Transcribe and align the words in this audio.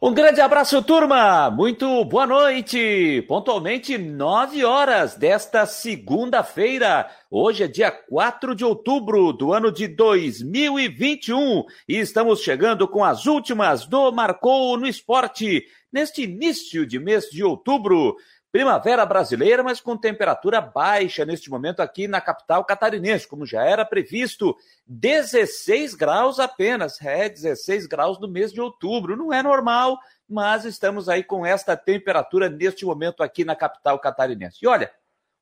Um 0.00 0.14
grande 0.14 0.40
abraço, 0.40 0.80
turma! 0.80 1.50
Muito 1.50 2.04
boa 2.04 2.24
noite! 2.24 3.24
Pontualmente 3.26 3.98
9 3.98 4.64
horas 4.64 5.16
desta 5.16 5.66
segunda-feira. 5.66 7.10
Hoje 7.28 7.64
é 7.64 7.66
dia 7.66 7.90
4 7.90 8.54
de 8.54 8.64
outubro 8.64 9.32
do 9.32 9.52
ano 9.52 9.72
de 9.72 9.88
2021 9.88 11.64
e 11.88 11.96
estamos 11.96 12.42
chegando 12.42 12.86
com 12.86 13.02
as 13.02 13.26
últimas 13.26 13.86
do 13.86 14.12
Marcou 14.12 14.76
no 14.76 14.86
Esporte 14.86 15.66
neste 15.92 16.22
início 16.22 16.86
de 16.86 17.00
mês 17.00 17.24
de 17.24 17.42
outubro. 17.42 18.14
Primavera 18.50 19.04
brasileira, 19.04 19.62
mas 19.62 19.78
com 19.78 19.94
temperatura 19.94 20.60
baixa 20.60 21.24
neste 21.26 21.50
momento 21.50 21.80
aqui 21.80 22.08
na 22.08 22.18
capital 22.18 22.64
catarinense, 22.64 23.28
como 23.28 23.44
já 23.44 23.62
era 23.62 23.84
previsto. 23.84 24.56
16 24.86 25.94
graus 25.94 26.38
apenas, 26.38 27.00
é 27.02 27.28
16 27.28 27.86
graus 27.86 28.18
no 28.18 28.26
mês 28.26 28.50
de 28.50 28.60
outubro. 28.60 29.16
Não 29.16 29.32
é 29.32 29.42
normal, 29.42 29.98
mas 30.26 30.64
estamos 30.64 31.10
aí 31.10 31.22
com 31.22 31.44
esta 31.44 31.76
temperatura 31.76 32.48
neste 32.48 32.86
momento 32.86 33.22
aqui 33.22 33.44
na 33.44 33.54
capital 33.54 33.98
catarinense. 33.98 34.58
E 34.62 34.66
olha, 34.66 34.90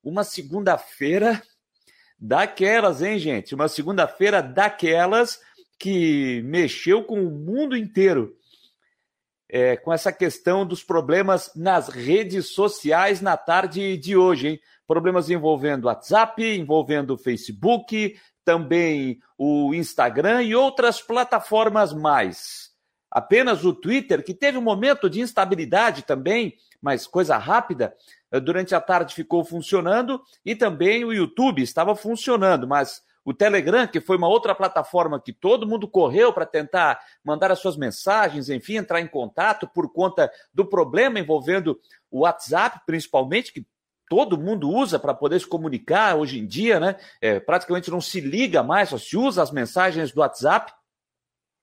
uma 0.02 0.24
segunda-feira 0.24 1.41
daquelas, 2.18 3.02
hein, 3.02 3.18
gente? 3.20 3.54
Uma 3.54 3.68
segunda-feira 3.68 4.43
daquelas 4.43 5.41
que 5.79 6.43
mexeu 6.45 7.04
com 7.04 7.20
o 7.20 7.30
mundo 7.30 7.77
inteiro 7.77 8.37
é, 9.48 9.77
com 9.77 9.92
essa 9.92 10.12
questão 10.12 10.66
dos 10.66 10.82
problemas 10.82 11.50
nas 11.54 11.88
redes 11.88 12.48
sociais 12.48 13.20
na 13.20 13.37
tarde 13.37 13.96
de 13.96 14.16
hoje, 14.16 14.48
hein? 14.48 14.60
Problemas 14.87 15.30
envolvendo 15.30 15.87
WhatsApp, 15.87 16.42
envolvendo 16.42 17.18
Facebook, 17.18 18.16
também 18.45 19.18
o 19.37 19.74
Instagram 19.74 20.42
e 20.42 20.54
outras 20.54 21.01
plataformas 21.01 21.92
mais. 21.92 22.70
Apenas 23.10 23.64
o 23.64 23.73
Twitter, 23.73 24.24
que 24.24 24.34
teve 24.34 24.59
um 24.59 24.62
momento 24.62 25.10
de 25.10 25.20
instabilidade 25.20 26.02
também, 26.02 26.54
mas 26.80 27.06
coisa 27.06 27.37
rápida, 27.37 27.95
durante 28.42 28.74
a 28.74 28.80
tarde 28.80 29.15
ficou 29.15 29.45
funcionando, 29.45 30.21
e 30.45 30.54
também 30.54 31.04
o 31.04 31.12
YouTube 31.12 31.62
estava 31.62 31.96
funcionando, 31.96 32.66
mas 32.66 33.02
o 33.27 33.35
Telegram, 33.35 33.88
que 33.88 34.01
foi 34.01 34.16
uma 34.16 34.29
outra 34.29 34.55
plataforma 34.55 35.21
que 35.21 35.32
todo 35.32 35.66
mundo 35.66 35.88
correu 35.88 36.32
para 36.32 36.46
tentar 36.46 37.01
mandar 37.24 37.51
as 37.51 37.59
suas 37.59 37.77
mensagens, 37.77 38.49
enfim, 38.49 38.77
entrar 38.77 39.01
em 39.01 39.09
contato 39.09 39.66
por 39.66 39.93
conta 39.93 40.30
do 40.55 40.65
problema 40.65 41.18
envolvendo 41.18 41.77
o 42.09 42.21
WhatsApp, 42.21 42.83
principalmente, 42.87 43.52
que 43.52 43.66
todo 44.09 44.38
mundo 44.38 44.71
usa 44.71 44.96
para 44.96 45.13
poder 45.13 45.41
se 45.41 45.46
comunicar 45.46 46.15
hoje 46.15 46.38
em 46.38 46.46
dia, 46.46 46.79
né? 46.79 46.95
É, 47.21 47.41
praticamente 47.41 47.91
não 47.91 48.01
se 48.01 48.21
liga 48.21 48.63
mais, 48.63 48.91
só 48.91 48.99
se 48.99 49.16
usa 49.16 49.43
as 49.43 49.51
mensagens 49.51 50.13
do 50.13 50.21
WhatsApp. 50.21 50.73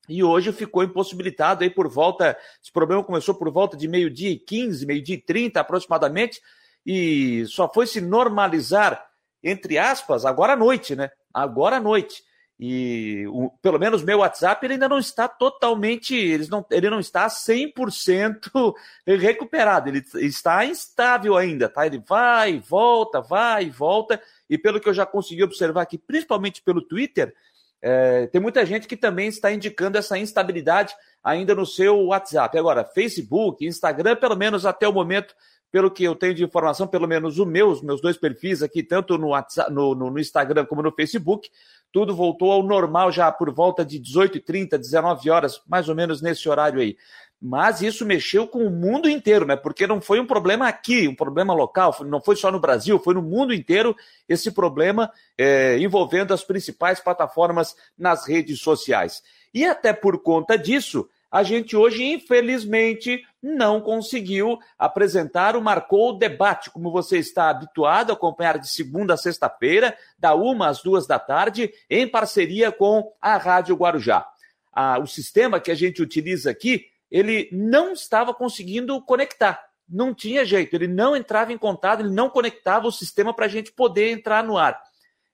E 0.09 0.21
hoje 0.21 0.51
ficou 0.51 0.83
impossibilitado 0.83 1.63
aí 1.63 1.69
por 1.69 1.87
volta. 1.87 2.37
Esse 2.61 2.73
problema 2.73 3.01
começou 3.05 3.35
por 3.35 3.49
volta 3.49 3.77
de 3.77 3.87
meio-dia 3.87 4.31
e 4.31 4.37
15, 4.37 4.85
meio-dia 4.85 5.15
e 5.15 5.21
30 5.21 5.61
aproximadamente, 5.61 6.41
e 6.85 7.45
só 7.47 7.71
foi 7.73 7.87
se 7.87 8.01
normalizar, 8.01 9.01
entre 9.41 9.77
aspas, 9.77 10.25
agora 10.25 10.51
à 10.51 10.57
noite, 10.57 10.93
né? 10.93 11.09
Agora 11.33 11.77
à 11.77 11.79
noite. 11.79 12.23
E 12.59 13.25
o, 13.27 13.49
pelo 13.61 13.79
menos 13.79 14.03
meu 14.03 14.19
WhatsApp 14.19 14.65
ele 14.65 14.75
ainda 14.75 14.87
não 14.87 14.99
está 14.99 15.27
totalmente, 15.27 16.15
ele 16.15 16.47
não, 16.47 16.65
ele 16.69 16.89
não 16.89 16.99
está 16.99 17.27
100% 17.27 18.73
recuperado, 19.19 19.89
ele 19.89 20.03
está 20.15 20.63
instável 20.63 21.35
ainda, 21.35 21.67
tá? 21.67 21.85
Ele 21.85 22.01
vai, 22.07 22.59
volta, 22.59 23.19
vai, 23.19 23.69
volta. 23.69 24.21
E 24.49 24.57
pelo 24.57 24.79
que 24.79 24.87
eu 24.87 24.93
já 24.93 25.05
consegui 25.05 25.43
observar 25.43 25.81
aqui, 25.81 25.97
principalmente 25.97 26.61
pelo 26.61 26.81
Twitter, 26.81 27.33
é, 27.81 28.27
tem 28.27 28.39
muita 28.39 28.65
gente 28.65 28.87
que 28.87 28.95
também 28.95 29.27
está 29.27 29.51
indicando 29.51 29.97
essa 29.97 30.17
instabilidade 30.17 30.95
ainda 31.21 31.53
no 31.53 31.65
seu 31.65 31.97
WhatsApp. 32.05 32.57
Agora, 32.57 32.85
Facebook, 32.85 33.65
Instagram, 33.65 34.15
pelo 34.15 34.37
menos 34.37 34.65
até 34.65 34.87
o 34.87 34.93
momento, 34.93 35.35
pelo 35.73 35.89
que 35.89 36.03
eu 36.03 36.13
tenho 36.13 36.35
de 36.35 36.43
informação, 36.43 36.85
pelo 36.85 37.07
menos 37.07 37.39
o 37.39 37.47
meu, 37.47 37.67
os 37.67 37.81
meus 37.81 37.99
dois 37.99 38.15
perfis 38.15 38.61
aqui, 38.61 38.83
tanto 38.83 39.17
no, 39.17 39.29
WhatsApp, 39.29 39.73
no, 39.73 39.95
no, 39.95 40.11
no 40.11 40.19
Instagram 40.19 40.67
como 40.67 40.83
no 40.83 40.91
Facebook, 40.91 41.49
tudo 41.91 42.15
voltou 42.15 42.51
ao 42.51 42.61
normal 42.61 43.11
já 43.11 43.31
por 43.31 43.51
volta 43.51 43.83
de 43.83 43.99
18h30, 43.99 44.77
19 44.77 45.31
horas, 45.31 45.59
mais 45.67 45.89
ou 45.89 45.95
menos 45.95 46.21
nesse 46.21 46.47
horário 46.47 46.79
aí. 46.79 46.95
Mas 47.41 47.81
isso 47.81 48.05
mexeu 48.05 48.47
com 48.47 48.59
o 48.59 48.69
mundo 48.69 49.09
inteiro, 49.09 49.47
né? 49.47 49.55
Porque 49.55 49.87
não 49.87 49.99
foi 49.99 50.19
um 50.19 50.27
problema 50.27 50.67
aqui, 50.67 51.07
um 51.07 51.15
problema 51.15 51.55
local, 51.55 51.95
não 52.05 52.21
foi 52.21 52.35
só 52.35 52.51
no 52.51 52.59
Brasil, 52.59 52.99
foi 52.99 53.15
no 53.15 53.23
mundo 53.23 53.51
inteiro 53.51 53.95
esse 54.29 54.51
problema 54.51 55.11
é, 55.35 55.79
envolvendo 55.79 56.35
as 56.35 56.43
principais 56.43 56.99
plataformas 56.99 57.75
nas 57.97 58.27
redes 58.27 58.59
sociais. 58.59 59.23
E 59.51 59.65
até 59.65 59.91
por 59.91 60.21
conta 60.21 60.55
disso, 60.55 61.09
a 61.33 61.41
gente 61.41 61.75
hoje, 61.75 62.03
infelizmente, 62.03 63.25
não 63.41 63.81
conseguiu 63.81 64.59
apresentar 64.77 65.55
o 65.55 65.61
Marcou 65.63 66.15
Debate, 66.15 66.69
como 66.69 66.91
você 66.91 67.17
está 67.17 67.49
habituado 67.49 68.11
a 68.11 68.13
acompanhar 68.13 68.59
de 68.59 68.69
segunda 68.69 69.15
a 69.15 69.17
sexta-feira, 69.17 69.97
da 70.15 70.35
uma 70.35 70.67
às 70.67 70.83
duas 70.83 71.07
da 71.07 71.17
tarde, 71.17 71.73
em 71.89 72.07
parceria 72.07 72.71
com 72.71 73.11
a 73.19 73.35
Rádio 73.37 73.75
Guarujá. 73.75 74.23
Ah, 74.71 74.99
o 74.99 75.07
sistema 75.07 75.59
que 75.59 75.71
a 75.71 75.75
gente 75.75 76.03
utiliza 76.03 76.51
aqui, 76.51 76.85
ele 77.09 77.49
não 77.51 77.93
estava 77.93 78.31
conseguindo 78.31 79.01
conectar. 79.01 79.59
Não 79.89 80.13
tinha 80.13 80.45
jeito, 80.45 80.75
ele 80.75 80.87
não 80.87 81.15
entrava 81.15 81.51
em 81.51 81.57
contato, 81.57 82.01
ele 82.01 82.13
não 82.13 82.29
conectava 82.29 82.85
o 82.85 82.91
sistema 82.91 83.33
para 83.33 83.47
a 83.47 83.49
gente 83.49 83.71
poder 83.71 84.11
entrar 84.11 84.43
no 84.43 84.55
ar. 84.55 84.79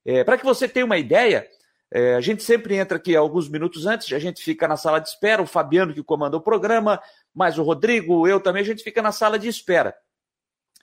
É, 0.05 0.23
para 0.23 0.37
que 0.37 0.45
você 0.45 0.65
tenha 0.65 0.85
uma 0.85 0.97
ideia, 0.97 1.45
é, 1.91 2.15
a 2.15 2.21
gente 2.21 2.43
sempre 2.43 2.75
entra 2.75 2.97
aqui 2.97 3.15
alguns 3.15 3.49
minutos 3.49 3.85
antes, 3.85 4.11
a 4.13 4.19
gente 4.19 4.43
fica 4.43 4.67
na 4.67 4.77
sala 4.77 4.99
de 4.99 5.09
espera, 5.09 5.41
o 5.41 5.47
Fabiano 5.47 5.93
que 5.93 6.03
comanda 6.03 6.37
o 6.37 6.41
programa, 6.41 7.01
mais 7.33 7.57
o 7.57 7.63
Rodrigo, 7.63 8.27
eu 8.27 8.39
também, 8.39 8.61
a 8.61 8.65
gente 8.65 8.83
fica 8.83 9.01
na 9.01 9.11
sala 9.11 9.39
de 9.39 9.47
espera. 9.47 9.95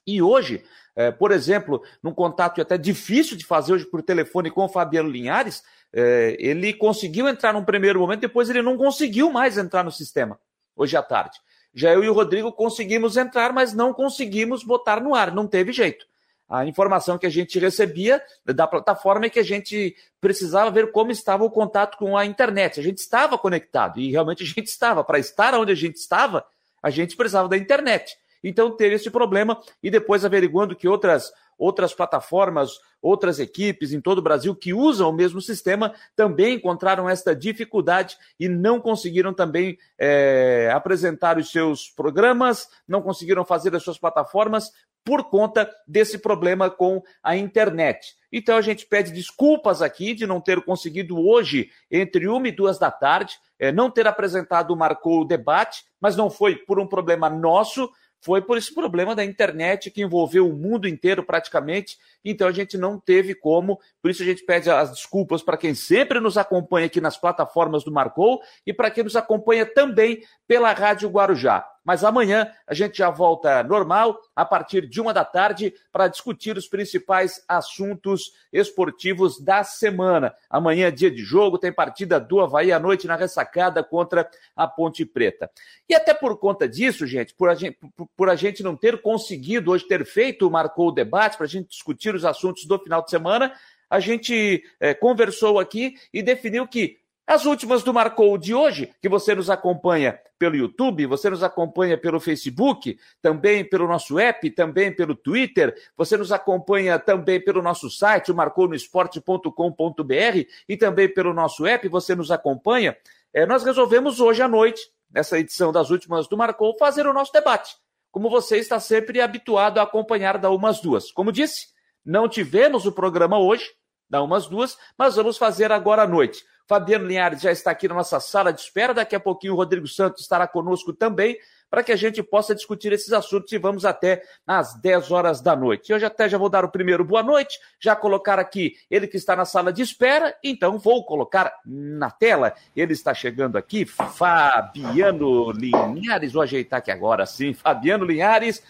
E 0.06 0.20
hoje, 0.20 0.64
é, 0.94 1.10
por 1.10 1.30
exemplo, 1.30 1.82
num 2.02 2.12
contato 2.12 2.60
até 2.60 2.76
difícil 2.76 3.36
de 3.36 3.44
fazer 3.44 3.72
hoje 3.72 3.84
por 3.84 4.02
telefone 4.02 4.50
com 4.50 4.64
o 4.64 4.68
Fabiano 4.68 5.08
Linhares, 5.08 5.62
é, 5.92 6.36
ele 6.38 6.72
conseguiu 6.72 7.28
entrar 7.28 7.52
num 7.52 7.64
primeiro 7.64 8.00
momento, 8.00 8.20
depois 8.20 8.50
ele 8.50 8.62
não 8.62 8.76
conseguiu 8.76 9.30
mais 9.30 9.58
entrar 9.58 9.84
no 9.84 9.92
sistema, 9.92 10.38
hoje 10.74 10.96
à 10.96 11.02
tarde. 11.02 11.38
Já 11.72 11.92
eu 11.92 12.02
e 12.02 12.08
o 12.08 12.14
Rodrigo 12.14 12.52
conseguimos 12.52 13.16
entrar, 13.16 13.52
mas 13.52 13.74
não 13.74 13.92
conseguimos 13.92 14.64
botar 14.64 15.00
no 15.00 15.14
ar, 15.14 15.34
não 15.34 15.46
teve 15.46 15.72
jeito. 15.72 16.06
A 16.48 16.64
informação 16.64 17.18
que 17.18 17.26
a 17.26 17.30
gente 17.30 17.58
recebia 17.58 18.22
da 18.44 18.66
plataforma 18.66 19.26
é 19.26 19.30
que 19.30 19.40
a 19.40 19.44
gente 19.44 19.96
precisava 20.20 20.70
ver 20.70 20.92
como 20.92 21.10
estava 21.10 21.42
o 21.44 21.50
contato 21.50 21.98
com 21.98 22.16
a 22.16 22.24
internet. 22.24 22.78
A 22.78 22.82
gente 22.82 22.98
estava 22.98 23.36
conectado 23.36 23.98
e 23.98 24.10
realmente 24.12 24.44
a 24.44 24.46
gente 24.46 24.68
estava. 24.68 25.02
Para 25.02 25.18
estar 25.18 25.54
onde 25.54 25.72
a 25.72 25.74
gente 25.74 25.96
estava, 25.96 26.44
a 26.80 26.88
gente 26.88 27.16
precisava 27.16 27.48
da 27.48 27.56
internet. 27.56 28.16
Então 28.48 28.70
teve 28.70 28.94
esse 28.94 29.10
problema 29.10 29.60
e 29.82 29.90
depois 29.90 30.24
averiguando 30.24 30.76
que 30.76 30.86
outras 30.86 31.32
outras 31.58 31.94
plataformas, 31.94 32.72
outras 33.00 33.38
equipes 33.38 33.90
em 33.90 33.98
todo 33.98 34.18
o 34.18 34.22
Brasil 34.22 34.54
que 34.54 34.74
usam 34.74 35.08
o 35.08 35.12
mesmo 35.12 35.40
sistema 35.40 35.94
também 36.14 36.56
encontraram 36.56 37.08
esta 37.08 37.34
dificuldade 37.34 38.16
e 38.38 38.46
não 38.46 38.78
conseguiram 38.78 39.32
também 39.32 39.78
é, 39.98 40.70
apresentar 40.74 41.38
os 41.38 41.50
seus 41.50 41.88
programas, 41.88 42.68
não 42.86 43.00
conseguiram 43.00 43.42
fazer 43.42 43.74
as 43.74 43.82
suas 43.82 43.98
plataformas 43.98 44.70
por 45.02 45.30
conta 45.30 45.70
desse 45.86 46.18
problema 46.18 46.68
com 46.68 47.00
a 47.22 47.36
internet. 47.36 48.16
Então 48.32 48.56
a 48.56 48.60
gente 48.60 48.84
pede 48.84 49.12
desculpas 49.12 49.80
aqui 49.80 50.12
de 50.12 50.26
não 50.26 50.40
ter 50.40 50.60
conseguido 50.62 51.16
hoje, 51.16 51.70
entre 51.88 52.26
uma 52.26 52.48
e 52.48 52.52
duas 52.52 52.76
da 52.76 52.90
tarde, 52.90 53.38
é, 53.56 53.70
não 53.70 53.88
ter 53.88 54.06
apresentado 54.08 54.76
Marcou 54.76 55.20
o 55.20 55.24
debate, 55.24 55.84
mas 56.00 56.16
não 56.16 56.28
foi 56.28 56.56
por 56.56 56.80
um 56.80 56.88
problema 56.88 57.30
nosso, 57.30 57.88
foi 58.20 58.42
por 58.42 58.58
esse 58.58 58.74
problema 58.74 59.14
da 59.14 59.24
internet 59.24 59.90
que 59.90 60.02
envolveu 60.02 60.48
o 60.48 60.56
mundo 60.56 60.88
inteiro 60.88 61.22
praticamente, 61.22 61.96
então 62.24 62.48
a 62.48 62.52
gente 62.52 62.76
não 62.76 62.98
teve 62.98 63.34
como, 63.34 63.78
por 64.02 64.10
isso 64.10 64.22
a 64.22 64.26
gente 64.26 64.44
pede 64.44 64.70
as 64.70 64.90
desculpas 64.90 65.42
para 65.42 65.56
quem 65.56 65.74
sempre 65.74 66.18
nos 66.20 66.36
acompanha 66.36 66.86
aqui 66.86 67.00
nas 67.00 67.16
plataformas 67.16 67.84
do 67.84 67.92
Marcou 67.92 68.40
e 68.66 68.72
para 68.72 68.90
quem 68.90 69.04
nos 69.04 69.16
acompanha 69.16 69.66
também 69.66 70.22
pela 70.46 70.72
Rádio 70.72 71.08
Guarujá. 71.08 71.64
Mas 71.86 72.02
amanhã 72.02 72.52
a 72.66 72.74
gente 72.74 72.98
já 72.98 73.08
volta 73.10 73.62
normal, 73.62 74.20
a 74.34 74.44
partir 74.44 74.88
de 74.88 75.00
uma 75.00 75.14
da 75.14 75.24
tarde, 75.24 75.72
para 75.92 76.08
discutir 76.08 76.56
os 76.56 76.66
principais 76.66 77.44
assuntos 77.46 78.32
esportivos 78.52 79.40
da 79.40 79.62
semana. 79.62 80.34
Amanhã 80.50 80.88
é 80.88 80.90
dia 80.90 81.12
de 81.12 81.22
jogo, 81.22 81.58
tem 81.58 81.72
partida 81.72 82.18
do 82.18 82.40
Havaí 82.40 82.72
à 82.72 82.80
noite 82.80 83.06
na 83.06 83.14
ressacada 83.14 83.84
contra 83.84 84.28
a 84.56 84.66
Ponte 84.66 85.06
Preta. 85.06 85.48
E 85.88 85.94
até 85.94 86.12
por 86.12 86.36
conta 86.38 86.68
disso, 86.68 87.06
gente, 87.06 87.32
por 87.32 87.48
a 87.48 87.54
gente, 87.54 87.78
por, 88.16 88.28
a 88.28 88.34
gente 88.34 88.64
não 88.64 88.74
ter 88.74 89.00
conseguido 89.00 89.70
hoje 89.70 89.86
ter 89.86 90.04
feito, 90.04 90.50
marcou 90.50 90.88
o 90.88 90.92
debate, 90.92 91.36
para 91.36 91.46
a 91.46 91.48
gente 91.48 91.68
discutir 91.68 92.16
os 92.16 92.24
assuntos 92.24 92.64
do 92.66 92.80
final 92.80 93.00
de 93.00 93.10
semana, 93.10 93.52
a 93.88 94.00
gente 94.00 94.64
é, 94.80 94.92
conversou 94.92 95.60
aqui 95.60 95.94
e 96.12 96.20
definiu 96.20 96.66
que 96.66 96.98
as 97.26 97.44
últimas 97.44 97.82
do 97.82 97.92
Marcou 97.92 98.38
de 98.38 98.54
hoje, 98.54 98.94
que 99.02 99.08
você 99.08 99.34
nos 99.34 99.50
acompanha 99.50 100.16
pelo 100.38 100.54
YouTube, 100.54 101.06
você 101.06 101.28
nos 101.28 101.42
acompanha 101.42 101.98
pelo 101.98 102.20
Facebook, 102.20 102.96
também 103.20 103.64
pelo 103.64 103.88
nosso 103.88 104.16
app, 104.18 104.48
também 104.50 104.94
pelo 104.94 105.16
Twitter, 105.16 105.74
você 105.96 106.16
nos 106.16 106.30
acompanha 106.30 107.00
também 107.00 107.40
pelo 107.40 107.60
nosso 107.60 107.90
site, 107.90 108.30
o 108.30 108.34
marconosport.com.br 108.34 110.48
e 110.68 110.76
também 110.76 111.12
pelo 111.12 111.34
nosso 111.34 111.66
app, 111.66 111.88
você 111.88 112.14
nos 112.14 112.30
acompanha. 112.30 112.96
É, 113.34 113.44
nós 113.44 113.64
resolvemos 113.64 114.20
hoje 114.20 114.40
à 114.40 114.46
noite 114.46 114.88
nessa 115.10 115.38
edição 115.38 115.72
das 115.72 115.90
últimas 115.90 116.28
do 116.28 116.36
Marcou, 116.36 116.76
fazer 116.78 117.06
o 117.06 117.12
nosso 117.12 117.32
debate, 117.32 117.74
como 118.12 118.30
você 118.30 118.58
está 118.58 118.78
sempre 118.78 119.20
habituado 119.20 119.78
a 119.78 119.82
acompanhar 119.82 120.38
da 120.38 120.50
Umas 120.50 120.80
Duas. 120.80 121.10
Como 121.10 121.32
disse, 121.32 121.68
não 122.04 122.28
tivemos 122.28 122.86
o 122.86 122.92
programa 122.92 123.38
hoje, 123.38 123.68
da 124.08 124.22
Umas 124.22 124.46
Duas, 124.46 124.78
mas 124.96 125.16
vamos 125.16 125.36
fazer 125.36 125.72
agora 125.72 126.02
à 126.02 126.06
noite. 126.06 126.44
Fabiano 126.66 127.06
Linhares 127.06 127.40
já 127.40 127.52
está 127.52 127.70
aqui 127.70 127.86
na 127.86 127.94
nossa 127.94 128.18
sala 128.18 128.52
de 128.52 128.60
espera, 128.60 128.92
daqui 128.92 129.14
a 129.14 129.20
pouquinho 129.20 129.52
o 129.52 129.56
Rodrigo 129.56 129.86
Santos 129.86 130.22
estará 130.22 130.48
conosco 130.48 130.92
também 130.92 131.38
para 131.70 131.82
que 131.82 131.92
a 131.92 131.96
gente 131.96 132.22
possa 132.22 132.54
discutir 132.54 132.92
esses 132.92 133.12
assuntos 133.12 133.52
e 133.52 133.58
vamos 133.58 133.84
até 133.84 134.22
às 134.46 134.74
10 134.80 135.10
horas 135.10 135.40
da 135.40 135.54
noite. 135.54 135.92
Eu 135.92 135.98
já 135.98 136.08
até 136.08 136.28
já 136.28 136.38
vou 136.38 136.48
dar 136.48 136.64
o 136.64 136.70
primeiro 136.70 137.04
boa 137.04 137.22
noite, 137.22 137.58
já 137.78 137.94
colocar 137.94 138.38
aqui 138.38 138.74
ele 138.90 139.06
que 139.06 139.16
está 139.16 139.36
na 139.36 139.44
sala 139.44 139.72
de 139.72 139.82
espera, 139.82 140.36
então 140.42 140.78
vou 140.78 141.04
colocar 141.04 141.52
na 141.64 142.10
tela. 142.10 142.52
Ele 142.74 142.92
está 142.92 143.14
chegando 143.14 143.56
aqui, 143.56 143.84
Fabiano 143.84 145.52
Linhares, 145.52 146.32
vou 146.32 146.42
ajeitar 146.42 146.78
aqui 146.78 146.90
agora 146.90 147.26
sim, 147.26 147.54
Fabiano 147.54 148.04
Linhares. 148.04 148.62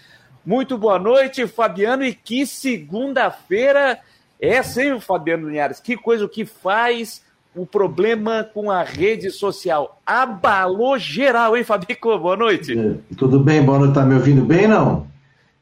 Muito 0.44 0.78
boa 0.78 0.98
noite, 0.98 1.46
Fabiano, 1.46 2.04
e 2.04 2.14
que 2.14 2.46
segunda-feira 2.46 3.98
é, 4.38 4.62
sim, 4.62 5.00
Fabiano 5.00 5.48
Linhares, 5.48 5.80
que 5.80 5.96
coisa 5.96 6.24
o 6.24 6.28
que 6.28 6.44
faz 6.44 7.25
o 7.56 7.64
problema 7.64 8.46
com 8.52 8.70
a 8.70 8.82
rede 8.82 9.30
social. 9.30 10.00
Abalou 10.04 10.98
geral, 10.98 11.56
hein, 11.56 11.64
Fabico? 11.64 12.16
Boa 12.18 12.36
noite. 12.36 12.78
É, 12.78 13.14
tudo 13.16 13.40
bem, 13.40 13.62
boa 13.62 13.78
noite. 13.78 13.94
Tá 13.94 14.04
me 14.04 14.14
ouvindo 14.14 14.44
bem, 14.44 14.68
não? 14.68 15.06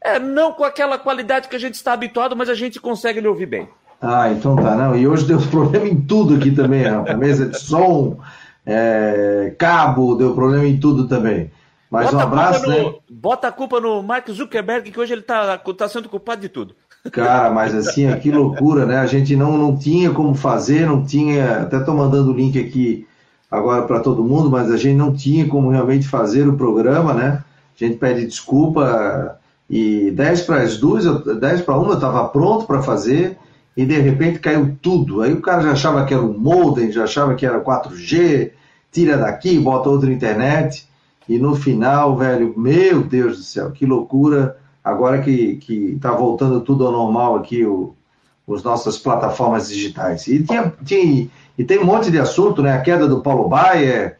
É, 0.02 0.18
não 0.18 0.52
com 0.52 0.64
aquela 0.64 0.98
qualidade 0.98 1.48
que 1.48 1.56
a 1.56 1.58
gente 1.58 1.74
está 1.74 1.92
habituado, 1.92 2.36
mas 2.36 2.48
a 2.48 2.54
gente 2.54 2.80
consegue 2.80 3.20
lhe 3.20 3.28
ouvir 3.28 3.46
bem. 3.46 3.68
Ah, 4.02 4.30
então 4.30 4.56
tá, 4.56 4.74
não. 4.74 4.96
E 4.96 5.06
hoje 5.06 5.24
deu 5.24 5.38
problema 5.48 5.86
em 5.86 6.00
tudo 6.00 6.34
aqui 6.34 6.50
também, 6.50 6.82
rapaz. 6.82 7.16
Mesa 7.16 7.46
de 7.46 7.58
som, 7.58 8.18
é, 8.66 9.54
cabo, 9.56 10.16
deu 10.16 10.34
problema 10.34 10.66
em 10.66 10.78
tudo 10.78 11.06
também. 11.06 11.50
Mas 11.90 12.06
bota 12.06 12.16
um 12.16 12.20
abraço, 12.20 12.62
no, 12.62 12.68
né? 12.68 12.94
Bota 13.08 13.48
a 13.48 13.52
culpa 13.52 13.78
no 13.78 14.02
Mark 14.02 14.28
Zuckerberg, 14.28 14.90
que 14.90 14.98
hoje 14.98 15.12
ele 15.12 15.20
está 15.20 15.56
tá 15.56 15.88
sendo 15.88 16.08
culpado 16.08 16.40
de 16.40 16.48
tudo. 16.48 16.74
Cara, 17.12 17.50
mas 17.50 17.74
assim, 17.74 18.10
que 18.18 18.30
loucura, 18.30 18.86
né? 18.86 18.96
A 18.96 19.06
gente 19.06 19.36
não, 19.36 19.58
não 19.58 19.76
tinha 19.76 20.10
como 20.10 20.34
fazer, 20.34 20.86
não 20.86 21.04
tinha. 21.04 21.62
Até 21.62 21.78
estou 21.78 21.94
mandando 21.94 22.30
o 22.30 22.34
link 22.34 22.58
aqui 22.58 23.06
agora 23.50 23.82
para 23.82 24.00
todo 24.00 24.24
mundo, 24.24 24.50
mas 24.50 24.70
a 24.70 24.76
gente 24.76 24.96
não 24.96 25.12
tinha 25.12 25.46
como 25.46 25.68
realmente 25.68 26.08
fazer 26.08 26.48
o 26.48 26.56
programa, 26.56 27.12
né? 27.12 27.44
A 27.78 27.84
gente 27.84 27.98
pede 27.98 28.26
desculpa. 28.26 29.38
E 29.68 30.10
10 30.10 30.42
para 30.42 30.62
as 30.62 30.76
duas, 30.76 31.04
10 31.24 31.62
para 31.62 31.76
uma 31.76 31.90
eu 31.90 31.94
estava 31.94 32.28
pronto 32.28 32.66
para 32.66 32.82
fazer 32.82 33.38
e 33.76 33.84
de 33.84 33.98
repente 33.98 34.38
caiu 34.38 34.76
tudo. 34.80 35.22
Aí 35.22 35.32
o 35.32 35.40
cara 35.40 35.62
já 35.62 35.72
achava 35.72 36.04
que 36.04 36.14
era 36.14 36.22
um 36.22 36.38
modem, 36.38 36.92
já 36.92 37.04
achava 37.04 37.34
que 37.34 37.46
era 37.46 37.60
4G, 37.60 38.50
tira 38.92 39.16
daqui, 39.16 39.58
bota 39.58 39.88
outra 39.88 40.12
internet. 40.12 40.86
E 41.28 41.38
no 41.38 41.54
final, 41.54 42.16
velho, 42.16 42.54
meu 42.56 43.02
Deus 43.02 43.38
do 43.38 43.42
céu, 43.42 43.70
que 43.70 43.86
loucura 43.86 44.56
agora 44.84 45.22
que 45.22 45.58
está 45.96 46.12
voltando 46.12 46.60
tudo 46.60 46.86
ao 46.86 46.92
normal 46.92 47.36
aqui, 47.36 47.64
o, 47.64 47.94
as 48.52 48.62
nossas 48.62 48.98
plataformas 48.98 49.68
digitais. 49.68 50.26
E, 50.28 50.42
tinha, 50.42 50.72
tinha, 50.84 51.28
e 51.56 51.64
tem 51.64 51.78
um 51.78 51.84
monte 51.84 52.10
de 52.10 52.18
assunto, 52.18 52.60
né? 52.62 52.72
A 52.72 52.82
queda 52.82 53.08
do 53.08 53.22
Paulo 53.22 53.48
Baier, 53.48 54.18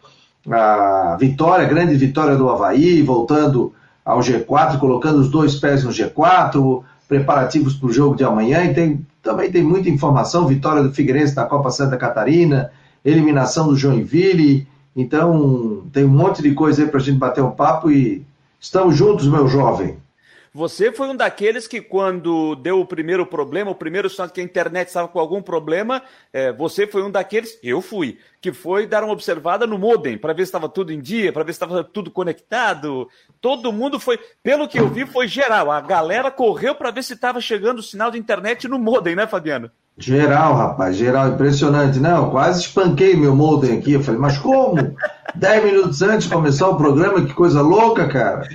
a 0.51 1.17
vitória, 1.21 1.67
a 1.67 1.69
grande 1.69 1.95
vitória 1.97 2.37
do 2.37 2.49
Havaí, 2.49 3.03
voltando 3.03 3.73
ao 4.05 4.21
G4, 4.21 4.79
colocando 4.79 5.19
os 5.19 5.31
dois 5.31 5.57
pés 5.57 5.85
no 5.85 5.91
G4, 5.91 6.83
preparativos 7.09 7.75
para 7.75 7.89
o 7.89 7.93
jogo 7.93 8.17
de 8.17 8.25
amanhã, 8.25 8.65
e 8.65 8.75
tem, 8.75 9.07
também 9.23 9.51
tem 9.51 9.63
muita 9.63 9.89
informação, 9.89 10.47
vitória 10.47 10.83
do 10.83 10.93
Figueirense 10.93 11.37
na 11.37 11.45
Copa 11.45 11.71
Santa 11.71 11.97
Catarina, 11.97 12.71
eliminação 13.05 13.69
do 13.69 13.77
Joinville, 13.77 14.67
então 14.97 15.85
tem 15.93 16.05
um 16.05 16.09
monte 16.09 16.43
de 16.43 16.53
coisa 16.53 16.83
aí 16.83 16.89
para 16.89 17.01
a 17.01 17.03
gente 17.03 17.19
bater 17.19 17.43
um 17.43 17.51
papo 17.51 17.91
e 17.91 18.25
estamos 18.61 18.97
juntos, 18.97 19.27
meu 19.27 19.49
jovem. 19.49 19.97
Você 20.57 20.93
foi 20.93 21.09
um 21.09 21.17
daqueles 21.17 21.67
que, 21.67 21.81
quando 21.81 22.55
deu 22.55 22.79
o 22.79 22.87
primeiro 22.87 23.27
problema, 23.27 23.73
o 23.73 23.75
primeiro 23.75 24.09
sinal 24.09 24.31
que 24.31 24.41
a 24.41 24.45
internet 24.45 24.87
estava 24.87 25.09
com 25.09 25.19
algum 25.19 25.43
problema, 25.43 26.01
é, 26.33 26.53
você 26.53 26.87
foi 26.87 27.03
um 27.03 27.11
daqueles, 27.11 27.59
eu 27.61 27.83
fui, 27.83 28.21
que 28.45 28.53
foi 28.53 28.87
dar 28.87 29.03
uma 29.03 29.15
observada 29.15 29.67
no 29.67 29.79
modem, 29.79 30.19
para 30.19 30.35
ver 30.35 30.43
se 30.43 30.49
estava 30.49 30.69
tudo 30.69 30.93
em 30.93 31.01
dia, 31.01 31.33
para 31.33 31.43
ver 31.43 31.55
se 31.55 31.57
estava 31.57 31.83
tudo 31.83 32.11
conectado. 32.11 33.09
Todo 33.41 33.73
mundo 33.73 33.99
foi, 33.99 34.19
pelo 34.43 34.69
que 34.69 34.79
eu 34.79 34.87
vi, 34.87 35.07
foi 35.07 35.27
geral. 35.27 35.73
A 35.73 35.81
galera 35.81 36.31
correu 36.31 36.75
para 36.75 36.91
ver 36.91 37.03
se 37.03 37.15
estava 37.15 37.41
chegando 37.41 37.79
o 37.79 37.83
sinal 37.83 38.11
de 38.11 38.19
internet 38.19 38.69
no 38.69 38.79
modem, 38.79 39.17
né, 39.17 39.27
Fabiano? 39.27 39.71
Geral, 39.97 40.55
rapaz, 40.57 40.95
geral, 40.95 41.29
impressionante. 41.29 41.99
Não, 41.99 42.29
quase 42.29 42.61
espanquei 42.61 43.17
meu 43.17 43.35
modem 43.35 43.79
aqui. 43.79 43.95
Eu 43.95 44.03
falei, 44.03 44.21
mas 44.21 44.37
como? 44.37 44.95
Dez 45.35 45.65
minutos 45.65 46.03
antes 46.03 46.29
de 46.29 46.35
começar 46.35 46.69
o 46.69 46.77
programa, 46.77 47.25
que 47.25 47.33
coisa 47.33 47.63
louca, 47.63 48.07
cara. 48.09 48.47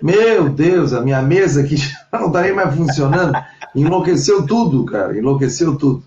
Meu 0.00 0.48
Deus, 0.48 0.92
a 0.92 1.00
minha 1.00 1.20
mesa 1.20 1.62
aqui 1.62 1.74
não 2.12 2.28
está 2.28 2.42
nem 2.42 2.52
mais 2.52 2.72
funcionando. 2.72 3.36
Enlouqueceu 3.74 4.46
tudo, 4.46 4.84
cara, 4.84 5.18
enlouqueceu 5.18 5.76
tudo. 5.76 6.04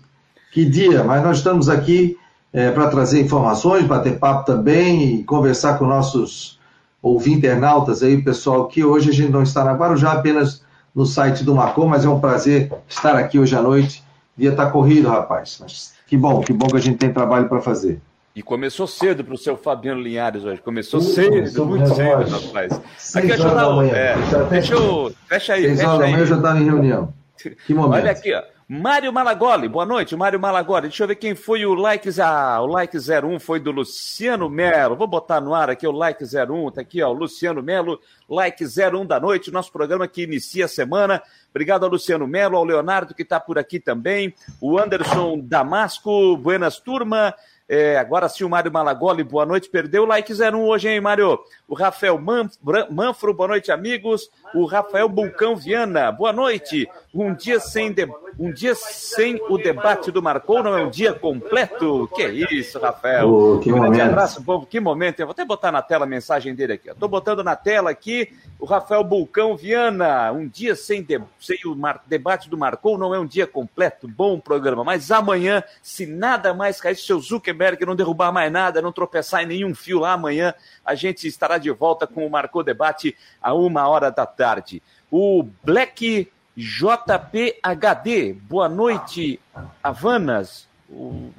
Que 0.50 0.64
dia, 0.64 1.04
mas 1.04 1.22
nós 1.22 1.36
estamos 1.36 1.68
aqui 1.68 2.16
é, 2.52 2.70
para 2.70 2.88
trazer 2.88 3.20
informações, 3.20 3.84
bater 3.84 4.18
papo 4.18 4.44
também 4.44 5.16
e 5.16 5.24
conversar 5.24 5.78
com 5.78 5.86
nossos 5.86 6.58
ouvintes 7.02 7.38
internautas 7.38 8.02
aí, 8.02 8.20
pessoal, 8.22 8.66
que 8.66 8.84
hoje 8.84 9.10
a 9.10 9.12
gente 9.12 9.30
não 9.30 9.42
está 9.42 9.64
na 9.64 9.72
Guarujá, 9.72 10.12
apenas 10.12 10.62
no 10.94 11.06
site 11.06 11.44
do 11.44 11.54
Macom, 11.54 11.86
mas 11.86 12.04
é 12.04 12.08
um 12.08 12.20
prazer 12.20 12.72
estar 12.88 13.14
aqui 13.16 13.38
hoje 13.38 13.54
à 13.54 13.62
noite. 13.62 14.02
Dia 14.36 14.50
está 14.50 14.70
corrido, 14.70 15.08
rapaz. 15.08 15.58
Mas 15.60 15.94
que 16.06 16.16
bom, 16.16 16.40
que 16.40 16.52
bom 16.52 16.66
que 16.66 16.76
a 16.76 16.80
gente 16.80 16.98
tem 16.98 17.12
trabalho 17.12 17.48
para 17.48 17.60
fazer. 17.60 18.00
E 18.34 18.42
começou 18.42 18.86
cedo 18.86 19.24
para 19.24 19.34
o 19.34 19.38
seu 19.38 19.56
Fabiano 19.56 20.00
Linhares 20.00 20.44
hoje. 20.44 20.60
Começou 20.62 21.00
cedo, 21.00 21.66
muito 21.66 21.88
cedo, 21.94 22.28
rapaz. 22.28 22.80
Aqui, 23.14 23.32
um. 23.32 23.82
É, 23.82 24.16
deixa 24.48 24.74
eu. 24.74 25.12
Fecha 25.26 25.54
aí. 25.54 25.62
Seis 25.62 25.80
horas 25.80 25.98
da 25.98 26.06
manhã 26.06 26.18
eu 26.18 26.26
já 26.26 26.36
estava 26.36 26.58
em 26.58 26.64
reunião. 26.64 27.12
Que 27.66 27.72
momento. 27.72 28.02
Olha 28.02 28.10
aqui, 28.10 28.34
ó. 28.34 28.42
Mário 28.70 29.10
Malagoli, 29.10 29.66
boa 29.66 29.86
noite, 29.86 30.14
Mário 30.14 30.38
Malagoli. 30.38 30.88
Deixa 30.88 31.02
eu 31.02 31.08
ver 31.08 31.14
quem 31.14 31.34
foi 31.34 31.64
o 31.64 31.72
like. 31.72 32.10
Ah, 32.20 32.60
o 32.60 32.66
like 32.66 32.98
01 32.98 33.40
foi 33.40 33.58
do 33.58 33.70
Luciano 33.70 34.50
Melo. 34.50 34.94
Vou 34.94 35.06
botar 35.06 35.40
no 35.40 35.54
ar 35.54 35.70
aqui 35.70 35.86
o 35.86 35.90
like 35.90 36.22
01, 36.22 36.72
tá 36.72 36.82
aqui, 36.82 37.02
ó, 37.02 37.10
Luciano 37.10 37.62
Melo, 37.62 37.98
like 38.28 38.62
01 38.62 39.06
da 39.06 39.18
noite, 39.18 39.50
nosso 39.50 39.72
programa 39.72 40.06
que 40.06 40.24
inicia 40.24 40.66
a 40.66 40.68
semana. 40.68 41.22
Obrigado 41.48 41.84
ao 41.84 41.90
Luciano 41.90 42.26
Melo, 42.26 42.58
ao 42.58 42.64
Leonardo 42.64 43.14
que 43.14 43.22
está 43.22 43.40
por 43.40 43.58
aqui 43.58 43.80
também, 43.80 44.34
o 44.60 44.78
Anderson 44.78 45.40
Damasco, 45.42 46.36
buenas 46.36 46.78
turma. 46.78 47.34
É, 47.70 47.98
agora 47.98 48.30
sim, 48.30 48.44
o 48.44 48.48
Mário 48.48 48.72
Malagoli, 48.72 49.22
boa 49.22 49.44
noite. 49.44 49.68
Perdeu 49.68 50.04
o 50.04 50.06
like 50.06 50.32
01 50.32 50.56
hoje, 50.62 50.88
hein, 50.88 51.02
Mário? 51.02 51.38
O 51.66 51.74
Rafael 51.74 52.18
Manfro, 52.18 53.34
boa 53.34 53.48
noite, 53.48 53.70
amigos. 53.70 54.30
O 54.54 54.64
Rafael 54.64 55.06
Bulcão 55.06 55.54
Viana, 55.54 56.10
boa 56.10 56.32
noite. 56.32 56.88
Um 57.14 57.34
dia 57.34 57.60
sem, 57.60 57.92
de... 57.92 58.06
um 58.38 58.52
dia 58.52 58.74
sem 58.74 59.40
o 59.48 59.58
debate 59.58 60.12
do 60.12 60.22
Marcou 60.22 60.62
não 60.62 60.78
é 60.78 60.84
um 60.84 60.88
dia 60.88 61.12
completo? 61.12 62.08
Que 62.14 62.24
isso, 62.26 62.78
Rafael. 62.78 63.28
Oh, 63.28 63.58
que 63.58 63.72
um 63.72 63.80
grande 63.80 64.00
abraço, 64.00 64.44
povo. 64.44 64.64
Que 64.64 64.78
momento. 64.78 65.18
Eu 65.18 65.26
vou 65.26 65.32
até 65.32 65.44
botar 65.44 65.72
na 65.72 65.82
tela 65.82 66.04
a 66.04 66.08
mensagem 66.08 66.54
dele 66.54 66.74
aqui. 66.74 66.88
Estou 66.88 67.08
botando 67.08 67.42
na 67.42 67.56
tela 67.56 67.90
aqui 67.90 68.32
o 68.56 68.64
Rafael 68.64 69.02
Bulcão 69.02 69.56
Viana. 69.56 70.30
Um 70.30 70.46
dia 70.46 70.76
sem, 70.76 71.02
de... 71.02 71.20
sem 71.40 71.58
o 71.66 71.74
Mar... 71.74 72.00
debate 72.06 72.48
do 72.48 72.56
Marcou 72.56 72.96
não 72.96 73.12
é 73.12 73.18
um 73.18 73.26
dia 73.26 73.46
completo. 73.46 74.06
Bom 74.06 74.38
programa. 74.38 74.84
Mas 74.84 75.10
amanhã, 75.10 75.64
se 75.82 76.06
nada 76.06 76.54
mais 76.54 76.80
cair, 76.80 76.94
se 76.94 77.12
o 77.12 77.18
Zuckerberg 77.18 77.84
não 77.84 77.96
derrubar 77.96 78.30
mais 78.30 78.52
nada, 78.52 78.80
não 78.80 78.92
tropeçar 78.92 79.42
em 79.42 79.46
nenhum 79.46 79.74
fio 79.74 79.98
lá 79.98 80.12
amanhã, 80.12 80.54
a 80.84 80.94
gente 80.94 81.26
estará 81.26 81.58
de 81.58 81.72
volta 81.72 82.06
com 82.06 82.24
o 82.24 82.30
Marcou 82.30 82.62
Debate 82.62 83.16
a 83.42 83.52
uma 83.52 83.88
hora 83.88 84.12
da 84.12 84.26
tarde. 84.26 84.80
O 85.10 85.44
Black 85.64 86.30
JPHD, 86.58 88.32
boa 88.32 88.68
noite, 88.68 89.38
Havanas. 89.80 90.66
O, 90.90 91.30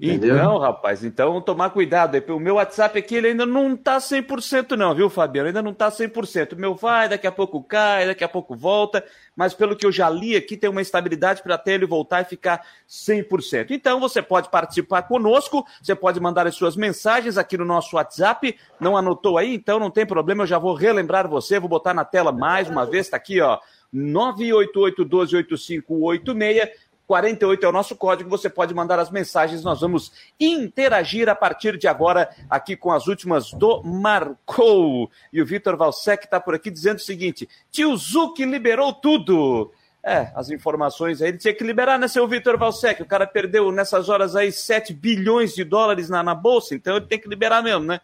Entendeu? 0.00 0.36
Então, 0.36 0.58
rapaz, 0.58 1.02
então 1.02 1.40
tomar 1.40 1.70
cuidado. 1.70 2.16
O 2.32 2.38
meu 2.38 2.54
WhatsApp 2.54 2.96
aqui 3.00 3.16
ele 3.16 3.28
ainda 3.28 3.44
não 3.44 3.76
tá 3.76 3.98
100% 3.98 4.76
não, 4.76 4.94
viu, 4.94 5.10
Fabiano? 5.10 5.48
Ainda 5.48 5.60
não 5.60 5.74
tá 5.74 5.90
100%. 5.90 6.52
O 6.52 6.56
meu 6.56 6.76
vai, 6.76 7.08
daqui 7.08 7.26
a 7.26 7.32
pouco 7.32 7.60
cai, 7.64 8.06
daqui 8.06 8.22
a 8.22 8.28
pouco 8.28 8.54
volta, 8.54 9.04
mas 9.34 9.54
pelo 9.54 9.74
que 9.74 9.84
eu 9.84 9.90
já 9.90 10.08
li 10.08 10.36
aqui, 10.36 10.56
tem 10.56 10.70
uma 10.70 10.80
estabilidade 10.80 11.42
para 11.42 11.56
até 11.56 11.74
ele 11.74 11.84
voltar 11.84 12.20
e 12.22 12.24
ficar 12.24 12.64
100%. 12.88 13.72
Então, 13.72 13.98
você 13.98 14.22
pode 14.22 14.48
participar 14.50 15.02
conosco, 15.02 15.66
você 15.82 15.96
pode 15.96 16.20
mandar 16.20 16.46
as 16.46 16.54
suas 16.54 16.76
mensagens 16.76 17.36
aqui 17.36 17.58
no 17.58 17.64
nosso 17.64 17.96
WhatsApp. 17.96 18.56
Não 18.78 18.96
anotou 18.96 19.36
aí? 19.36 19.52
Então 19.52 19.80
não 19.80 19.90
tem 19.90 20.06
problema, 20.06 20.44
eu 20.44 20.46
já 20.46 20.58
vou 20.58 20.74
relembrar 20.74 21.26
você, 21.28 21.58
vou 21.58 21.68
botar 21.68 21.92
na 21.92 22.04
tela 22.04 22.30
mais 22.30 22.70
uma 22.70 22.86
vez, 22.86 23.08
tá 23.08 23.16
aqui, 23.16 23.40
ó. 23.40 23.58
988 23.92 25.04
12 25.04 25.36
8586 25.36 26.68
48 27.08 27.64
é 27.64 27.68
o 27.70 27.72
nosso 27.72 27.96
código, 27.96 28.28
você 28.28 28.50
pode 28.50 28.74
mandar 28.74 28.98
as 28.98 29.10
mensagens, 29.10 29.64
nós 29.64 29.80
vamos 29.80 30.12
interagir 30.38 31.26
a 31.26 31.34
partir 31.34 31.78
de 31.78 31.88
agora 31.88 32.28
aqui 32.50 32.76
com 32.76 32.92
as 32.92 33.06
últimas 33.06 33.50
do 33.50 33.82
Marcou. 33.82 35.10
E 35.32 35.40
o 35.40 35.46
Vitor 35.46 35.74
Valsec 35.74 36.26
está 36.26 36.38
por 36.38 36.54
aqui 36.54 36.70
dizendo 36.70 36.98
o 36.98 37.02
seguinte: 37.02 37.48
tio 37.72 37.96
Zuc 37.96 38.38
liberou 38.44 38.92
tudo. 38.92 39.72
É, 40.04 40.30
as 40.34 40.50
informações 40.50 41.20
aí, 41.20 41.30
ele 41.30 41.38
tinha 41.38 41.52
que 41.54 41.64
liberar, 41.64 41.98
né, 41.98 42.06
seu 42.08 42.28
Vitor 42.28 42.58
Valsec? 42.58 43.02
O 43.02 43.06
cara 43.06 43.26
perdeu 43.26 43.72
nessas 43.72 44.10
horas 44.10 44.36
aí 44.36 44.52
7 44.52 44.92
bilhões 44.92 45.54
de 45.54 45.64
dólares 45.64 46.10
na, 46.10 46.22
na 46.22 46.34
bolsa, 46.34 46.74
então 46.74 46.96
ele 46.96 47.06
tem 47.06 47.18
que 47.18 47.28
liberar 47.28 47.62
mesmo, 47.62 47.84
né? 47.84 48.00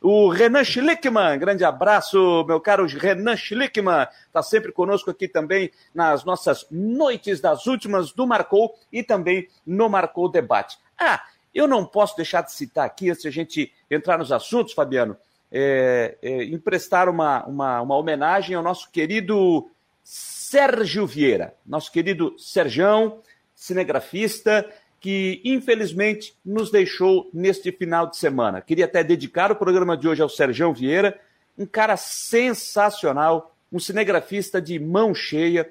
O 0.00 0.28
Renan 0.28 0.62
Schlickman, 0.62 1.38
grande 1.38 1.64
abraço, 1.64 2.44
meu 2.46 2.60
caro 2.60 2.86
Renan 2.86 3.36
Schlickman, 3.36 4.06
está 4.26 4.42
sempre 4.42 4.70
conosco 4.70 5.10
aqui 5.10 5.26
também 5.26 5.72
nas 5.92 6.24
nossas 6.24 6.66
noites 6.70 7.40
das 7.40 7.66
últimas 7.66 8.12
do 8.12 8.24
Marcou 8.24 8.74
e 8.92 9.02
também 9.02 9.48
no 9.66 9.88
Marcou 9.88 10.28
Debate. 10.28 10.78
Ah, 10.96 11.24
eu 11.52 11.66
não 11.66 11.84
posso 11.84 12.16
deixar 12.16 12.42
de 12.42 12.52
citar 12.52 12.86
aqui, 12.86 13.10
antes 13.10 13.22
de 13.22 13.28
a 13.28 13.32
gente 13.32 13.72
entrar 13.90 14.18
nos 14.18 14.30
assuntos, 14.30 14.72
Fabiano, 14.72 15.16
é, 15.50 16.16
é, 16.22 16.44
emprestar 16.44 17.08
uma, 17.08 17.44
uma, 17.46 17.80
uma 17.80 17.96
homenagem 17.96 18.54
ao 18.54 18.62
nosso 18.62 18.90
querido 18.92 19.68
Sérgio 20.04 21.06
Vieira, 21.06 21.54
nosso 21.66 21.90
querido 21.90 22.38
Serjão, 22.38 23.20
cinegrafista, 23.52 24.64
que 25.00 25.40
infelizmente 25.44 26.34
nos 26.44 26.70
deixou 26.70 27.28
neste 27.32 27.70
final 27.70 28.06
de 28.06 28.16
semana. 28.16 28.60
Queria 28.60 28.84
até 28.84 29.04
dedicar 29.04 29.52
o 29.52 29.56
programa 29.56 29.96
de 29.96 30.08
hoje 30.08 30.22
ao 30.22 30.28
Sergão 30.28 30.72
Vieira, 30.72 31.18
um 31.56 31.66
cara 31.66 31.96
sensacional, 31.96 33.54
um 33.72 33.78
cinegrafista 33.78 34.60
de 34.60 34.78
mão 34.78 35.14
cheia. 35.14 35.70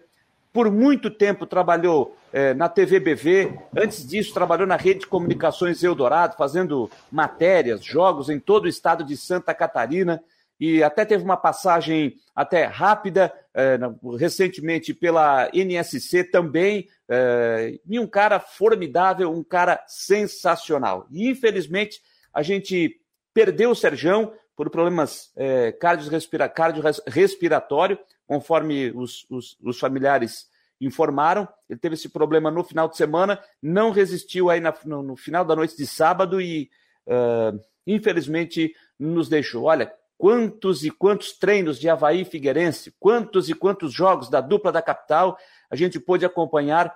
Por 0.53 0.71
muito 0.71 1.09
tempo 1.09 1.45
trabalhou 1.45 2.17
eh, 2.31 2.53
na 2.53 2.69
TV 2.69 2.99
BV, 2.99 3.59
antes 3.75 4.07
disso 4.07 4.33
trabalhou 4.33 4.65
na 4.65 4.75
Rede 4.75 5.01
de 5.01 5.07
Comunicações 5.07 5.83
Eldorado, 5.83 6.35
fazendo 6.37 6.89
matérias, 7.11 7.83
jogos 7.83 8.29
em 8.29 8.39
todo 8.39 8.65
o 8.65 8.69
estado 8.69 9.03
de 9.03 9.15
Santa 9.15 9.53
Catarina 9.53 10.23
e 10.59 10.83
até 10.83 11.05
teve 11.05 11.23
uma 11.23 11.37
passagem 11.37 12.15
até 12.35 12.65
rápida 12.65 13.31
é, 13.53 13.77
recentemente 14.17 14.93
pela 14.93 15.49
NSC 15.53 16.23
também, 16.23 16.87
é, 17.09 17.79
e 17.85 17.99
um 17.99 18.07
cara 18.07 18.39
formidável, 18.39 19.31
um 19.31 19.43
cara 19.43 19.83
sensacional. 19.87 21.05
E 21.11 21.29
infelizmente 21.29 22.01
a 22.33 22.41
gente 22.41 22.99
perdeu 23.33 23.71
o 23.71 23.75
Serjão 23.75 24.33
por 24.55 24.69
problemas 24.71 25.31
é, 25.35 25.71
cardiorrespiratório, 25.71 27.99
conforme 28.25 28.91
os, 28.95 29.27
os, 29.29 29.55
os, 29.61 29.79
familiares 29.79 30.47
informaram. 30.81 31.47
Ele 31.69 31.79
teve 31.79 31.93
esse 31.93 32.09
problema 32.09 32.49
no 32.49 32.63
final 32.63 32.89
de 32.89 32.97
semana, 32.97 33.39
não 33.61 33.91
resistiu 33.91 34.49
aí 34.49 34.59
na, 34.59 34.73
no, 34.83 35.03
no, 35.03 35.15
final 35.15 35.45
da 35.45 35.55
noite 35.55 35.77
de 35.77 35.85
sábado 35.85 36.41
e, 36.41 36.71
uh, 37.07 37.59
infelizmente, 37.85 38.73
nos 38.99 39.29
deixou. 39.29 39.65
Olha, 39.65 39.93
quantos 40.17 40.83
e 40.83 40.89
quantos 40.89 41.33
treinos 41.33 41.79
de 41.79 41.87
Havaí 41.87 42.25
Figueirense, 42.25 42.93
quantos 42.99 43.49
e 43.49 43.53
quantos 43.53 43.93
jogos 43.93 44.29
da 44.29 44.41
dupla 44.41 44.71
da 44.71 44.81
capital 44.81 45.37
a 45.69 45.75
gente 45.75 45.99
pôde 45.99 46.25
acompanhar 46.25 46.93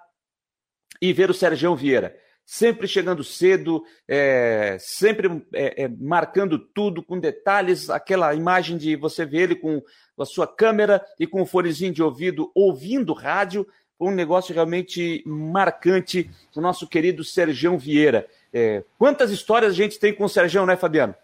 e 1.01 1.13
ver 1.13 1.29
o 1.29 1.33
Sergião 1.33 1.75
Vieira. 1.75 2.15
Sempre 2.43 2.87
chegando 2.87 3.23
cedo, 3.23 3.83
é, 4.07 4.75
sempre 4.79 5.45
é, 5.53 5.83
é, 5.83 5.87
marcando 5.87 6.57
tudo 6.57 7.03
com 7.03 7.19
detalhes, 7.19 7.89
aquela 7.89 8.33
imagem 8.33 8.77
de 8.77 8.95
você 8.95 9.25
ver 9.25 9.43
ele 9.43 9.55
com 9.55 9.81
a 10.17 10.25
sua 10.25 10.47
câmera 10.47 11.05
e 11.19 11.27
com 11.27 11.41
o 11.41 11.45
fonezinho 11.45 11.93
de 11.93 12.03
ouvido 12.03 12.51
ouvindo 12.53 13.13
rádio, 13.13 13.65
um 13.99 14.11
negócio 14.11 14.53
realmente 14.53 15.23
marcante 15.25 16.29
do 16.53 16.59
nosso 16.59 16.87
querido 16.87 17.23
Sergião 17.23 17.77
Vieira. 17.77 18.27
É, 18.51 18.83
quantas 18.97 19.31
histórias 19.31 19.71
a 19.71 19.75
gente 19.75 19.99
tem 19.99 20.13
com 20.13 20.25
o 20.25 20.29
Sergião, 20.29 20.65
né, 20.65 20.75
Fabiano? 20.75 21.15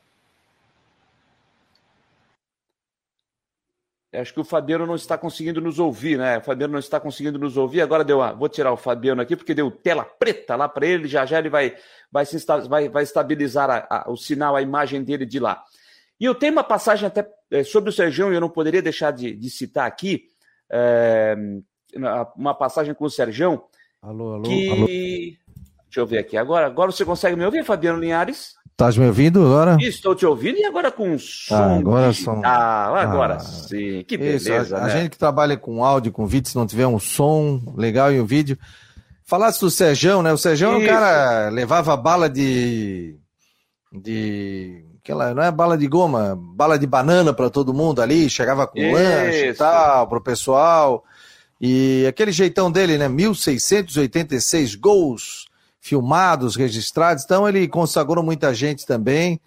Acho 4.19 4.33
que 4.33 4.39
o 4.39 4.43
Fabiano 4.43 4.85
não 4.85 4.95
está 4.95 5.17
conseguindo 5.17 5.61
nos 5.61 5.79
ouvir, 5.79 6.17
né? 6.17 6.37
O 6.37 6.41
Fabiano 6.41 6.73
não 6.73 6.79
está 6.79 6.99
conseguindo 6.99 7.37
nos 7.37 7.57
ouvir. 7.57 7.81
Agora 7.81 8.03
deu 8.03 8.17
uma... 8.17 8.33
Vou 8.33 8.49
tirar 8.49 8.71
o 8.71 8.77
Fabiano 8.77 9.21
aqui, 9.21 9.35
porque 9.35 9.53
deu 9.53 9.69
tela 9.69 10.03
preta 10.03 10.55
lá 10.55 10.67
para 10.67 10.85
ele. 10.85 11.07
Já 11.07 11.25
já 11.25 11.39
ele 11.39 11.49
vai, 11.49 11.75
vai, 12.11 12.25
se, 12.25 12.43
vai, 12.67 12.89
vai 12.89 13.03
estabilizar 13.03 13.69
a, 13.69 13.87
a, 13.89 14.11
o 14.11 14.15
sinal, 14.17 14.55
a 14.55 14.61
imagem 14.61 15.03
dele 15.03 15.25
de 15.25 15.39
lá. 15.39 15.63
E 16.19 16.25
eu 16.25 16.33
tenho 16.33 16.53
uma 16.53 16.63
passagem 16.63 17.05
até 17.05 17.29
é, 17.51 17.63
sobre 17.63 17.89
o 17.89 17.93
Sergião, 17.93 18.31
e 18.31 18.35
eu 18.35 18.41
não 18.41 18.49
poderia 18.49 18.81
deixar 18.81 19.11
de, 19.11 19.35
de 19.35 19.49
citar 19.49 19.85
aqui. 19.85 20.25
É, 20.69 21.35
uma 22.35 22.53
passagem 22.53 22.93
com 22.93 23.05
o 23.05 23.09
Sergião. 23.09 23.63
Alô, 24.01 24.33
alô, 24.33 24.43
que... 24.43 24.69
alô. 24.69 24.87
Deixa 24.87 25.99
eu 25.99 26.05
ver 26.05 26.17
aqui. 26.17 26.35
Agora, 26.35 26.65
agora 26.65 26.91
você 26.91 27.05
consegue 27.05 27.35
me 27.35 27.45
ouvir, 27.45 27.63
Fabiano 27.63 27.99
Linhares? 27.99 28.55
Estás 28.77 28.95
me 28.95 29.07
ouvindo 29.07 29.43
agora? 29.43 29.75
Estou 29.79 30.13
te 30.13 30.23
ouvindo 30.23 30.59
e 30.59 30.63
agora 30.63 30.91
com 30.91 31.17
som. 31.17 31.55
Ah, 31.55 31.77
agora 31.77 32.13
som. 32.13 32.41
Ah, 32.45 33.01
agora 33.01 33.37
ah, 33.37 33.39
sim. 33.39 34.03
Que 34.07 34.15
beleza. 34.15 34.55
Isso, 34.55 34.75
a, 34.75 34.81
né? 34.81 34.85
a, 34.85 34.89
gente 34.89 35.09
que 35.09 35.17
trabalha 35.17 35.57
com 35.57 35.83
áudio, 35.83 36.11
com 36.11 36.27
vídeo, 36.27 36.47
se 36.47 36.55
não 36.55 36.67
tiver 36.67 36.85
um 36.85 36.99
som 36.99 37.59
legal 37.75 38.13
e 38.13 38.21
um 38.21 38.25
vídeo. 38.27 38.55
Falasse 39.25 39.61
do 39.61 39.71
Serjão, 39.71 40.21
né? 40.21 40.31
O 40.31 40.37
Serjão 40.37 40.73
é 40.73 40.77
um 40.77 40.85
cara 40.85 41.49
levava 41.49 41.97
bala 41.97 42.29
de. 42.29 43.17
de. 43.91 44.85
Aquela, 45.03 45.33
não 45.33 45.41
é 45.41 45.51
bala 45.51 45.75
de 45.75 45.87
goma, 45.87 46.37
bala 46.39 46.77
de 46.77 46.85
banana 46.85 47.33
para 47.33 47.49
todo 47.49 47.73
mundo 47.73 47.99
ali, 47.99 48.29
chegava 48.29 48.67
com 48.67 48.77
Isso. 48.77 48.93
lanche 48.93 49.47
e 49.47 49.53
tal, 49.55 50.07
pro 50.07 50.21
pessoal. 50.21 51.03
E 51.59 52.05
aquele 52.07 52.31
jeitão 52.31 52.71
dele, 52.71 52.95
né? 52.99 53.09
1686 53.09 54.75
gols 54.75 55.46
filmados, 55.87 56.55
registrados. 56.55 57.23
Então 57.23 57.47
ele 57.47 57.67
consagrou 57.67 58.23
muita 58.23 58.53
gente 58.53 58.85
também. 58.85 59.39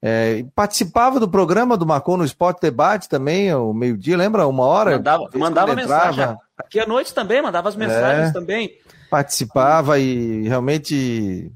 É, 0.00 0.44
participava 0.54 1.18
do 1.18 1.28
programa 1.28 1.76
do 1.76 1.86
Marcou 1.86 2.16
no 2.16 2.24
Esporte 2.24 2.60
Debate 2.60 3.08
também, 3.08 3.52
o 3.52 3.72
meio-dia, 3.72 4.16
lembra? 4.16 4.46
Uma 4.46 4.64
hora? 4.64 4.92
Mandava, 4.92 5.24
mandava 5.34 5.74
mensagem. 5.74 6.36
Aqui 6.56 6.78
à 6.78 6.86
noite 6.86 7.12
também, 7.12 7.42
mandava 7.42 7.68
as 7.68 7.74
mensagens 7.74 8.28
é, 8.28 8.32
também. 8.32 8.70
Participava 9.10 9.98
e 9.98 10.46
realmente. 10.46 11.50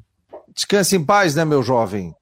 Descanse 0.54 0.96
em 0.96 1.04
paz, 1.04 1.34
né, 1.34 1.44
meu 1.44 1.62
jovem? 1.62 2.14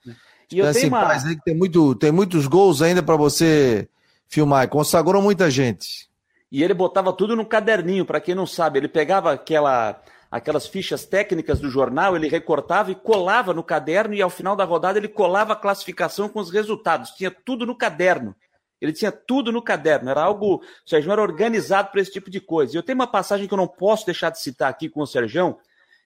Descanse 0.49 0.87
em 0.87 0.88
uma... 0.88 1.02
paz, 1.02 1.25
né? 1.25 1.37
Tem, 1.45 1.55
muito, 1.55 1.95
tem 1.95 2.12
muitos 2.12 2.47
gols 2.47 2.83
ainda 2.83 3.02
para 3.02 3.17
você 3.17 3.88
filmar. 4.29 4.69
Consagrou 4.69 5.23
muita 5.23 5.50
gente. 5.50 6.09
E 6.52 6.62
ele 6.62 6.75
botava 6.75 7.12
tudo 7.12 7.35
no 7.35 7.47
caderninho, 7.47 8.05
para 8.05 8.21
quem 8.21 8.35
não 8.35 8.47
sabe. 8.47 8.79
Ele 8.79 8.88
pegava 8.88 9.33
aquela 9.33 10.00
aquelas 10.30 10.66
fichas 10.66 11.04
técnicas 11.04 11.58
do 11.58 11.68
jornal, 11.68 12.14
ele 12.14 12.28
recortava 12.28 12.90
e 12.92 12.94
colava 12.94 13.52
no 13.52 13.64
caderno, 13.64 14.14
e 14.14 14.22
ao 14.22 14.30
final 14.30 14.54
da 14.54 14.64
rodada 14.64 14.99
ele 14.99 15.08
colava 15.08 15.54
a 15.54 15.56
classificação 15.56 16.28
com 16.28 16.38
os 16.38 16.50
resultados. 16.50 17.10
Tinha 17.10 17.30
tudo 17.30 17.66
no 17.66 17.76
caderno. 17.76 18.37
Ele 18.80 18.92
tinha 18.92 19.12
tudo 19.12 19.52
no 19.52 19.60
caderno. 19.60 20.08
Era 20.08 20.22
algo. 20.22 20.56
O 20.56 20.62
Sérgio 20.88 21.12
era 21.12 21.20
organizado 21.20 21.90
para 21.90 22.00
esse 22.00 22.12
tipo 22.12 22.30
de 22.30 22.40
coisa. 22.40 22.75
E 22.75 22.78
eu 22.78 22.82
tenho 22.82 22.96
uma 22.96 23.06
passagem 23.06 23.46
que 23.46 23.52
eu 23.52 23.58
não 23.58 23.68
posso 23.68 24.06
deixar 24.06 24.30
de 24.30 24.40
citar 24.40 24.70
aqui 24.70 24.88
com 24.88 25.02
o 25.02 25.06
Sérgio, 25.06 25.58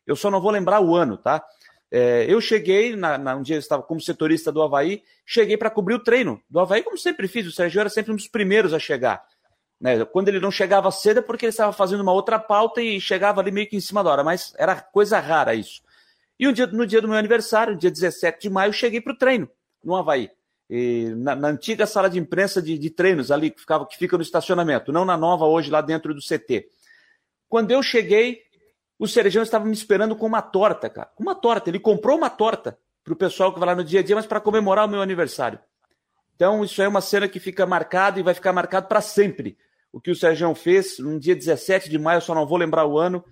eu 0.07 0.17
só 0.17 0.31
não 0.31 0.41
vou 0.41 0.51
lembrar 0.51 0.81
o 0.81 0.95
ano, 0.95 1.17
tá? 1.17 1.45
É, 1.91 2.27
eu 2.29 2.41
cheguei, 2.41 2.97
na, 2.97 3.17
na, 3.17 3.37
um 3.37 3.43
dia 3.43 3.57
eu 3.57 3.61
estava 3.61 3.83
como 3.83 4.01
setorista 4.01 4.51
do 4.51 4.61
Havaí, 4.61 5.03
cheguei 5.25 5.57
para 5.57 5.71
cobrir 5.71 5.95
o 5.95 6.03
treino 6.03 6.43
do 6.51 6.59
Havaí, 6.59 6.83
como 6.83 6.99
sempre 6.99 7.29
fiz. 7.29 7.47
O 7.47 7.53
Sérgio 7.53 7.81
era 7.81 7.89
sempre 7.89 8.13
um 8.13 8.17
dos 8.17 8.27
primeiros 8.27 8.75
a 8.75 8.79
chegar. 8.79 9.25
Né? 9.85 10.03
Quando 10.07 10.29
ele 10.29 10.41
não 10.41 10.51
chegava 10.51 10.91
cedo 10.91 11.19
é 11.19 11.23
porque 11.23 11.45
ele 11.45 11.51
estava 11.51 11.71
fazendo 11.71 12.01
uma 12.01 12.11
outra 12.11 12.39
pauta 12.39 12.81
e 12.81 12.99
chegava 12.99 13.43
ali 13.43 13.51
meio 13.51 13.69
que 13.69 13.77
em 13.77 13.81
cima 13.81 14.03
da 14.03 14.11
hora, 14.11 14.25
mas 14.25 14.55
era 14.57 14.81
coisa 14.81 15.21
rara 15.21 15.55
isso. 15.55 15.83
E 16.41 16.49
um 16.49 16.53
dia, 16.55 16.67
no 16.67 16.87
dia 16.87 17.03
do 17.03 17.07
meu 17.07 17.19
aniversário, 17.19 17.77
dia 17.77 17.91
17 17.91 18.41
de 18.41 18.49
maio, 18.49 18.71
eu 18.71 18.73
cheguei 18.73 18.99
para 18.99 19.13
o 19.13 19.19
treino 19.19 19.47
no 19.85 19.95
Havaí. 19.95 20.31
na, 21.19 21.37
na, 21.37 21.49
antiga 21.49 21.85
sala 21.85 22.09
de 22.09 22.19
imprensa 22.19 22.63
de, 22.63 22.79
de 22.79 22.89
treinos 22.89 23.31
ali, 23.31 23.51
que, 23.51 23.61
ficava, 23.61 23.87
que 23.87 23.99
fica 23.99 24.17
no 24.17 24.23
estacionamento, 24.23 24.91
não 24.91 25.05
na 25.05 25.19
nova 25.19 25.45
hoje, 25.45 25.71
lá 25.71 25.83
dentro 25.83 26.15
do 26.15 26.21
CT. 26.23 26.67
Quando 27.47 27.71
eu 27.71 27.83
cheguei, 27.83 28.41
o 28.99 29.07
Serejão 29.07 29.43
estava 29.43 29.67
me 29.67 29.73
esperando 29.75 30.17
com 30.17 30.25
uma 30.25 30.41
torta, 30.41 30.89
cara. 30.89 31.11
Uma 31.19 31.35
torta. 31.35 31.69
Ele 31.69 31.79
comprou 31.79 32.17
uma 32.17 32.31
torta 32.31 32.79
para 33.05 33.13
o 33.13 33.17
pessoal 33.17 33.53
que 33.53 33.61
vai 33.61 33.69
lá 33.69 33.75
no 33.75 33.85
dia 33.85 34.01
a 34.01 34.03
dia, 34.03 34.17
mas 34.17 34.27
para 34.27 34.41
comemorar 34.41 34.87
o 34.87 34.89
meu 34.89 35.03
aniversário. 35.03 35.59
Então, 36.35 36.65
isso 36.65 36.81
é 36.81 36.89
uma 36.89 37.03
cena 37.03 37.29
que 37.29 37.39
fica 37.39 37.67
marcada 37.67 38.19
e 38.19 38.23
vai 38.23 38.33
ficar 38.33 38.51
marcado 38.51 38.89
para 38.89 39.03
sempre. 39.03 39.59
O 39.95 40.01
que 40.01 40.11
o 40.11 40.17
Serjão 40.17 40.57
fez 40.57 40.99
no 40.99 41.21
dia 41.21 41.37
17 41.37 41.89
de 41.89 42.01
maio, 42.01 42.21
só 42.21 42.35
não 42.35 42.45
vou 42.45 42.59
lembrar 42.59 42.85
o 42.85 42.99
ano. 42.99 43.25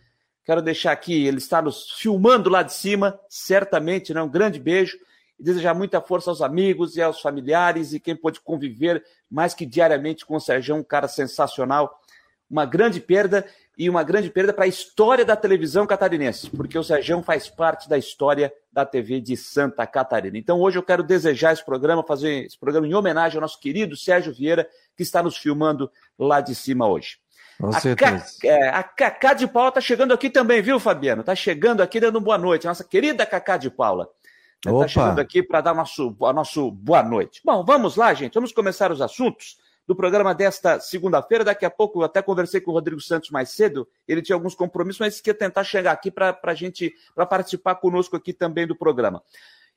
Quero 0.45 0.63
deixar 0.63 0.93
aqui, 0.93 1.27
ele 1.27 1.39
está 1.39 1.61
nos 1.61 1.91
filmando 1.99 2.49
lá 2.49 2.63
de 2.63 2.73
cima, 2.73 3.19
certamente, 3.29 4.15
né? 4.15 4.23
Um 4.23 4.29
grande 4.29 4.61
beijo 4.61 4.97
e 5.41 5.43
desejar 5.43 5.75
muita 5.75 6.01
força 6.01 6.31
aos 6.31 6.41
amigos 6.41 6.97
e 6.97 7.03
aos 7.03 7.21
familiares 7.21 7.93
e 7.93 7.99
quem 7.99 8.15
pôde 8.15 8.41
conviver 8.41 9.05
mais 9.29 9.55
que 9.55 9.67
diariamente 9.67 10.25
com 10.25 10.37
o 10.37 10.41
Serjão, 10.41 10.79
um 10.79 10.85
cara 10.85 11.09
sensacional. 11.09 12.01
Uma 12.49 12.65
grande 12.65 13.01
perda 13.01 13.45
e 13.77 13.89
uma 13.89 14.03
grande 14.03 14.31
perda 14.31 14.53
para 14.53 14.65
a 14.65 14.69
história 14.69 15.25
da 15.25 15.35
televisão 15.35 15.87
catarinense, 15.87 16.51
porque 16.51 16.79
o 16.79 16.85
Serjão 16.85 17.23
faz 17.23 17.49
parte 17.49 17.89
da 17.89 17.97
história 17.97 18.53
da 18.71 18.85
TV 18.85 19.21
de 19.21 19.37
Santa 19.37 19.87
Catarina. 19.87 20.37
Então 20.37 20.61
hoje 20.61 20.79
eu 20.79 20.83
quero 20.83 21.03
desejar 21.03 21.53
esse 21.53 21.65
programa, 21.65 22.05
fazer 22.05 22.45
esse 22.45 22.59
programa 22.59 22.87
em 22.87 22.95
homenagem 22.95 23.37
ao 23.37 23.41
nosso 23.41 23.59
querido 23.59 23.97
Sérgio 23.97 24.33
Vieira, 24.33 24.69
que 24.97 25.03
está 25.03 25.23
nos 25.23 25.37
filmando 25.37 25.91
lá 26.19 26.41
de 26.41 26.55
cima 26.55 26.87
hoje. 26.87 27.19
Com 27.59 27.69
a, 27.69 27.81
certeza. 27.81 28.25
é, 28.45 28.69
a 28.69 28.83
Cacá 28.83 29.35
de 29.35 29.47
Paula 29.47 29.69
está 29.69 29.81
chegando 29.81 30.13
aqui 30.13 30.29
também, 30.29 30.61
viu, 30.61 30.79
Fabiano? 30.79 31.21
Está 31.21 31.35
chegando 31.35 31.83
aqui 31.83 32.01
dando 32.01 32.21
boa 32.21 32.37
noite. 32.37 32.67
Nossa 32.67 32.85
querida 32.85 33.25
Cacá 33.25 33.57
de 33.57 33.71
Paula. 33.71 34.09
Está 34.65 34.89
chegando 34.89 35.19
aqui 35.19 35.43
para 35.43 35.61
dar 35.61 35.75
nosso, 35.75 36.15
a 36.23 36.33
nosso 36.33 36.71
boa 36.71 37.03
noite. 37.03 37.41
Bom, 37.45 37.65
vamos 37.65 37.97
lá, 37.97 38.15
gente. 38.15 38.35
Vamos 38.35 38.53
começar 38.53 38.93
os 38.93 39.01
assuntos 39.01 39.57
do 39.87 39.97
programa 39.97 40.35
desta 40.35 40.81
segunda-feira. 40.81 41.45
Daqui 41.45 41.65
a 41.65 41.71
pouco 41.71 42.01
eu 42.01 42.05
até 42.05 42.23
conversei 42.23 42.61
com 42.61 42.71
o 42.71 42.75
Rodrigo 42.75 43.01
Santos 43.01 43.31
mais 43.31 43.51
cedo. 43.51 43.89
Ele 44.07 44.23
tinha 44.23 44.37
alguns 44.37 44.55
compromissos, 44.55 45.01
mas 45.01 45.21
quer 45.21 45.35
tentar 45.35 45.65
chegar 45.65 45.93
aqui 45.93 46.11
para 46.11 46.39
a 46.43 46.55
gente 46.55 46.95
para 47.15 47.27
participar 47.27 47.75
conosco 47.77 48.17
aqui 48.17 48.33
também 48.33 48.67
do 48.67 48.77
programa. 48.77 49.23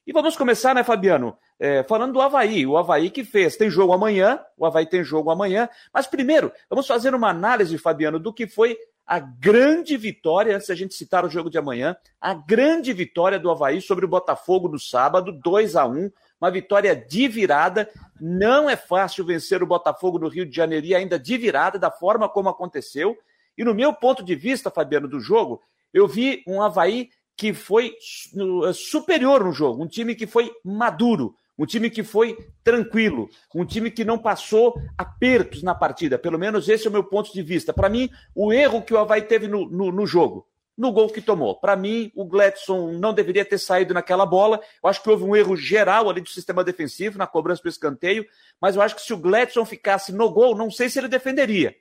E 0.08 0.14
vamos 0.14 0.38
começar, 0.38 0.76
né, 0.76 0.84
Fabiano? 0.84 1.36
É, 1.60 1.84
falando 1.84 2.14
do 2.14 2.22
Havaí. 2.22 2.66
O 2.68 2.78
Havaí 2.78 3.10
que 3.10 3.24
fez. 3.24 3.58
Tem 3.58 3.72
jogo 3.72 3.92
amanhã. 3.92 4.40
O 4.56 4.66
Havaí 4.66 4.86
tem 4.86 5.04
jogo 5.04 5.32
amanhã. 5.32 5.68
Mas 5.92 6.06
primeiro, 6.06 6.52
vamos 6.70 6.86
fazer 6.86 7.16
uma 7.16 7.30
análise, 7.30 7.76
Fabiano, 7.80 8.20
do 8.20 8.32
que 8.32 8.46
foi 8.46 8.78
a 9.06 9.20
grande 9.20 9.98
vitória, 9.98 10.56
antes 10.56 10.68
da 10.68 10.76
gente 10.76 10.96
citar 10.96 11.26
o 11.26 11.30
jogo 11.30 11.50
de 11.50 11.58
amanhã, 11.58 11.96
a 12.20 12.34
grande 12.34 12.92
vitória 12.92 13.40
do 13.40 13.52
Havaí 13.52 13.80
sobre 13.82 14.06
o 14.06 14.08
Botafogo 14.08 14.68
no 14.68 14.80
sábado, 14.80 15.32
2 15.32 15.76
a 15.76 15.86
1 15.86 16.12
uma 16.40 16.52
vitória 16.52 16.96
de 16.96 17.28
virada. 17.28 17.90
Não 18.20 18.70
é 18.70 18.76
fácil 18.76 19.26
vencer 19.26 19.62
o 19.62 19.68
Botafogo 19.68 20.20
no 20.20 20.28
Rio 20.28 20.46
de 20.46 20.56
Janeiro 20.56 20.86
e 20.86 20.96
ainda 20.96 21.20
de 21.20 21.38
virada, 21.38 21.78
da 21.80 21.92
forma 21.92 22.30
como 22.30 22.50
aconteceu. 22.50 23.18
E 23.58 23.64
no 23.64 23.74
meu 23.74 23.94
ponto 23.94 24.24
de 24.24 24.36
vista, 24.36 24.70
Fabiano, 24.70 25.08
do 25.08 25.20
jogo, 25.20 25.62
eu 25.94 26.08
vi 26.08 26.44
um 26.48 26.62
Havaí 26.62 27.10
que 27.38 27.54
foi 27.54 27.94
superior 28.74 29.44
no 29.44 29.52
jogo, 29.52 29.84
um 29.84 29.88
time 29.88 30.16
que 30.16 30.26
foi 30.26 30.52
maduro, 30.64 31.36
um 31.58 31.66
time 31.66 31.90
que 31.90 32.04
foi 32.04 32.38
tranquilo, 32.64 33.30
um 33.54 33.66
time 33.66 33.92
que 33.92 34.06
não 34.06 34.18
passou 34.18 34.76
apertos 34.98 35.64
na 35.64 35.76
partida. 35.76 36.18
Pelo 36.18 36.40
menos 36.40 36.68
esse 36.68 36.86
é 36.86 36.90
o 36.90 36.94
meu 36.94 37.04
ponto 37.04 37.34
de 37.34 37.42
vista. 37.42 37.74
Para 37.74 37.90
mim, 37.90 38.10
o 38.34 38.52
erro 38.54 38.82
que 38.82 38.94
o 38.94 38.98
Havaí 38.98 39.22
teve 39.22 39.48
no, 39.48 39.70
no, 39.70 39.92
no 39.92 40.06
jogo 40.06 40.48
no 40.78 40.92
gol 40.92 41.10
que 41.10 41.22
tomou. 41.22 41.56
Para 41.56 41.76
mim, 41.76 42.12
o 42.16 42.26
Gladson 42.26 42.92
não 42.94 43.14
deveria 43.14 43.46
ter 43.46 43.58
saído 43.58 43.94
naquela 43.94 44.26
bola. 44.26 44.60
Eu 44.84 44.90
acho 44.90 45.02
que 45.02 45.10
houve 45.10 45.24
um 45.24 45.36
erro 45.36 45.56
geral 45.56 46.10
ali 46.10 46.22
do 46.22 46.30
sistema 46.30 46.64
defensivo 46.64 47.18
na 47.18 47.28
cobrança 47.28 47.62
do 47.64 47.70
escanteio, 47.70 48.26
mas 48.60 48.76
eu 48.76 48.82
acho 48.82 48.96
que 48.96 49.02
se 49.02 49.14
o 49.14 49.18
Gladson 49.18 49.66
ficasse 49.66 50.12
no 50.12 50.30
gol, 50.30 50.56
não 50.56 50.70
sei 50.70 50.90
se 50.90 51.00
ele 51.00 51.08
defenderia. 51.08 51.76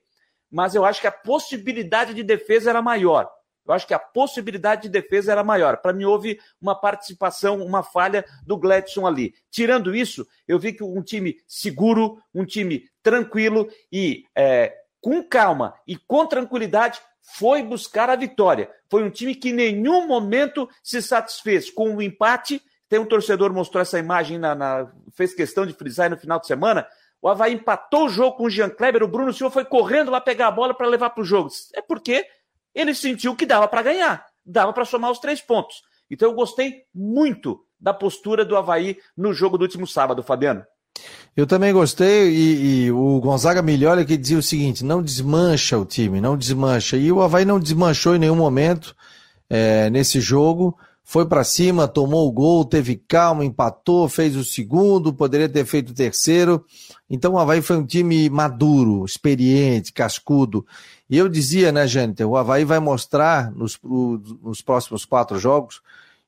Mas 0.51 0.75
eu 0.75 0.85
acho 0.85 1.01
que 1.01 1.07
a 1.07 1.13
possibilidade 1.13 2.15
de 2.15 2.23
defesa 2.23 2.71
era 2.71 2.81
maior. 2.81 3.29
Eu 3.67 3.73
acho 3.73 3.87
que 3.87 3.95
a 3.95 3.99
possibilidade 3.99 4.83
de 4.83 4.89
defesa 4.91 5.33
era 5.33 5.43
maior. 5.43 5.79
Para 5.79 5.93
mim, 5.93 6.05
houve 6.05 6.39
uma 6.61 6.75
participação, 6.75 7.65
uma 7.65 7.83
falha 7.83 8.25
do 8.47 8.59
Gladson 8.59 9.07
ali. 9.07 9.35
Tirando 9.51 9.95
isso, 9.95 10.27
eu 10.47 10.59
vi 10.59 10.75
que 10.75 10.85
um 10.85 11.03
time 11.03 11.39
seguro, 11.47 12.19
um 12.35 12.45
time 12.45 12.85
tranquilo 13.03 13.69
e 13.91 14.27
é, 14.37 14.77
com 15.01 15.23
calma 15.23 15.75
e 15.87 15.97
com 15.97 16.27
tranquilidade 16.27 17.01
foi 17.25 17.63
buscar 17.63 18.11
a 18.11 18.17
vitória. 18.17 18.71
Foi 18.91 19.03
um 19.03 19.11
time 19.11 19.35
que 19.35 19.49
em 19.49 19.55
nenhum 19.55 20.07
momento 20.07 20.69
se 20.83 21.01
satisfez 21.01 21.71
com 21.71 21.91
o 21.91 21.97
um 21.97 22.03
empate. 22.03 22.63
Tem 22.89 22.99
um 22.99 23.07
torcedor 23.07 23.53
mostrou 23.53 23.81
essa 23.81 23.99
imagem, 23.99 24.39
na, 24.39 24.55
na, 24.55 24.93
fez 25.15 25.35
questão 25.35 25.65
de 25.65 25.73
frisar 25.73 26.11
no 26.11 26.19
final 26.19 26.39
de 26.39 26.47
semana. 26.47 26.87
O 27.21 27.29
Havaí 27.29 27.55
empatou 27.55 28.05
o 28.05 28.09
jogo 28.11 28.37
com 28.37 28.45
o 28.45 28.51
Jean 28.51 28.69
Kleber, 28.69 29.03
o 29.03 29.09
Bruno 29.09 29.33
Silva 29.33 29.51
foi 29.51 29.65
correndo 29.65 30.11
lá 30.11 30.21
pegar 30.21 30.49
a 30.49 30.51
bola 30.51 30.75
para 30.75 30.87
levar 30.87 31.11
para 31.11 31.23
o 31.23 31.25
jogo. 31.25 31.49
É 31.75 31.81
porque 31.81 32.27
ele 32.75 32.95
sentiu 32.95 33.35
que 33.35 33.47
dava 33.47 33.67
para 33.67 33.83
ganhar, 33.83 34.27
dava 34.45 34.75
para 34.75 34.85
somar 34.85 35.11
os 35.11 35.19
três 35.19 35.41
pontos. 35.41 35.83
Então 36.11 36.29
eu 36.29 36.35
gostei 36.35 36.83
muito 36.95 37.65
da 37.81 37.95
postura 37.95 38.45
do 38.45 38.57
Havaí 38.57 38.99
no 39.17 39.33
jogo 39.33 39.57
do 39.57 39.63
último 39.63 39.87
sábado, 39.87 40.23
Fabiano. 40.23 40.65
Eu 41.37 41.47
também 41.47 41.73
gostei 41.73 42.31
e, 42.31 42.85
e 42.85 42.93
o 42.93 43.21
Gonzaga 43.21 43.61
Milholi 43.61 44.05
que 44.05 44.17
dizia 44.17 44.39
o 44.39 44.43
seguinte: 44.43 44.85
não 44.85 45.03
desmancha 45.03 45.79
o 45.79 45.85
time, 45.85 46.21
não 46.21 46.37
desmancha. 46.37 46.97
E 46.97 47.11
o 47.11 47.21
Havaí 47.21 47.45
não 47.45 47.59
desmanchou 47.59 48.15
em 48.15 48.21
nenhum 48.21 48.37
momento 48.37 48.95
é, 49.51 49.91
nesse 49.91 50.21
jogo. 50.21 50.77
Foi 51.07 51.27
para 51.27 51.45
cima, 51.45 51.87
tomou 51.87 52.27
o 52.27 52.33
gol, 52.33 52.65
teve 52.65 52.97
calma, 52.97 53.45
empatou, 53.45 54.09
fez 54.09 54.37
o 54.37 54.45
segundo, 54.45 55.13
poderia 55.13 55.49
ter 55.49 55.67
feito 55.67 55.91
o 55.91 55.95
terceiro. 55.95 56.65
Então 57.11 57.35
o 57.35 57.39
Havaí 57.39 57.61
foi 57.61 57.77
um 57.77 57.85
time 57.85 58.31
maduro, 58.31 59.05
experiente, 59.05 59.93
cascudo. 59.93 60.65
E 61.11 61.19
eu 61.19 61.29
dizia, 61.29 61.71
né, 61.71 61.87
gente, 61.87 62.25
o 62.25 62.37
Havaí 62.37 62.65
vai 62.65 62.79
mostrar 62.79 63.51
nos, 63.53 63.79
nos 63.83 64.63
próximos 64.63 65.05
quatro 65.05 65.39
jogos 65.39 65.83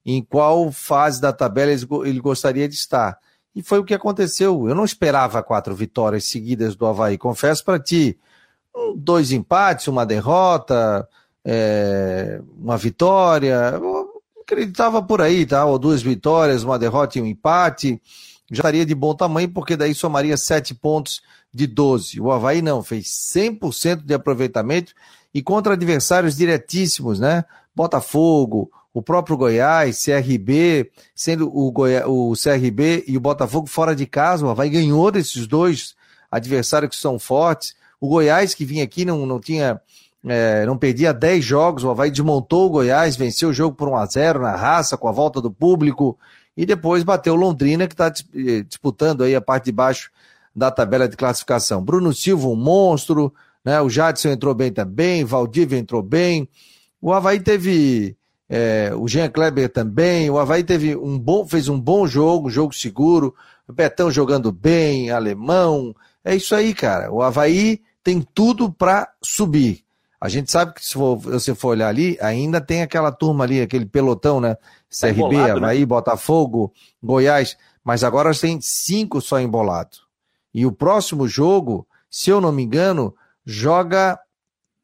em 0.05 0.23
qual 0.23 0.71
fase 0.71 1.21
da 1.21 1.33
tabela 1.33 1.73
ele 1.73 2.21
gostaria 2.21 2.69
de 2.69 2.75
estar. 2.75 3.19
E 3.57 3.63
foi 3.63 3.79
o 3.79 3.85
que 3.85 3.95
aconteceu. 3.95 4.69
Eu 4.69 4.75
não 4.75 4.85
esperava 4.85 5.43
quatro 5.43 5.75
vitórias 5.75 6.27
seguidas 6.27 6.77
do 6.77 6.85
Havaí. 6.85 7.17
Confesso 7.17 7.65
para 7.65 7.81
ti, 7.81 8.19
dois 8.95 9.33
empates, 9.33 9.89
uma 9.89 10.05
derrota, 10.05 11.09
é, 11.43 12.39
uma 12.59 12.77
vitória. 12.77 13.73
Eu 13.73 14.23
acreditava 14.43 15.03
por 15.03 15.23
aí, 15.23 15.47
tá? 15.47 15.65
Ou 15.65 15.79
duas 15.79 16.03
vitórias, 16.03 16.65
uma 16.65 16.79
derrota 16.79 17.19
e 17.19 17.23
um 17.23 17.27
empate. 17.27 17.99
Já 18.51 18.61
estaria 18.61 18.85
de 18.85 18.95
bom 18.95 19.15
tamanho, 19.15 19.49
porque 19.49 19.75
daí 19.75 19.95
somaria 19.95 20.37
sete 20.37 20.75
pontos 20.75 21.23
de 21.53 21.67
12. 21.67 22.21
O 22.21 22.31
Havaí 22.31 22.61
não, 22.61 22.83
fez 22.83 23.07
100% 23.07 24.03
de 24.05 24.13
aproveitamento 24.13 24.93
e 25.33 25.43
contra 25.43 25.73
adversários 25.73 26.37
diretíssimos, 26.37 27.19
né? 27.19 27.43
Botafogo, 27.75 28.71
o 28.97 29.03
próprio 29.03 29.37
Goiás, 29.37 30.03
CRB, 30.03 30.91
sendo 31.15 31.55
o, 31.55 31.71
Goi... 31.71 32.03
o 32.07 32.33
CRB 32.33 33.05
e 33.07 33.15
o 33.15 33.21
Botafogo 33.21 33.67
fora 33.67 33.95
de 33.95 34.07
casa, 34.07 34.47
o 34.47 34.49
Havaí 34.49 34.71
ganhou 34.71 35.11
desses 35.11 35.47
dois 35.47 35.95
adversários 36.31 36.89
que 36.89 36.97
são 36.97 37.19
fortes. 37.19 37.77
O 38.01 38.09
Goiás, 38.09 38.55
que 38.55 38.65
vinha 38.65 38.83
aqui, 38.83 39.05
não, 39.05 39.27
não 39.27 39.39
tinha. 39.39 39.79
É, 40.27 40.65
não 40.65 40.79
perdia 40.79 41.13
10 41.13 41.45
jogos, 41.45 41.85
o 41.85 41.91
Havaí 41.91 42.11
desmontou 42.11 42.69
o 42.69 42.71
Goiás, 42.71 43.17
venceu 43.17 43.51
o 43.51 43.53
jogo 43.53 43.77
por 43.77 43.87
1 43.87 43.97
a 43.97 44.07
0 44.07 44.41
na 44.41 44.57
raça, 44.57 44.97
com 44.97 45.09
a 45.09 45.13
volta 45.13 45.43
do 45.43 45.51
público, 45.51 46.19
e 46.57 46.65
depois 46.65 47.05
bateu 47.05 47.35
Londrina, 47.35 47.87
que 47.87 47.93
está 47.93 48.11
eh, 48.35 48.63
disputando 48.63 49.25
aí 49.25 49.37
a 49.37 49.43
parte 49.43 49.67
de 49.67 49.73
baixo 49.73 50.11
da 50.55 50.71
tabela 50.71 51.07
de 51.07 51.19
classificação. 51.19 51.85
Bruno 51.85 52.15
Silva, 52.15 52.49
um 52.49 52.57
monstro, 52.57 53.33
né? 53.63 53.79
O 53.83 53.91
Jadson 53.91 54.31
entrou 54.31 54.55
bem 54.55 54.73
também, 54.73 55.23
Valdívia 55.23 55.79
entrou 55.79 56.03
bem. 56.03 56.49
O 56.99 57.13
Havaí 57.13 57.39
teve 57.39 58.17
é, 58.49 58.93
o 58.95 59.09
Jean 59.09 59.29
Kleber 59.29 59.69
também. 59.73 60.31
O 60.31 60.39
Havaí 60.39 60.63
teve 60.63 60.97
um 60.97 61.19
bom, 61.19 61.47
fez 61.47 61.69
um 61.69 61.81
bom 61.81 62.07
jogo, 62.07 62.49
um 62.49 62.51
jogo 62.51 62.73
seguro. 62.73 63.35
O 63.67 63.73
Betão 63.73 64.11
jogando 64.11 64.53
bem, 64.53 65.11
alemão. 65.11 65.95
É 66.25 66.35
isso 66.35 66.55
aí, 66.55 66.73
cara. 66.73 67.13
O 67.13 67.23
Havaí 67.23 67.81
tem 68.03 68.21
tudo 68.21 68.73
para 68.73 69.09
subir. 69.23 69.85
A 70.21 70.29
gente 70.29 70.51
sabe 70.51 70.75
que 70.75 70.85
se 70.85 70.95
for, 70.95 71.17
você 71.17 71.55
for 71.55 71.69
olhar 71.69 71.89
ali, 71.89 72.17
ainda 72.21 72.61
tem 72.61 72.83
aquela 72.83 73.13
turma 73.13 73.45
ali, 73.45 73.61
aquele 73.61 73.85
pelotão, 73.85 74.41
né? 74.41 74.55
Tá 74.55 75.09
CRB, 75.09 75.21
embolado, 75.21 75.61
né? 75.61 75.67
Havaí, 75.67 75.81
né? 75.81 75.87
Botafogo, 75.87 76.73
Goiás. 77.03 77.57
Mas 77.85 78.03
agora 78.03 78.33
tem 78.35 78.59
cinco 78.61 79.21
só 79.21 79.41
embolado. 79.41 79.99
E 80.55 80.65
o 80.65 80.73
próximo 80.73 81.29
jogo, 81.29 81.87
se 82.11 82.31
eu 82.31 82.41
não 82.41 82.51
me 82.51 82.63
engano, 82.63 83.15
joga. 83.45 84.19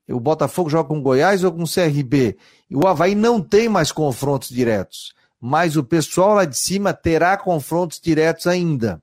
O 0.09 0.21
Botafogo 0.21 0.69
joga 0.69 0.89
com 0.89 1.01
Goiás 1.01 1.43
ou 1.43 1.53
com 1.53 1.65
CRB. 1.65 2.37
O 2.75 2.87
Havaí 2.87 3.15
não 3.15 3.41
tem 3.41 3.69
mais 3.69 3.93
confrontos 3.93 4.49
diretos, 4.49 5.13
mas 5.41 5.77
o 5.77 5.85
pessoal 5.85 6.35
lá 6.35 6.45
de 6.45 6.57
cima 6.57 6.93
terá 6.93 7.37
confrontos 7.37 8.01
diretos 8.01 8.47
ainda. 8.47 9.03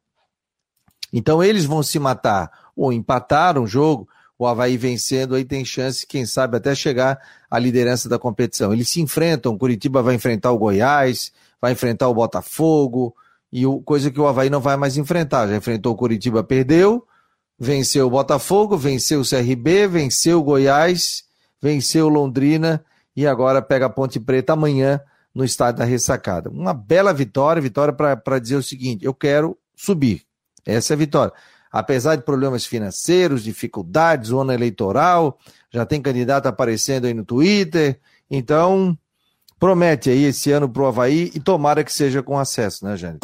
Então 1.12 1.44
eles 1.44 1.66
vão 1.66 1.84
se 1.84 2.00
matar 2.00 2.70
ou 2.76 2.94
empatar 2.94 3.58
um 3.58 3.68
jogo, 3.68 4.08
o 4.38 4.48
Havaí 4.48 4.78
vencendo, 4.78 5.36
aí 5.36 5.44
tem 5.44 5.66
chance, 5.66 6.08
quem 6.08 6.26
sabe, 6.26 6.56
até 6.56 6.74
chegar 6.74 7.20
à 7.52 7.60
liderança 7.60 8.08
da 8.08 8.18
competição. 8.18 8.72
Eles 8.72 8.88
se 8.88 9.02
enfrentam, 9.02 9.58
Curitiba 9.58 10.02
vai 10.02 10.16
enfrentar 10.16 10.52
o 10.52 10.58
Goiás, 10.58 11.34
vai 11.62 11.74
enfrentar 11.74 12.08
o 12.08 12.14
Botafogo, 12.14 13.14
e 13.52 13.66
o, 13.66 13.82
coisa 13.82 14.10
que 14.10 14.20
o 14.20 14.28
Havaí 14.28 14.50
não 14.50 14.62
vai 14.62 14.78
mais 14.78 14.96
enfrentar. 14.96 15.48
Já 15.48 15.58
enfrentou 15.58 15.92
o 15.92 15.96
Curitiba, 15.96 16.42
perdeu, 16.42 17.06
venceu 17.60 18.08
o 18.08 18.10
Botafogo, 18.10 18.78
venceu 18.78 19.20
o 19.20 19.28
CRB, 19.28 19.88
venceu 19.88 20.40
o 20.40 20.44
Goiás, 20.44 21.26
venceu 21.62 22.06
o 22.06 22.10
Londrina 22.10 22.86
e 23.20 23.28
agora 23.28 23.62
pega 23.62 23.88
a 23.88 23.90
Ponte 23.90 24.18
Preta 24.18 24.54
amanhã 24.54 25.02
no 25.36 25.44
estádio 25.44 25.80
da 25.80 25.84
Ressacada. 25.84 26.50
Uma 26.50 26.74
bela 26.74 27.12
vitória, 27.12 27.62
vitória 27.62 27.94
para 27.94 28.40
dizer 28.40 28.56
o 28.56 28.64
seguinte: 28.64 29.04
eu 29.04 29.14
quero 29.14 29.58
subir. 29.76 30.22
Essa 30.66 30.94
é 30.94 30.96
a 30.96 30.98
vitória. 30.98 31.34
Apesar 31.70 32.16
de 32.16 32.24
problemas 32.24 32.66
financeiros, 32.66 33.44
dificuldades, 33.44 34.32
ano 34.32 34.54
eleitoral, 34.54 35.38
já 35.70 35.86
tem 35.86 36.02
candidato 36.02 36.46
aparecendo 36.46 37.08
aí 37.08 37.14
no 37.14 37.26
Twitter. 37.26 38.00
Então, 38.32 38.98
promete 39.60 40.10
aí 40.10 40.24
esse 40.24 40.50
ano 40.54 40.70
para 40.70 40.84
o 40.84 40.86
Havaí 40.86 41.30
e 41.36 41.42
tomara 41.42 41.84
que 41.84 41.92
seja 41.92 42.24
com 42.24 42.40
acesso, 42.40 42.86
né, 42.86 42.96
Jânio? 42.96 43.20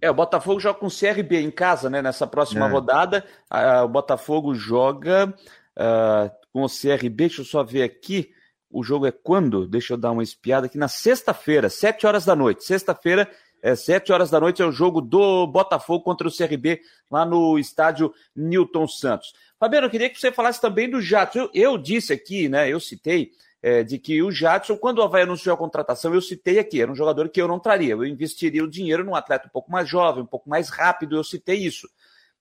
É, 0.00 0.08
o 0.08 0.14
Botafogo 0.14 0.60
joga 0.60 0.78
com 0.78 0.86
o 0.86 0.90
CRB 0.90 1.40
em 1.40 1.50
casa, 1.50 1.90
né? 1.90 2.00
Nessa 2.00 2.24
próxima 2.24 2.66
é. 2.66 2.70
rodada. 2.70 3.24
Uh, 3.52 3.82
o 3.82 3.88
Botafogo 3.88 4.54
joga 4.54 5.34
uh, 5.76 6.30
com 6.52 6.62
o 6.62 6.68
CRB, 6.68 7.10
deixa 7.10 7.40
eu 7.40 7.44
só 7.44 7.64
ver 7.64 7.82
aqui. 7.82 8.30
O 8.70 8.84
jogo 8.84 9.06
é 9.06 9.10
quando? 9.10 9.66
Deixa 9.66 9.94
eu 9.94 9.98
dar 9.98 10.12
uma 10.12 10.22
espiada 10.22 10.66
aqui. 10.66 10.78
Na 10.78 10.86
sexta-feira, 10.86 11.68
sete 11.68 12.06
horas 12.06 12.24
da 12.24 12.36
noite. 12.36 12.64
Sexta-feira, 12.64 13.28
é, 13.60 13.74
sete 13.74 14.12
horas 14.12 14.30
da 14.30 14.38
noite, 14.38 14.62
é 14.62 14.64
o 14.64 14.70
jogo 14.70 15.00
do 15.00 15.46
Botafogo 15.48 16.04
contra 16.04 16.28
o 16.28 16.30
CRB, 16.32 16.80
lá 17.10 17.24
no 17.24 17.58
estádio 17.58 18.14
Newton 18.34 18.86
Santos. 18.86 19.32
Fabiano, 19.58 19.86
eu 19.86 19.90
queria 19.90 20.08
que 20.08 20.20
você 20.20 20.30
falasse 20.30 20.60
também 20.60 20.88
do 20.88 21.00
Jadson. 21.00 21.40
Eu, 21.40 21.50
eu 21.52 21.78
disse 21.78 22.12
aqui, 22.12 22.48
né? 22.48 22.72
Eu 22.72 22.78
citei 22.78 23.32
é, 23.60 23.82
de 23.82 23.98
que 23.98 24.22
o 24.22 24.30
Jadson, 24.30 24.76
quando 24.76 24.98
o 24.98 25.02
Havaí 25.02 25.24
anunciou 25.24 25.54
a 25.54 25.58
contratação, 25.58 26.14
eu 26.14 26.22
citei 26.22 26.58
aqui, 26.58 26.80
era 26.80 26.90
um 26.90 26.94
jogador 26.94 27.28
que 27.28 27.42
eu 27.42 27.48
não 27.48 27.58
traria. 27.58 27.92
Eu 27.92 28.06
investiria 28.06 28.64
o 28.64 28.70
dinheiro 28.70 29.04
num 29.04 29.16
atleta 29.16 29.48
um 29.48 29.50
pouco 29.50 29.70
mais 29.70 29.88
jovem, 29.88 30.22
um 30.22 30.26
pouco 30.26 30.48
mais 30.48 30.70
rápido, 30.70 31.16
eu 31.16 31.24
citei 31.24 31.56
isso. 31.56 31.88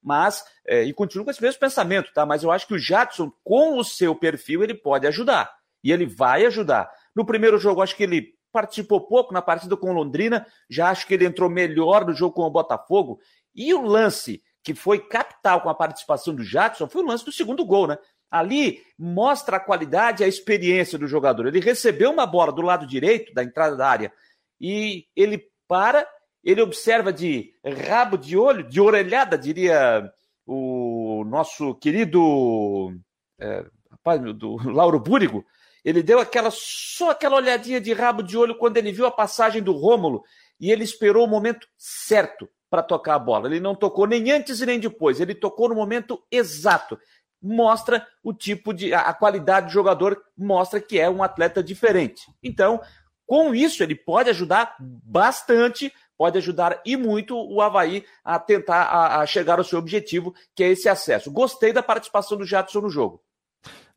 Mas, 0.02 0.46
é, 0.66 0.84
e 0.84 0.94
continuo 0.94 1.26
com 1.26 1.32
esse 1.32 1.42
mesmo 1.42 1.60
pensamento, 1.60 2.14
tá? 2.14 2.26
Mas 2.26 2.44
eu 2.44 2.52
acho 2.52 2.68
que 2.68 2.74
o 2.74 2.80
Jadson, 2.80 3.32
com 3.44 3.78
o 3.78 3.84
seu 3.84 4.16
perfil, 4.16 4.64
ele 4.64 4.74
pode 4.74 5.06
ajudar. 5.08 5.59
E 5.84 5.92
ele 5.92 6.06
vai 6.06 6.46
ajudar. 6.46 6.90
No 7.16 7.26
primeiro 7.26 7.58
jogo, 7.58 7.82
acho 7.82 7.96
que 7.96 8.04
ele 8.04 8.34
participou 8.52 9.02
pouco 9.02 9.34
na 9.34 9.42
partida 9.42 9.78
com 9.78 9.94
Londrina, 9.94 10.46
já 10.70 10.90
acho 10.90 11.06
que 11.06 11.14
ele 11.14 11.26
entrou 11.26 11.50
melhor 11.50 12.06
no 12.06 12.14
jogo 12.14 12.34
com 12.34 12.44
o 12.44 12.50
Botafogo. 12.50 13.20
E 13.56 13.74
o 13.74 13.82
lance 13.82 14.42
que 14.64 14.74
foi 14.74 15.00
capital 15.00 15.62
com 15.62 15.70
a 15.70 15.76
participação 15.76 16.36
do 16.36 16.44
Jadson 16.44 16.88
foi 16.88 17.02
o 17.02 17.06
lance 17.06 17.26
do 17.26 17.32
segundo 17.32 17.66
gol, 17.66 17.88
né? 17.88 17.98
Ali 18.30 18.82
mostra 18.98 19.58
a 19.58 19.60
qualidade 19.60 20.22
e 20.22 20.26
a 20.26 20.28
experiência 20.28 20.98
do 20.98 21.08
jogador. 21.08 21.48
Ele 21.48 21.60
recebeu 21.60 22.12
uma 22.12 22.26
bola 22.26 22.52
do 22.52 22.62
lado 22.62 22.86
direito 22.86 23.34
da 23.34 23.44
entrada 23.44 23.76
da 23.76 23.88
área 23.88 24.14
e 24.60 25.06
ele 25.16 25.44
para, 25.68 26.08
ele 26.44 26.62
observa 26.62 27.12
de 27.12 27.54
rabo 27.88 28.18
de 28.18 28.38
olho, 28.38 28.68
de 28.68 28.80
orelhada, 28.80 29.38
diria 29.38 30.12
o 30.46 31.24
nosso 31.26 31.76
querido 31.76 32.94
é, 33.40 33.66
rapaz, 33.92 34.22
do 34.36 34.58
Lauro 34.70 35.00
Búrigo. 35.00 35.46
Ele 35.90 36.04
deu 36.04 36.20
aquela 36.20 36.52
só 36.52 37.12
aquela 37.12 37.38
olhadinha 37.38 37.82
de 37.82 37.94
rabo 37.94 38.22
de 38.22 38.38
olho 38.38 38.56
quando 38.56 38.78
ele 38.78 38.92
viu 38.92 39.06
a 39.06 39.12
passagem 39.12 39.62
do 39.62 39.72
Rômulo 39.72 40.24
e 40.60 40.72
ele 40.72 40.84
esperou 40.84 41.26
o 41.26 41.30
momento 41.30 41.68
certo 41.78 42.48
para 42.70 42.84
tocar 42.84 43.16
a 43.16 43.20
bola. 43.20 43.48
Ele 43.48 43.60
não 43.60 43.74
tocou 43.74 44.06
nem 44.06 44.32
antes 44.32 44.62
e 44.62 44.66
nem 44.66 44.80
depois, 44.80 45.20
ele 45.20 45.34
tocou 45.34 45.68
no 45.68 45.76
momento 45.76 46.22
exato 46.32 46.98
mostra 47.42 48.06
o 48.22 48.34
tipo 48.34 48.74
de. 48.74 48.94
a 48.94 49.14
qualidade 49.14 49.68
do 49.68 49.72
jogador 49.72 50.22
mostra 50.38 50.82
que 50.82 51.00
é 51.00 51.10
um 51.10 51.24
atleta 51.24 51.64
diferente. 51.64 52.22
Então, 52.44 52.82
com 53.26 53.56
isso, 53.56 53.82
ele 53.82 53.96
pode 53.96 54.30
ajudar 54.30 54.76
bastante, 54.80 55.94
pode 56.18 56.38
ajudar 56.38 56.82
e 56.86 56.98
muito 56.98 57.38
o 57.38 57.62
Havaí 57.62 58.04
a 58.24 58.38
tentar 58.38 58.84
a, 58.84 59.22
a 59.22 59.26
chegar 59.26 59.58
ao 59.58 59.64
seu 59.64 59.80
objetivo, 59.80 60.34
que 60.54 60.64
é 60.64 60.70
esse 60.70 60.90
acesso. 60.90 61.32
Gostei 61.32 61.72
da 61.72 61.82
participação 61.82 62.38
do 62.38 62.46
Jadson 62.46 62.82
no 62.82 62.90
jogo. 62.90 63.22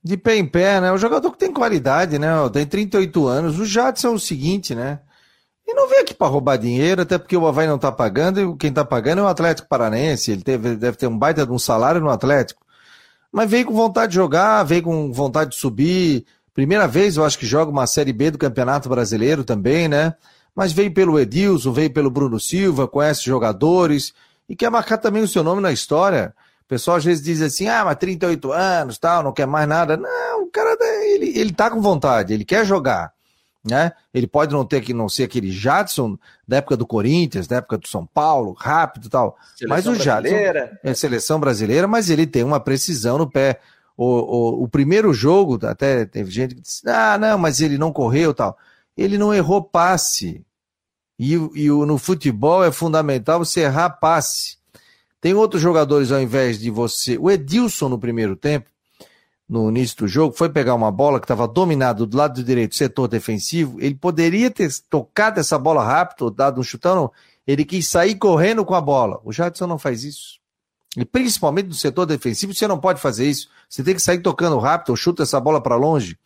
De 0.03 0.17
pé 0.17 0.37
em 0.37 0.47
pé, 0.47 0.81
né? 0.81 0.93
O 0.93 0.99
jogador 0.99 1.31
que 1.31 1.39
tem 1.39 1.53
qualidade, 1.53 2.19
né? 2.19 2.29
Tem 2.53 2.67
38 2.67 3.27
anos. 3.27 3.59
O 3.59 3.65
Jadson 3.65 4.09
é 4.09 4.11
o 4.11 4.19
seguinte, 4.19 4.75
né? 4.75 5.01
E 5.67 5.75
não 5.75 5.89
vem 5.89 6.01
aqui 6.01 6.13
para 6.13 6.27
roubar 6.27 6.57
dinheiro, 6.57 7.03
até 7.03 7.19
porque 7.19 7.37
o 7.37 7.47
Havaí 7.47 7.69
não 7.69 7.77
está 7.77 7.93
pagando, 7.93 8.41
e 8.41 8.57
quem 8.57 8.71
está 8.71 8.85
pagando 8.85 9.21
é 9.21 9.23
o 9.23 9.29
Atlético 9.29 9.69
Paranense. 9.69 10.33
Ele 10.33 10.43
teve, 10.43 10.77
deve 10.77 10.97
ter 10.97 11.07
um 11.07 11.17
baita 11.17 11.47
de 11.47 11.53
um 11.53 11.59
salário 11.59 12.01
no 12.01 12.11
Atlético 12.11 12.63
mas 13.33 13.51
veio 13.51 13.65
com 13.65 13.73
vontade 13.73 14.11
de 14.11 14.17
jogar, 14.17 14.63
veio 14.63 14.83
com 14.83 15.11
vontade 15.11 15.53
de 15.53 15.57
subir. 15.57 16.27
Primeira 16.53 16.87
vez, 16.87 17.17
eu 17.17 17.25
acho 17.25 17.39
que 17.39 17.47
joga 17.47 17.71
uma 17.71 17.87
Série 17.87 18.13
B 18.13 18.31
do 18.31 18.37
Campeonato 18.37 18.91
Brasileiro 18.91 19.43
também, 19.43 19.89
né? 19.89 20.15
Mas 20.55 20.71
veio 20.71 20.93
pelo 20.93 21.19
Edilson, 21.19 21.73
veio 21.73 21.91
pelo 21.91 22.11
Bruno 22.11 22.39
Silva, 22.39 22.87
conhece 22.87 23.25
jogadores 23.25 24.13
e 24.47 24.55
quer 24.55 24.71
marcar 24.71 24.99
também 24.99 25.23
o 25.23 25.29
seu 25.29 25.43
nome 25.43 25.63
na 25.63 25.73
história. 25.73 26.35
O 26.73 26.75
pessoal 26.75 26.97
às 26.97 27.05
vezes 27.05 27.23
diz 27.23 27.43
assim, 27.43 27.69
ah, 27.69 27.85
mas 27.85 27.97
38 27.97 28.51
anos, 28.51 28.99
tal, 28.99 29.23
não 29.23 29.33
quer 29.33 29.47
mais 29.47 29.69
nada. 29.69 29.97
Não, 29.97 30.45
o 30.45 30.51
cara, 30.51 30.77
ele, 31.05 31.39
ele 31.39 31.53
tá 31.53 31.71
com 31.71 31.81
vontade, 31.81 32.33
ele 32.33 32.45
quer 32.45 32.65
jogar 32.65 33.13
né? 33.65 33.93
Ele 34.13 34.27
pode 34.27 34.53
não 34.53 34.65
ter 34.65 34.81
que 34.81 34.93
não 34.93 35.09
ser 35.09 35.25
aquele 35.25 35.51
Jadson 35.51 36.19
da 36.47 36.57
época 36.57 36.77
do 36.77 36.87
Corinthians, 36.87 37.47
da 37.47 37.57
época 37.57 37.79
do 37.79 37.87
São 37.87 38.05
Paulo, 38.05 38.53
rápido 38.53 39.07
e 39.07 39.11
tal. 39.11 39.37
Seleção 39.57 39.69
mas 39.69 39.87
o 39.87 39.95
Jadson 39.95 40.35
é 40.83 40.95
seleção 40.95 41.39
brasileira, 41.39 41.87
mas 41.87 42.11
ele 42.11 42.27
tem 42.27 42.43
uma 42.43 42.59
precisão 42.59 43.19
no 43.19 43.31
pé. 43.31 43.61
O, 43.97 44.05
o, 44.05 44.65
o, 44.65 44.69
primeiro 44.69 45.13
jogo, 45.13 45.65
até 45.65 46.05
teve 46.05 46.31
gente 46.31 46.55
que 46.55 46.61
disse: 46.61 46.89
ah, 46.89 47.17
não, 47.19 47.39
mas 47.39 47.61
ele 47.61 47.79
não 47.79 47.93
correu 47.93 48.35
tal. 48.35 48.59
Ele 48.97 49.17
não 49.17 49.33
errou 49.33 49.63
passe. 49.63 50.45
E, 51.19 51.35
e 51.35 51.69
no 51.69 51.99
futebol 51.99 52.65
é 52.65 52.73
fundamental 52.73 53.39
você 53.39 53.61
errar 53.61 53.91
passe. 53.91 54.57
Tem 55.23 55.35
outros 55.35 55.63
jogadores 55.63 56.11
ao 56.11 56.21
invés 56.21 56.59
de 56.59 56.69
você. 56.69 57.17
O 57.17 57.31
Edilson 57.31 57.89
no 57.89 57.97
primeiro 57.97 58.35
tempo, 58.35 58.69
no 59.49 59.69
início 59.69 59.99
do 59.99 60.09
jogo, 60.09 60.35
foi 60.37 60.49
pegar 60.49 60.75
uma 60.75 60.91
bola 60.91 61.21
que 61.21 61.25
estava 61.25 61.47
dominada 61.47 62.05
do 62.05 62.17
lado 62.17 62.43
direito, 62.43 62.75
setor 62.75 63.07
defensivo, 63.07 63.81
ele 63.81 63.95
poderia 63.95 64.51
ter 64.51 64.69
tocado 64.91 65.39
essa 65.39 65.57
bola 65.57 65.85
rápido, 65.85 66.29
dado 66.29 66.61
um 66.61 66.65
chutão, 66.65 67.09
ele 67.47 67.65
quis 67.65 67.87
sair 67.87 68.17
correndo 68.17 68.65
com 68.65 68.75
a 68.75 68.81
bola. 68.81 69.21
O 69.25 69.33
Jadson 69.33 69.69
não 69.69 69.79
faz 69.79 70.03
isso. 70.03 70.41
E 70.97 71.05
principalmente 71.05 71.69
no 71.69 71.75
setor 71.75 72.05
defensivo, 72.05 72.53
você 72.53 72.67
não 72.67 72.81
pode 72.81 73.01
fazer 73.01 73.31
isso. 73.31 73.49
Você 73.69 73.85
tem 73.85 73.95
que 73.95 74.03
sair 74.03 74.19
tocando 74.19 74.59
rápido, 74.59 74.91
ou 74.91 74.97
chuta 74.97 75.23
essa 75.23 75.39
bola 75.39 75.63
para 75.63 75.77
longe. 75.77 76.19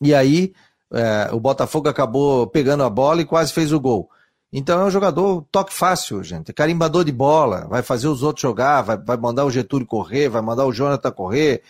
E 0.00 0.14
aí, 0.14 0.54
é, 0.92 1.30
o 1.32 1.40
Botafogo 1.40 1.88
acabou 1.88 2.46
pegando 2.46 2.84
a 2.84 2.90
bola 2.90 3.20
e 3.20 3.24
quase 3.24 3.52
fez 3.52 3.72
o 3.72 3.80
gol. 3.80 4.08
Então 4.52 4.80
é 4.80 4.84
um 4.84 4.90
jogador 4.90 5.44
toque 5.50 5.72
fácil, 5.72 6.22
gente. 6.22 6.52
Carimbador 6.52 7.04
de 7.04 7.12
bola, 7.12 7.66
vai 7.68 7.82
fazer 7.82 8.08
os 8.08 8.22
outros 8.22 8.42
jogar, 8.42 8.82
vai, 8.82 8.96
vai 8.96 9.16
mandar 9.16 9.44
o 9.44 9.50
Getúlio 9.50 9.86
correr, 9.86 10.28
vai 10.28 10.40
mandar 10.40 10.64
o 10.64 10.72
Jonathan 10.72 11.10
correr, 11.10 11.62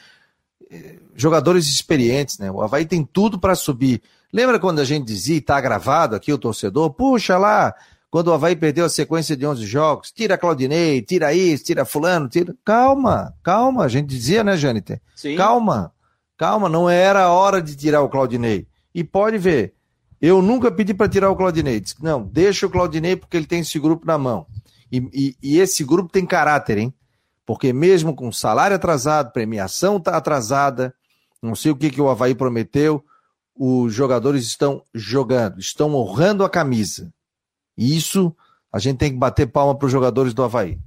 jogadores 1.14 1.66
experientes, 1.66 2.38
né? 2.38 2.50
O 2.50 2.60
Havaí 2.60 2.84
tem 2.84 3.04
tudo 3.04 3.38
para 3.38 3.54
subir. 3.54 4.02
Lembra 4.32 4.58
quando 4.58 4.80
a 4.80 4.84
gente 4.84 5.06
dizia, 5.06 5.38
está 5.38 5.60
gravado 5.60 6.14
aqui 6.14 6.32
o 6.32 6.38
torcedor, 6.38 6.90
puxa 6.90 7.38
lá, 7.38 7.74
quando 8.10 8.28
o 8.28 8.32
Havaí 8.32 8.54
perdeu 8.54 8.84
a 8.84 8.88
sequência 8.88 9.36
de 9.36 9.46
11 9.46 9.64
jogos, 9.66 10.12
tira 10.12 10.36
Claudinei, 10.36 11.02
tira 11.02 11.32
isso, 11.32 11.64
tira 11.64 11.84
fulano, 11.84 12.28
tira... 12.28 12.54
Calma, 12.64 13.34
calma, 13.42 13.84
a 13.84 13.88
gente 13.88 14.06
dizia, 14.06 14.44
né, 14.44 14.56
Jâniter? 14.56 15.00
Calma, 15.36 15.92
calma, 16.36 16.68
não 16.68 16.90
era 16.90 17.24
a 17.24 17.32
hora 17.32 17.62
de 17.62 17.74
tirar 17.74 18.02
o 18.02 18.08
Claudinei. 18.08 18.66
E 18.94 19.04
pode 19.04 19.38
ver, 19.38 19.74
eu 20.20 20.40
nunca 20.40 20.70
pedi 20.70 20.94
para 20.94 21.08
tirar 21.08 21.30
o 21.30 21.36
Claudinei. 21.36 21.80
Disse, 21.80 22.02
não, 22.02 22.22
deixa 22.22 22.66
o 22.66 22.70
Claudinei 22.70 23.16
porque 23.16 23.36
ele 23.36 23.46
tem 23.46 23.60
esse 23.60 23.78
grupo 23.78 24.06
na 24.06 24.16
mão. 24.16 24.46
E, 24.90 24.98
e, 25.12 25.36
e 25.42 25.58
esse 25.58 25.84
grupo 25.84 26.10
tem 26.10 26.24
caráter, 26.24 26.78
hein? 26.78 26.94
Porque 27.44 27.72
mesmo 27.72 28.14
com 28.14 28.32
salário 28.32 28.76
atrasado, 28.76 29.32
premiação 29.32 29.98
está 29.98 30.16
atrasada, 30.16 30.94
não 31.42 31.54
sei 31.54 31.70
o 31.70 31.76
que, 31.76 31.90
que 31.90 32.00
o 32.00 32.08
Havaí 32.08 32.34
prometeu, 32.34 33.04
os 33.54 33.94
jogadores 33.94 34.44
estão 34.44 34.82
jogando, 34.94 35.58
estão 35.58 35.94
honrando 35.94 36.44
a 36.44 36.50
camisa. 36.50 37.12
E 37.76 37.96
isso 37.96 38.34
a 38.72 38.78
gente 38.78 38.98
tem 38.98 39.12
que 39.12 39.18
bater 39.18 39.46
palma 39.46 39.76
para 39.76 39.86
os 39.86 39.92
jogadores 39.92 40.34
do 40.34 40.42
Havaí. 40.42 40.78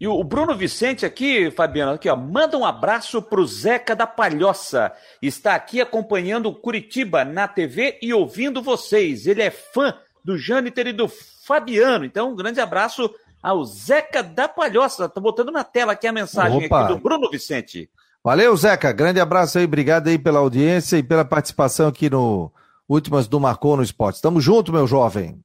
E 0.00 0.08
o 0.08 0.24
Bruno 0.24 0.56
Vicente 0.56 1.04
aqui, 1.04 1.50
Fabiano, 1.50 1.92
aqui, 1.92 2.08
ó, 2.08 2.16
manda 2.16 2.56
um 2.56 2.64
abraço 2.64 3.20
pro 3.20 3.46
Zeca 3.46 3.94
da 3.94 4.06
Palhoça. 4.06 4.90
Está 5.20 5.54
aqui 5.54 5.78
acompanhando 5.78 6.46
o 6.46 6.54
Curitiba 6.54 7.22
na 7.22 7.46
TV 7.46 7.98
e 8.00 8.14
ouvindo 8.14 8.62
vocês. 8.62 9.26
Ele 9.26 9.42
é 9.42 9.50
fã 9.50 9.94
do 10.24 10.38
Jâniter 10.38 10.86
e 10.86 10.94
do 10.94 11.06
Fabiano. 11.06 12.06
Então, 12.06 12.32
um 12.32 12.34
grande 12.34 12.60
abraço 12.62 13.14
ao 13.42 13.62
Zeca 13.62 14.22
da 14.22 14.48
Palhoça. 14.48 15.06
Tá 15.06 15.20
botando 15.20 15.52
na 15.52 15.64
tela 15.64 15.92
aqui 15.92 16.06
a 16.06 16.12
mensagem 16.12 16.64
aqui 16.64 16.88
do 16.88 16.98
Bruno 16.98 17.28
Vicente. 17.28 17.90
Valeu, 18.24 18.56
Zeca. 18.56 18.92
Grande 18.92 19.20
abraço 19.20 19.58
aí, 19.58 19.66
obrigado 19.66 20.08
aí 20.08 20.18
pela 20.18 20.38
audiência 20.38 20.96
e 20.96 21.02
pela 21.02 21.26
participação 21.26 21.88
aqui 21.88 22.08
no 22.08 22.50
Últimas 22.88 23.28
do 23.28 23.38
Marcou 23.38 23.76
no 23.76 23.82
Esporte. 23.82 24.22
Tamo 24.22 24.40
junto, 24.40 24.72
meu 24.72 24.86
jovem. 24.86 25.38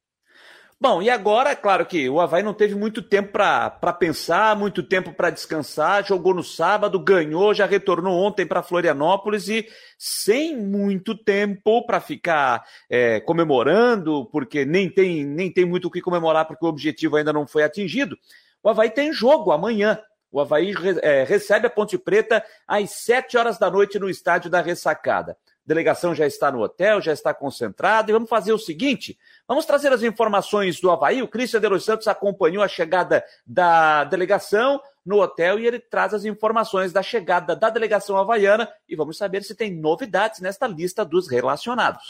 Bom, 0.77 1.01
e 1.01 1.09
agora, 1.09 1.51
é 1.51 1.55
claro 1.55 1.85
que 1.85 2.09
o 2.09 2.19
Havaí 2.19 2.43
não 2.43 2.53
teve 2.53 2.75
muito 2.75 3.01
tempo 3.01 3.31
para 3.31 3.93
pensar, 3.93 4.57
muito 4.57 4.83
tempo 4.83 5.13
para 5.13 5.29
descansar, 5.29 6.05
jogou 6.05 6.33
no 6.33 6.43
sábado, 6.43 6.99
ganhou, 6.99 7.53
já 7.53 7.65
retornou 7.65 8.21
ontem 8.21 8.45
para 8.45 8.61
Florianópolis 8.61 9.47
e 9.47 9.65
sem 9.97 10.57
muito 10.57 11.15
tempo 11.15 11.85
para 11.85 12.01
ficar 12.01 12.65
é, 12.89 13.21
comemorando, 13.21 14.25
porque 14.25 14.65
nem 14.65 14.89
tem, 14.89 15.23
nem 15.23 15.49
tem 15.49 15.63
muito 15.63 15.87
o 15.87 15.91
que 15.91 16.01
comemorar, 16.01 16.45
porque 16.45 16.65
o 16.65 16.69
objetivo 16.69 17.15
ainda 17.15 17.31
não 17.31 17.47
foi 17.47 17.63
atingido. 17.63 18.17
O 18.61 18.69
Havaí 18.69 18.89
tem 18.89 19.13
jogo 19.13 19.53
amanhã. 19.53 19.97
O 20.29 20.41
Havaí 20.41 20.73
é, 21.01 21.23
recebe 21.23 21.67
a 21.67 21.69
Ponte 21.69 21.97
Preta 21.97 22.43
às 22.67 22.91
sete 22.91 23.37
horas 23.37 23.57
da 23.57 23.71
noite 23.71 23.97
no 23.97 24.09
estádio 24.09 24.49
da 24.49 24.59
Ressacada 24.59 25.37
delegação 25.65 26.13
já 26.13 26.27
está 26.27 26.51
no 26.51 26.61
hotel, 26.61 27.01
já 27.01 27.11
está 27.11 27.33
concentrada. 27.33 28.09
E 28.09 28.13
vamos 28.13 28.29
fazer 28.29 28.53
o 28.53 28.59
seguinte: 28.59 29.17
vamos 29.47 29.65
trazer 29.65 29.91
as 29.91 30.03
informações 30.03 30.79
do 30.79 30.89
Havaí. 30.89 31.21
O 31.21 31.27
Cristian 31.27 31.59
de 31.59 31.67
Los 31.67 31.85
Santos 31.85 32.07
acompanhou 32.07 32.63
a 32.63 32.67
chegada 32.67 33.23
da 33.45 34.03
delegação 34.03 34.81
no 35.05 35.21
hotel 35.21 35.59
e 35.59 35.67
ele 35.67 35.79
traz 35.79 36.13
as 36.13 36.25
informações 36.25 36.91
da 36.91 37.03
chegada 37.03 37.55
da 37.55 37.69
delegação 37.69 38.17
havaiana 38.17 38.67
e 38.89 38.95
vamos 38.95 39.17
saber 39.17 39.43
se 39.43 39.53
tem 39.53 39.75
novidades 39.75 40.39
nesta 40.39 40.67
lista 40.67 41.05
dos 41.05 41.29
relacionados. 41.29 42.07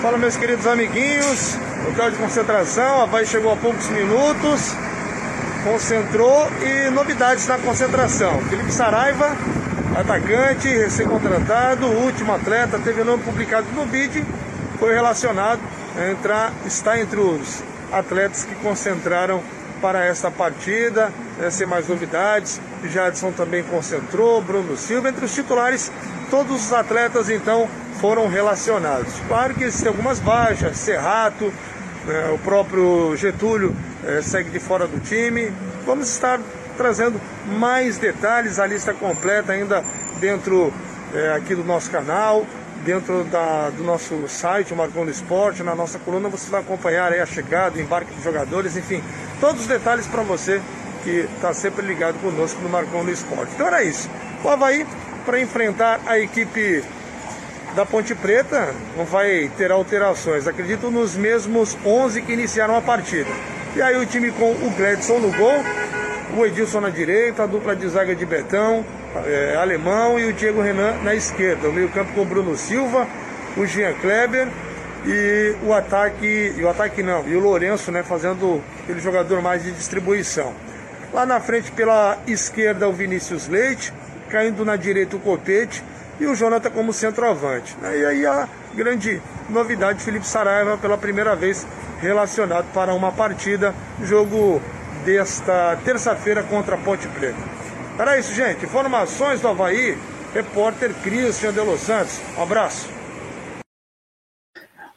Fala, 0.00 0.18
meus 0.18 0.36
queridos 0.36 0.66
amiguinhos. 0.66 1.54
Local 1.88 2.10
de 2.10 2.16
concentração, 2.16 3.02
Havaí 3.02 3.26
chegou 3.26 3.52
há 3.52 3.56
poucos 3.56 3.88
minutos, 3.88 4.72
concentrou 5.64 6.46
e 6.62 6.90
novidades 6.90 7.46
na 7.46 7.58
concentração. 7.58 8.40
Felipe 8.48 8.72
Saraiva 8.72 9.36
atacante, 9.96 10.68
recém-contratado, 10.68 11.86
último 11.86 12.32
atleta, 12.34 12.78
teve 12.78 13.00
o 13.00 13.04
nome 13.04 13.22
publicado 13.22 13.66
no 13.72 13.86
BID, 13.86 14.22
foi 14.78 14.92
relacionado, 14.92 15.60
entrar, 16.10 16.52
está 16.64 16.98
entre 17.00 17.20
os 17.20 17.62
atletas 17.92 18.44
que 18.44 18.54
concentraram 18.56 19.42
para 19.80 20.04
essa 20.04 20.30
partida, 20.30 21.12
né, 21.38 21.50
sem 21.50 21.66
mais 21.66 21.88
novidades. 21.88 22.60
Jadson 22.84 23.32
também 23.32 23.62
concentrou, 23.64 24.40
Bruno 24.40 24.76
Silva, 24.76 25.08
entre 25.08 25.24
os 25.24 25.34
titulares, 25.34 25.90
todos 26.30 26.66
os 26.66 26.72
atletas 26.72 27.30
então 27.30 27.68
foram 28.00 28.28
relacionados. 28.28 29.12
Claro 29.28 29.54
que 29.54 29.64
existem 29.64 29.88
algumas 29.88 30.18
baixas, 30.18 30.76
Serrato, 30.76 31.52
né, 32.04 32.30
o 32.32 32.38
próprio 32.38 33.16
Getúlio 33.16 33.74
é, 34.04 34.22
segue 34.22 34.50
de 34.50 34.58
fora 34.58 34.86
do 34.86 35.00
time. 35.00 35.52
Vamos 35.84 36.08
estar 36.08 36.40
trazendo 36.76 37.20
mais 37.46 37.96
detalhes, 37.98 38.58
a 38.58 38.66
lista 38.66 38.92
completa 38.92 39.52
ainda 39.52 39.82
dentro 40.20 40.72
é, 41.14 41.32
aqui 41.32 41.54
do 41.54 41.64
nosso 41.64 41.90
canal, 41.90 42.46
dentro 42.86 43.24
da, 43.24 43.68
do 43.70 43.82
nosso 43.82 44.28
site, 44.28 44.72
o 44.72 44.76
Marcão 44.76 45.04
do 45.04 45.10
Esporte, 45.10 45.60
na 45.64 45.74
nossa 45.74 45.98
coluna 45.98 46.28
você 46.28 46.48
vai 46.48 46.60
acompanhar 46.60 47.12
a 47.12 47.26
chegada, 47.26 47.76
o 47.76 47.80
embarque 47.80 48.14
dos 48.14 48.22
jogadores, 48.22 48.76
enfim, 48.76 49.02
todos 49.40 49.62
os 49.62 49.66
detalhes 49.66 50.06
para 50.06 50.22
você 50.22 50.62
que 51.02 51.28
está 51.34 51.52
sempre 51.52 51.84
ligado 51.84 52.14
conosco 52.20 52.62
no 52.62 52.68
Marcão 52.68 53.04
do 53.04 53.10
Esporte. 53.10 53.52
Então 53.54 53.66
era 53.66 53.82
isso. 53.82 54.08
O 54.44 54.48
Havaí, 54.48 54.86
para 55.24 55.40
enfrentar 55.40 56.00
a 56.06 56.16
equipe 56.16 56.84
da 57.74 57.84
Ponte 57.84 58.14
Preta, 58.14 58.72
não 58.96 59.04
vai 59.04 59.50
ter 59.58 59.72
alterações. 59.72 60.46
Acredito 60.46 60.88
nos 60.88 61.16
mesmos 61.16 61.76
11 61.84 62.22
que 62.22 62.32
iniciaram 62.32 62.76
a 62.76 62.80
partida. 62.80 63.30
E 63.74 63.82
aí 63.82 63.96
o 63.96 64.06
time 64.06 64.30
com 64.30 64.52
o 64.52 64.70
Gledson 64.76 65.18
no 65.18 65.36
gol, 65.36 65.64
o 66.36 66.46
Edilson 66.46 66.80
na 66.80 66.90
direita, 66.90 67.42
a 67.42 67.46
dupla 67.46 67.74
de 67.74 67.88
zaga 67.88 68.14
de 68.14 68.24
Betão, 68.24 68.84
é, 69.24 69.56
Alemão 69.56 70.18
e 70.18 70.24
o 70.26 70.32
Diego 70.32 70.60
Renan 70.60 70.96
na 71.02 71.14
esquerda. 71.14 71.68
O 71.68 71.72
meio-campo 71.72 72.12
com 72.12 72.22
o 72.22 72.24
Bruno 72.24 72.56
Silva, 72.56 73.06
o 73.56 73.66
Jean 73.66 73.94
Kleber 73.94 74.48
e 75.04 75.54
o 75.62 75.72
ataque, 75.72 76.54
e 76.56 76.62
o 76.62 76.68
ataque 76.68 77.02
não, 77.02 77.26
e 77.28 77.36
o 77.36 77.40
Lourenço, 77.40 77.92
né, 77.92 78.02
fazendo 78.02 78.62
aquele 78.82 79.00
jogador 79.00 79.40
mais 79.40 79.62
de 79.62 79.70
distribuição. 79.70 80.52
Lá 81.12 81.24
na 81.24 81.40
frente 81.40 81.70
pela 81.70 82.18
esquerda 82.26 82.88
o 82.88 82.92
Vinícius 82.92 83.48
Leite, 83.48 83.92
caindo 84.28 84.64
na 84.64 84.76
direita 84.76 85.16
o 85.16 85.20
Copete 85.20 85.82
e 86.18 86.26
o 86.26 86.34
Jonathan 86.34 86.70
como 86.70 86.92
centroavante. 86.92 87.76
E 87.82 88.04
aí 88.04 88.26
a 88.26 88.48
grande 88.74 89.22
novidade, 89.48 90.02
Felipe 90.02 90.26
Saraiva 90.26 90.76
pela 90.76 90.98
primeira 90.98 91.36
vez 91.36 91.66
relacionado 92.00 92.66
para 92.72 92.92
uma 92.92 93.12
partida, 93.12 93.74
jogo 94.02 94.60
desta 95.04 95.78
terça-feira 95.84 96.42
contra 96.42 96.74
a 96.74 96.78
Ponte 96.78 97.06
Preta. 97.08 97.55
Era 97.98 98.18
isso, 98.18 98.34
gente. 98.34 98.64
Informações 98.64 99.40
do 99.40 99.48
Havaí, 99.48 99.96
repórter 100.34 100.94
Christian 101.02 101.52
de 101.52 101.60
Los 101.60 101.80
Santos. 101.80 102.20
Um 102.36 102.42
abraço. 102.42 102.88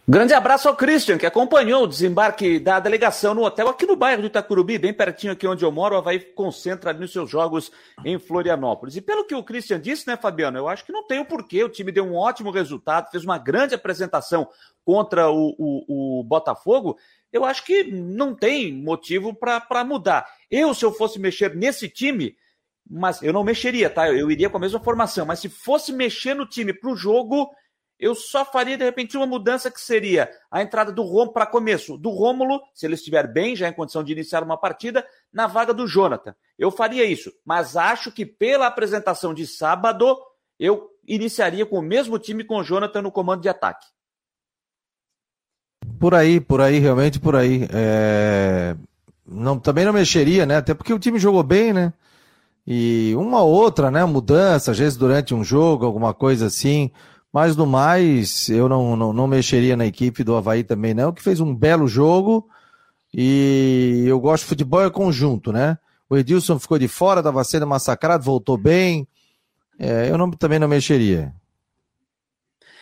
Grande 0.06 0.34
abraço 0.34 0.68
ao 0.68 0.76
Christian, 0.76 1.18
que 1.18 1.26
acompanhou 1.26 1.84
o 1.84 1.88
desembarque 1.88 2.60
da 2.60 2.80
delegação 2.80 3.34
no 3.34 3.44
hotel 3.44 3.70
aqui 3.70 3.86
no 3.86 3.96
bairro 3.96 4.24
do 4.24 4.28
Itacurubi, 4.28 4.80
bem 4.80 4.92
pertinho 4.92 5.32
aqui 5.32 5.48
onde 5.48 5.64
eu 5.64 5.72
moro. 5.72 5.96
O 5.96 5.98
Havaí 6.00 6.20
concentra 6.20 6.90
ali 6.90 7.00
nos 7.00 7.14
seus 7.14 7.30
jogos 7.30 7.72
em 8.04 8.20
Florianópolis. 8.20 8.96
E 8.96 9.02
pelo 9.02 9.24
que 9.24 9.36
o 9.36 9.44
Christian 9.44 9.80
disse, 9.80 10.08
né, 10.08 10.18
Fabiano, 10.18 10.58
eu 10.58 10.68
acho 10.68 10.84
que 10.84 10.92
não 10.92 11.06
tem 11.06 11.20
o 11.20 11.26
porquê. 11.26 11.64
O 11.64 11.70
time 11.70 11.92
deu 11.92 12.04
um 12.04 12.16
ótimo 12.16 12.52
resultado, 12.52 13.12
fez 13.12 13.24
uma 13.24 13.38
grande 13.38 13.76
apresentação 13.76 14.50
contra 14.84 15.30
o, 15.30 15.56
o, 15.58 16.20
o 16.20 16.24
Botafogo 16.24 16.98
eu 17.32 17.46
acho 17.46 17.64
que 17.64 17.84
não 17.84 18.34
tem 18.34 18.74
motivo 18.74 19.34
para 19.34 19.84
mudar. 19.84 20.26
Eu, 20.50 20.74
se 20.74 20.84
eu 20.84 20.92
fosse 20.92 21.20
mexer 21.20 21.56
nesse 21.56 21.88
time, 21.88 22.36
mas 22.90 23.22
eu 23.22 23.32
não 23.32 23.44
mexeria, 23.44 23.90
tá? 23.90 24.10
Eu 24.10 24.32
iria 24.32 24.50
com 24.50 24.58
a 24.58 24.62
mesma 24.62 24.80
formação, 24.80 25.26
mas 25.26 25.40
se 25.40 25.48
fosse 25.48 25.94
mexer 25.94 26.34
no 26.34 26.46
time 26.46 26.74
para 26.74 26.90
o 26.90 26.96
jogo, 26.96 27.50
eu 28.00 28.16
só 28.16 28.46
faria 28.46 28.78
de 28.78 28.84
repente 28.84 29.18
uma 29.18 29.28
mudança 29.28 29.70
que 29.70 29.80
seria 29.80 30.32
a 30.50 30.62
entrada 30.62 30.92
do 30.92 31.04
Romulo 31.04 31.34
para 31.34 31.46
começo 31.46 31.98
do 31.98 32.10
Rômulo, 32.10 32.62
se 32.74 32.86
ele 32.86 32.96
estiver 32.96 33.28
bem, 33.28 33.56
já 33.56 33.68
em 33.68 33.74
condição 33.74 34.04
de 34.04 34.14
iniciar 34.14 34.42
uma 34.42 34.58
partida, 34.58 35.06
na 35.32 35.46
vaga 35.46 35.74
do 35.74 35.86
Jonathan. 35.86 36.34
Eu 36.58 36.72
faria 36.72 37.04
isso, 37.06 37.32
mas 37.46 37.76
acho 37.76 38.12
que 38.12 38.26
pela 38.26 38.68
apresentação 38.68 39.34
de 39.34 39.46
sábado, 39.46 40.18
eu 40.58 40.90
iniciaria 41.06 41.66
com 41.66 41.80
o 41.80 41.84
mesmo 41.84 42.18
time 42.18 42.44
com 42.44 42.58
o 42.58 42.64
Jonathan 42.64 43.02
no 43.02 43.12
comando 43.12 43.42
de 43.42 43.50
ataque. 43.50 43.86
Por 46.00 46.16
aí, 46.16 46.40
por 46.40 46.62
aí, 46.62 46.80
realmente 46.80 47.20
por 47.20 47.36
aí. 47.36 47.68
É... 47.74 48.76
Não, 49.26 49.60
também 49.60 49.86
não 49.86 49.94
mexeria, 49.94 50.46
né? 50.46 50.56
Até 50.58 50.74
porque 50.74 50.94
o 50.94 51.00
time 51.00 51.20
jogou 51.20 51.44
bem, 51.44 51.74
né? 51.74 51.94
E 52.72 53.16
uma 53.16 53.42
outra, 53.42 53.90
né? 53.90 54.06
Mudança, 54.06 54.70
às 54.70 54.78
vezes 54.78 54.96
durante 54.96 55.34
um 55.34 55.44
jogo, 55.44 55.88
alguma 55.88 56.14
coisa 56.14 56.46
assim. 56.46 56.92
Mas 57.34 57.56
no 57.56 57.66
mais, 57.66 58.48
eu 58.48 58.70
não, 58.70 58.96
não, 58.96 59.12
não 59.12 59.26
mexeria 59.26 59.76
na 59.76 59.88
equipe 59.88 60.24
do 60.24 60.36
Havaí 60.36 60.64
também, 60.64 60.94
não, 60.94 61.12
que 61.12 61.24
fez 61.24 61.40
um 61.40 61.56
belo 61.56 61.88
jogo. 61.88 62.48
E 63.12 64.04
eu 64.06 64.20
gosto 64.20 64.44
de 64.44 64.50
futebol 64.50 64.84
é 64.84 64.90
conjunto, 64.92 65.52
né? 65.52 65.80
O 66.08 66.16
Edilson 66.16 66.60
ficou 66.60 66.78
de 66.78 66.88
fora, 66.88 67.22
estava 67.22 67.44
sendo 67.44 67.66
massacrado, 67.66 68.24
voltou 68.24 68.56
bem. 68.56 69.08
É, 69.80 70.12
eu 70.12 70.18
não, 70.18 70.30
também 70.30 70.60
não 70.60 70.68
mexeria. 70.68 71.34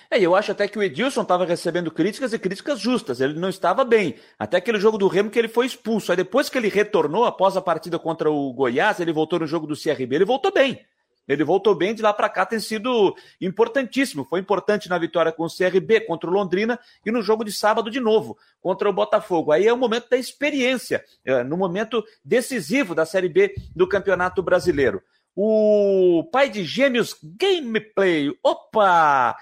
É, 0.09 0.19
eu 0.19 0.35
acho 0.35 0.51
até 0.51 0.67
que 0.67 0.79
o 0.79 0.83
Edilson 0.83 1.21
estava 1.21 1.45
recebendo 1.45 1.91
críticas 1.91 2.33
e 2.33 2.39
críticas 2.39 2.79
justas. 2.79 3.19
Ele 3.19 3.39
não 3.39 3.49
estava 3.49 3.83
bem. 3.83 4.15
Até 4.39 4.57
aquele 4.57 4.79
jogo 4.79 4.97
do 4.97 5.07
Remo 5.07 5.29
que 5.29 5.37
ele 5.37 5.47
foi 5.47 5.65
expulso. 5.65 6.11
Aí 6.11 6.15
depois 6.15 6.49
que 6.49 6.57
ele 6.57 6.69
retornou, 6.69 7.25
após 7.25 7.57
a 7.57 7.61
partida 7.61 7.99
contra 7.99 8.31
o 8.31 8.53
Goiás, 8.53 8.99
ele 8.99 9.11
voltou 9.11 9.39
no 9.39 9.47
jogo 9.47 9.67
do 9.67 9.75
CRB, 9.75 10.15
ele 10.15 10.25
voltou 10.25 10.51
bem. 10.51 10.85
Ele 11.27 11.43
voltou 11.43 11.75
bem 11.75 11.93
de 11.93 12.01
lá 12.01 12.13
para 12.13 12.29
cá, 12.29 12.45
tem 12.45 12.59
sido 12.59 13.13
importantíssimo. 13.41 14.23
Foi 14.23 14.39
importante 14.39 14.87
na 14.87 14.97
vitória 14.97 15.31
com 15.31 15.43
o 15.43 15.49
CRB 15.49 16.01
contra 16.01 16.29
o 16.29 16.33
Londrina 16.33 16.79
e 17.05 17.11
no 17.11 17.21
jogo 17.21 17.43
de 17.43 17.51
sábado 17.51 17.91
de 17.91 17.99
novo 17.99 18.37
contra 18.61 18.89
o 18.89 18.93
Botafogo. 18.93 19.51
Aí 19.51 19.67
é 19.67 19.73
o 19.73 19.77
momento 19.77 20.09
da 20.09 20.17
experiência, 20.17 21.03
é, 21.25 21.43
no 21.43 21.57
momento 21.57 22.03
decisivo 22.23 22.95
da 22.95 23.05
Série 23.05 23.27
B 23.27 23.53
do 23.75 23.87
Campeonato 23.87 24.41
Brasileiro. 24.41 25.01
O 25.35 26.27
pai 26.31 26.49
de 26.49 26.63
gêmeos 26.63 27.15
Gameplay. 27.21 28.31
Opa! 28.41 29.37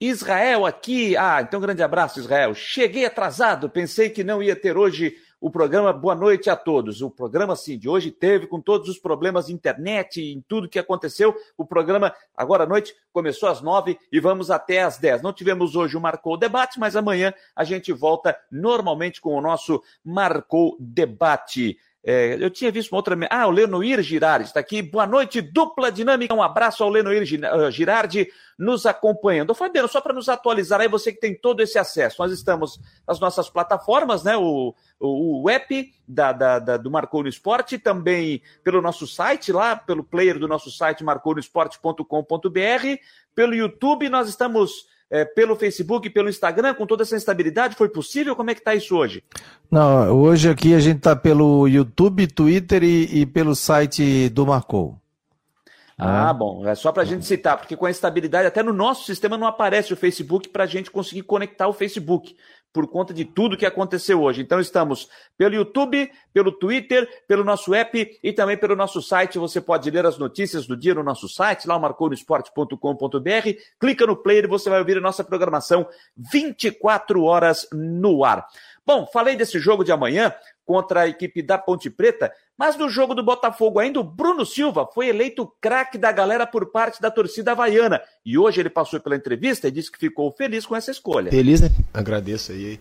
Israel 0.00 0.66
aqui. 0.66 1.16
Ah, 1.16 1.40
então 1.40 1.60
grande 1.60 1.82
abraço, 1.82 2.20
Israel. 2.20 2.54
Cheguei 2.54 3.06
atrasado, 3.06 3.70
pensei 3.70 4.10
que 4.10 4.22
não 4.22 4.42
ia 4.42 4.54
ter 4.54 4.76
hoje 4.76 5.16
o 5.40 5.50
programa. 5.50 5.92
Boa 5.92 6.14
noite 6.14 6.50
a 6.50 6.56
todos. 6.56 7.00
O 7.00 7.10
programa, 7.10 7.56
sim, 7.56 7.78
de 7.78 7.88
hoje 7.88 8.10
teve, 8.10 8.46
com 8.46 8.60
todos 8.60 8.88
os 8.88 8.98
problemas 8.98 9.46
de 9.46 9.54
internet 9.54 10.20
e 10.20 10.32
em 10.32 10.44
tudo 10.46 10.68
que 10.68 10.78
aconteceu. 10.78 11.34
O 11.56 11.64
programa, 11.64 12.14
agora 12.36 12.64
à 12.64 12.66
noite, 12.66 12.94
começou 13.12 13.48
às 13.48 13.62
nove 13.62 13.98
e 14.12 14.20
vamos 14.20 14.50
até 14.50 14.82
às 14.82 14.98
dez. 14.98 15.22
Não 15.22 15.32
tivemos 15.32 15.76
hoje 15.76 15.96
o 15.96 16.00
Marcou 16.00 16.36
Debate, 16.36 16.78
mas 16.78 16.96
amanhã 16.96 17.32
a 17.54 17.64
gente 17.64 17.92
volta 17.92 18.36
normalmente 18.50 19.20
com 19.20 19.34
o 19.34 19.40
nosso 19.40 19.82
Marcou 20.04 20.76
Debate. 20.78 21.78
É, 22.08 22.36
eu 22.40 22.48
tinha 22.48 22.70
visto 22.70 22.92
uma 22.92 22.98
outra. 22.98 23.18
Ah, 23.28 23.48
o 23.48 23.50
Lenoir 23.50 24.00
Girardi 24.00 24.46
está 24.46 24.60
aqui. 24.60 24.80
Boa 24.80 25.08
noite, 25.08 25.40
dupla 25.40 25.90
dinâmica. 25.90 26.32
Um 26.32 26.40
abraço 26.40 26.84
ao 26.84 26.88
Lenoir 26.88 27.20
eh, 27.20 27.70
Girardi 27.72 28.28
nos 28.56 28.86
acompanhando. 28.86 29.52
Fabiano, 29.56 29.88
só 29.88 30.00
para 30.00 30.14
nos 30.14 30.28
atualizar 30.28 30.80
aí, 30.80 30.86
você 30.86 31.12
que 31.12 31.18
tem 31.18 31.34
todo 31.34 31.62
esse 31.62 31.76
acesso. 31.80 32.22
Nós 32.22 32.30
estamos 32.30 32.78
nas 33.08 33.18
nossas 33.18 33.50
plataformas, 33.50 34.22
né? 34.22 34.36
O, 34.36 34.72
o, 35.00 35.42
o 35.42 35.50
app 35.50 35.92
da, 36.06 36.30
da, 36.30 36.60
da, 36.60 36.76
do 36.76 36.92
Marcou 36.92 37.24
no 37.24 37.28
Esporte, 37.28 37.76
também 37.76 38.40
pelo 38.62 38.80
nosso 38.80 39.04
site, 39.04 39.50
lá, 39.50 39.74
pelo 39.74 40.04
player 40.04 40.38
do 40.38 40.46
nosso 40.46 40.70
site, 40.70 41.02
marconosport.com.br. 41.02 43.00
Pelo 43.34 43.52
YouTube, 43.52 44.08
nós 44.08 44.28
estamos 44.28 44.86
é, 45.10 45.24
pelo 45.24 45.56
Facebook, 45.56 46.10
pelo 46.10 46.28
Instagram, 46.28 46.74
com 46.74 46.86
toda 46.86 47.02
essa 47.02 47.16
instabilidade? 47.16 47.76
Foi 47.76 47.88
possível? 47.88 48.34
Como 48.34 48.50
é 48.50 48.54
que 48.54 48.60
está 48.60 48.74
isso 48.74 48.96
hoje? 48.96 49.22
Não, 49.70 50.10
hoje 50.12 50.48
aqui 50.48 50.74
a 50.74 50.80
gente 50.80 50.98
está 50.98 51.14
pelo 51.14 51.66
YouTube, 51.68 52.26
Twitter 52.26 52.82
e, 52.82 53.20
e 53.20 53.26
pelo 53.26 53.54
site 53.54 54.28
do 54.28 54.46
Marcou. 54.46 54.98
Ah, 55.98 56.30
bom, 56.30 56.68
é 56.68 56.74
só 56.74 56.92
para 56.92 57.04
a 57.04 57.06
gente 57.06 57.24
citar, 57.24 57.56
porque 57.56 57.74
com 57.74 57.86
a 57.86 57.90
estabilidade, 57.90 58.46
até 58.46 58.62
no 58.62 58.72
nosso 58.72 59.06
sistema 59.06 59.38
não 59.38 59.46
aparece 59.46 59.94
o 59.94 59.96
Facebook 59.96 60.50
para 60.50 60.64
a 60.64 60.66
gente 60.66 60.90
conseguir 60.90 61.22
conectar 61.22 61.66
o 61.68 61.72
Facebook, 61.72 62.36
por 62.76 62.86
conta 62.86 63.14
de 63.14 63.24
tudo 63.24 63.56
que 63.56 63.64
aconteceu 63.64 64.22
hoje. 64.22 64.42
Então 64.42 64.60
estamos 64.60 65.08
pelo 65.38 65.54
YouTube, 65.54 66.12
pelo 66.30 66.52
Twitter, 66.52 67.08
pelo 67.26 67.42
nosso 67.42 67.74
app 67.74 68.18
e 68.22 68.32
também 68.34 68.54
pelo 68.54 68.76
nosso 68.76 69.00
site. 69.00 69.38
Você 69.38 69.62
pode 69.62 69.90
ler 69.90 70.04
as 70.04 70.18
notícias 70.18 70.66
do 70.66 70.76
dia 70.76 70.94
no 70.94 71.02
nosso 71.02 71.26
site, 71.26 71.66
lá 71.66 71.78
marconosport.com.br. 71.78 73.58
Clica 73.80 74.06
no 74.06 74.14
player 74.14 74.44
e 74.44 74.46
você 74.46 74.68
vai 74.68 74.78
ouvir 74.78 74.98
a 74.98 75.00
nossa 75.00 75.24
programação 75.24 75.88
24 76.18 77.22
horas 77.22 77.66
no 77.72 78.22
ar. 78.22 78.46
Bom, 78.86 79.04
falei 79.12 79.34
desse 79.34 79.58
jogo 79.58 79.82
de 79.82 79.90
amanhã 79.90 80.32
contra 80.64 81.02
a 81.02 81.08
equipe 81.08 81.42
da 81.42 81.58
Ponte 81.58 81.90
Preta, 81.90 82.32
mas 82.56 82.76
no 82.76 82.88
jogo 82.88 83.14
do 83.14 83.22
Botafogo 83.22 83.80
ainda, 83.80 83.98
o 83.98 84.04
Bruno 84.04 84.46
Silva 84.46 84.88
foi 84.94 85.08
eleito 85.08 85.52
craque 85.60 85.98
da 85.98 86.12
galera 86.12 86.46
por 86.46 86.70
parte 86.70 87.02
da 87.02 87.10
torcida 87.10 87.52
havaiana. 87.52 88.00
E 88.24 88.38
hoje 88.38 88.60
ele 88.60 88.70
passou 88.70 89.00
pela 89.00 89.16
entrevista 89.16 89.66
e 89.66 89.72
disse 89.72 89.90
que 89.90 89.98
ficou 89.98 90.30
feliz 90.32 90.64
com 90.64 90.76
essa 90.76 90.92
escolha. 90.92 91.30
Feliz, 91.30 91.60
né? 91.60 91.70
Agradeço 91.92 92.52
aí 92.52 92.78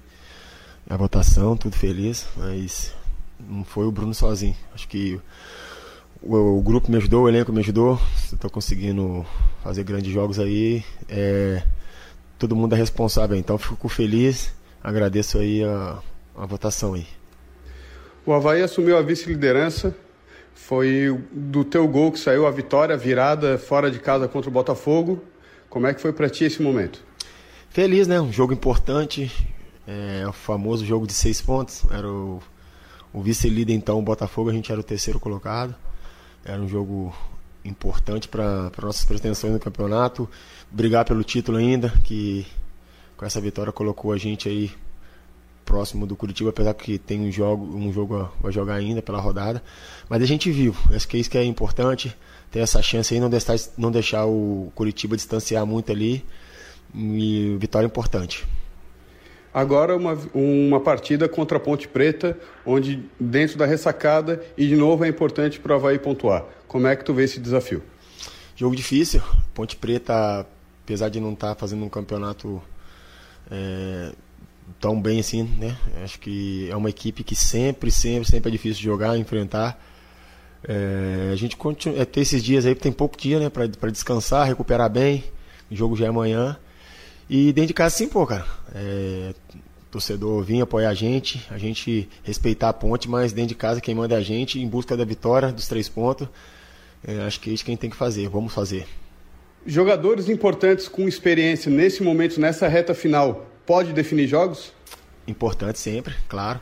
a 0.87 0.95
votação, 0.95 1.57
tudo 1.57 1.75
feliz, 1.75 2.27
mas 2.37 2.93
não 3.39 3.63
foi 3.63 3.85
o 3.85 3.91
Bruno 3.91 4.13
sozinho. 4.13 4.55
Acho 4.75 4.87
que 4.87 5.19
o, 6.21 6.57
o 6.57 6.61
grupo 6.61 6.89
me 6.91 6.97
ajudou, 6.97 7.23
o 7.23 7.29
elenco 7.29 7.51
me 7.51 7.61
ajudou. 7.61 7.99
Estou 8.31 8.49
conseguindo 8.49 9.25
fazer 9.63 9.83
grandes 9.83 10.13
jogos 10.13 10.39
aí. 10.39 10.83
É, 11.09 11.63
todo 12.37 12.55
mundo 12.55 12.73
é 12.73 12.77
responsável, 12.77 13.35
então 13.35 13.57
fico 13.57 13.89
feliz. 13.89 14.53
Agradeço 14.85 15.39
aí 15.39 15.63
a, 15.63 15.97
a 16.37 16.45
votação 16.45 16.93
aí. 16.93 17.07
O 18.23 18.31
Havaí 18.31 18.61
assumiu 18.61 18.95
a 18.95 19.01
vice-liderança. 19.01 19.95
Foi 20.53 21.19
do 21.31 21.63
teu 21.63 21.87
gol 21.87 22.11
que 22.11 22.19
saiu 22.19 22.45
a 22.45 22.51
vitória, 22.51 22.95
virada 22.95 23.57
fora 23.57 23.89
de 23.89 23.97
casa 23.97 24.27
contra 24.27 24.47
o 24.47 24.53
Botafogo. 24.53 25.23
Como 25.71 25.87
é 25.87 25.93
que 25.93 25.99
foi 25.99 26.13
para 26.13 26.29
ti 26.29 26.43
esse 26.43 26.61
momento? 26.61 27.03
Feliz, 27.71 28.07
né? 28.07 28.21
Um 28.21 28.31
jogo 28.31 28.53
importante. 28.53 29.31
É, 29.87 30.23
o 30.27 30.31
famoso 30.31 30.85
jogo 30.85 31.07
de 31.07 31.13
seis 31.13 31.41
pontos. 31.41 31.83
Era 31.89 32.07
o, 32.07 32.39
o 33.11 33.23
vice-líder, 33.23 33.73
então, 33.73 33.97
o 33.97 34.03
Botafogo. 34.03 34.51
A 34.51 34.53
gente 34.53 34.71
era 34.71 34.79
o 34.79 34.83
terceiro 34.83 35.19
colocado. 35.19 35.73
Era 36.45 36.61
um 36.61 36.67
jogo 36.67 37.11
importante 37.63 38.27
para 38.27 38.69
nossas 38.83 39.03
pretensões 39.03 39.51
no 39.51 39.59
campeonato. 39.59 40.29
Brigar 40.69 41.05
pelo 41.05 41.23
título 41.23 41.57
ainda, 41.57 41.89
que 42.03 42.45
com 43.17 43.25
essa 43.25 43.39
vitória 43.39 43.71
colocou 43.71 44.11
a 44.11 44.17
gente 44.17 44.49
aí 44.49 44.71
próximo 45.65 46.05
do 46.05 46.15
Curitiba, 46.15 46.51
apesar 46.51 46.73
que 46.75 46.97
tem 46.97 47.19
um 47.21 47.31
jogo, 47.31 47.65
um 47.75 47.91
jogo 47.91 48.31
a 48.43 48.51
jogar 48.51 48.75
ainda 48.75 49.01
pela 49.01 49.19
rodada. 49.19 49.63
Mas 50.07 50.21
a 50.21 50.25
gente 50.25 50.51
viu, 50.51 50.75
acho 50.93 51.07
que 51.07 51.17
é 51.17 51.19
isso 51.19 51.29
que 51.29 51.37
é 51.37 51.43
importante, 51.43 52.15
ter 52.51 52.59
essa 52.59 52.81
chance 52.81 53.13
aí, 53.13 53.19
não 53.19 53.29
deixar, 53.29 53.55
não 53.77 53.91
deixar 53.91 54.25
o 54.25 54.71
Curitiba 54.75 55.15
distanciar 55.15 55.65
muito 55.65 55.91
ali. 55.91 56.23
E 56.93 57.57
vitória 57.59 57.85
importante. 57.85 58.47
Agora 59.53 59.95
uma, 59.97 60.17
uma 60.33 60.79
partida 60.79 61.27
contra 61.27 61.57
a 61.57 61.59
Ponte 61.59 61.87
Preta, 61.87 62.37
onde 62.65 63.03
dentro 63.19 63.57
da 63.57 63.65
ressacada, 63.65 64.41
e 64.57 64.67
de 64.67 64.75
novo 64.75 65.03
é 65.03 65.07
importante 65.07 65.59
para 65.59 65.73
o 65.73 65.75
Havaí 65.75 65.99
pontuar. 65.99 66.45
Como 66.67 66.87
é 66.87 66.95
que 66.95 67.03
tu 67.03 67.13
vê 67.13 67.23
esse 67.23 67.39
desafio? 67.39 67.81
Jogo 68.55 68.75
difícil. 68.75 69.21
Ponte 69.53 69.75
Preta, 69.75 70.45
apesar 70.83 71.09
de 71.09 71.19
não 71.19 71.33
estar 71.33 71.49
tá 71.49 71.55
fazendo 71.55 71.83
um 71.83 71.89
campeonato 71.89 72.61
é, 73.51 74.11
tão 74.79 75.01
bem 75.01 75.19
assim, 75.19 75.43
né? 75.43 75.77
Acho 76.03 76.19
que 76.19 76.69
é 76.69 76.75
uma 76.75 76.89
equipe 76.89 77.23
que 77.23 77.35
sempre, 77.35 77.91
sempre, 77.91 78.29
sempre 78.29 78.49
é 78.49 78.51
difícil 78.51 78.77
de 78.77 78.83
jogar, 78.83 79.17
enfrentar. 79.17 79.79
É, 80.67 81.29
a 81.31 81.35
gente 81.35 81.55
continua, 81.55 81.99
é, 81.99 82.05
ter 82.05 82.21
esses 82.21 82.43
dias 82.43 82.65
aí, 82.65 82.73
tem 82.73 82.91
pouco 82.91 83.17
dia, 83.17 83.39
né? 83.39 83.49
Para 83.49 83.91
descansar, 83.91 84.47
recuperar 84.47 84.89
bem. 84.89 85.23
O 85.69 85.75
jogo 85.75 85.95
já 85.95 86.05
é 86.05 86.09
amanhã. 86.09 86.57
E 87.29 87.51
dentro 87.53 87.69
de 87.69 87.73
casa, 87.73 87.95
sim, 87.95 88.07
pô, 88.07 88.25
cara. 88.25 88.45
É, 88.73 89.33
torcedor 89.91 90.43
vir 90.43 90.61
apoiar 90.61 90.89
a 90.89 90.93
gente, 90.93 91.45
a 91.49 91.57
gente 91.57 92.09
respeitar 92.23 92.69
a 92.69 92.73
ponte, 92.73 93.09
mas 93.09 93.31
dentro 93.31 93.49
de 93.49 93.55
casa 93.55 93.79
quem 93.79 93.95
manda 93.95 94.15
é 94.15 94.17
a 94.17 94.21
gente, 94.21 94.59
em 94.59 94.67
busca 94.67 94.97
da 94.97 95.05
vitória, 95.05 95.51
dos 95.51 95.67
três 95.67 95.87
pontos. 95.87 96.27
É, 97.07 97.21
acho 97.21 97.39
que 97.39 97.49
é 97.49 97.53
isso 97.53 97.63
que 97.63 97.71
a 97.71 97.73
gente 97.73 97.81
tem 97.81 97.89
que 97.89 97.95
fazer, 97.95 98.27
vamos 98.27 98.53
fazer. 98.53 98.85
Jogadores 99.65 100.29
importantes 100.29 100.87
com 100.87 101.07
experiência 101.07 101.71
nesse 101.71 102.03
momento, 102.03 102.39
nessa 102.39 102.67
reta 102.67 102.93
final, 102.93 103.47
pode 103.65 103.93
definir 103.93 104.27
jogos? 104.27 104.71
Importante 105.27 105.79
sempre, 105.79 106.13
claro. 106.29 106.61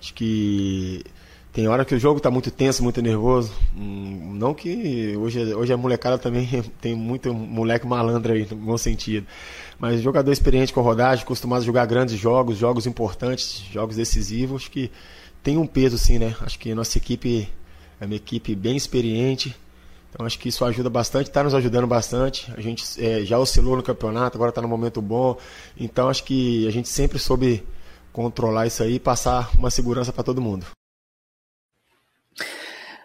Acho 0.00 0.14
que 0.14 1.02
tem 1.52 1.66
hora 1.66 1.84
que 1.84 1.92
o 1.92 1.98
jogo 1.98 2.18
está 2.18 2.30
muito 2.30 2.48
tenso, 2.52 2.84
muito 2.84 3.02
nervoso. 3.02 3.52
Hum, 3.76 4.34
não 4.34 4.54
que 4.54 5.16
hoje, 5.16 5.54
hoje 5.54 5.72
a 5.72 5.76
molecada 5.76 6.18
também 6.18 6.46
tem 6.80 6.94
muito 6.94 7.34
moleque 7.34 7.84
malandro 7.84 8.32
aí, 8.32 8.46
no 8.48 8.56
bom 8.56 8.78
sentido. 8.78 9.26
Mas 9.76 10.00
jogador 10.00 10.30
experiente 10.30 10.72
com 10.72 10.80
rodagem, 10.82 11.24
acostumado 11.24 11.62
a 11.62 11.64
jogar 11.64 11.84
grandes 11.86 12.16
jogos, 12.16 12.56
jogos 12.56 12.86
importantes, 12.86 13.64
jogos 13.72 13.96
decisivos, 13.96 14.62
acho 14.62 14.70
que 14.70 14.88
tem 15.42 15.58
um 15.58 15.66
peso 15.66 15.98
sim, 15.98 16.20
né? 16.20 16.36
Acho 16.42 16.60
que 16.60 16.72
nossa 16.76 16.96
equipe 16.96 17.48
é 18.00 18.04
uma 18.04 18.14
equipe 18.14 18.54
bem 18.54 18.76
experiente 18.76 19.52
então 20.16 20.24
acho 20.24 20.38
que 20.38 20.48
isso 20.48 20.64
ajuda 20.64 20.88
bastante, 20.88 21.26
está 21.26 21.44
nos 21.44 21.52
ajudando 21.52 21.86
bastante. 21.86 22.50
A 22.56 22.60
gente 22.62 22.82
é, 23.04 23.20
já 23.20 23.38
oscilou 23.38 23.76
no 23.76 23.82
campeonato, 23.82 24.38
agora 24.38 24.48
está 24.48 24.62
no 24.62 24.68
momento 24.68 25.02
bom. 25.02 25.36
Então 25.78 26.08
acho 26.08 26.24
que 26.24 26.66
a 26.66 26.72
gente 26.72 26.88
sempre 26.88 27.18
soube 27.18 27.62
controlar 28.14 28.66
isso 28.66 28.82
aí 28.82 28.94
e 28.94 28.98
passar 28.98 29.50
uma 29.58 29.70
segurança 29.70 30.14
para 30.14 30.24
todo 30.24 30.40
mundo. 30.40 30.64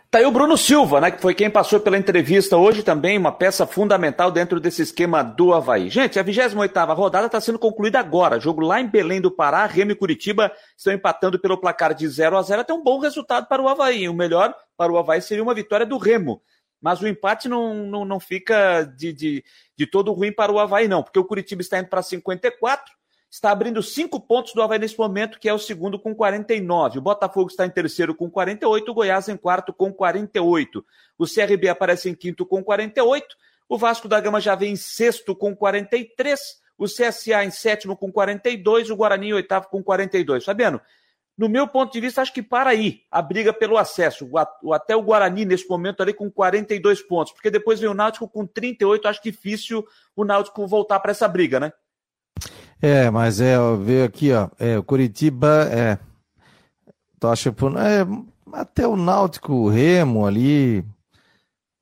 Tá 0.09 0.19
aí 0.19 0.25
o 0.25 0.31
Bruno 0.31 0.57
Silva, 0.57 1.01
né, 1.01 1.11
que 1.11 1.21
foi 1.21 1.33
quem 1.33 1.49
passou 1.49 1.81
pela 1.81 1.97
entrevista 1.97 2.55
hoje 2.55 2.81
também, 2.81 3.17
uma 3.17 3.31
peça 3.31 3.65
fundamental 3.65 4.31
dentro 4.31 4.59
desse 4.59 4.81
esquema 4.81 5.21
do 5.21 5.53
Havaí. 5.53 5.89
Gente, 5.89 6.17
a 6.17 6.23
28ª 6.23 6.95
rodada 6.95 7.25
está 7.25 7.41
sendo 7.41 7.59
concluída 7.59 7.99
agora. 7.99 8.39
Jogo 8.39 8.61
lá 8.61 8.79
em 8.79 8.87
Belém 8.87 9.19
do 9.19 9.31
Pará, 9.31 9.65
Remo 9.65 9.91
e 9.91 9.95
Curitiba 9.95 10.49
estão 10.77 10.93
empatando 10.93 11.37
pelo 11.39 11.57
placar 11.57 11.93
de 11.93 12.07
0 12.07 12.37
a 12.37 12.41
0 12.41 12.61
até 12.61 12.73
um 12.73 12.83
bom 12.83 12.99
resultado 12.99 13.47
para 13.47 13.61
o 13.61 13.67
Havaí. 13.67 14.07
O 14.07 14.13
melhor 14.13 14.55
para 14.77 14.93
o 14.93 14.97
Havaí 14.97 15.21
seria 15.21 15.43
uma 15.43 15.53
vitória 15.53 15.85
do 15.85 15.97
Remo 15.97 16.41
mas 16.81 16.99
o 16.99 17.07
empate 17.07 17.47
não, 17.47 17.85
não, 17.85 18.03
não 18.03 18.19
fica 18.19 18.83
de, 18.83 19.13
de, 19.13 19.43
de 19.77 19.85
todo 19.85 20.11
ruim 20.11 20.31
para 20.31 20.51
o 20.51 20.59
Havaí, 20.59 20.87
não, 20.87 21.03
porque 21.03 21.19
o 21.19 21.23
Curitiba 21.23 21.61
está 21.61 21.77
indo 21.77 21.87
para 21.87 22.01
54, 22.01 22.91
está 23.29 23.51
abrindo 23.51 23.83
cinco 23.83 24.19
pontos 24.19 24.53
do 24.53 24.61
Havaí 24.61 24.79
nesse 24.79 24.97
momento, 24.97 25.39
que 25.39 25.47
é 25.47 25.53
o 25.53 25.59
segundo 25.59 25.99
com 25.99 26.15
49. 26.15 26.97
O 26.97 27.01
Botafogo 27.01 27.49
está 27.49 27.65
em 27.65 27.69
terceiro 27.69 28.15
com 28.15 28.29
48, 28.29 28.91
o 28.91 28.93
Goiás 28.93 29.29
em 29.29 29.37
quarto 29.37 29.71
com 29.71 29.93
48. 29.93 30.83
O 31.17 31.25
CRB 31.25 31.69
aparece 31.69 32.09
em 32.09 32.15
quinto 32.15 32.45
com 32.45 32.63
48, 32.63 33.37
o 33.69 33.77
Vasco 33.77 34.07
da 34.09 34.19
Gama 34.19 34.41
já 34.41 34.55
vem 34.55 34.73
em 34.73 34.75
sexto 34.75 35.33
com 35.35 35.55
43, 35.55 36.59
o 36.77 36.85
CSA 36.85 37.45
em 37.45 37.51
sétimo 37.51 37.95
com 37.95 38.11
42, 38.11 38.89
o 38.89 38.95
Guarani 38.95 39.29
em 39.29 39.33
oitavo 39.33 39.67
com 39.69 39.83
42. 39.83 40.43
Fabiano, 40.43 40.81
no 41.37 41.49
meu 41.49 41.67
ponto 41.67 41.91
de 41.91 41.99
vista, 41.99 42.21
acho 42.21 42.33
que 42.33 42.43
para 42.43 42.69
aí 42.69 43.01
a 43.09 43.21
briga 43.21 43.51
pelo 43.53 43.77
acesso. 43.77 44.29
Até 44.73 44.95
o 44.95 45.01
Guarani, 45.01 45.45
nesse 45.45 45.67
momento, 45.67 46.01
ali 46.01 46.13
com 46.13 46.29
42 46.29 47.01
pontos. 47.01 47.33
Porque 47.33 47.49
depois 47.49 47.79
vem 47.79 47.89
o 47.89 47.93
Náutico 47.93 48.27
com 48.27 48.45
38. 48.45 49.07
Acho 49.07 49.23
difícil 49.23 49.85
o 50.15 50.23
Náutico 50.23 50.67
voltar 50.67 50.99
para 50.99 51.11
essa 51.11 51.27
briga, 51.27 51.59
né? 51.59 51.71
É, 52.81 53.09
mas 53.09 53.39
é, 53.39 53.57
ver 53.77 54.07
aqui, 54.07 54.31
ó. 54.33 54.49
É, 54.59 54.77
o 54.77 54.83
Curitiba 54.83 55.67
é. 55.71 55.97
Tô 57.19 57.27
achando, 57.27 57.77
é, 57.77 58.05
até 58.53 58.87
o 58.87 58.95
Náutico, 58.95 59.53
o 59.53 59.69
Remo 59.69 60.25
ali. 60.25 60.83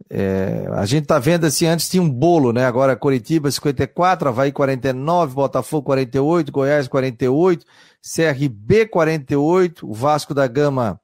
É, 0.09 0.67
a 0.73 0.85
gente 0.85 1.05
tá 1.05 1.19
vendo 1.19 1.45
assim, 1.45 1.67
antes 1.67 1.87
tinha 1.87 2.01
um 2.01 2.09
bolo, 2.09 2.51
né? 2.51 2.65
Agora 2.65 2.95
Curitiba 2.95 3.51
54, 3.51 4.29
Havaí 4.29 4.51
49, 4.51 5.35
Botafogo 5.35 5.83
48, 5.83 6.51
Goiás 6.51 6.87
48. 6.87 7.65
CRB 8.01 8.87
48, 8.87 9.89
o 9.89 9.93
Vasco 9.93 10.33
da 10.33 10.47
Gama 10.47 10.99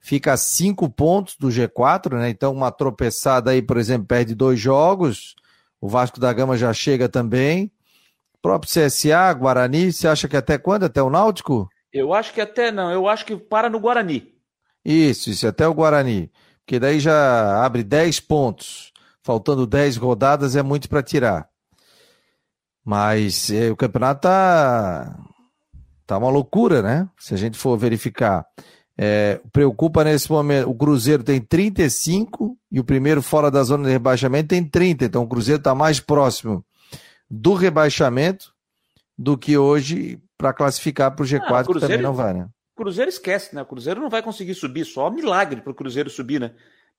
fica 0.00 0.32
a 0.32 0.36
cinco 0.36 0.88
pontos 0.88 1.36
do 1.36 1.48
G4, 1.48 2.18
né? 2.18 2.30
Então, 2.30 2.52
uma 2.52 2.70
tropeçada 2.70 3.50
aí, 3.50 3.60
por 3.60 3.76
exemplo, 3.76 4.06
perde 4.06 4.34
dois 4.34 4.58
jogos. 4.58 5.34
O 5.80 5.88
Vasco 5.88 6.18
da 6.18 6.32
Gama 6.32 6.56
já 6.56 6.72
chega 6.72 7.08
também. 7.08 7.70
O 8.34 8.38
próprio 8.40 8.70
CSA, 8.70 9.32
Guarani, 9.34 9.92
você 9.92 10.08
acha 10.08 10.26
que 10.26 10.36
até 10.36 10.56
quando? 10.56 10.84
Até 10.84 11.02
o 11.02 11.10
Náutico? 11.10 11.68
Eu 11.92 12.14
acho 12.14 12.32
que 12.32 12.40
até 12.40 12.70
não, 12.70 12.90
eu 12.90 13.08
acho 13.08 13.26
que 13.26 13.36
para 13.36 13.68
no 13.68 13.80
Guarani. 13.80 14.32
Isso, 14.84 15.30
isso, 15.30 15.46
até 15.46 15.66
o 15.66 15.74
Guarani. 15.74 16.30
Porque 16.64 16.78
daí 16.78 17.00
já 17.00 17.64
abre 17.64 17.82
10 17.82 18.20
pontos. 18.20 18.92
Faltando 19.22 19.66
10 19.66 19.96
rodadas 19.96 20.56
é 20.56 20.62
muito 20.62 20.88
para 20.88 21.02
tirar. 21.02 21.48
Mas 22.84 23.50
é, 23.50 23.70
o 23.70 23.76
campeonato 23.76 24.22
tá 24.22 25.14
Tá 26.10 26.18
uma 26.18 26.28
loucura, 26.28 26.82
né? 26.82 27.08
Se 27.16 27.34
a 27.34 27.36
gente 27.36 27.56
for 27.56 27.78
verificar. 27.78 28.44
É, 28.98 29.40
preocupa 29.52 30.02
nesse 30.02 30.28
momento. 30.28 30.68
O 30.68 30.74
Cruzeiro 30.74 31.22
tem 31.22 31.40
35 31.40 32.58
e 32.68 32.80
o 32.80 32.84
primeiro 32.84 33.22
fora 33.22 33.48
da 33.48 33.62
zona 33.62 33.84
de 33.84 33.92
rebaixamento 33.92 34.48
tem 34.48 34.64
30. 34.64 35.04
Então 35.04 35.22
o 35.22 35.28
Cruzeiro 35.28 35.60
está 35.60 35.72
mais 35.72 36.00
próximo 36.00 36.64
do 37.30 37.54
rebaixamento 37.54 38.52
do 39.16 39.38
que 39.38 39.56
hoje 39.56 40.18
para 40.36 40.52
classificar 40.52 41.14
para 41.14 41.22
o 41.22 41.26
G4, 41.26 41.42
ah, 41.42 41.62
Cruzeiro, 41.62 41.74
que 41.74 41.80
também 41.80 42.02
não 42.02 42.12
vai, 42.12 42.34
né? 42.34 42.48
Cruzeiro 42.74 43.08
esquece, 43.08 43.54
né? 43.54 43.62
O 43.62 43.66
Cruzeiro 43.66 44.00
não 44.00 44.10
vai 44.10 44.20
conseguir 44.20 44.56
subir, 44.56 44.84
só 44.84 45.08
milagre 45.10 45.60
para 45.60 45.70
o 45.70 45.76
Cruzeiro 45.76 46.10
subir, 46.10 46.40
né? 46.40 46.50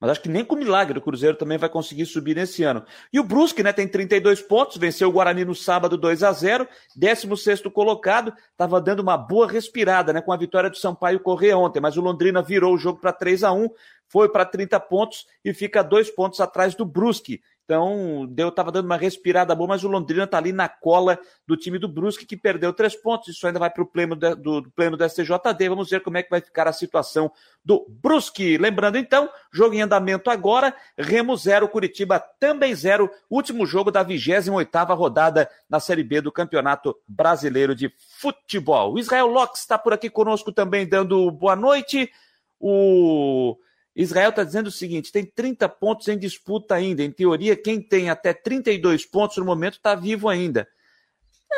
Mas 0.02 0.10
acho 0.10 0.22
que 0.22 0.28
nem 0.28 0.44
com 0.44 0.56
milagre 0.56 0.98
o 0.98 1.00
Cruzeiro 1.00 1.36
também 1.36 1.56
vai 1.56 1.68
conseguir 1.68 2.06
subir 2.06 2.34
nesse 2.34 2.64
ano. 2.64 2.84
E 3.12 3.20
o 3.20 3.22
Brusque, 3.22 3.62
né, 3.62 3.72
tem 3.72 3.86
32 3.86 4.42
pontos, 4.42 4.76
venceu 4.76 5.08
o 5.08 5.12
Guarani 5.12 5.44
no 5.44 5.54
sábado 5.54 5.96
2 5.96 6.24
a 6.24 6.32
0 6.32 6.66
16 6.96 7.62
colocado, 7.72 8.34
estava 8.50 8.80
dando 8.80 8.98
uma 8.98 9.16
boa 9.16 9.46
respirada, 9.46 10.12
né, 10.12 10.20
com 10.20 10.32
a 10.32 10.36
vitória 10.36 10.68
do 10.68 10.76
Sampaio 10.76 11.20
Corrêa 11.20 11.56
ontem, 11.56 11.78
mas 11.78 11.96
o 11.96 12.00
Londrina 12.00 12.42
virou 12.42 12.74
o 12.74 12.78
jogo 12.78 12.98
para 12.98 13.12
3 13.12 13.44
a 13.44 13.52
1 13.52 13.68
foi 14.08 14.28
para 14.28 14.44
30 14.44 14.78
pontos 14.80 15.24
e 15.42 15.54
fica 15.54 15.82
dois 15.82 16.10
pontos 16.10 16.38
atrás 16.38 16.74
do 16.74 16.84
Brusque. 16.84 17.40
Então, 17.64 18.26
deu 18.28 18.48
estava 18.48 18.72
dando 18.72 18.86
uma 18.86 18.96
respirada 18.96 19.54
boa, 19.54 19.68
mas 19.68 19.84
o 19.84 19.88
Londrina 19.88 20.24
está 20.24 20.36
ali 20.36 20.52
na 20.52 20.68
cola 20.68 21.18
do 21.46 21.56
time 21.56 21.78
do 21.78 21.88
Brusque, 21.88 22.26
que 22.26 22.36
perdeu 22.36 22.72
três 22.72 22.94
pontos. 22.96 23.28
Isso 23.28 23.46
ainda 23.46 23.58
vai 23.58 23.70
para 23.70 23.82
o 23.82 23.86
pleno 23.86 24.16
do, 24.16 24.36
do, 24.36 24.70
pleno 24.72 24.96
do 24.96 25.08
STJD. 25.08 25.68
Vamos 25.68 25.88
ver 25.88 26.00
como 26.00 26.16
é 26.16 26.22
que 26.22 26.30
vai 26.30 26.40
ficar 26.40 26.66
a 26.66 26.72
situação 26.72 27.30
do 27.64 27.86
Brusque. 27.88 28.58
Lembrando, 28.58 28.98
então, 28.98 29.30
jogo 29.52 29.74
em 29.74 29.82
andamento 29.82 30.28
agora. 30.28 30.74
Remo 30.98 31.36
0, 31.36 31.68
Curitiba 31.68 32.18
também 32.18 32.74
0. 32.74 33.08
Último 33.30 33.64
jogo 33.64 33.90
da 33.90 34.04
28ª 34.04 34.96
rodada 34.96 35.48
na 35.70 35.78
Série 35.78 36.02
B 36.02 36.20
do 36.20 36.32
Campeonato 36.32 36.96
Brasileiro 37.06 37.74
de 37.74 37.92
Futebol. 38.20 38.94
O 38.94 38.98
Israel 38.98 39.28
Locke 39.28 39.56
está 39.56 39.78
por 39.78 39.92
aqui 39.92 40.10
conosco 40.10 40.52
também, 40.52 40.86
dando 40.86 41.30
boa 41.30 41.54
noite. 41.54 42.10
O 42.58 43.56
Israel 43.94 44.30
está 44.30 44.44
dizendo 44.44 44.68
o 44.68 44.72
seguinte: 44.72 45.12
tem 45.12 45.24
30 45.24 45.68
pontos 45.68 46.08
em 46.08 46.18
disputa 46.18 46.74
ainda. 46.74 47.02
Em 47.02 47.10
teoria, 47.10 47.56
quem 47.56 47.80
tem 47.80 48.10
até 48.10 48.32
32 48.32 49.06
pontos 49.06 49.36
no 49.36 49.44
momento 49.44 49.74
está 49.74 49.94
vivo 49.94 50.28
ainda. 50.28 50.66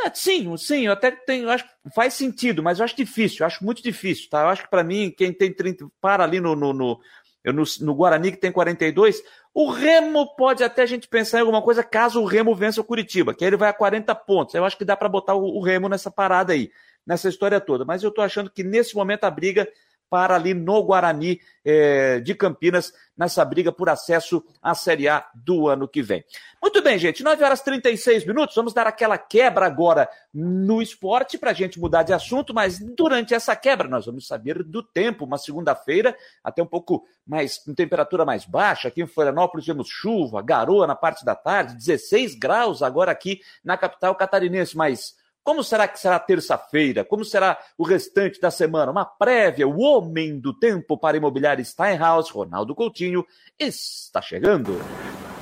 É, 0.03 0.11
sim, 0.13 0.57
sim, 0.57 0.87
eu 0.87 0.93
até 0.93 1.13
tenho, 1.13 1.49
acho 1.49 1.65
faz 1.95 2.15
sentido, 2.15 2.63
mas 2.63 2.79
eu 2.79 2.85
acho 2.85 2.97
difícil, 2.97 3.39
eu 3.41 3.47
acho 3.47 3.65
muito 3.65 3.81
difícil, 3.81 4.29
tá? 4.29 4.43
Eu 4.43 4.49
acho 4.49 4.65
que 4.65 4.71
para 4.71 4.83
mim, 4.83 5.15
quem 5.17 5.33
tem 5.33 5.53
30, 5.53 5.87
para 6.01 6.25
ali 6.25 6.41
no, 6.41 6.57
no, 6.57 6.73
no, 6.73 7.01
no, 7.45 7.63
no 7.81 7.95
Guarani, 7.95 8.33
que 8.33 8.39
tem 8.39 8.51
42, 8.51 9.23
o 9.55 9.71
Remo 9.71 10.35
pode 10.35 10.65
até 10.65 10.83
a 10.83 10.87
gente 10.87 11.07
pensar 11.07 11.39
em 11.39 11.41
alguma 11.43 11.63
coisa 11.63 11.85
caso 11.85 12.21
o 12.21 12.25
Remo 12.25 12.57
vença 12.57 12.81
o 12.81 12.85
Curitiba, 12.85 13.33
que 13.33 13.45
aí 13.45 13.51
ele 13.51 13.57
vai 13.57 13.69
a 13.69 13.73
40 13.73 14.13
pontos. 14.17 14.55
Eu 14.55 14.65
acho 14.65 14.77
que 14.77 14.85
dá 14.85 14.97
para 14.97 15.09
botar 15.09 15.35
o, 15.35 15.59
o 15.59 15.63
Remo 15.63 15.89
nessa 15.89 16.11
parada 16.11 16.53
aí, 16.53 16.73
nessa 17.07 17.29
história 17.29 17.61
toda. 17.61 17.85
Mas 17.85 18.03
eu 18.03 18.11
tô 18.11 18.21
achando 18.21 18.51
que 18.51 18.65
nesse 18.65 18.97
momento 18.97 19.25
a 19.25 19.31
briga 19.31 19.69
para 20.15 20.37
ali 20.37 20.55
no 20.55 20.81
Guarani 20.85 21.41
eh, 21.65 22.21
de 22.21 22.37
Campinas, 22.37 22.93
nessa 23.19 23.45
briga 23.45 23.73
por 23.73 23.89
acesso 23.89 24.45
à 24.63 24.73
Série 24.73 25.09
A 25.09 25.27
do 25.35 25.67
ano 25.67 25.89
que 25.89 26.01
vem. 26.03 26.25
Muito 26.63 26.81
bem, 26.81 26.97
gente, 27.01 27.25
9 27.25 27.43
horas 27.43 27.59
e 27.59 27.65
36 27.65 28.25
minutos, 28.25 28.55
vamos 28.55 28.73
dar 28.73 28.87
aquela 28.87 29.19
quebra 29.19 29.67
agora 29.67 30.09
no 30.33 30.81
esporte 30.81 31.37
para 31.37 31.51
a 31.51 31.53
gente 31.53 31.81
mudar 31.81 32.05
de 32.05 32.13
assunto, 32.13 32.55
mas 32.55 32.79
durante 32.79 33.35
essa 33.35 33.57
quebra 33.57 33.89
nós 33.89 34.07
vamos 34.07 34.29
saber 34.29 34.63
do 34.63 34.85
tempo, 34.85 35.25
uma 35.25 35.37
segunda-feira, 35.37 36.17
até 36.45 36.63
um 36.63 36.67
pouco 36.67 37.05
mais, 37.27 37.59
com 37.59 37.75
temperatura 37.75 38.25
mais 38.25 38.45
baixa, 38.45 38.87
aqui 38.87 39.03
em 39.03 39.09
Florianópolis 39.09 39.67
temos 39.67 39.89
chuva, 39.89 40.41
garoa 40.43 40.87
na 40.87 40.95
parte 40.95 41.25
da 41.25 41.35
tarde, 41.35 41.75
16 41.75 42.37
graus 42.37 42.85
agora 42.85 43.11
aqui 43.11 43.41
na 43.65 43.77
capital 43.77 44.15
catarinense, 44.15 44.77
mas 44.77 45.17
como 45.45 45.63
será 45.63 45.87
que 45.87 46.01
será 46.01 46.19
terça-feira? 46.19 47.05
Como 47.05 47.23
será 47.23 47.59
o 47.77 47.85
restante 47.85 48.41
da 48.41 48.51
semana? 48.51 48.91
Uma 48.91 49.05
prévia, 49.05 49.69
o 49.69 49.79
homem 49.81 50.41
do 50.41 50.55
tempo 50.55 50.97
para 50.97 51.19
imobiliária 51.19 51.63
Steinhaus, 51.63 52.31
Ronaldo 52.31 52.75
Coutinho, 52.75 53.25
está 53.61 54.23
chegando. 54.23 54.81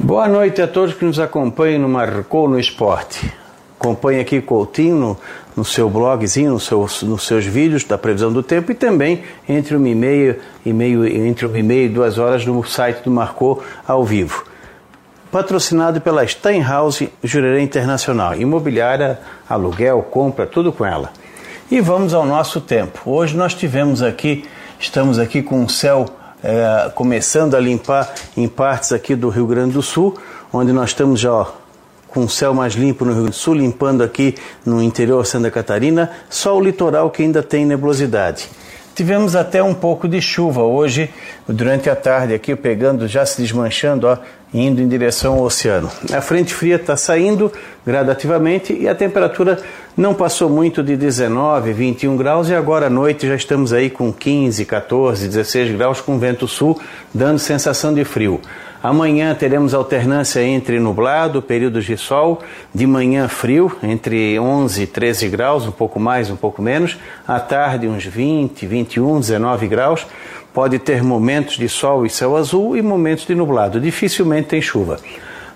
Boa 0.01 0.27
noite 0.27 0.61
a 0.61 0.67
todos 0.67 0.95
que 0.95 1.05
nos 1.05 1.21
acompanham 1.21 1.83
no 1.83 1.89
Marcou 1.89 2.49
no 2.49 2.59
Esporte. 2.59 3.33
Acompanhe 3.79 4.21
aqui 4.21 4.43
Coutinho 4.43 4.97
no, 4.97 5.21
no 5.57 5.65
seu 5.65 5.89
blogzinho, 5.89 6.53
no 6.53 6.61
seu, 6.61 6.81
nos 7.03 7.25
seus 7.25 7.47
vídeos 7.47 7.85
da 7.85 7.97
previsão 7.97 8.33
do 8.33 8.43
tempo 8.43 8.73
e 8.73 8.75
também 8.75 9.23
entre 9.49 9.77
uma 9.77 9.89
e 9.89 9.95
meia 9.95 10.41
e 10.67 10.73
meio, 10.73 11.07
entre 11.07 11.47
uma 11.47 11.59
e 11.59 11.63
meia 11.63 11.87
e 11.87 11.89
duas 11.89 12.19
horas 12.19 12.45
no 12.45 12.65
site 12.65 13.05
do 13.05 13.11
Marcou 13.11 13.63
ao 13.87 14.05
vivo 14.05 14.52
patrocinado 15.33 15.99
pela 15.99 16.27
Steinhaus 16.27 17.03
Jurerê 17.25 17.63
Internacional. 17.63 18.37
Imobiliária, 18.37 19.19
aluguel, 19.49 20.03
compra, 20.03 20.47
tudo 20.47 20.71
com 20.71 20.85
ela. 20.85 21.11
E 21.71 21.81
vamos 21.81 22.13
ao 22.13 22.27
nosso 22.27 22.61
tempo. 22.61 23.01
Hoje 23.11 23.35
nós 23.35 23.55
tivemos 23.55 24.03
aqui, 24.03 24.45
estamos 24.79 25.19
aqui 25.19 25.43
com 25.43 25.65
o 25.65 25.71
céu 25.71 26.05
é, 26.45 26.91
começando 26.95 27.55
a 27.55 27.61
limpar 27.61 28.13
em 28.37 28.47
partes 28.47 28.93
aqui 28.93 29.15
do 29.15 29.31
Rio 29.31 29.47
Grande 29.47 29.73
do 29.73 29.81
Sul, 29.81 30.19
onde 30.53 30.71
nós 30.71 30.91
estamos 30.91 31.19
já 31.19 31.33
ó, 31.33 31.47
com 32.09 32.25
o 32.25 32.29
céu 32.29 32.53
mais 32.53 32.75
limpo 32.75 33.07
no 33.07 33.13
Rio 33.13 33.23
Grande 33.23 33.39
do 33.39 33.41
Sul, 33.41 33.55
limpando 33.55 34.05
aqui 34.05 34.35
no 34.67 34.83
interior 34.83 35.23
de 35.23 35.31
Santa 35.31 35.51
Catarina, 35.51 36.11
só 36.29 36.55
o 36.55 36.61
litoral 36.61 37.11
que 37.11 37.23
ainda 37.23 37.43
tem 37.43 37.65
nebulosidade. 37.65 38.51
Tivemos 38.95 39.35
até 39.35 39.63
um 39.63 39.73
pouco 39.73 40.07
de 40.07 40.21
chuva 40.21 40.63
hoje, 40.63 41.11
durante 41.49 41.89
a 41.89 41.97
tarde, 41.97 42.35
aqui 42.35 42.55
pegando, 42.55 43.09
já 43.09 43.25
se 43.25 43.41
desmanchando, 43.41 44.07
ó, 44.07 44.19
indo 44.53 44.83
em 44.83 44.89
direção 44.89 45.35
ao 45.35 45.45
oceano. 45.45 45.91
A 46.13 46.21
frente 46.21 46.53
fria 46.53 46.77
está 46.77 46.95
saindo 46.95 47.51
gradativamente 47.87 48.75
e 48.75 48.87
a 48.87 48.95
temperatura 48.95 49.59
não 49.97 50.13
passou 50.13 50.51
muito 50.51 50.83
de 50.83 50.95
19, 50.95 51.73
21 51.73 52.17
graus 52.19 52.51
e 52.51 52.55
agora 52.55 52.87
à 52.87 52.91
noite 52.91 53.27
já 53.27 53.35
estamos 53.35 53.73
aí 53.73 53.89
com 53.89 54.13
15, 54.13 54.65
14, 54.67 55.27
16 55.27 55.77
graus 55.77 56.01
com 56.03 56.19
vento 56.19 56.47
sul, 56.47 56.79
dando 57.15 57.39
sensação 57.39 57.95
de 57.95 58.05
frio. 58.05 58.41
Amanhã 58.83 59.33
teremos 59.33 59.75
alternância 59.75 60.43
entre 60.43 60.81
nublado, 60.81 61.41
períodos 61.41 61.85
de 61.85 61.97
sol, 61.97 62.41
de 62.75 62.85
manhã 62.85 63.29
frio, 63.29 63.71
entre 63.81 64.37
11 64.41 64.83
e 64.83 64.87
13 64.89 65.29
graus, 65.29 65.65
um 65.67 65.71
pouco 65.71 66.01
mais, 66.01 66.29
um 66.29 66.35
pouco 66.35 66.61
menos, 66.61 66.99
à 67.27 67.39
tarde 67.39 67.87
uns 67.87 68.05
20, 68.05 68.67
21, 68.67 69.21
19 69.21 69.69
graus. 69.69 70.05
Pode 70.53 70.81
ter 70.81 71.01
momentos 71.01 71.57
de 71.57 71.69
sol 71.69 72.05
e 72.05 72.11
céu 72.11 72.37
azul 72.37 72.77
e 72.77 72.83
momentos 72.83 73.25
de 73.25 73.37
nublado. 73.37 73.81
Dificilmente 73.81 74.49
tem 74.49 74.61
chuva. 74.61 74.99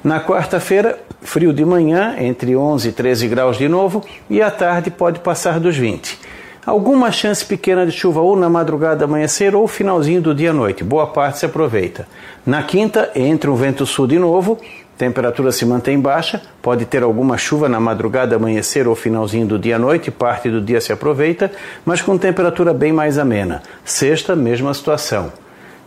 Na 0.05 0.21
quarta-feira, 0.21 0.97
frio 1.21 1.53
de 1.53 1.65
manhã, 1.65 2.15
entre 2.21 2.55
11 2.55 2.91
e 2.91 2.93
13 2.93 3.27
graus 3.27 3.59
de 3.59 3.69
novo, 3.69 4.05
e 4.31 4.41
à 4.41 4.53
tarde 4.53 4.89
pode 4.89 5.19
passar 5.19 5.59
dos 5.59 5.77
20. 5.77 6.26
Alguma 6.67 7.13
chance 7.13 7.45
pequena 7.45 7.87
de 7.87 7.93
chuva 7.93 8.21
ou 8.21 8.35
na 8.35 8.49
madrugada 8.49 9.05
amanhecer 9.05 9.55
ou 9.55 9.69
finalzinho 9.69 10.21
do 10.21 10.35
dia 10.35 10.51
à 10.51 10.53
noite. 10.53 10.83
Boa 10.83 11.07
parte 11.07 11.39
se 11.39 11.47
aproveita. 11.47 12.09
Na 12.45 12.61
quinta, 12.61 13.09
entra 13.15 13.53
um 13.53 13.55
vento 13.55 13.87
sul 13.87 14.09
de 14.09 14.19
novo, 14.19 14.59
temperatura 14.99 15.53
se 15.53 15.65
mantém 15.65 16.01
baixa, 16.01 16.43
pode 16.61 16.85
ter 16.85 17.05
alguma 17.05 17.39
chuva 17.39 17.69
na 17.69 17.79
madrugada, 17.79 18.35
amanhecer 18.35 18.89
ou 18.89 18.97
finalzinho 18.97 19.47
do 19.47 19.61
dia 19.61 19.77
à 19.77 19.79
noite, 19.79 20.11
parte 20.11 20.51
do 20.51 20.61
dia 20.61 20.81
se 20.81 20.93
aproveita, 20.93 21.53
mas 21.85 22.03
com 22.03 22.19
temperatura 22.19 22.75
bem 22.75 22.93
mais 22.93 23.17
amena. 23.17 23.63
Sexta, 23.85 24.35
mesma 24.35 24.75
situação. 24.75 25.33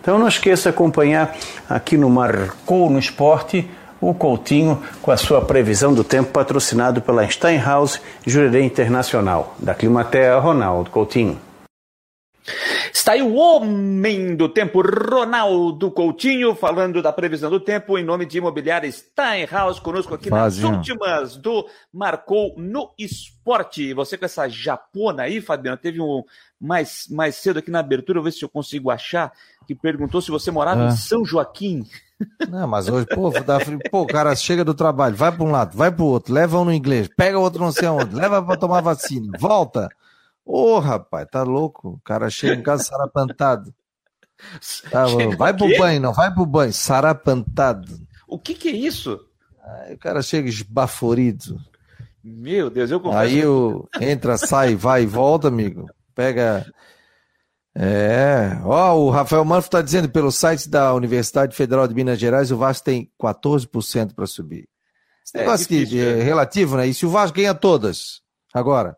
Então 0.01 0.17
não 0.17 0.29
esqueça 0.29 0.69
de 0.69 0.75
acompanhar 0.75 1.35
aqui 1.69 1.97
no 1.97 2.09
Marcou 2.09 2.89
no 2.89 2.99
Esporte 2.99 3.69
o 4.01 4.13
Coutinho 4.13 4.81
com 5.01 5.11
a 5.11 5.17
sua 5.17 5.41
previsão 5.41 5.93
do 5.93 6.03
tempo 6.03 6.31
patrocinado 6.31 7.01
pela 7.01 7.27
Steinhaus 7.29 8.01
Jurerê 8.25 8.63
Internacional. 8.63 9.55
Da 9.59 9.73
Climatea, 9.73 10.37
Ronaldo 10.39 10.89
Coutinho. 10.89 11.39
Está 12.91 13.13
aí 13.13 13.21
o 13.21 13.35
homem 13.35 14.35
do 14.35 14.49
tempo, 14.49 14.81
Ronaldo 14.81 15.91
Coutinho, 15.91 16.55
falando 16.55 17.01
da 17.01 17.13
previsão 17.13 17.49
do 17.49 17.59
tempo 17.59 17.97
em 17.97 18.03
nome 18.03 18.25
de 18.25 18.39
Imobiliária 18.39 18.91
Steinhaus, 18.91 19.79
conosco 19.79 20.15
aqui 20.15 20.29
nas 20.29 20.57
últimas 20.59 21.35
do 21.35 21.67
Marcou 21.93 22.55
no 22.57 22.91
Esporte. 22.97 23.93
Você 23.93 24.17
com 24.17 24.25
essa 24.25 24.47
japona 24.47 25.23
aí, 25.23 25.41
Fabiano, 25.41 25.77
teve 25.77 26.01
um 26.01 26.23
mais, 26.59 27.07
mais 27.09 27.35
cedo 27.35 27.59
aqui 27.59 27.69
na 27.69 27.79
abertura, 27.79 28.19
vou 28.19 28.25
ver 28.25 28.31
se 28.31 28.43
eu 28.43 28.49
consigo 28.49 28.89
achar, 28.89 29.31
que 29.67 29.75
perguntou 29.75 30.21
se 30.21 30.31
você 30.31 30.49
morava 30.49 30.85
em 30.85 30.91
São 30.91 31.23
Joaquim. 31.23 31.85
Não, 32.49 32.67
mas 32.67 32.89
hoje, 32.89 33.05
pô, 33.07 33.29
dá 33.29 33.59
frio. 33.59 33.79
Pô, 33.89 34.01
o 34.01 34.07
cara 34.07 34.35
chega 34.35 34.63
do 34.63 34.73
trabalho, 34.73 35.15
vai 35.15 35.31
para 35.31 35.43
um 35.43 35.51
lado, 35.51 35.77
vai 35.77 35.91
para 35.91 36.03
o 36.03 36.07
outro, 36.07 36.33
leva 36.33 36.59
um 36.59 36.65
no 36.65 36.73
inglês, 36.73 37.09
pega 37.15 37.39
outro 37.39 37.63
não 37.63 37.71
sei 37.71 37.87
aonde, 37.87 38.15
leva 38.15 38.43
para 38.43 38.57
tomar 38.57 38.81
vacina, 38.81 39.31
volta. 39.39 39.89
Ô, 40.45 40.75
oh, 40.75 40.79
rapaz, 40.79 41.27
tá 41.29 41.43
louco? 41.43 41.89
O 41.89 42.01
cara 42.03 42.29
chega 42.29 42.55
em 42.55 42.63
casa 42.63 42.83
sarapantado. 42.83 43.73
Tá, 44.89 45.05
vai 45.37 45.53
pro 45.53 45.77
banho, 45.77 46.01
não 46.01 46.13
vai 46.13 46.33
pro 46.33 46.45
banho, 46.45 46.73
sarapantado. 46.73 47.99
O 48.27 48.39
que 48.39 48.53
que 48.53 48.69
é 48.69 48.71
isso? 48.71 49.19
Aí 49.63 49.93
o 49.93 49.97
cara 49.97 50.21
chega 50.21 50.49
esbaforido. 50.49 51.59
Meu 52.23 52.69
Deus, 52.69 52.89
eu 52.89 52.99
confesso. 52.99 53.21
Aí 53.21 53.45
o, 53.45 53.87
entra, 53.99 54.37
sai, 54.37 54.75
vai 54.75 55.03
e 55.03 55.05
volta, 55.05 55.47
amigo. 55.47 55.87
Pega 56.15 56.65
é, 57.81 58.59
ó, 58.65 58.93
o 58.97 59.09
Rafael 59.09 59.45
Manfro 59.45 59.67
está 59.67 59.81
dizendo 59.81 60.09
pelo 60.09 60.33
site 60.33 60.67
da 60.67 60.93
Universidade 60.93 61.55
Federal 61.55 61.87
de 61.87 61.95
Minas 61.95 62.19
Gerais, 62.19 62.51
o 62.51 62.57
Vasco 62.57 62.83
tem 62.83 63.09
14% 63.17 64.13
para 64.13 64.27
subir. 64.27 64.67
Esse 65.25 65.37
é, 65.37 65.39
negócio 65.39 65.63
é, 65.63 65.79
difícil, 65.79 66.09
é 66.09 66.21
relativo, 66.21 66.75
né? 66.75 66.87
E 66.87 66.93
se 66.93 67.05
o 67.05 67.09
Vasco 67.09 67.37
ganha 67.37 67.55
todas, 67.55 68.21
agora, 68.53 68.97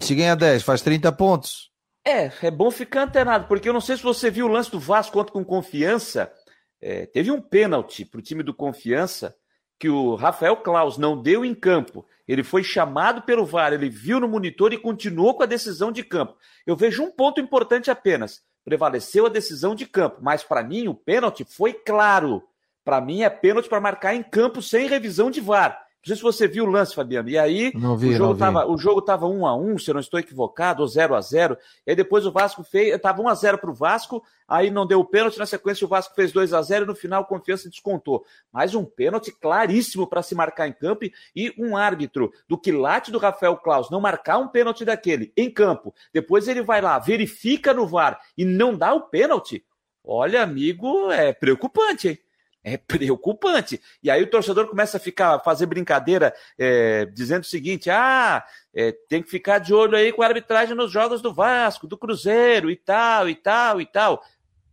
se 0.00 0.14
ganha 0.14 0.34
10, 0.34 0.62
faz 0.62 0.80
30 0.80 1.12
pontos. 1.12 1.70
É, 2.02 2.32
é 2.42 2.50
bom 2.50 2.70
ficar 2.70 3.02
antenado, 3.02 3.46
porque 3.46 3.68
eu 3.68 3.72
não 3.74 3.82
sei 3.82 3.98
se 3.98 4.02
você 4.02 4.30
viu 4.30 4.46
o 4.46 4.50
lance 4.50 4.70
do 4.70 4.80
Vasco 4.80 5.12
contra 5.12 5.32
com 5.34 5.44
confiança. 5.44 6.32
É, 6.80 7.04
teve 7.04 7.30
um 7.30 7.42
pênalti 7.42 8.06
para 8.06 8.18
o 8.18 8.22
time 8.22 8.42
do 8.42 8.54
Confiança 8.54 9.36
que 9.78 9.90
o 9.90 10.14
Rafael 10.14 10.56
Klaus 10.56 10.96
não 10.96 11.20
deu 11.20 11.44
em 11.44 11.54
campo, 11.54 12.06
ele 12.32 12.44
foi 12.44 12.62
chamado 12.62 13.22
pelo 13.22 13.44
VAR, 13.44 13.72
ele 13.72 13.88
viu 13.88 14.20
no 14.20 14.28
monitor 14.28 14.72
e 14.72 14.78
continuou 14.78 15.34
com 15.34 15.42
a 15.42 15.46
decisão 15.46 15.90
de 15.90 16.04
campo. 16.04 16.36
Eu 16.64 16.76
vejo 16.76 17.02
um 17.02 17.10
ponto 17.10 17.40
importante 17.40 17.90
apenas. 17.90 18.40
Prevaleceu 18.64 19.26
a 19.26 19.28
decisão 19.28 19.74
de 19.74 19.84
campo, 19.84 20.18
mas 20.22 20.44
para 20.44 20.62
mim 20.62 20.86
o 20.86 20.94
pênalti 20.94 21.44
foi 21.44 21.72
claro. 21.72 22.40
Para 22.84 23.00
mim 23.00 23.22
é 23.22 23.28
pênalti 23.28 23.68
para 23.68 23.80
marcar 23.80 24.14
em 24.14 24.22
campo 24.22 24.62
sem 24.62 24.86
revisão 24.86 25.28
de 25.28 25.40
VAR. 25.40 25.84
Não 26.02 26.06
sei 26.06 26.16
se 26.16 26.22
você 26.22 26.48
viu 26.48 26.64
o 26.64 26.70
lance, 26.70 26.94
Fabiano. 26.94 27.28
E 27.28 27.38
aí, 27.38 27.72
vi, 27.94 28.08
o 28.08 28.12
jogo 28.12 28.28
não 28.28 28.32
vi. 28.34 28.40
tava, 28.40 28.66
o 28.66 28.78
jogo 28.78 29.02
tava 29.02 29.26
1 29.26 29.46
a 29.46 29.54
1, 29.54 29.78
se 29.78 29.90
eu 29.90 29.94
não 29.94 30.00
estou 30.00 30.18
equivocado, 30.18 30.80
ou 30.80 30.88
0 30.88 31.14
a 31.14 31.20
0. 31.20 31.58
E 31.86 31.90
aí 31.90 31.96
depois 31.96 32.24
o 32.24 32.32
Vasco 32.32 32.64
fez, 32.64 32.98
tava 33.02 33.20
1 33.20 33.28
a 33.28 33.34
0 33.34 33.58
para 33.58 33.70
o 33.70 33.74
Vasco, 33.74 34.22
aí 34.48 34.70
não 34.70 34.86
deu 34.86 35.00
o 35.00 35.04
pênalti, 35.04 35.38
na 35.38 35.44
sequência 35.44 35.84
o 35.84 35.88
Vasco 35.88 36.14
fez 36.14 36.32
2 36.32 36.54
a 36.54 36.62
0 36.62 36.84
e 36.84 36.88
no 36.88 36.94
final 36.94 37.26
confiança 37.26 37.68
descontou. 37.68 38.24
Mas 38.50 38.74
um 38.74 38.82
pênalti 38.82 39.30
claríssimo 39.30 40.06
para 40.06 40.22
se 40.22 40.34
marcar 40.34 40.66
em 40.66 40.72
campo 40.72 41.04
e 41.36 41.54
um 41.58 41.76
árbitro 41.76 42.32
do 42.48 42.56
quilate 42.56 43.12
do 43.12 43.18
Rafael 43.18 43.56
Klaus 43.58 43.90
não 43.90 44.00
marcar 44.00 44.38
um 44.38 44.48
pênalti 44.48 44.86
daquele 44.86 45.30
em 45.36 45.50
campo. 45.50 45.94
Depois 46.14 46.48
ele 46.48 46.62
vai 46.62 46.80
lá, 46.80 46.98
verifica 46.98 47.74
no 47.74 47.86
VAR 47.86 48.18
e 48.38 48.44
não 48.46 48.74
dá 48.74 48.94
o 48.94 49.02
pênalti. 49.02 49.62
Olha, 50.02 50.42
amigo, 50.42 51.10
é 51.12 51.30
preocupante, 51.34 52.08
hein? 52.08 52.18
É 52.62 52.76
preocupante. 52.76 53.80
E 54.02 54.10
aí 54.10 54.22
o 54.22 54.30
torcedor 54.30 54.68
começa 54.68 54.98
a 54.98 55.00
ficar 55.00 55.38
fazer 55.40 55.66
brincadeira, 55.66 56.34
é, 56.58 57.06
dizendo 57.06 57.42
o 57.42 57.46
seguinte: 57.46 57.88
ah, 57.90 58.44
é, 58.74 58.92
tem 59.08 59.22
que 59.22 59.30
ficar 59.30 59.58
de 59.58 59.72
olho 59.72 59.96
aí 59.96 60.12
com 60.12 60.22
a 60.22 60.26
arbitragem 60.26 60.74
nos 60.74 60.92
jogos 60.92 61.22
do 61.22 61.32
Vasco, 61.32 61.86
do 61.86 61.96
Cruzeiro 61.96 62.70
e 62.70 62.76
tal, 62.76 63.28
e 63.28 63.34
tal, 63.34 63.80
e 63.80 63.86
tal. 63.86 64.22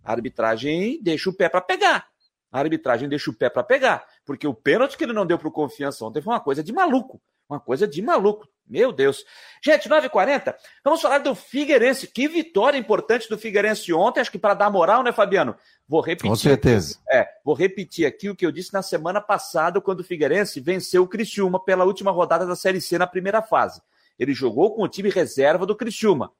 A 0.04 0.12
arbitragem 0.12 1.00
deixa 1.02 1.30
o 1.30 1.34
pé 1.34 1.48
para 1.48 1.62
pegar. 1.62 2.08
A 2.52 2.60
arbitragem 2.60 3.08
deixa 3.08 3.30
o 3.30 3.34
pé 3.34 3.50
para 3.50 3.64
pegar. 3.64 4.06
Porque 4.26 4.48
o 4.48 4.54
pênalti 4.54 4.98
que 4.98 5.04
ele 5.04 5.14
não 5.14 5.26
deu 5.26 5.38
para 5.38 5.48
o 5.48 5.52
confiança 5.52 6.04
ontem 6.06 6.22
foi 6.22 6.34
uma 6.34 6.40
coisa 6.40 6.64
de 6.64 6.74
maluco. 6.74 7.22
Uma 7.50 7.60
coisa 7.60 7.88
de 7.88 8.02
maluco. 8.02 8.48
Meu 8.70 8.91
Deus. 8.91 9.24
Gente, 9.63 9.88
9h40, 9.88 10.53
vamos 10.84 11.01
falar 11.01 11.20
do 11.20 11.34
Figueirense. 11.34 12.07
Que 12.07 12.28
vitória 12.28 12.78
importante 12.78 13.30
do 13.30 13.38
Figueirense 13.38 13.93
ontem. 13.93 14.20
Acho 14.20 14.32
que 14.32 14.38
para 14.38 14.53
dar 14.53 14.70
moral, 14.70 15.03
né, 15.03 15.11
Fabiano? 15.11 15.55
Vou 15.88 16.01
repetir. 16.01 16.30
Com 16.30 16.36
certeza. 16.36 16.99
Aqui, 17.07 17.18
é, 17.18 17.28
vou 17.45 17.55
repetir 17.55 18.05
aqui 18.05 18.30
o 18.30 18.36
que 18.36 18.45
eu 18.45 18.51
disse 18.51 18.74
na 18.74 18.82
semana 18.82 19.22
passada, 19.22 19.80
quando 19.80 20.01
o 20.01 20.03
Figueirense 20.03 20.59
venceu 20.59 21.03
o 21.03 21.07
Criciúma 21.07 21.63
pela 21.63 21.86
última 21.86 22.11
rodada 22.11 22.45
da 22.45 22.55
Série 22.55 22.82
C 22.82 22.97
na 22.97 23.07
primeira 23.07 23.41
fase. 23.41 23.82
Ele 24.20 24.34
jogou 24.34 24.76
com 24.76 24.84
o 24.84 24.88
time 24.88 25.09
reserva 25.09 25.65
do 25.65 25.76
Criciúma. 25.76 26.32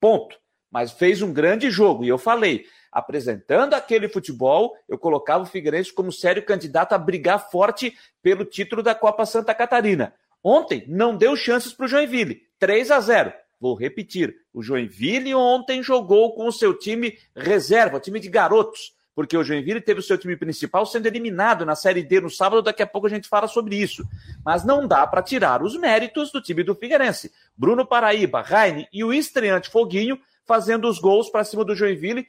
Ponto. 0.00 0.36
Mas 0.70 0.92
fez 0.92 1.22
um 1.22 1.32
grande 1.32 1.70
jogo. 1.70 2.04
E 2.04 2.08
eu 2.08 2.18
falei, 2.18 2.66
apresentando 2.92 3.74
aquele 3.74 4.08
futebol, 4.08 4.76
eu 4.88 4.98
colocava 4.98 5.44
o 5.44 5.46
Figueirense 5.46 5.92
como 5.92 6.12
sério 6.12 6.44
candidato 6.44 6.92
a 6.92 6.98
brigar 6.98 7.50
forte 7.50 7.96
pelo 8.22 8.44
título 8.44 8.82
da 8.82 8.94
Copa 8.94 9.24
Santa 9.24 9.54
Catarina. 9.54 10.12
Ontem 10.42 10.84
não 10.86 11.16
deu 11.16 11.36
chances 11.36 11.72
para 11.72 11.86
o 11.86 11.88
Joinville. 11.88 12.42
3 12.58 12.90
a 12.90 13.00
0. 13.00 13.32
Vou 13.60 13.74
repetir. 13.74 14.34
O 14.52 14.62
Joinville 14.62 15.34
ontem 15.34 15.82
jogou 15.82 16.34
com 16.34 16.46
o 16.46 16.52
seu 16.52 16.74
time 16.74 17.18
reserva, 17.34 17.98
time 17.98 18.20
de 18.20 18.28
garotos, 18.28 18.94
porque 19.14 19.36
o 19.36 19.42
Joinville 19.42 19.80
teve 19.80 19.98
o 19.98 20.02
seu 20.02 20.16
time 20.16 20.36
principal 20.36 20.86
sendo 20.86 21.06
eliminado 21.06 21.66
na 21.66 21.74
Série 21.74 22.04
D 22.04 22.20
no 22.20 22.30
sábado. 22.30 22.62
Daqui 22.62 22.82
a 22.82 22.86
pouco 22.86 23.08
a 23.08 23.10
gente 23.10 23.28
fala 23.28 23.48
sobre 23.48 23.74
isso. 23.74 24.04
Mas 24.44 24.64
não 24.64 24.86
dá 24.86 25.06
para 25.06 25.22
tirar 25.22 25.62
os 25.62 25.76
méritos 25.76 26.30
do 26.30 26.40
time 26.40 26.62
do 26.62 26.74
Figueirense. 26.74 27.32
Bruno 27.56 27.84
Paraíba, 27.84 28.42
Raine 28.42 28.86
e 28.92 29.02
o 29.02 29.12
estreante 29.12 29.70
Foguinho 29.70 30.20
fazendo 30.44 30.88
os 30.88 31.00
gols 31.00 31.28
para 31.28 31.42
cima 31.42 31.64
do 31.64 31.74
Joinville. 31.74 32.26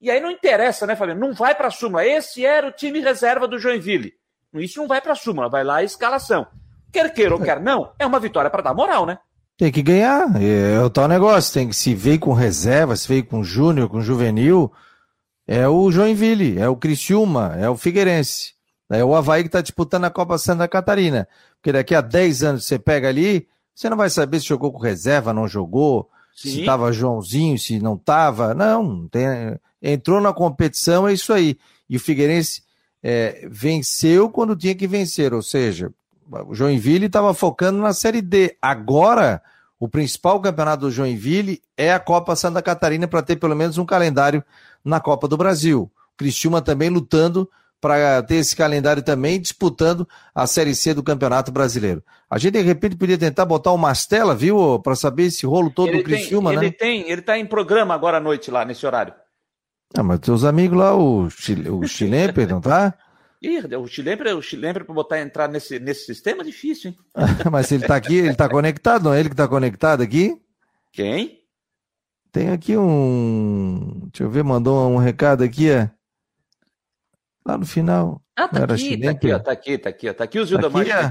E 0.00 0.10
aí 0.10 0.20
não 0.20 0.32
interessa, 0.32 0.84
né, 0.84 0.96
Fabiano? 0.96 1.20
Não 1.20 1.32
vai 1.32 1.54
para 1.54 1.68
a 1.68 1.70
súmula. 1.70 2.04
Esse 2.04 2.44
era 2.44 2.66
o 2.66 2.72
time 2.72 2.98
reserva 2.98 3.46
do 3.46 3.56
Joinville. 3.56 4.12
Isso 4.54 4.80
não 4.80 4.88
vai 4.88 5.00
para 5.00 5.12
a 5.12 5.16
súmula, 5.16 5.48
vai 5.48 5.62
lá 5.62 5.76
a 5.76 5.84
escalação. 5.84 6.46
Quer 6.92 7.12
queira 7.12 7.34
ou 7.34 7.40
quer 7.40 7.60
não, 7.60 7.90
é 7.98 8.06
uma 8.06 8.20
vitória 8.20 8.50
para 8.50 8.62
dar 8.62 8.74
moral, 8.74 9.06
né? 9.06 9.18
Tem 9.56 9.70
que 9.70 9.82
ganhar. 9.82 10.26
É 10.42 10.80
o 10.80 10.90
tal 10.90 11.06
negócio. 11.06 11.54
Tem 11.54 11.68
que 11.68 11.76
se 11.76 11.94
veio 11.94 12.18
com 12.18 12.32
reserva, 12.32 12.96
se 12.96 13.06
veio 13.06 13.24
com 13.24 13.42
júnior, 13.42 13.88
com 13.88 14.00
juvenil. 14.00 14.72
É 15.46 15.68
o 15.68 15.90
Joinville, 15.90 16.58
é 16.58 16.68
o 16.68 16.76
Criciúma, 16.76 17.54
é 17.58 17.68
o 17.68 17.76
Figueirense. 17.76 18.54
É 18.90 19.04
o 19.04 19.14
Havaí 19.14 19.42
que 19.42 19.48
está 19.48 19.60
disputando 19.60 20.04
a 20.04 20.10
Copa 20.10 20.36
Santa 20.36 20.68
Catarina. 20.68 21.28
Porque 21.56 21.72
daqui 21.72 21.94
a 21.94 22.00
10 22.00 22.42
anos 22.42 22.64
você 22.64 22.78
pega 22.78 23.08
ali, 23.08 23.48
você 23.74 23.88
não 23.88 23.96
vai 23.96 24.10
saber 24.10 24.40
se 24.40 24.46
jogou 24.46 24.72
com 24.72 24.78
reserva, 24.78 25.32
não 25.32 25.48
jogou, 25.48 26.10
Sim. 26.34 26.50
se 26.50 26.60
estava 26.60 26.92
Joãozinho, 26.92 27.58
se 27.58 27.80
não 27.80 27.94
estava. 27.94 28.54
Não, 28.54 29.08
tem, 29.08 29.26
entrou 29.80 30.20
na 30.20 30.32
competição, 30.32 31.08
é 31.08 31.12
isso 31.12 31.32
aí. 31.32 31.56
E 31.88 31.96
o 31.96 32.00
Figueirense 32.00 32.62
é, 33.02 33.46
venceu 33.50 34.28
quando 34.28 34.56
tinha 34.56 34.74
que 34.74 34.86
vencer, 34.86 35.32
ou 35.32 35.42
seja, 35.42 35.92
o 36.46 36.54
Joinville 36.54 37.06
estava 37.06 37.34
focando 37.34 37.80
na 37.80 37.92
Série 37.92 38.22
D. 38.22 38.56
Agora, 38.60 39.42
o 39.78 39.88
principal 39.88 40.40
campeonato 40.40 40.82
do 40.82 40.90
Joinville 40.90 41.60
é 41.76 41.92
a 41.92 42.00
Copa 42.00 42.36
Santa 42.36 42.62
Catarina 42.62 43.08
para 43.08 43.22
ter 43.22 43.36
pelo 43.36 43.56
menos 43.56 43.78
um 43.78 43.84
calendário 43.84 44.42
na 44.84 45.00
Copa 45.00 45.28
do 45.28 45.36
Brasil. 45.36 45.90
O 46.14 46.16
Cristiúma 46.16 46.62
também 46.62 46.88
lutando 46.88 47.48
para 47.80 48.22
ter 48.22 48.36
esse 48.36 48.54
calendário 48.54 49.02
também, 49.02 49.40
disputando 49.40 50.08
a 50.32 50.46
Série 50.46 50.72
C 50.72 50.94
do 50.94 51.02
Campeonato 51.02 51.50
Brasileiro. 51.50 52.00
A 52.30 52.38
gente, 52.38 52.52
de 52.52 52.62
repente, 52.62 52.94
podia 52.94 53.18
tentar 53.18 53.44
botar 53.44 53.72
uma 53.72 53.88
Mastela, 53.88 54.36
viu, 54.36 54.78
para 54.78 54.94
saber 54.94 55.24
esse 55.24 55.44
rolo 55.44 55.68
todo 55.68 55.88
ele 55.88 55.98
do 55.98 56.04
Criciúma, 56.04 56.50
tem, 56.50 56.58
né? 56.58 56.64
Ele 56.66 56.72
tem, 56.72 57.10
ele 57.10 57.20
está 57.20 57.36
em 57.36 57.44
programa 57.44 57.92
agora 57.92 58.18
à 58.18 58.20
noite 58.20 58.52
lá, 58.52 58.64
nesse 58.64 58.86
horário. 58.86 59.12
Ah, 59.96 60.02
mas 60.04 60.20
teus 60.20 60.44
amigos 60.44 60.78
lá, 60.78 60.94
o, 60.94 61.28
Chile, 61.28 61.68
o 61.68 61.84
Chilemper, 61.84 62.48
não 62.48 62.60
tá? 62.60 62.94
Ih, 63.42 63.58
o 63.76 63.86
Chilembre, 63.88 64.32
o 64.32 64.40
Chilembre 64.40 64.84
para 64.84 64.94
botar 64.94 65.20
entrar 65.20 65.48
nesse, 65.48 65.80
nesse 65.80 66.04
sistema 66.04 66.42
é 66.42 66.44
difícil, 66.46 66.90
hein? 66.90 66.96
Mas 67.50 67.72
ele 67.72 67.84
tá 67.86 67.96
aqui, 67.96 68.14
ele 68.14 68.36
tá 68.36 68.48
conectado, 68.48 69.04
não 69.04 69.14
é 69.14 69.18
ele 69.20 69.30
que 69.30 69.34
tá 69.36 69.48
conectado 69.48 70.00
aqui? 70.02 70.40
Quem? 70.92 71.40
Tem 72.30 72.50
aqui 72.50 72.76
um. 72.76 74.08
Deixa 74.12 74.22
eu 74.22 74.30
ver, 74.30 74.44
mandou 74.44 74.88
um 74.88 74.96
recado 74.96 75.42
aqui, 75.42 75.70
é. 75.70 75.90
Lá 77.44 77.58
no 77.58 77.66
final. 77.66 78.22
Ah, 78.36 78.48
tá 78.48 78.64
aqui, 78.64 78.98
tá 78.98 79.10
aqui, 79.10 79.32
ó, 79.32 79.38
tá 79.38 79.52
aqui, 79.52 79.78
tá 79.78 79.88
aqui, 79.90 80.08
ó, 80.08 80.14
tá 80.14 80.24
aqui 80.24 80.38
o 80.38 80.44
Zilda 80.46 80.70
Tá 80.70 80.80
aqui, 80.80 80.90
é? 80.90 81.08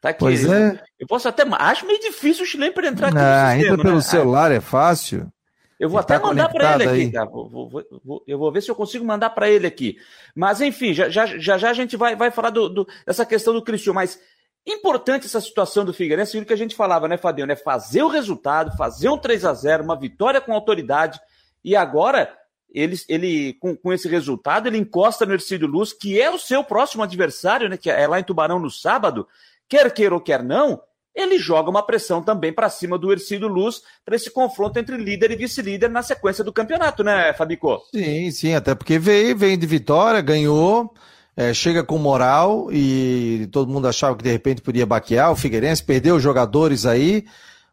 tá 0.00 0.08
aqui. 0.08 0.18
Pois 0.18 0.44
é. 0.44 0.82
Eu 0.98 1.06
posso 1.06 1.28
até, 1.28 1.44
acho 1.44 1.86
meio 1.86 2.00
difícil 2.00 2.42
o 2.42 2.46
Chilembre 2.46 2.88
entrar 2.88 3.08
aqui 3.08 3.18
Ah, 3.18 3.20
no 3.20 3.50
sistema, 3.52 3.74
entra 3.74 3.82
pelo 3.84 3.96
né? 3.96 4.02
celular, 4.02 4.50
é 4.50 4.60
fácil. 4.60 5.30
Eu 5.78 5.88
vou 5.88 5.98
Ele 5.98 6.04
até 6.04 6.18
tá 6.18 6.26
mandar 6.26 6.48
para 6.48 6.74
ele 6.74 6.82
aqui, 7.02 7.12
tá? 7.12 7.24
Vou- 7.24 7.48
vou- 7.48 7.70
vou- 8.04 8.24
eu 8.26 8.36
vou 8.38 8.50
ver 8.50 8.62
se 8.62 8.70
eu 8.70 8.74
consigo 8.74 9.04
mandar 9.04 9.30
para 9.30 9.48
ele 9.48 9.66
aqui. 9.66 9.96
Mas, 10.34 10.60
enfim, 10.60 10.92
já 10.92 11.08
já, 11.08 11.24
já, 11.26 11.56
já 11.56 11.70
a 11.70 11.74
gente 11.74 11.96
vai, 11.96 12.16
vai 12.16 12.30
falar 12.30 12.50
do, 12.50 12.68
do- 12.68 12.88
dessa 13.06 13.24
questão 13.24 13.54
do 13.54 13.62
Cristiano. 13.62 13.94
Mas 13.94 14.18
importante 14.66 15.26
essa 15.26 15.40
situação 15.40 15.84
do 15.84 15.92
Figueirense, 15.94 16.30
aquilo 16.32 16.46
que 16.46 16.52
a 16.52 16.56
gente 16.56 16.74
falava, 16.74 17.06
né, 17.08 17.16
Fabiano? 17.16 17.52
É 17.52 17.56
fazer 17.56 18.02
o 18.02 18.08
resultado, 18.08 18.76
fazer 18.76 19.08
um 19.08 19.16
3 19.16 19.44
a 19.44 19.54
0 19.54 19.82
uma 19.84 19.98
vitória 19.98 20.40
com 20.40 20.52
autoridade. 20.52 21.18
E 21.64 21.74
agora, 21.76 22.36
ele, 22.72 22.96
ele 23.08 23.54
com, 23.54 23.76
com 23.76 23.92
esse 23.92 24.08
resultado, 24.08 24.66
ele 24.66 24.78
encosta 24.78 25.24
no 25.24 25.32
Ercílio 25.32 25.66
Luz, 25.68 25.92
que 25.92 26.20
é 26.20 26.30
o 26.30 26.38
seu 26.38 26.62
próximo 26.64 27.02
adversário, 27.02 27.68
né? 27.68 27.76
Que 27.76 27.90
é 27.90 28.06
lá 28.06 28.18
em 28.20 28.24
Tubarão 28.24 28.58
no 28.58 28.70
sábado. 28.70 29.26
Quer 29.68 29.90
queira 29.92 30.14
ou 30.14 30.20
quer 30.20 30.42
não, 30.42 30.80
ele 31.18 31.38
joga 31.38 31.68
uma 31.68 31.84
pressão 31.84 32.22
também 32.22 32.52
para 32.52 32.70
cima 32.70 32.96
do 32.96 33.10
Ercílio 33.10 33.48
Luz 33.48 33.82
para 34.04 34.14
esse 34.14 34.30
confronto 34.30 34.78
entre 34.78 34.96
líder 34.96 35.32
e 35.32 35.36
vice-líder 35.36 35.90
na 35.90 36.02
sequência 36.02 36.44
do 36.44 36.52
campeonato, 36.52 37.02
né, 37.02 37.32
Fabico? 37.34 37.80
Sim, 37.94 38.30
sim, 38.30 38.54
até 38.54 38.74
porque 38.74 38.98
veio, 38.98 39.36
vem 39.36 39.58
de 39.58 39.66
vitória, 39.66 40.20
ganhou, 40.20 40.92
é, 41.36 41.52
chega 41.52 41.82
com 41.82 41.98
moral 41.98 42.68
e 42.72 43.48
todo 43.50 43.70
mundo 43.70 43.88
achava 43.88 44.16
que 44.16 44.22
de 44.22 44.30
repente 44.30 44.62
podia 44.62 44.86
baquear. 44.86 45.32
O 45.32 45.36
Figueirense 45.36 45.82
perdeu 45.82 46.16
os 46.16 46.22
jogadores 46.22 46.86
aí, 46.86 47.24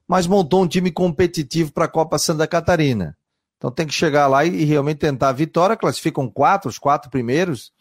mas 0.08 0.28
montou 0.28 0.64
um 0.64 0.68
time 0.68 0.92
competitivo 0.92 1.72
para 1.72 1.86
a 1.86 1.90
Copa 1.90 2.18
Santa 2.18 2.48
Catarina. 2.48 3.16
Então 3.58 3.72
tem 3.72 3.88
que 3.88 3.94
chegar 3.94 4.28
lá 4.28 4.44
e, 4.44 4.50
e 4.50 4.66
realmente 4.66 4.98
tentar 4.98 5.30
a 5.30 5.34
vitória. 5.34 5.78
Classificam 5.78 6.30
quatro, 6.30 6.70
os 6.70 6.78
quatro 6.78 7.10
primeiros, 7.10 7.72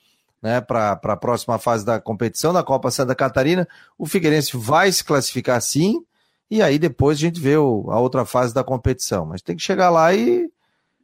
né, 0.45 0.61
para 0.61 0.93
a 0.93 1.17
próxima 1.17 1.59
fase 1.59 1.87
da 1.87 1.99
competição 1.99 2.53
da 2.53 2.63
Copa 2.63 2.91
Santa 2.91 3.15
Catarina. 3.15 3.67
O 3.97 4.05
Figueirense 4.05 4.55
vai 4.59 4.93
se 4.93 5.03
classificar 5.03 5.59
sim, 5.63 6.05
e 6.51 6.61
aí 6.61 6.79
depois 6.79 7.17
a 7.17 7.21
gente 7.23 7.41
vê 7.41 7.57
o- 7.57 7.87
a 7.91 7.99
outra 7.99 8.27
fase 8.27 8.53
da 8.53 8.63
competição. 8.63 9.25
Mas 9.25 9.41
tem 9.41 9.57
que 9.57 9.63
chegar 9.63 9.89
lá 9.89 10.13
e 10.13 10.51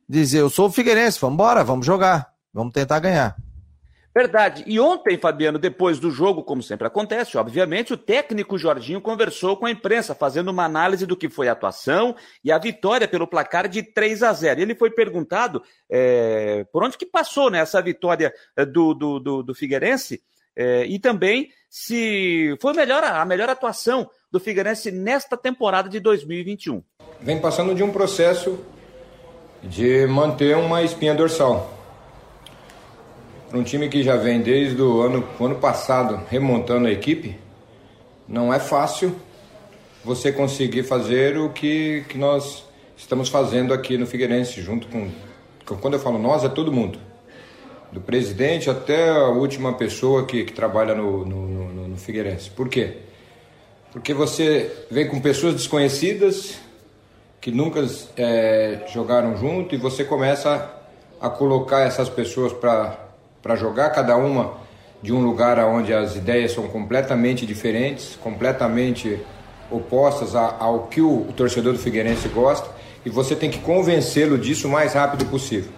dizer: 0.06 0.40
eu 0.40 0.50
sou 0.50 0.68
o 0.68 0.70
Figueirense, 0.70 1.18
vamos 1.18 1.34
embora, 1.36 1.64
vamos 1.64 1.86
jogar, 1.86 2.30
vamos 2.52 2.74
tentar 2.74 2.98
ganhar. 3.00 3.34
Verdade. 4.14 4.64
E 4.66 4.80
ontem, 4.80 5.16
Fabiano, 5.16 5.58
depois 5.58 6.00
do 6.00 6.10
jogo, 6.10 6.42
como 6.42 6.62
sempre 6.62 6.86
acontece, 6.86 7.38
obviamente, 7.38 7.92
o 7.92 7.96
técnico 7.96 8.58
Jorginho 8.58 9.00
conversou 9.00 9.56
com 9.56 9.66
a 9.66 9.70
imprensa, 9.70 10.14
fazendo 10.14 10.50
uma 10.50 10.64
análise 10.64 11.06
do 11.06 11.16
que 11.16 11.28
foi 11.28 11.48
a 11.48 11.52
atuação 11.52 12.16
e 12.44 12.50
a 12.50 12.58
vitória 12.58 13.06
pelo 13.06 13.26
placar 13.26 13.68
de 13.68 13.82
3 13.82 14.22
a 14.24 14.32
0. 14.32 14.60
Ele 14.60 14.74
foi 14.74 14.90
perguntado 14.90 15.62
é, 15.88 16.66
por 16.72 16.82
onde 16.82 16.98
que 16.98 17.06
passou 17.06 17.50
né, 17.50 17.60
essa 17.60 17.80
vitória 17.80 18.32
eh, 18.56 18.64
do, 18.64 18.94
do, 18.94 19.20
do, 19.20 19.42
do 19.44 19.54
Figueirense 19.54 20.20
é, 20.56 20.84
e 20.84 20.98
também 20.98 21.48
se 21.68 22.56
foi 22.60 22.72
melhor, 22.74 23.04
a 23.04 23.24
melhor 23.24 23.48
atuação 23.48 24.10
do 24.30 24.40
Figueirense 24.40 24.90
nesta 24.90 25.36
temporada 25.36 25.88
de 25.88 26.00
2021. 26.00 26.82
vem 27.20 27.40
passando 27.40 27.74
de 27.74 27.82
um 27.82 27.92
processo 27.92 28.58
de 29.62 30.06
manter 30.06 30.56
uma 30.56 30.82
espinha 30.82 31.14
dorsal. 31.14 31.79
Para 33.50 33.58
um 33.58 33.64
time 33.64 33.88
que 33.88 34.00
já 34.04 34.14
vem 34.14 34.40
desde 34.40 34.80
o 34.80 35.02
ano, 35.02 35.28
o 35.36 35.44
ano 35.44 35.56
passado 35.56 36.22
remontando 36.30 36.86
a 36.86 36.90
equipe, 36.92 37.36
não 38.28 38.54
é 38.54 38.60
fácil 38.60 39.12
você 40.04 40.30
conseguir 40.30 40.84
fazer 40.84 41.36
o 41.36 41.48
que, 41.50 42.04
que 42.08 42.16
nós 42.16 42.64
estamos 42.96 43.28
fazendo 43.28 43.74
aqui 43.74 43.98
no 43.98 44.06
Figueirense, 44.06 44.62
junto 44.62 44.86
com. 44.86 45.10
Quando 45.80 45.94
eu 45.94 46.00
falo 46.00 46.16
nós, 46.16 46.44
é 46.44 46.48
todo 46.48 46.70
mundo. 46.70 47.00
Do 47.90 48.00
presidente 48.00 48.70
até 48.70 49.10
a 49.10 49.26
última 49.26 49.72
pessoa 49.72 50.24
que, 50.24 50.44
que 50.44 50.52
trabalha 50.52 50.94
no, 50.94 51.26
no, 51.26 51.48
no, 51.48 51.88
no 51.88 51.96
Figueirense. 51.96 52.50
Por 52.50 52.68
quê? 52.68 52.98
Porque 53.90 54.14
você 54.14 54.86
vem 54.88 55.08
com 55.08 55.20
pessoas 55.20 55.54
desconhecidas 55.54 56.56
que 57.40 57.50
nunca 57.50 57.84
é, 58.16 58.84
jogaram 58.92 59.36
junto 59.36 59.74
e 59.74 59.78
você 59.78 60.04
começa 60.04 60.80
a, 61.20 61.26
a 61.26 61.30
colocar 61.30 61.80
essas 61.80 62.08
pessoas 62.08 62.52
para 62.52 63.09
jogar, 63.56 63.90
cada 63.90 64.16
uma 64.16 64.54
de 65.02 65.12
um 65.12 65.22
lugar 65.22 65.58
onde 65.60 65.94
as 65.94 66.14
ideias 66.16 66.52
são 66.52 66.68
completamente 66.68 67.46
diferentes, 67.46 68.16
completamente 68.16 69.20
opostas 69.70 70.34
ao 70.34 70.88
que 70.88 71.00
o, 71.00 71.26
torcedor 71.36 71.72
do 71.72 71.78
Figueirense 71.78 72.28
gosta 72.28 72.68
e 73.04 73.08
você 73.08 73.34
tem 73.34 73.50
que 73.50 73.58
convencê-lo 73.60 74.36
disso 74.36 74.68
o 74.68 74.70
mais 74.70 74.92
rápido 74.92 75.24
possível. 75.26 75.70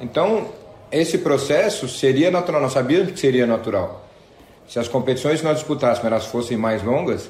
Então, 0.00 0.48
esse 0.90 1.18
processo 1.18 1.88
seria 1.88 2.30
natural, 2.30 2.62
nós 2.62 2.72
sabíamos 2.72 3.12
que 3.12 3.20
seria 3.20 3.46
natural. 3.46 4.06
Se 4.66 4.78
as 4.78 4.88
competições 4.88 5.40
que 5.40 5.44
nós 5.44 5.58
disputássemos 5.58 6.06
elas 6.10 6.26
fossem 6.26 6.56
mais 6.56 6.82
longas, 6.82 7.28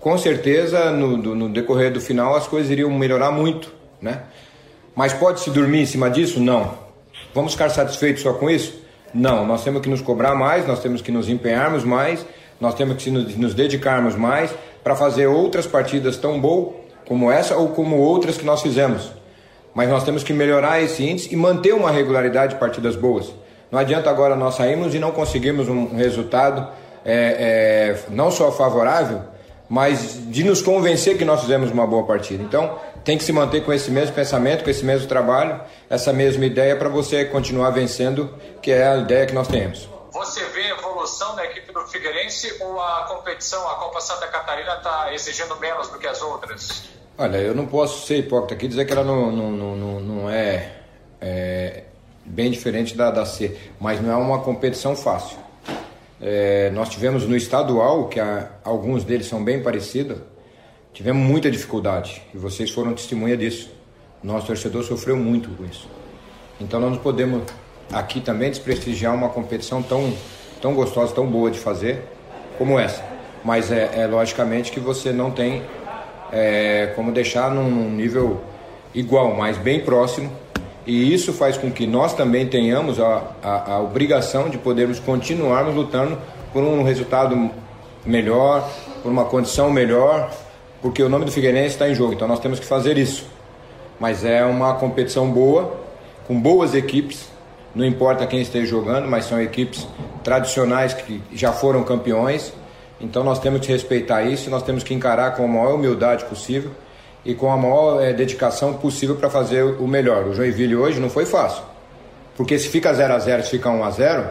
com 0.00 0.18
certeza 0.18 0.90
no, 0.90 1.16
no 1.16 1.48
decorrer 1.48 1.92
do 1.92 2.00
final 2.00 2.34
as 2.34 2.46
coisas 2.46 2.70
iriam 2.70 2.90
melhorar 2.90 3.30
muito, 3.30 3.72
né? 4.00 4.22
Mas 4.94 5.12
pode-se 5.12 5.50
dormir 5.50 5.82
em 5.82 5.86
cima 5.86 6.10
disso? 6.10 6.40
Não. 6.40 6.87
Vamos 7.34 7.52
ficar 7.52 7.68
satisfeitos 7.70 8.22
só 8.22 8.32
com 8.32 8.50
isso? 8.50 8.80
Não. 9.14 9.46
Nós 9.46 9.62
temos 9.64 9.80
que 9.82 9.88
nos 9.88 10.00
cobrar 10.00 10.34
mais, 10.34 10.66
nós 10.66 10.80
temos 10.80 11.02
que 11.02 11.10
nos 11.10 11.28
empenharmos 11.28 11.84
mais 11.84 12.24
nós 12.60 12.74
temos 12.74 13.02
que 13.02 13.10
nos 13.10 13.54
dedicarmos 13.54 14.16
mais 14.16 14.50
para 14.82 14.96
fazer 14.96 15.26
outras 15.26 15.66
partidas 15.66 16.16
tão 16.16 16.40
boas 16.40 16.74
como 17.06 17.30
essa 17.30 17.56
ou 17.56 17.68
como 17.68 17.96
outras 17.96 18.36
que 18.36 18.44
nós 18.44 18.60
fizemos. 18.60 19.10
Mas 19.74 19.88
nós 19.88 20.02
temos 20.02 20.22
que 20.22 20.32
melhorar 20.32 20.82
esse 20.82 21.02
índice 21.02 21.32
e 21.32 21.36
manter 21.36 21.72
uma 21.72 21.90
regularidade 21.90 22.54
de 22.54 22.60
partidas 22.60 22.96
boas. 22.96 23.32
Não 23.70 23.78
adianta 23.78 24.10
agora 24.10 24.34
nós 24.34 24.56
sairmos 24.56 24.94
e 24.94 24.98
não 24.98 25.10
conseguirmos 25.10 25.68
um 25.68 25.94
resultado 25.96 26.68
é, 27.04 27.94
é, 27.94 27.98
não 28.10 28.30
só 28.30 28.50
favorável, 28.50 29.20
mas 29.68 30.18
de 30.26 30.44
nos 30.44 30.60
convencer 30.60 31.16
que 31.16 31.24
nós 31.24 31.40
fizemos 31.40 31.70
uma 31.70 31.86
boa 31.86 32.04
partida. 32.04 32.42
Então, 32.42 32.78
tem 33.08 33.16
que 33.16 33.24
se 33.24 33.32
manter 33.32 33.64
com 33.64 33.72
esse 33.72 33.90
mesmo 33.90 34.14
pensamento, 34.14 34.62
com 34.62 34.68
esse 34.68 34.84
mesmo 34.84 35.08
trabalho, 35.08 35.58
essa 35.88 36.12
mesma 36.12 36.44
ideia 36.44 36.76
para 36.76 36.90
você 36.90 37.24
continuar 37.24 37.70
vencendo, 37.70 38.34
que 38.60 38.70
é 38.70 38.86
a 38.86 38.98
ideia 38.98 39.24
que 39.24 39.32
nós 39.32 39.48
temos. 39.48 39.88
Você 40.12 40.44
vê 40.50 40.68
evolução 40.68 41.34
da 41.34 41.42
equipe 41.46 41.72
do 41.72 41.80
Figueirense 41.86 42.54
ou 42.60 42.78
a 42.78 43.06
competição, 43.08 43.66
a 43.66 43.76
Copa 43.76 43.98
Santa 44.02 44.26
Catarina, 44.26 44.74
está 44.74 45.14
exigindo 45.14 45.56
menos 45.56 45.88
do 45.88 45.98
que 45.98 46.06
as 46.06 46.20
outras? 46.20 46.82
Olha, 47.16 47.38
eu 47.38 47.54
não 47.54 47.64
posso 47.64 48.06
ser 48.06 48.18
hipócrita 48.18 48.52
aqui 48.52 48.66
e 48.66 48.68
dizer 48.68 48.84
que 48.84 48.92
ela 48.92 49.04
não, 49.04 49.32
não, 49.32 49.52
não, 49.52 50.00
não 50.00 50.30
é, 50.30 50.70
é, 51.18 51.84
bem 52.26 52.50
diferente 52.50 52.94
da, 52.94 53.10
da 53.10 53.24
C, 53.24 53.56
mas 53.80 54.02
não 54.02 54.12
é 54.12 54.16
uma 54.16 54.40
competição 54.40 54.94
fácil. 54.94 55.38
É, 56.20 56.68
nós 56.74 56.90
tivemos 56.90 57.26
no 57.26 57.34
estadual, 57.34 58.06
que 58.08 58.20
há, 58.20 58.50
alguns 58.62 59.02
deles 59.02 59.26
são 59.26 59.42
bem 59.42 59.62
parecidos, 59.62 60.18
tivemos 60.92 61.22
muita 61.22 61.50
dificuldade 61.50 62.22
e 62.34 62.38
vocês 62.38 62.70
foram 62.70 62.94
testemunha 62.94 63.36
disso. 63.36 63.70
Nosso 64.22 64.46
torcedor 64.46 64.82
sofreu 64.82 65.16
muito 65.16 65.48
com 65.50 65.64
isso. 65.64 65.88
Então 66.60 66.80
nós 66.80 66.90
não 66.90 66.98
podemos 66.98 67.42
aqui 67.92 68.20
também 68.20 68.50
desprestigiar 68.50 69.14
uma 69.14 69.28
competição 69.28 69.82
tão, 69.82 70.12
tão 70.60 70.74
gostosa, 70.74 71.14
tão 71.14 71.26
boa 71.26 71.50
de 71.50 71.58
fazer 71.58 72.02
como 72.56 72.78
essa. 72.78 73.02
Mas 73.44 73.70
é, 73.70 74.02
é 74.02 74.06
logicamente 74.06 74.72
que 74.72 74.80
você 74.80 75.12
não 75.12 75.30
tem 75.30 75.62
é, 76.32 76.92
como 76.96 77.12
deixar 77.12 77.50
num 77.50 77.90
nível 77.90 78.40
igual, 78.94 79.34
mas 79.36 79.56
bem 79.56 79.80
próximo. 79.80 80.30
E 80.86 81.12
isso 81.12 81.32
faz 81.32 81.56
com 81.56 81.70
que 81.70 81.86
nós 81.86 82.14
também 82.14 82.46
tenhamos 82.46 82.98
a, 82.98 83.22
a, 83.42 83.72
a 83.74 83.80
obrigação 83.80 84.48
de 84.48 84.58
podermos 84.58 84.98
continuarmos 84.98 85.74
lutando 85.74 86.18
por 86.52 86.62
um 86.62 86.82
resultado 86.82 87.50
melhor, 88.04 88.68
por 89.02 89.12
uma 89.12 89.26
condição 89.26 89.70
melhor, 89.70 90.30
porque 90.80 91.02
o 91.02 91.08
nome 91.08 91.24
do 91.24 91.32
Figueirense 91.32 91.74
está 91.74 91.88
em 91.88 91.94
jogo, 91.94 92.12
então 92.12 92.28
nós 92.28 92.40
temos 92.40 92.60
que 92.60 92.66
fazer 92.66 92.96
isso. 92.96 93.26
Mas 93.98 94.24
é 94.24 94.44
uma 94.44 94.74
competição 94.74 95.30
boa, 95.30 95.80
com 96.26 96.40
boas 96.40 96.74
equipes, 96.74 97.28
não 97.74 97.84
importa 97.84 98.26
quem 98.26 98.40
esteja 98.40 98.66
jogando, 98.66 99.08
mas 99.08 99.24
são 99.24 99.40
equipes 99.40 99.86
tradicionais 100.22 100.94
que 100.94 101.22
já 101.32 101.52
foram 101.52 101.82
campeões. 101.82 102.52
Então 103.00 103.22
nós 103.22 103.38
temos 103.38 103.60
que 103.60 103.72
respeitar 103.72 104.22
isso, 104.22 104.50
nós 104.50 104.62
temos 104.62 104.82
que 104.82 104.94
encarar 104.94 105.36
com 105.36 105.44
a 105.44 105.48
maior 105.48 105.74
humildade 105.74 106.24
possível 106.24 106.70
e 107.24 107.34
com 107.34 107.50
a 107.50 107.56
maior 107.56 108.00
é, 108.00 108.12
dedicação 108.12 108.74
possível 108.74 109.16
para 109.16 109.28
fazer 109.28 109.62
o 109.62 109.86
melhor. 109.86 110.26
O 110.26 110.34
Joinville 110.34 110.76
hoje 110.76 111.00
não 111.00 111.10
foi 111.10 111.26
fácil, 111.26 111.62
porque 112.36 112.58
se 112.58 112.68
fica 112.68 112.92
0 112.92 113.14
a 113.14 113.18
0 113.18 113.42
se 113.44 113.50
fica 113.50 113.68
1 113.68 113.84
a 113.84 113.90
0 113.90 114.24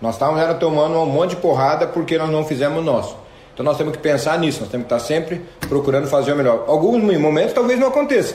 nós 0.00 0.16
estávamos 0.16 0.58
tomando 0.58 0.98
um 0.98 1.06
monte 1.06 1.30
de 1.30 1.36
porrada 1.36 1.86
porque 1.86 2.18
nós 2.18 2.28
não 2.28 2.44
fizemos 2.44 2.78
o 2.80 2.82
nosso. 2.82 3.16
Então 3.52 3.64
nós 3.64 3.76
temos 3.76 3.94
que 3.96 4.02
pensar 4.02 4.38
nisso, 4.38 4.60
nós 4.60 4.70
temos 4.70 4.86
que 4.86 4.94
estar 4.94 5.06
sempre 5.06 5.40
procurando 5.68 6.06
fazer 6.06 6.32
o 6.32 6.36
melhor. 6.36 6.64
Alguns 6.66 7.02
momentos 7.18 7.52
talvez 7.52 7.78
não 7.78 7.88
aconteça, 7.88 8.34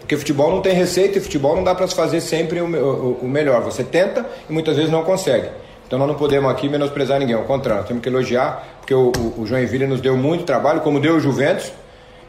porque 0.00 0.16
futebol 0.16 0.50
não 0.50 0.60
tem 0.60 0.74
receita 0.74 1.18
e 1.18 1.20
futebol 1.20 1.54
não 1.54 1.62
dá 1.62 1.74
para 1.74 1.86
se 1.86 1.94
fazer 1.94 2.20
sempre 2.20 2.60
o, 2.60 2.66
o, 2.66 3.18
o, 3.22 3.28
melhor. 3.28 3.62
Você 3.62 3.84
tenta 3.84 4.26
e 4.48 4.52
muitas 4.52 4.76
vezes 4.76 4.90
não 4.90 5.04
consegue. 5.04 5.48
Então 5.86 5.98
nós 5.98 6.08
não 6.08 6.16
podemos 6.16 6.50
aqui 6.50 6.68
menosprezar 6.68 7.20
ninguém, 7.20 7.36
ao 7.36 7.44
contrário, 7.44 7.84
temos 7.84 8.02
que 8.02 8.08
elogiar, 8.08 8.66
porque 8.80 8.94
o, 8.94 9.12
o, 9.38 9.46
Joinville 9.46 9.86
nos 9.86 10.00
deu 10.00 10.16
muito 10.16 10.44
trabalho, 10.44 10.80
como 10.80 10.98
deu 10.98 11.16
o 11.16 11.20
Juventus, 11.20 11.70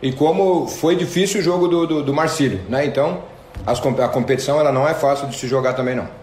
e 0.02 0.12
como 0.12 0.68
foi 0.68 0.96
difícil 0.96 1.40
o 1.40 1.44
jogo 1.44 1.68
do, 1.68 1.88
do, 1.88 2.04
do 2.04 2.14
Marcílio. 2.14 2.60
Né? 2.70 2.86
Então 2.86 3.24
as, 3.66 3.80
a 3.80 4.08
competição 4.08 4.60
ela 4.60 4.72
não 4.72 4.88
é 4.88 4.94
fácil 4.94 5.28
de 5.28 5.36
se 5.38 5.48
jogar 5.48 5.74
também 5.74 5.96
não. 5.96 6.23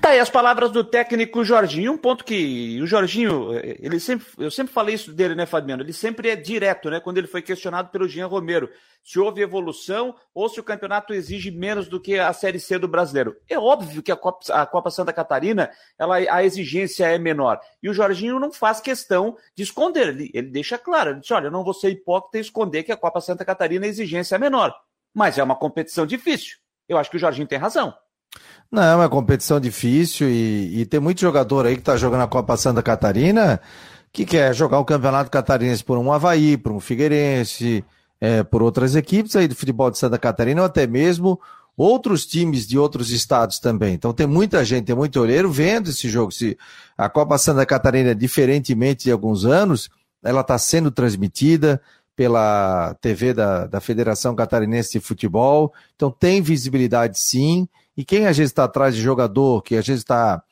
Tá 0.00 0.10
aí 0.10 0.18
as 0.18 0.30
palavras 0.30 0.70
do 0.70 0.82
técnico 0.82 1.44
Jorginho, 1.44 1.92
um 1.92 1.98
ponto 1.98 2.24
que 2.24 2.80
o 2.80 2.86
Jorginho, 2.86 3.52
ele 3.62 4.00
sempre, 4.00 4.26
eu 4.38 4.50
sempre 4.50 4.72
falei 4.72 4.94
isso 4.94 5.12
dele, 5.12 5.34
né, 5.34 5.44
Fabiano? 5.44 5.82
Ele 5.82 5.92
sempre 5.92 6.30
é 6.30 6.36
direto, 6.36 6.88
né? 6.88 7.00
Quando 7.00 7.18
ele 7.18 7.26
foi 7.26 7.42
questionado 7.42 7.90
pelo 7.90 8.08
Jean 8.08 8.26
Romero, 8.26 8.70
se 9.04 9.18
houve 9.18 9.42
evolução 9.42 10.14
ou 10.34 10.48
se 10.48 10.58
o 10.58 10.64
campeonato 10.64 11.12
exige 11.12 11.50
menos 11.50 11.86
do 11.86 12.00
que 12.00 12.18
a 12.18 12.32
Série 12.32 12.58
C 12.58 12.78
do 12.78 12.88
brasileiro. 12.88 13.36
É 13.46 13.58
óbvio 13.58 14.02
que 14.02 14.10
a 14.10 14.16
Copa, 14.16 14.40
a 14.54 14.64
Copa 14.64 14.90
Santa 14.90 15.12
Catarina, 15.12 15.70
ela, 15.98 16.16
a 16.16 16.42
exigência 16.42 17.04
é 17.04 17.18
menor. 17.18 17.60
E 17.82 17.90
o 17.90 17.94
Jorginho 17.94 18.40
não 18.40 18.50
faz 18.50 18.80
questão 18.80 19.36
de 19.54 19.64
esconder, 19.64 20.08
ele, 20.08 20.30
ele 20.32 20.48
deixa 20.48 20.78
claro, 20.78 21.10
ele 21.10 21.20
diz, 21.20 21.30
olha, 21.30 21.48
eu 21.48 21.50
não 21.50 21.62
vou 21.62 21.74
ser 21.74 21.90
hipócrita 21.90 22.38
e 22.38 22.40
esconder 22.40 22.84
que 22.84 22.92
a 22.92 22.96
Copa 22.96 23.20
Santa 23.20 23.44
Catarina 23.44 23.84
a 23.84 23.88
exigência 23.88 24.36
é 24.36 24.38
menor. 24.38 24.74
Mas 25.12 25.36
é 25.36 25.42
uma 25.42 25.56
competição 25.56 26.06
difícil. 26.06 26.56
Eu 26.88 26.96
acho 26.96 27.10
que 27.10 27.16
o 27.18 27.20
Jorginho 27.20 27.46
tem 27.46 27.58
razão. 27.58 27.94
Não, 28.70 29.02
é 29.02 29.08
competição 29.08 29.58
difícil 29.58 30.28
e, 30.28 30.80
e 30.80 30.86
tem 30.86 31.00
muito 31.00 31.20
jogador 31.20 31.66
aí 31.66 31.74
que 31.74 31.80
está 31.80 31.96
jogando 31.96 32.22
a 32.22 32.28
Copa 32.28 32.56
Santa 32.56 32.82
Catarina 32.82 33.60
que 34.12 34.24
quer 34.24 34.54
jogar 34.54 34.78
o 34.78 34.84
Campeonato 34.84 35.30
Catarinense 35.30 35.84
por 35.84 35.98
um 35.98 36.12
Havaí, 36.12 36.56
por 36.56 36.72
um 36.72 36.80
Figueirense, 36.80 37.84
é, 38.20 38.42
por 38.42 38.62
outras 38.62 38.96
equipes 38.96 39.36
aí 39.36 39.46
do 39.46 39.54
futebol 39.54 39.90
de 39.90 39.98
Santa 39.98 40.18
Catarina 40.18 40.60
ou 40.60 40.66
até 40.66 40.86
mesmo 40.86 41.40
outros 41.76 42.26
times 42.26 42.66
de 42.66 42.78
outros 42.78 43.10
estados 43.10 43.58
também. 43.58 43.94
Então 43.94 44.12
tem 44.12 44.26
muita 44.26 44.64
gente, 44.64 44.86
tem 44.86 44.96
muito 44.96 45.20
olheiro 45.20 45.50
vendo 45.50 45.90
esse 45.90 46.08
jogo. 46.08 46.30
Se 46.32 46.58
a 46.98 47.08
Copa 47.08 47.38
Santa 47.38 47.64
Catarina, 47.64 48.14
diferentemente 48.14 49.04
de 49.04 49.12
alguns 49.12 49.44
anos, 49.44 49.88
ela 50.22 50.42
está 50.42 50.58
sendo 50.58 50.90
transmitida 50.90 51.80
pela 52.14 52.94
TV 53.00 53.32
da, 53.32 53.66
da 53.66 53.80
Federação 53.80 54.34
Catarinense 54.34 54.92
de 54.92 55.00
Futebol. 55.00 55.72
Então 55.96 56.10
tem 56.10 56.42
visibilidade 56.42 57.18
sim. 57.18 57.66
E 58.00 58.04
quem 58.04 58.26
às 58.26 58.34
vezes 58.34 58.50
está 58.50 58.64
atrás 58.64 58.96
de 58.96 59.02
jogador, 59.02 59.62
que 59.62 59.76
às 59.76 59.86
vezes 59.86 60.00
está 60.00 60.42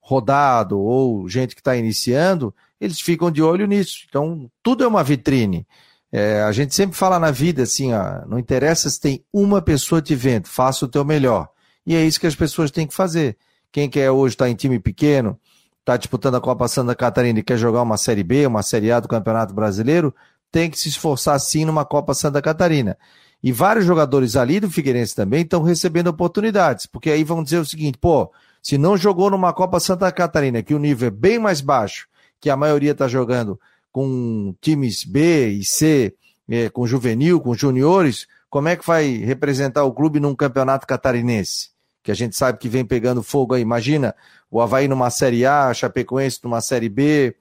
rodado 0.00 0.80
ou 0.80 1.28
gente 1.28 1.54
que 1.54 1.60
está 1.60 1.76
iniciando, 1.76 2.54
eles 2.80 2.98
ficam 2.98 3.30
de 3.30 3.42
olho 3.42 3.66
nisso. 3.66 4.06
Então, 4.08 4.50
tudo 4.62 4.82
é 4.82 4.86
uma 4.86 5.04
vitrine. 5.04 5.66
É, 6.10 6.40
a 6.40 6.50
gente 6.50 6.74
sempre 6.74 6.96
fala 6.96 7.18
na 7.18 7.30
vida 7.30 7.64
assim, 7.64 7.92
ó, 7.92 8.24
não 8.26 8.38
interessa 8.38 8.88
se 8.88 8.98
tem 8.98 9.22
uma 9.30 9.60
pessoa 9.60 10.00
te 10.00 10.14
vendo, 10.14 10.48
faça 10.48 10.86
o 10.86 10.88
teu 10.88 11.04
melhor. 11.04 11.50
E 11.86 11.94
é 11.94 12.02
isso 12.02 12.18
que 12.18 12.26
as 12.26 12.34
pessoas 12.34 12.70
têm 12.70 12.86
que 12.86 12.94
fazer. 12.94 13.36
Quem 13.70 13.90
quer 13.90 14.10
hoje 14.10 14.34
estar 14.34 14.46
tá 14.46 14.50
em 14.50 14.54
time 14.54 14.78
pequeno, 14.78 15.38
está 15.80 15.98
disputando 15.98 16.36
a 16.36 16.40
Copa 16.40 16.66
Santa 16.68 16.94
Catarina 16.94 17.40
e 17.40 17.42
quer 17.42 17.58
jogar 17.58 17.82
uma 17.82 17.98
Série 17.98 18.24
B, 18.24 18.46
uma 18.46 18.62
Série 18.62 18.90
A 18.90 18.98
do 18.98 19.08
Campeonato 19.08 19.52
Brasileiro, 19.52 20.14
tem 20.50 20.70
que 20.70 20.78
se 20.78 20.88
esforçar 20.88 21.38
sim 21.38 21.66
numa 21.66 21.84
Copa 21.84 22.14
Santa 22.14 22.40
Catarina. 22.40 22.96
E 23.44 23.52
vários 23.52 23.84
jogadores 23.84 24.36
ali 24.36 24.58
do 24.58 24.70
Figueirense 24.70 25.14
também 25.14 25.42
estão 25.42 25.62
recebendo 25.62 26.06
oportunidades, 26.06 26.86
porque 26.86 27.10
aí 27.10 27.22
vão 27.22 27.42
dizer 27.42 27.58
o 27.58 27.64
seguinte, 27.66 27.98
pô, 27.98 28.32
se 28.62 28.78
não 28.78 28.96
jogou 28.96 29.30
numa 29.30 29.52
Copa 29.52 29.78
Santa 29.78 30.10
Catarina, 30.10 30.62
que 30.62 30.72
o 30.72 30.78
nível 30.78 31.08
é 31.08 31.10
bem 31.10 31.38
mais 31.38 31.60
baixo, 31.60 32.08
que 32.40 32.48
a 32.48 32.56
maioria 32.56 32.92
está 32.92 33.06
jogando 33.06 33.60
com 33.92 34.54
times 34.62 35.04
B 35.04 35.48
e 35.50 35.62
C, 35.62 36.14
é, 36.48 36.70
com 36.70 36.86
juvenil, 36.86 37.38
com 37.38 37.52
juniores, 37.54 38.26
como 38.48 38.68
é 38.68 38.76
que 38.76 38.86
vai 38.86 39.18
representar 39.18 39.84
o 39.84 39.92
clube 39.92 40.18
num 40.18 40.34
campeonato 40.34 40.86
catarinense? 40.86 41.74
que 42.04 42.10
a 42.10 42.14
gente 42.14 42.36
sabe 42.36 42.58
que 42.58 42.68
vem 42.68 42.84
pegando 42.84 43.22
fogo 43.22 43.54
aí. 43.54 43.62
Imagina 43.62 44.14
o 44.50 44.60
Havaí 44.60 44.86
numa 44.86 45.08
Série 45.08 45.46
A, 45.46 45.68
a 45.68 45.74
Chapecoense 45.74 46.38
numa 46.44 46.60
Série 46.60 46.90
B, 46.90 47.34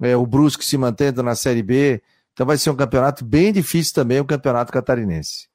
é, 0.00 0.16
o 0.16 0.26
Brusque 0.26 0.64
se 0.64 0.76
mantendo 0.78 1.22
na 1.22 1.34
Série 1.34 1.62
B. 1.62 2.02
Então 2.36 2.44
vai 2.44 2.58
ser 2.58 2.68
um 2.68 2.76
campeonato 2.76 3.24
bem 3.24 3.50
difícil 3.50 3.94
também, 3.94 4.20
o 4.20 4.24
campeonato 4.26 4.70
catarinense. 4.70 5.48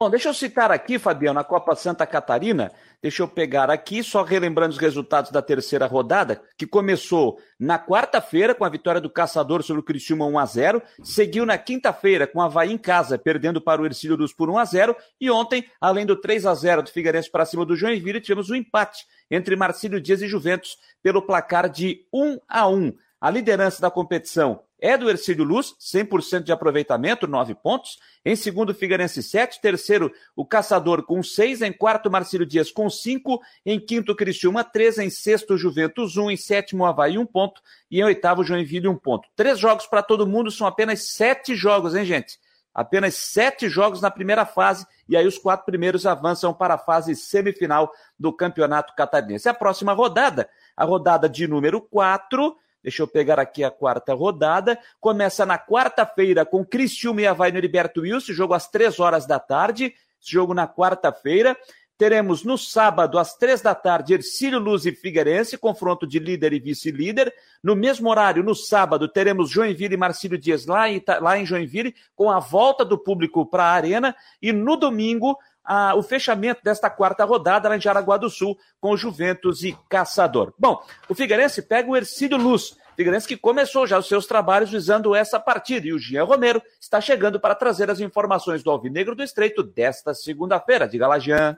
Bom, 0.00 0.10
deixa 0.10 0.28
eu 0.28 0.34
citar 0.34 0.72
aqui, 0.72 0.98
Fabiano, 0.98 1.38
na 1.38 1.44
Copa 1.44 1.76
Santa 1.76 2.04
Catarina. 2.04 2.72
Deixa 3.00 3.22
eu 3.22 3.28
pegar 3.28 3.70
aqui, 3.70 4.02
só 4.02 4.24
relembrando 4.24 4.72
os 4.72 4.78
resultados 4.78 5.30
da 5.30 5.40
terceira 5.40 5.86
rodada, 5.86 6.42
que 6.56 6.66
começou 6.66 7.38
na 7.60 7.78
quarta-feira 7.78 8.56
com 8.56 8.64
a 8.64 8.68
vitória 8.68 9.00
do 9.00 9.08
Caçador 9.08 9.62
sobre 9.62 9.80
o 9.80 9.84
Criciúma 9.84 10.26
1 10.26 10.38
a 10.40 10.46
0, 10.46 10.82
seguiu 11.04 11.46
na 11.46 11.56
quinta-feira 11.56 12.26
com 12.26 12.42
a 12.42 12.46
Havaí 12.46 12.72
em 12.72 12.78
casa, 12.78 13.16
perdendo 13.16 13.60
para 13.60 13.80
o 13.80 13.86
Ercílio 13.86 14.16
Luz 14.16 14.32
por 14.32 14.50
1 14.50 14.58
a 14.58 14.64
0, 14.64 14.96
e 15.20 15.30
ontem, 15.30 15.64
além 15.80 16.04
do 16.04 16.16
3 16.16 16.44
a 16.44 16.54
0 16.54 16.82
do 16.82 16.90
Figueirense 16.90 17.30
para 17.30 17.44
cima 17.44 17.64
do 17.64 17.76
Joinville, 17.76 18.20
tivemos 18.20 18.50
um 18.50 18.56
empate 18.56 19.06
entre 19.30 19.54
Marcílio 19.54 20.00
Dias 20.00 20.22
e 20.22 20.26
Juventus 20.26 20.76
pelo 21.04 21.22
placar 21.22 21.68
de 21.68 22.04
1 22.12 22.38
a 22.48 22.68
1. 22.68 22.92
A 23.20 23.30
liderança 23.30 23.80
da 23.82 23.90
competição 23.90 24.62
é 24.80 24.96
do 24.96 25.10
Ercílio 25.10 25.44
Luz, 25.44 25.74
100% 25.80 26.44
de 26.44 26.52
aproveitamento, 26.52 27.26
9 27.26 27.54
pontos. 27.56 27.98
Em 28.24 28.36
segundo, 28.36 28.72
Figueirense 28.72 29.22
7. 29.24 29.60
Terceiro, 29.60 30.12
o 30.36 30.46
Caçador 30.46 31.02
com 31.02 31.20
6. 31.20 31.62
Em 31.62 31.72
quarto, 31.72 32.08
Marcílio 32.08 32.46
Dias 32.46 32.70
com 32.70 32.88
5. 32.88 33.40
Em 33.66 33.80
quinto, 33.80 34.14
Criciúma 34.14 34.62
3. 34.62 34.98
Em 34.98 35.10
sexto, 35.10 35.56
Juventus 35.56 36.16
1. 36.16 36.30
Em 36.30 36.36
sétimo, 36.36 36.86
Havaí 36.86 37.18
1 37.18 37.26
ponto. 37.26 37.60
E 37.90 37.98
em 37.98 38.04
oitavo, 38.04 38.44
Joinville 38.44 38.86
1 38.86 38.96
ponto. 38.96 39.28
Três 39.34 39.58
jogos 39.58 39.86
para 39.86 40.02
todo 40.02 40.26
mundo, 40.26 40.50
são 40.50 40.66
apenas 40.66 41.02
sete 41.08 41.56
jogos, 41.56 41.96
hein, 41.96 42.04
gente? 42.04 42.38
Apenas 42.72 43.16
sete 43.16 43.68
jogos 43.68 44.00
na 44.00 44.08
primeira 44.08 44.46
fase, 44.46 44.86
e 45.08 45.16
aí 45.16 45.26
os 45.26 45.36
quatro 45.36 45.66
primeiros 45.66 46.06
avançam 46.06 46.54
para 46.54 46.74
a 46.74 46.78
fase 46.78 47.16
semifinal 47.16 47.90
do 48.16 48.32
Campeonato 48.32 48.94
Catarinense. 48.94 49.48
A 49.48 49.54
próxima 49.54 49.92
rodada, 49.92 50.48
a 50.76 50.84
rodada 50.84 51.28
de 51.28 51.48
número 51.48 51.80
4, 51.80 52.56
Deixa 52.82 53.02
eu 53.02 53.08
pegar 53.08 53.38
aqui 53.38 53.64
a 53.64 53.70
quarta 53.70 54.14
rodada. 54.14 54.78
Começa 55.00 55.44
na 55.44 55.58
quarta-feira 55.58 56.44
com 56.44 56.64
Cristiúma 56.64 57.22
e 57.22 57.26
Havaí 57.26 57.52
no 57.52 57.58
Heriberto 57.58 58.02
Wilson, 58.02 58.32
jogo 58.32 58.54
às 58.54 58.68
três 58.68 59.00
horas 59.00 59.26
da 59.26 59.38
tarde. 59.38 59.94
Jogo 60.20 60.54
na 60.54 60.66
quarta-feira. 60.66 61.56
Teremos 61.98 62.44
no 62.44 62.56
sábado, 62.56 63.18
às 63.18 63.36
três 63.36 63.60
da 63.60 63.74
tarde, 63.74 64.14
Ercílio 64.14 64.60
Luz 64.60 64.86
e 64.86 64.92
Figueirense, 64.92 65.58
confronto 65.58 66.06
de 66.06 66.20
líder 66.20 66.52
e 66.52 66.60
vice-líder. 66.60 67.34
No 67.60 67.74
mesmo 67.74 68.08
horário, 68.08 68.40
no 68.40 68.54
sábado, 68.54 69.08
teremos 69.08 69.50
Joinville 69.50 69.94
e 69.94 69.96
Marcílio 69.96 70.38
Dias 70.38 70.64
lá 70.64 70.88
em, 70.88 71.02
lá 71.20 71.36
em 71.36 71.44
Joinville, 71.44 71.92
com 72.14 72.30
a 72.30 72.38
volta 72.38 72.84
do 72.84 72.96
público 72.96 73.44
para 73.44 73.64
a 73.64 73.72
arena. 73.72 74.14
E 74.40 74.52
no 74.52 74.76
domingo, 74.76 75.36
o 75.96 76.02
fechamento 76.02 76.60
desta 76.62 76.88
quarta 76.88 77.24
rodada 77.24 77.68
lá 77.68 77.76
em 77.76 77.80
Jaraguá 77.80 78.16
do 78.16 78.30
Sul, 78.30 78.56
com 78.80 78.96
Juventus 78.96 79.62
e 79.62 79.76
Caçador. 79.88 80.52
Bom, 80.58 80.82
o 81.08 81.14
Figueirense 81.14 81.62
pega 81.62 81.90
o 81.90 81.96
Ercílio 81.96 82.38
Luz. 82.38 82.76
Figueirense 82.96 83.28
que 83.28 83.36
começou 83.36 83.86
já 83.86 83.96
os 83.96 84.08
seus 84.08 84.26
trabalhos 84.26 84.70
visando 84.70 85.14
essa 85.14 85.38
partida. 85.38 85.86
E 85.86 85.92
o 85.92 85.98
Jean 86.00 86.24
Romero 86.24 86.60
está 86.80 87.00
chegando 87.00 87.38
para 87.38 87.54
trazer 87.54 87.88
as 87.90 88.00
informações 88.00 88.62
do 88.62 88.70
Alvinegro 88.70 89.14
do 89.14 89.22
Estreito 89.22 89.62
desta 89.62 90.12
segunda-feira. 90.12 90.88
Diga 90.88 91.06
lá, 91.06 91.18
Jean. 91.18 91.56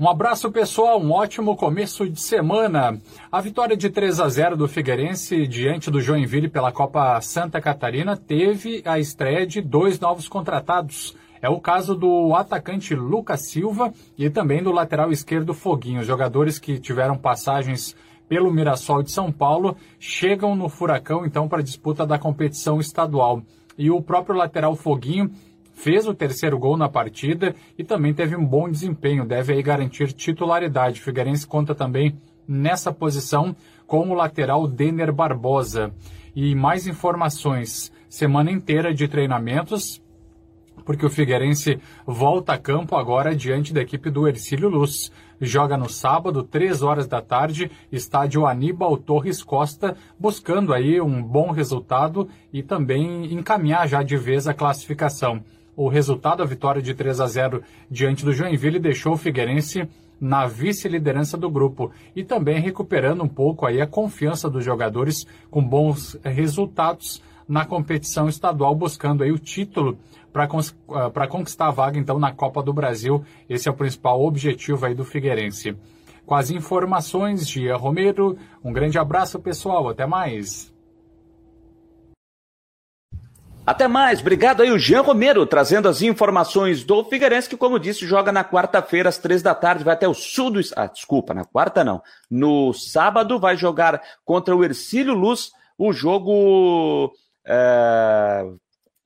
Um 0.00 0.08
abraço 0.08 0.50
pessoal, 0.52 1.02
um 1.02 1.10
ótimo 1.10 1.56
começo 1.56 2.08
de 2.08 2.20
semana. 2.20 3.00
A 3.32 3.40
vitória 3.40 3.76
de 3.76 3.90
3 3.90 4.20
a 4.20 4.28
0 4.28 4.56
do 4.56 4.68
Figueirense 4.68 5.44
diante 5.48 5.90
do 5.90 6.00
Joinville 6.00 6.48
pela 6.48 6.70
Copa 6.70 7.20
Santa 7.20 7.60
Catarina 7.60 8.16
teve 8.16 8.80
a 8.86 8.98
estreia 8.98 9.44
de 9.44 9.60
dois 9.60 9.98
novos 9.98 10.28
contratados. 10.28 11.16
É 11.40 11.48
o 11.48 11.60
caso 11.60 11.94
do 11.94 12.34
atacante 12.34 12.94
Lucas 12.94 13.42
Silva 13.42 13.92
e 14.16 14.28
também 14.28 14.62
do 14.62 14.72
lateral 14.72 15.12
esquerdo 15.12 15.54
Foguinho, 15.54 16.02
jogadores 16.02 16.58
que 16.58 16.78
tiveram 16.78 17.16
passagens 17.16 17.96
pelo 18.28 18.52
Mirassol 18.52 19.02
de 19.02 19.10
São 19.10 19.32
Paulo 19.32 19.76
chegam 19.98 20.54
no 20.54 20.68
Furacão 20.68 21.24
então 21.24 21.48
para 21.48 21.60
a 21.60 21.64
disputa 21.64 22.06
da 22.06 22.18
competição 22.18 22.78
estadual. 22.78 23.42
E 23.76 23.90
o 23.90 24.02
próprio 24.02 24.36
lateral 24.36 24.76
Foguinho 24.76 25.30
fez 25.72 26.06
o 26.06 26.14
terceiro 26.14 26.58
gol 26.58 26.76
na 26.76 26.88
partida 26.88 27.54
e 27.78 27.84
também 27.84 28.12
teve 28.12 28.36
um 28.36 28.44
bom 28.44 28.68
desempenho, 28.68 29.24
deve 29.24 29.52
aí 29.52 29.62
garantir 29.62 30.12
titularidade. 30.12 31.00
O 31.00 31.04
Figueirense 31.04 31.46
conta 31.46 31.74
também 31.74 32.16
nessa 32.46 32.92
posição 32.92 33.54
com 33.86 34.10
o 34.10 34.14
lateral 34.14 34.66
Denner 34.66 35.12
Barbosa. 35.12 35.92
E 36.34 36.54
mais 36.54 36.86
informações, 36.86 37.92
semana 38.08 38.50
inteira 38.50 38.92
de 38.92 39.06
treinamentos 39.06 40.02
porque 40.84 41.04
o 41.04 41.10
Figueirense 41.10 41.78
volta 42.06 42.52
a 42.52 42.58
campo 42.58 42.96
agora 42.96 43.34
diante 43.34 43.72
da 43.72 43.80
equipe 43.80 44.10
do 44.10 44.26
Ercílio 44.26 44.68
Luz. 44.68 45.12
Joga 45.40 45.76
no 45.76 45.88
sábado, 45.88 46.42
3 46.42 46.82
horas 46.82 47.06
da 47.06 47.20
tarde, 47.20 47.70
estádio 47.92 48.46
Aníbal 48.46 48.96
Torres 48.96 49.42
Costa, 49.42 49.96
buscando 50.18 50.74
aí 50.74 51.00
um 51.00 51.22
bom 51.22 51.50
resultado 51.50 52.28
e 52.52 52.62
também 52.62 53.32
encaminhar 53.32 53.86
já 53.86 54.02
de 54.02 54.16
vez 54.16 54.48
a 54.48 54.54
classificação. 54.54 55.42
O 55.76 55.88
resultado, 55.88 56.42
a 56.42 56.46
vitória 56.46 56.82
de 56.82 56.92
3 56.92 57.20
a 57.20 57.26
0 57.26 57.62
diante 57.88 58.24
do 58.24 58.32
Joinville, 58.32 58.80
deixou 58.80 59.12
o 59.12 59.16
Figueirense 59.16 59.88
na 60.20 60.46
vice-liderança 60.46 61.36
do 61.36 61.48
grupo 61.48 61.92
e 62.16 62.24
também 62.24 62.60
recuperando 62.60 63.22
um 63.22 63.28
pouco 63.28 63.64
aí 63.64 63.80
a 63.80 63.86
confiança 63.86 64.50
dos 64.50 64.64
jogadores 64.64 65.24
com 65.50 65.62
bons 65.62 66.18
resultados 66.24 67.22
na 67.48 67.64
competição 67.64 68.28
estadual, 68.28 68.74
buscando 68.74 69.22
aí 69.22 69.32
o 69.32 69.38
título 69.38 69.96
para 70.32 70.46
uh, 70.46 71.28
conquistar 71.28 71.68
a 71.68 71.70
vaga 71.70 71.98
então 71.98 72.18
na 72.18 72.32
Copa 72.32 72.62
do 72.62 72.72
Brasil. 72.72 73.24
Esse 73.48 73.68
é 73.68 73.70
o 73.70 73.76
principal 73.76 74.22
objetivo 74.22 74.86
aí 74.86 74.94
do 74.94 75.04
Figueirense. 75.04 75.76
Com 76.26 76.34
as 76.34 76.50
informações 76.50 77.48
de 77.48 77.70
Romero, 77.70 78.38
um 78.62 78.72
grande 78.72 78.98
abraço 78.98 79.38
pessoal, 79.38 79.88
até 79.88 80.06
mais. 80.06 80.72
Até 83.64 83.86
mais, 83.86 84.20
obrigado 84.20 84.62
aí 84.62 84.70
o 84.70 84.78
Jean 84.78 85.02
Romero, 85.02 85.44
trazendo 85.44 85.88
as 85.88 86.00
informações 86.00 86.84
do 86.84 87.04
Figueirense, 87.04 87.48
que 87.48 87.56
como 87.56 87.78
disse, 87.78 88.06
joga 88.06 88.32
na 88.32 88.42
quarta-feira 88.42 89.10
às 89.10 89.18
três 89.18 89.42
da 89.42 89.54
tarde, 89.54 89.84
vai 89.84 89.92
até 89.92 90.08
o 90.08 90.14
sul 90.14 90.50
do... 90.50 90.60
Ah, 90.74 90.86
desculpa, 90.86 91.34
na 91.34 91.44
quarta 91.44 91.84
não. 91.84 92.02
No 92.30 92.72
sábado 92.72 93.38
vai 93.38 93.58
jogar 93.58 94.00
contra 94.24 94.56
o 94.56 94.64
Ercílio 94.64 95.14
Luz, 95.14 95.50
o 95.76 95.92
jogo... 95.92 97.12
É 97.46 98.44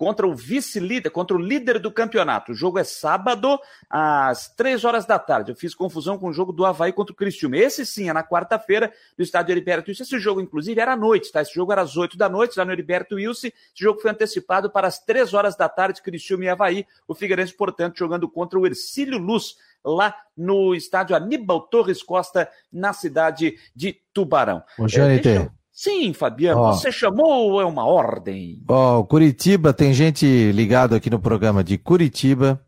contra 0.03 0.27
o 0.27 0.35
vice-líder, 0.35 1.11
contra 1.11 1.37
o 1.37 1.41
líder 1.41 1.79
do 1.79 1.89
campeonato. 1.89 2.51
O 2.51 2.55
jogo 2.57 2.77
é 2.77 2.83
sábado, 2.83 3.57
às 3.89 4.49
três 4.49 4.85
horas 4.85 5.07
da 5.07 5.17
tarde. 5.17 5.53
Eu 5.53 5.55
fiz 5.55 5.77
confusão 5.77 6.19
com 6.19 6.27
o 6.27 6.33
jogo 6.33 6.53
do 6.53 6.67
Havaí 6.67 6.93
contra 6.93 7.13
o 7.13 7.17
Cristiúma. 7.17 7.57
Esse 7.57 7.87
sim 7.87 8.09
é 8.09 8.13
na 8.13 8.25
quarta-feira, 8.25 8.93
no 9.17 9.23
estádio 9.23 9.53
Heriberto 9.53 9.89
Wilson. 9.89 10.03
Esse 10.03 10.19
jogo, 10.19 10.41
inclusive, 10.41 10.81
era 10.81 10.95
à 10.95 10.97
noite, 10.97 11.31
tá? 11.31 11.41
Esse 11.41 11.55
jogo 11.55 11.71
era 11.71 11.83
às 11.83 11.97
oito 11.97 12.19
da 12.19 12.29
noite, 12.29 12.59
lá 12.59 12.65
no 12.65 12.73
Heriberto 12.73 13.15
Wilson. 13.15 13.47
Esse 13.47 13.55
jogo 13.77 14.01
foi 14.01 14.11
antecipado 14.11 14.69
para 14.69 14.89
as 14.89 14.99
três 14.99 15.35
horas 15.35 15.55
da 15.55 15.69
tarde, 15.69 16.03
Cristiúma 16.03 16.47
e 16.47 16.49
Havaí. 16.49 16.85
O 17.07 17.15
Figueirense, 17.15 17.55
portanto, 17.55 17.97
jogando 17.97 18.29
contra 18.29 18.59
o 18.59 18.67
Ercílio 18.67 19.19
Luz, 19.19 19.55
lá 19.85 20.17
no 20.37 20.75
estádio 20.75 21.15
Aníbal 21.15 21.61
Torres 21.61 22.03
Costa, 22.03 22.51
na 22.73 22.93
cidade 22.93 23.57
de 23.73 24.01
Tubarão. 24.13 24.65
Ô, 24.77 24.87
é, 24.87 25.49
Sim, 25.73 26.13
Fabiano, 26.13 26.61
oh. 26.61 26.73
você 26.75 26.93
chamou 26.93 27.53
ou 27.53 27.61
é 27.61 27.65
uma 27.65 27.87
ordem? 27.87 28.63
Ó, 28.69 28.99
oh, 28.99 29.05
Curitiba, 29.05 29.73
tem 29.73 29.95
gente 29.95 30.53
ligado 30.53 30.95
aqui 30.95 31.09
no 31.09 31.19
programa 31.19 31.65
de 31.65 31.79
Curitiba. 31.79 32.63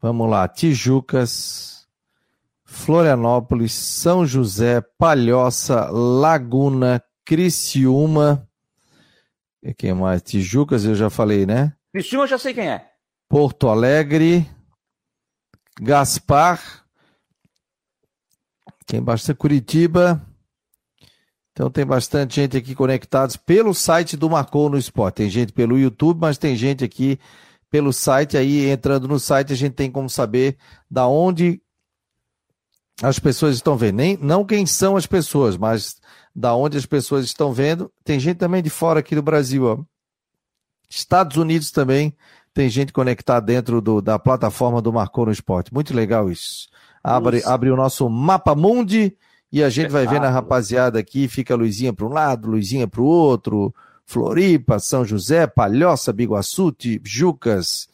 Vamos 0.00 0.30
lá, 0.30 0.46
Tijucas, 0.46 1.88
Florianópolis, 2.64 3.72
São 3.72 4.24
José, 4.24 4.80
Palhoça, 4.96 5.90
Laguna, 5.90 7.02
Criciúma. 7.24 8.48
E 9.60 9.74
quem 9.74 9.92
mais? 9.92 10.22
Tijucas, 10.22 10.84
eu 10.84 10.94
já 10.94 11.10
falei, 11.10 11.44
né? 11.44 11.74
Criciúma 11.92 12.24
eu 12.24 12.28
já 12.28 12.38
sei 12.38 12.54
quem 12.54 12.70
é. 12.70 12.86
Porto 13.28 13.68
Alegre, 13.68 14.48
Gaspar. 15.80 16.86
Quem 18.86 19.02
basta 19.02 19.34
Curitiba, 19.34 20.24
então 21.60 21.70
tem 21.70 21.84
bastante 21.84 22.36
gente 22.36 22.56
aqui 22.56 22.74
conectados 22.74 23.36
pelo 23.36 23.74
site 23.74 24.16
do 24.16 24.30
Marcou 24.30 24.70
no 24.70 24.78
Esporte. 24.78 25.16
Tem 25.16 25.28
gente 25.28 25.52
pelo 25.52 25.78
YouTube, 25.78 26.18
mas 26.18 26.38
tem 26.38 26.56
gente 26.56 26.82
aqui 26.82 27.20
pelo 27.70 27.92
site. 27.92 28.34
Aí 28.38 28.70
entrando 28.70 29.06
no 29.06 29.20
site 29.20 29.52
a 29.52 29.56
gente 29.56 29.74
tem 29.74 29.90
como 29.90 30.08
saber 30.08 30.56
da 30.90 31.06
onde 31.06 31.60
as 33.02 33.18
pessoas 33.18 33.56
estão 33.56 33.76
vendo. 33.76 33.96
Nem, 33.96 34.16
não 34.16 34.42
quem 34.42 34.64
são 34.64 34.96
as 34.96 35.04
pessoas, 35.04 35.58
mas 35.58 36.00
da 36.34 36.54
onde 36.54 36.78
as 36.78 36.86
pessoas 36.86 37.26
estão 37.26 37.52
vendo. 37.52 37.92
Tem 38.02 38.18
gente 38.18 38.38
também 38.38 38.62
de 38.62 38.70
fora 38.70 39.00
aqui 39.00 39.14
do 39.14 39.22
Brasil. 39.22 39.66
Ó. 39.66 39.84
Estados 40.88 41.36
Unidos 41.36 41.70
também 41.70 42.16
tem 42.54 42.70
gente 42.70 42.90
conectada 42.90 43.44
dentro 43.44 43.82
do, 43.82 44.00
da 44.00 44.18
plataforma 44.18 44.80
do 44.80 44.94
Marcou 44.94 45.26
no 45.26 45.32
Esporte. 45.32 45.74
Muito 45.74 45.92
legal 45.92 46.30
isso. 46.30 46.70
Abre, 47.04 47.42
abre 47.44 47.70
o 47.70 47.76
nosso 47.76 48.08
Mapa 48.08 48.54
Mundi 48.54 49.14
e 49.52 49.62
a 49.62 49.68
gente 49.68 49.90
vai 49.90 50.06
vendo 50.06 50.24
a 50.24 50.30
rapaziada 50.30 50.98
aqui, 50.98 51.26
fica 51.26 51.54
a 51.54 51.56
Luizinha 51.56 51.92
para 51.92 52.06
um 52.06 52.12
lado, 52.12 52.50
Luizinha 52.50 52.86
para 52.86 53.00
o 53.00 53.04
outro, 53.04 53.74
Floripa, 54.06 54.78
São 54.78 55.04
José, 55.04 55.46
Palhoça, 55.46 56.12
Biguaçu, 56.12 56.74
Jucas, 57.04 57.88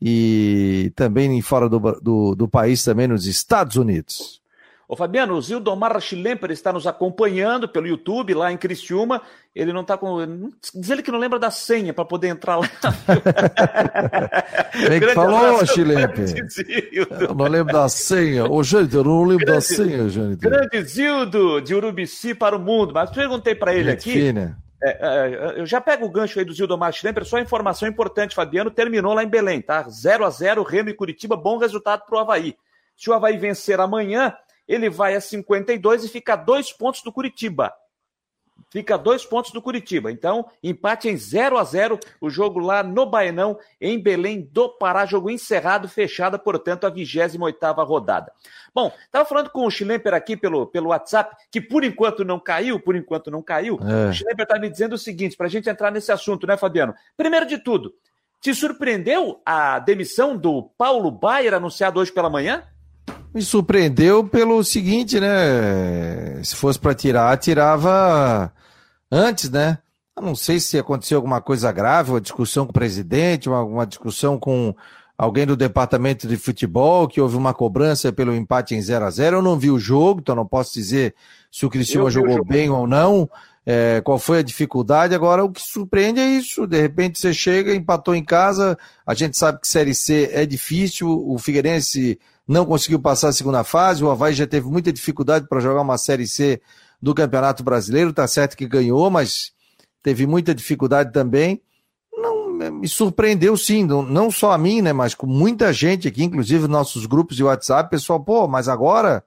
e 0.00 0.92
também 0.94 1.40
fora 1.40 1.68
do, 1.68 1.78
do, 2.00 2.34
do 2.34 2.48
país, 2.48 2.84
também 2.84 3.08
nos 3.08 3.26
Estados 3.26 3.76
Unidos. 3.76 4.40
Ô 4.88 4.96
Fabiano, 4.96 5.34
o 5.34 5.42
Zildomar 5.42 6.00
Schlemper 6.00 6.50
está 6.50 6.72
nos 6.72 6.86
acompanhando 6.86 7.68
pelo 7.68 7.86
YouTube 7.86 8.32
lá 8.32 8.50
em 8.50 8.56
Criciúma. 8.56 9.20
Ele 9.54 9.70
não 9.70 9.82
está 9.82 9.98
com. 9.98 10.50
Diz 10.74 10.88
ele 10.88 11.02
que 11.02 11.12
não 11.12 11.18
lembra 11.18 11.38
da 11.38 11.50
senha 11.50 11.92
para 11.92 12.06
poder 12.06 12.28
entrar 12.28 12.56
lá. 12.56 12.66
Bem 14.88 14.98
que 14.98 15.08
falou, 15.08 15.66
Schlemper. 15.66 16.34
Eu 16.90 17.34
não 17.34 17.46
lembro 17.48 17.70
da 17.70 17.86
senha. 17.90 18.50
Ô, 18.50 18.62
gente, 18.62 18.96
eu 18.96 19.04
não 19.04 19.24
lembro 19.24 19.44
grande, 19.44 19.52
da 19.52 19.60
senha, 19.60 20.08
gente. 20.08 20.38
Grande 20.38 20.82
Zildo 20.82 21.60
de 21.60 21.74
Urubici 21.74 22.34
para 22.34 22.56
o 22.56 22.58
mundo. 22.58 22.94
Mas 22.94 23.10
perguntei 23.10 23.54
para 23.54 23.74
ele 23.74 23.90
aqui. 23.90 24.12
Fina. 24.12 24.56
É, 24.82 25.56
é, 25.56 25.60
eu 25.60 25.66
já 25.66 25.82
pego 25.82 26.06
o 26.06 26.10
gancho 26.10 26.38
aí 26.38 26.46
do 26.46 26.54
Zildomar 26.54 26.94
Schlemper, 26.94 27.26
só 27.26 27.38
informação 27.38 27.88
importante, 27.88 28.34
Fabiano, 28.34 28.70
terminou 28.70 29.12
lá 29.12 29.24
em 29.24 29.28
Belém, 29.28 29.60
tá? 29.60 29.82
0 29.88 30.24
a 30.24 30.30
0 30.30 30.62
Remo 30.62 30.88
e 30.88 30.94
Curitiba, 30.94 31.36
bom 31.36 31.58
resultado 31.58 32.04
para 32.06 32.16
o 32.16 32.20
Havaí. 32.20 32.56
Se 32.96 33.10
o 33.10 33.12
Havaí 33.12 33.36
vencer 33.36 33.80
amanhã, 33.80 34.32
ele 34.68 34.90
vai 34.90 35.16
a 35.16 35.20
52 35.20 36.04
e 36.04 36.08
fica 36.08 36.34
a 36.34 36.36
dois 36.36 36.72
pontos 36.72 37.02
do 37.02 37.10
Curitiba. 37.10 37.72
Fica 38.70 38.94
a 38.94 38.98
dois 38.98 39.24
pontos 39.24 39.50
do 39.50 39.62
Curitiba. 39.62 40.12
Então, 40.12 40.46
empate 40.62 41.08
em 41.08 41.16
0 41.16 41.56
a 41.56 41.64
0 41.64 41.98
o 42.20 42.28
jogo 42.28 42.58
lá 42.58 42.82
no 42.82 43.06
Baenão, 43.06 43.58
em 43.80 43.98
Belém 43.98 44.42
do 44.52 44.68
Pará. 44.68 45.06
Jogo 45.06 45.30
encerrado, 45.30 45.88
fechada, 45.88 46.38
portanto, 46.38 46.84
a 46.84 46.90
28 46.90 47.58
rodada. 47.82 48.30
Bom, 48.74 48.92
estava 49.04 49.24
falando 49.24 49.48
com 49.50 49.64
o 49.64 49.70
Schlemper 49.70 50.12
aqui 50.12 50.36
pelo, 50.36 50.66
pelo 50.66 50.90
WhatsApp, 50.90 51.34
que 51.50 51.60
por 51.60 51.82
enquanto 51.82 52.24
não 52.24 52.38
caiu, 52.38 52.78
por 52.78 52.94
enquanto 52.94 53.30
não 53.30 53.42
caiu. 53.42 53.78
É. 53.80 54.10
O 54.10 54.12
Schlemper 54.12 54.42
está 54.42 54.58
me 54.58 54.68
dizendo 54.68 54.94
o 54.94 54.98
seguinte, 54.98 55.36
para 55.36 55.46
a 55.46 55.50
gente 55.50 55.70
entrar 55.70 55.90
nesse 55.90 56.12
assunto, 56.12 56.46
né, 56.46 56.56
Fabiano? 56.56 56.94
Primeiro 57.16 57.46
de 57.46 57.58
tudo, 57.58 57.94
te 58.40 58.54
surpreendeu 58.54 59.40
a 59.46 59.78
demissão 59.78 60.36
do 60.36 60.64
Paulo 60.76 61.10
Baier 61.10 61.54
anunciado 61.54 62.00
hoje 62.00 62.12
pela 62.12 62.28
manhã? 62.28 62.64
Me 63.34 63.42
surpreendeu 63.42 64.24
pelo 64.24 64.64
seguinte, 64.64 65.20
né? 65.20 66.42
Se 66.42 66.56
fosse 66.56 66.78
para 66.78 66.94
tirar, 66.94 67.36
tirava 67.36 68.52
antes, 69.10 69.50
né? 69.50 69.78
Eu 70.16 70.22
não 70.22 70.34
sei 70.34 70.58
se 70.58 70.78
aconteceu 70.78 71.18
alguma 71.18 71.40
coisa 71.40 71.70
grave, 71.70 72.10
uma 72.10 72.20
discussão 72.20 72.64
com 72.64 72.70
o 72.70 72.74
presidente, 72.74 73.48
uma, 73.48 73.62
uma 73.62 73.86
discussão 73.86 74.38
com 74.38 74.74
alguém 75.16 75.46
do 75.46 75.56
departamento 75.56 76.26
de 76.26 76.36
futebol, 76.36 77.06
que 77.06 77.20
houve 77.20 77.36
uma 77.36 77.52
cobrança 77.52 78.12
pelo 78.12 78.34
empate 78.34 78.74
em 78.74 78.80
0 78.80 79.04
a 79.04 79.10
0 79.10 79.36
Eu 79.36 79.42
não 79.42 79.58
vi 79.58 79.70
o 79.70 79.78
jogo, 79.78 80.20
então 80.20 80.34
não 80.34 80.46
posso 80.46 80.72
dizer 80.74 81.14
se 81.50 81.66
o 81.66 81.70
Cristiano 81.70 82.10
jogou 82.10 82.44
bem 82.44 82.70
ou 82.70 82.86
não, 82.86 83.28
é, 83.66 84.00
qual 84.00 84.18
foi 84.18 84.38
a 84.38 84.42
dificuldade. 84.42 85.14
Agora, 85.14 85.44
o 85.44 85.50
que 85.50 85.60
surpreende 85.60 86.20
é 86.20 86.26
isso. 86.26 86.66
De 86.66 86.80
repente 86.80 87.18
você 87.18 87.34
chega, 87.34 87.74
empatou 87.74 88.14
em 88.14 88.24
casa, 88.24 88.78
a 89.06 89.12
gente 89.12 89.36
sabe 89.36 89.60
que 89.60 89.68
Série 89.68 89.94
C 89.94 90.30
é 90.32 90.46
difícil, 90.46 91.08
o 91.08 91.38
Figueirense 91.38 92.18
não 92.48 92.64
conseguiu 92.64 92.98
passar 92.98 93.28
a 93.28 93.32
segunda 93.32 93.62
fase. 93.62 94.02
O 94.02 94.10
Havaí 94.10 94.32
já 94.32 94.46
teve 94.46 94.66
muita 94.66 94.90
dificuldade 94.90 95.46
para 95.46 95.60
jogar 95.60 95.82
uma 95.82 95.98
Série 95.98 96.26
C 96.26 96.60
do 97.00 97.14
Campeonato 97.14 97.62
Brasileiro. 97.62 98.12
Tá 98.12 98.26
certo 98.26 98.56
que 98.56 98.66
ganhou, 98.66 99.10
mas 99.10 99.52
teve 100.02 100.26
muita 100.26 100.54
dificuldade 100.54 101.12
também. 101.12 101.60
Não, 102.16 102.50
me 102.72 102.88
surpreendeu 102.88 103.54
sim, 103.56 103.84
não, 103.84 104.02
não 104.02 104.30
só 104.30 104.52
a 104.52 104.58
mim, 104.58 104.80
né, 104.80 104.92
mas 104.92 105.14
com 105.14 105.26
muita 105.26 105.72
gente 105.72 106.08
aqui, 106.08 106.24
inclusive 106.24 106.66
nossos 106.66 107.06
grupos 107.06 107.36
de 107.36 107.44
WhatsApp, 107.44 107.90
pessoal, 107.90 108.18
pô, 108.18 108.48
mas 108.48 108.66
agora 108.66 109.22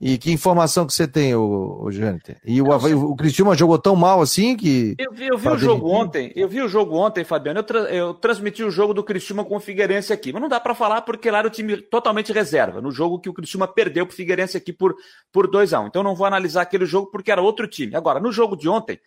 e 0.00 0.18
que 0.18 0.32
informação 0.32 0.86
que 0.86 0.92
você 0.92 1.06
tem, 1.06 1.34
o, 1.34 1.82
o 1.82 1.90
Jâniter? 1.90 2.36
E 2.44 2.60
o, 2.60 2.66
o, 2.66 3.12
o 3.12 3.16
Cristiúma 3.16 3.54
jogou 3.54 3.78
tão 3.78 3.94
mal 3.94 4.20
assim 4.20 4.56
que. 4.56 4.94
Eu 4.98 5.12
vi, 5.12 5.26
eu 5.28 5.38
vi 5.38 5.48
o 5.48 5.56
jogo 5.56 5.88
ontem, 5.88 6.32
eu 6.34 6.48
vi 6.48 6.60
o 6.60 6.68
jogo 6.68 6.96
ontem, 6.96 7.24
Fabiano. 7.24 7.60
Eu, 7.60 7.64
tra 7.64 7.78
eu 7.92 8.14
transmiti 8.14 8.64
o 8.64 8.70
jogo 8.70 8.92
do 8.92 9.04
Cristiúma 9.04 9.44
com 9.44 9.56
o 9.56 9.60
Figueirense 9.60 10.12
aqui. 10.12 10.32
Mas 10.32 10.42
não 10.42 10.48
dá 10.48 10.58
para 10.58 10.74
falar 10.74 11.02
porque 11.02 11.30
lá 11.30 11.38
era 11.38 11.46
o 11.46 11.50
time 11.50 11.76
totalmente 11.76 12.32
reserva. 12.32 12.80
No 12.80 12.90
jogo 12.90 13.20
que 13.20 13.28
o 13.28 13.32
Cristiúma 13.32 13.68
perdeu 13.68 14.04
pro 14.04 14.16
Figueirense 14.16 14.56
aqui 14.56 14.72
por, 14.72 14.96
por 15.32 15.48
2x1. 15.48 15.84
Um. 15.84 15.86
Então 15.86 16.02
não 16.02 16.14
vou 16.14 16.26
analisar 16.26 16.62
aquele 16.62 16.86
jogo 16.86 17.10
porque 17.10 17.30
era 17.30 17.40
outro 17.40 17.66
time. 17.68 17.94
Agora, 17.94 18.18
no 18.18 18.32
jogo 18.32 18.56
de 18.56 18.68
ontem, 18.68 18.98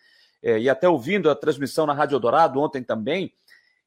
é, 0.42 0.58
e 0.58 0.70
até 0.70 0.88
ouvindo 0.88 1.30
a 1.30 1.34
transmissão 1.34 1.86
na 1.86 1.92
Rádio 1.92 2.18
Dourado 2.18 2.60
ontem 2.60 2.82
também, 2.82 3.32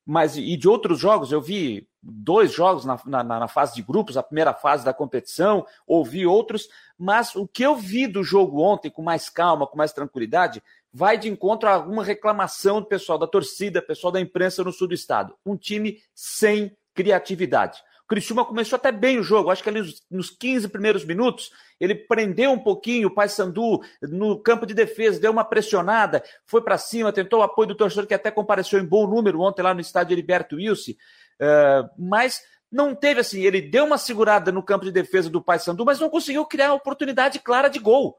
mas 0.05 0.35
e 0.35 0.57
de 0.57 0.67
outros 0.67 0.99
jogos, 0.99 1.31
eu 1.31 1.41
vi 1.41 1.87
dois 2.01 2.51
jogos 2.51 2.83
na, 2.83 2.99
na, 3.05 3.23
na, 3.23 3.47
fase 3.47 3.75
de 3.75 3.83
grupos, 3.83 4.17
a 4.17 4.23
primeira 4.23 4.53
fase 4.53 4.83
da 4.83 4.93
competição, 4.93 5.65
ouvi 5.85 6.25
outros, 6.25 6.67
mas 7.01 7.35
o 7.35 7.47
que 7.47 7.63
eu 7.63 7.75
vi 7.75 8.05
do 8.05 8.23
jogo 8.23 8.61
ontem, 8.61 8.91
com 8.91 9.01
mais 9.01 9.27
calma, 9.27 9.65
com 9.65 9.75
mais 9.75 9.91
tranquilidade, 9.91 10.61
vai 10.93 11.17
de 11.17 11.27
encontro 11.27 11.67
a 11.67 11.73
alguma 11.73 12.03
reclamação 12.03 12.79
do 12.79 12.85
pessoal 12.85 13.17
da 13.17 13.25
torcida, 13.25 13.81
pessoal 13.81 14.11
da 14.13 14.21
imprensa 14.21 14.63
no 14.63 14.71
sul 14.71 14.87
do 14.87 14.93
estado. 14.93 15.33
Um 15.43 15.57
time 15.57 15.97
sem 16.13 16.77
criatividade. 16.93 17.81
Criciúma 18.07 18.45
começou 18.45 18.75
até 18.75 18.91
bem 18.91 19.17
o 19.17 19.23
jogo, 19.23 19.49
acho 19.49 19.63
que 19.63 19.69
ali 19.69 19.81
nos 20.11 20.29
15 20.29 20.67
primeiros 20.67 21.03
minutos, 21.03 21.49
ele 21.79 21.95
prendeu 21.95 22.51
um 22.51 22.59
pouquinho 22.59 23.07
o 23.07 23.15
Paysandu 23.15 23.81
no 24.03 24.37
campo 24.37 24.67
de 24.67 24.75
defesa, 24.75 25.19
deu 25.19 25.31
uma 25.31 25.43
pressionada, 25.43 26.21
foi 26.45 26.61
para 26.61 26.77
cima, 26.77 27.11
tentou 27.11 27.39
o 27.39 27.43
apoio 27.43 27.69
do 27.69 27.75
torcedor 27.75 28.05
que 28.05 28.13
até 28.13 28.29
compareceu 28.29 28.79
em 28.79 28.85
bom 28.85 29.07
número 29.07 29.41
ontem 29.41 29.63
lá 29.63 29.73
no 29.73 29.81
estádio 29.81 30.13
Heriberto 30.13 30.57
Wilson, 30.57 30.91
uh, 30.91 31.89
mas 31.97 32.43
não 32.71 32.95
teve 32.95 33.19
assim, 33.19 33.41
ele 33.41 33.61
deu 33.61 33.85
uma 33.85 33.97
segurada 33.97 34.51
no 34.51 34.63
campo 34.63 34.85
de 34.85 34.91
defesa 34.91 35.29
do 35.29 35.41
Paysandu, 35.41 35.83
mas 35.83 35.99
não 35.99 36.09
conseguiu 36.09 36.45
criar 36.45 36.73
oportunidade 36.73 37.39
clara 37.39 37.67
de 37.67 37.79
gol. 37.79 38.09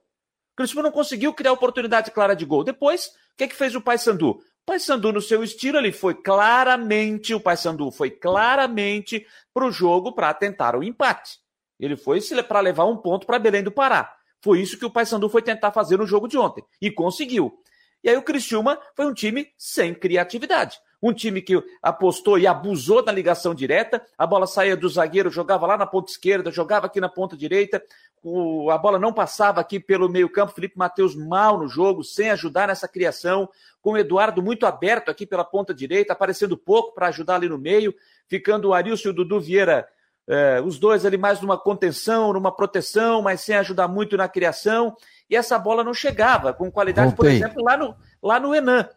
O 0.53 0.57
Criciúma 0.57 0.83
não 0.83 0.93
conseguiu 0.93 1.33
criar 1.33 1.53
oportunidade 1.53 2.11
clara 2.11 2.37
de 2.37 2.45
gol. 2.45 2.63
Depois, 2.63 3.07
o 3.07 3.37
que, 3.39 3.45
é 3.45 3.49
que 3.49 3.57
fez 3.57 3.75
o 3.75 3.81
Paysandu? 3.81 4.43
Paysandu, 4.67 5.13
no 5.13 5.21
seu 5.21 5.43
estilo, 5.43 5.79
ele 5.79 5.91
foi 5.91 6.15
claramente, 6.15 7.35
o 7.35 7.41
Paysandu 7.41 7.91
foi 7.91 8.11
claramente 8.11 9.27
para 9.55 9.67
o 9.67 9.73
jogo 9.73 10.13
para 10.13 10.33
tentar 10.35 10.77
o 10.77 10.85
empate. 10.85 11.39
Ele 11.81 11.97
foi 11.97 12.21
para 12.47 12.61
levar 12.61 12.85
um 12.85 12.97
ponto 12.97 13.27
para 13.27 13.39
Belém 13.39 13.63
do 13.63 13.73
Pará. 13.73 14.15
Foi 14.41 14.61
isso 14.61 14.79
que 14.79 14.85
o 14.85 14.91
Paysandu 14.91 15.29
foi 15.29 15.41
tentar 15.41 15.73
fazer 15.73 15.97
no 15.97 16.07
jogo 16.07 16.29
de 16.29 16.37
ontem. 16.37 16.63
E 16.81 16.91
conseguiu. 16.91 17.59
E 18.05 18.11
aí 18.11 18.17
o 18.17 18.23
Criciúma 18.23 18.79
foi 18.95 19.07
um 19.07 19.15
time 19.15 19.49
sem 19.57 19.95
criatividade. 19.95 20.79
Um 21.03 21.13
time 21.13 21.43
que 21.43 21.61
apostou 21.83 22.39
e 22.39 22.47
abusou 22.47 23.03
da 23.03 23.11
ligação 23.11 23.53
direta. 23.53 24.01
A 24.17 24.25
bola 24.25 24.47
saía 24.47 24.77
do 24.77 24.89
zagueiro, 24.89 25.31
jogava 25.31 25.67
lá 25.67 25.77
na 25.77 25.85
ponta 25.85 26.13
esquerda, 26.13 26.53
jogava 26.53 26.87
aqui 26.87 27.01
na 27.01 27.09
ponta 27.09 27.37
direita. 27.37 27.83
O, 28.23 28.71
a 28.71 28.79
bola 28.79 29.01
não 29.01 29.13
passava 29.13 29.61
aqui 29.61 29.81
pelo 29.81 30.09
meio-campo. 30.09 30.53
Felipe 30.53 30.79
Matheus 30.79 31.17
mal 31.17 31.59
no 31.59 31.67
jogo, 31.67 32.05
sem 32.05 32.31
ajudar 32.31 32.69
nessa 32.69 32.87
criação. 32.87 33.49
Com 33.81 33.95
o 33.95 33.99
Eduardo 33.99 34.41
muito 34.41 34.65
aberto 34.65 35.11
aqui 35.11 35.27
pela 35.27 35.45
ponta 35.45 35.75
direita, 35.75 36.13
aparecendo 36.13 36.57
pouco 36.57 36.95
para 36.95 37.09
ajudar 37.09 37.35
ali 37.35 37.49
no 37.49 37.59
meio. 37.59 37.93
Ficando 38.29 38.69
o 38.69 38.75
Arilson 38.75 39.09
e 39.09 39.11
o 39.11 39.15
Dudu 39.15 39.41
Vieira, 39.41 39.89
eh, 40.29 40.63
os 40.65 40.79
dois 40.79 41.05
ali 41.05 41.19
mais 41.19 41.41
numa 41.41 41.59
contenção, 41.59 42.33
numa 42.33 42.55
proteção, 42.55 43.21
mas 43.23 43.41
sem 43.41 43.57
ajudar 43.57 43.89
muito 43.89 44.17
na 44.17 44.29
criação. 44.29 44.95
E 45.29 45.35
essa 45.35 45.59
bola 45.59 45.83
não 45.83 45.93
chegava 45.93 46.53
com 46.53 46.71
qualidade, 46.71 47.09
Voltei. 47.17 47.41
por 47.41 47.45
exemplo, 47.45 47.65
lá 47.65 47.77
no, 47.77 47.97
lá 48.23 48.39
no 48.39 48.55
Enan 48.55 48.89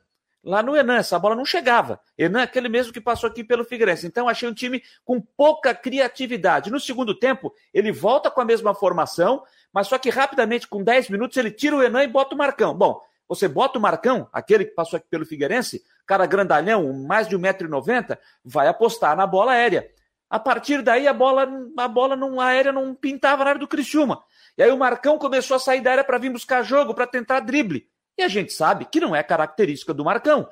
lá 0.45 0.61
no 0.61 0.77
Enan. 0.77 0.97
Essa 0.97 1.17
bola 1.17 1.35
não 1.35 1.43
chegava. 1.43 1.99
Enan 2.17 2.41
é 2.41 2.43
aquele 2.43 2.69
mesmo 2.69 2.93
que 2.93 3.01
passou 3.01 3.27
aqui 3.27 3.43
pelo 3.43 3.65
Figueirense. 3.65 4.05
Então, 4.05 4.29
achei 4.29 4.47
um 4.47 4.53
time 4.53 4.81
com 5.03 5.19
pouca 5.19 5.73
criatividade. 5.73 6.71
No 6.71 6.79
segundo 6.79 7.17
tempo, 7.17 7.51
ele 7.73 7.91
volta 7.91 8.29
com 8.29 8.39
a 8.39 8.45
mesma 8.45 8.75
formação, 8.75 9.43
mas 9.73 9.87
só 9.87 9.97
que 9.97 10.09
rapidamente, 10.09 10.67
com 10.67 10.83
10 10.83 11.09
minutos, 11.09 11.35
ele 11.35 11.51
tira 11.51 11.75
o 11.75 11.83
Enan 11.83 12.03
e 12.03 12.07
bota 12.07 12.35
o 12.35 12.37
Marcão. 12.37 12.73
Bom, 12.75 13.01
você 13.27 13.47
bota 13.47 13.79
o 13.79 13.81
Marcão, 13.81 14.29
aquele 14.31 14.65
que 14.65 14.75
passou 14.75 14.97
aqui 14.97 15.07
pelo 15.09 15.25
Figueirense, 15.25 15.83
cara 16.05 16.27
grandalhão, 16.27 16.93
mais 16.93 17.27
de 17.27 17.35
1,90m, 17.35 18.17
vai 18.43 18.67
apostar 18.67 19.17
na 19.17 19.25
bola 19.25 19.53
aérea. 19.53 19.89
A 20.29 20.39
partir 20.39 20.81
daí, 20.81 21.07
a 21.07 21.13
bola, 21.13 21.47
a 21.77 21.87
bola 21.87 22.15
não, 22.15 22.39
a 22.39 22.47
aérea 22.47 22.71
não 22.71 22.93
pintava 22.93 23.43
na 23.43 23.51
área 23.51 23.59
do 23.59 23.67
Criciúma. 23.67 24.23
E 24.57 24.63
aí 24.63 24.71
o 24.71 24.77
Marcão 24.77 25.17
começou 25.17 25.55
a 25.55 25.59
sair 25.59 25.81
da 25.81 25.91
área 25.91 26.03
para 26.03 26.17
vir 26.17 26.31
buscar 26.31 26.63
jogo, 26.63 26.93
para 26.93 27.07
tentar 27.07 27.41
drible. 27.41 27.87
E 28.17 28.23
a 28.23 28.27
gente 28.27 28.53
sabe 28.53 28.85
que 28.85 28.99
não 28.99 29.15
é 29.15 29.21
característica 29.21 29.93
do 29.93 30.05
Marcão. 30.05 30.47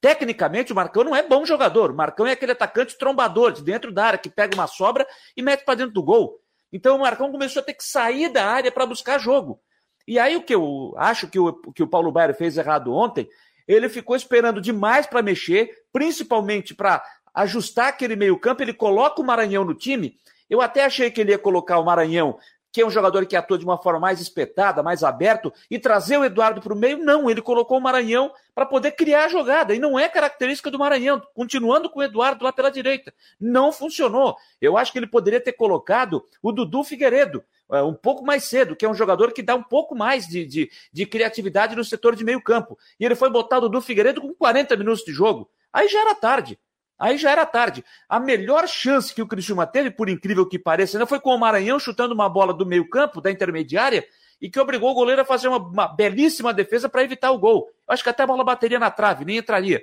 Tecnicamente, 0.00 0.72
o 0.72 0.76
Marcão 0.76 1.04
não 1.04 1.14
é 1.14 1.22
bom 1.22 1.44
jogador. 1.44 1.90
O 1.90 1.96
Marcão 1.96 2.26
é 2.26 2.32
aquele 2.32 2.52
atacante 2.52 2.96
trombador 2.96 3.52
de 3.52 3.62
dentro 3.62 3.92
da 3.92 4.06
área, 4.06 4.18
que 4.18 4.30
pega 4.30 4.54
uma 4.54 4.66
sobra 4.66 5.06
e 5.36 5.42
mete 5.42 5.64
para 5.64 5.74
dentro 5.74 5.92
do 5.92 6.02
gol. 6.02 6.40
Então 6.72 6.96
o 6.96 7.00
Marcão 7.00 7.30
começou 7.30 7.60
a 7.60 7.64
ter 7.64 7.74
que 7.74 7.84
sair 7.84 8.32
da 8.32 8.46
área 8.46 8.72
para 8.72 8.86
buscar 8.86 9.18
jogo. 9.18 9.60
E 10.06 10.18
aí 10.18 10.36
o 10.36 10.42
que 10.42 10.54
eu 10.54 10.94
acho 10.96 11.28
que 11.28 11.38
o, 11.38 11.52
que 11.72 11.82
o 11.82 11.86
Paulo 11.86 12.10
Baier 12.10 12.34
fez 12.34 12.56
errado 12.56 12.94
ontem, 12.94 13.28
ele 13.66 13.88
ficou 13.88 14.16
esperando 14.16 14.60
demais 14.60 15.06
para 15.06 15.22
mexer, 15.22 15.70
principalmente 15.92 16.74
para 16.74 17.04
ajustar 17.34 17.88
aquele 17.88 18.16
meio-campo. 18.16 18.62
Ele 18.62 18.72
coloca 18.72 19.20
o 19.20 19.24
Maranhão 19.24 19.64
no 19.64 19.74
time. 19.74 20.16
Eu 20.48 20.60
até 20.60 20.84
achei 20.84 21.10
que 21.10 21.20
ele 21.20 21.32
ia 21.32 21.38
colocar 21.38 21.78
o 21.78 21.84
Maranhão 21.84 22.38
que 22.72 22.80
é 22.80 22.86
um 22.86 22.90
jogador 22.90 23.26
que 23.26 23.36
atua 23.36 23.58
de 23.58 23.64
uma 23.64 23.78
forma 23.78 24.00
mais 24.00 24.20
espetada, 24.20 24.82
mais 24.82 25.02
aberto, 25.02 25.52
e 25.70 25.78
trazer 25.78 26.18
o 26.18 26.24
Eduardo 26.24 26.60
para 26.60 26.72
o 26.72 26.76
meio, 26.76 26.98
não, 26.98 27.30
ele 27.30 27.42
colocou 27.42 27.78
o 27.78 27.80
Maranhão 27.80 28.32
para 28.54 28.66
poder 28.66 28.92
criar 28.92 29.24
a 29.24 29.28
jogada, 29.28 29.74
e 29.74 29.78
não 29.78 29.98
é 29.98 30.08
característica 30.08 30.70
do 30.70 30.78
Maranhão, 30.78 31.20
continuando 31.34 31.90
com 31.90 32.00
o 32.00 32.02
Eduardo 32.02 32.44
lá 32.44 32.52
pela 32.52 32.70
direita. 32.70 33.12
Não 33.40 33.72
funcionou. 33.72 34.36
Eu 34.60 34.76
acho 34.76 34.92
que 34.92 34.98
ele 34.98 35.06
poderia 35.06 35.40
ter 35.40 35.52
colocado 35.52 36.24
o 36.42 36.52
Dudu 36.52 36.84
Figueiredo, 36.84 37.44
é, 37.72 37.82
um 37.82 37.94
pouco 37.94 38.24
mais 38.24 38.44
cedo, 38.44 38.74
que 38.74 38.84
é 38.84 38.88
um 38.88 38.94
jogador 38.94 39.32
que 39.32 39.42
dá 39.42 39.54
um 39.54 39.62
pouco 39.62 39.94
mais 39.94 40.26
de, 40.26 40.44
de, 40.44 40.70
de 40.92 41.06
criatividade 41.06 41.76
no 41.76 41.84
setor 41.84 42.16
de 42.16 42.24
meio 42.24 42.42
campo. 42.42 42.76
E 42.98 43.04
ele 43.04 43.14
foi 43.14 43.30
botar 43.30 43.58
o 43.58 43.62
Dudu 43.62 43.80
Figueiredo 43.80 44.20
com 44.20 44.34
40 44.34 44.76
minutos 44.76 45.04
de 45.04 45.12
jogo. 45.12 45.48
Aí 45.72 45.88
já 45.88 46.00
era 46.00 46.14
tarde. 46.14 46.58
Aí 47.00 47.16
já 47.16 47.30
era 47.30 47.46
tarde. 47.46 47.82
A 48.06 48.20
melhor 48.20 48.68
chance 48.68 49.14
que 49.14 49.22
o 49.22 49.26
Criciúma 49.26 49.66
teve, 49.66 49.90
por 49.90 50.10
incrível 50.10 50.46
que 50.46 50.58
pareça, 50.58 50.98
ainda 50.98 51.06
foi 51.06 51.18
com 51.18 51.34
o 51.34 51.38
Maranhão 51.38 51.78
chutando 51.78 52.12
uma 52.12 52.28
bola 52.28 52.52
do 52.52 52.66
meio-campo, 52.66 53.22
da 53.22 53.30
intermediária, 53.30 54.06
e 54.38 54.50
que 54.50 54.60
obrigou 54.60 54.90
o 54.90 54.94
goleiro 54.94 55.22
a 55.22 55.24
fazer 55.24 55.48
uma, 55.48 55.56
uma 55.56 55.88
belíssima 55.88 56.52
defesa 56.52 56.90
para 56.90 57.02
evitar 57.02 57.30
o 57.30 57.38
gol. 57.38 57.70
Eu 57.88 57.94
acho 57.94 58.02
que 58.02 58.10
até 58.10 58.22
a 58.22 58.26
bola 58.26 58.44
bateria 58.44 58.78
na 58.78 58.90
trave, 58.90 59.24
nem 59.24 59.38
entraria. 59.38 59.82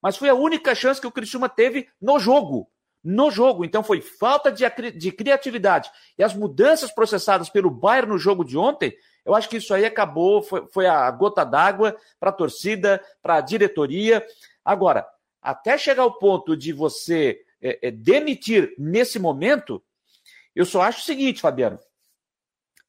Mas 0.00 0.16
foi 0.16 0.30
a 0.30 0.34
única 0.34 0.74
chance 0.74 0.98
que 0.98 1.06
o 1.06 1.12
Criciúma 1.12 1.46
teve 1.46 1.88
no 2.00 2.18
jogo. 2.18 2.66
No 3.04 3.30
jogo. 3.30 3.62
Então 3.62 3.82
foi 3.82 4.00
falta 4.00 4.50
de, 4.50 4.64
de 4.92 5.12
criatividade. 5.12 5.90
E 6.18 6.24
as 6.24 6.34
mudanças 6.34 6.90
processadas 6.90 7.50
pelo 7.50 7.70
Bayern 7.70 8.10
no 8.10 8.18
jogo 8.18 8.42
de 8.44 8.56
ontem, 8.56 8.96
eu 9.26 9.34
acho 9.34 9.48
que 9.48 9.58
isso 9.58 9.74
aí 9.74 9.84
acabou, 9.84 10.42
foi, 10.42 10.66
foi 10.72 10.86
a 10.86 11.10
gota 11.10 11.44
d'água 11.44 11.94
para 12.18 12.30
a 12.30 12.32
torcida, 12.32 13.02
para 13.22 13.36
a 13.36 13.40
diretoria. 13.42 14.24
Agora, 14.64 15.06
até 15.46 15.78
chegar 15.78 16.02
ao 16.02 16.18
ponto 16.18 16.56
de 16.56 16.72
você 16.72 17.40
é, 17.62 17.86
é, 17.86 17.90
demitir 17.92 18.74
nesse 18.76 19.16
momento, 19.16 19.80
eu 20.56 20.66
só 20.66 20.82
acho 20.82 20.98
o 20.98 21.04
seguinte, 21.04 21.40
Fabiano. 21.40 21.78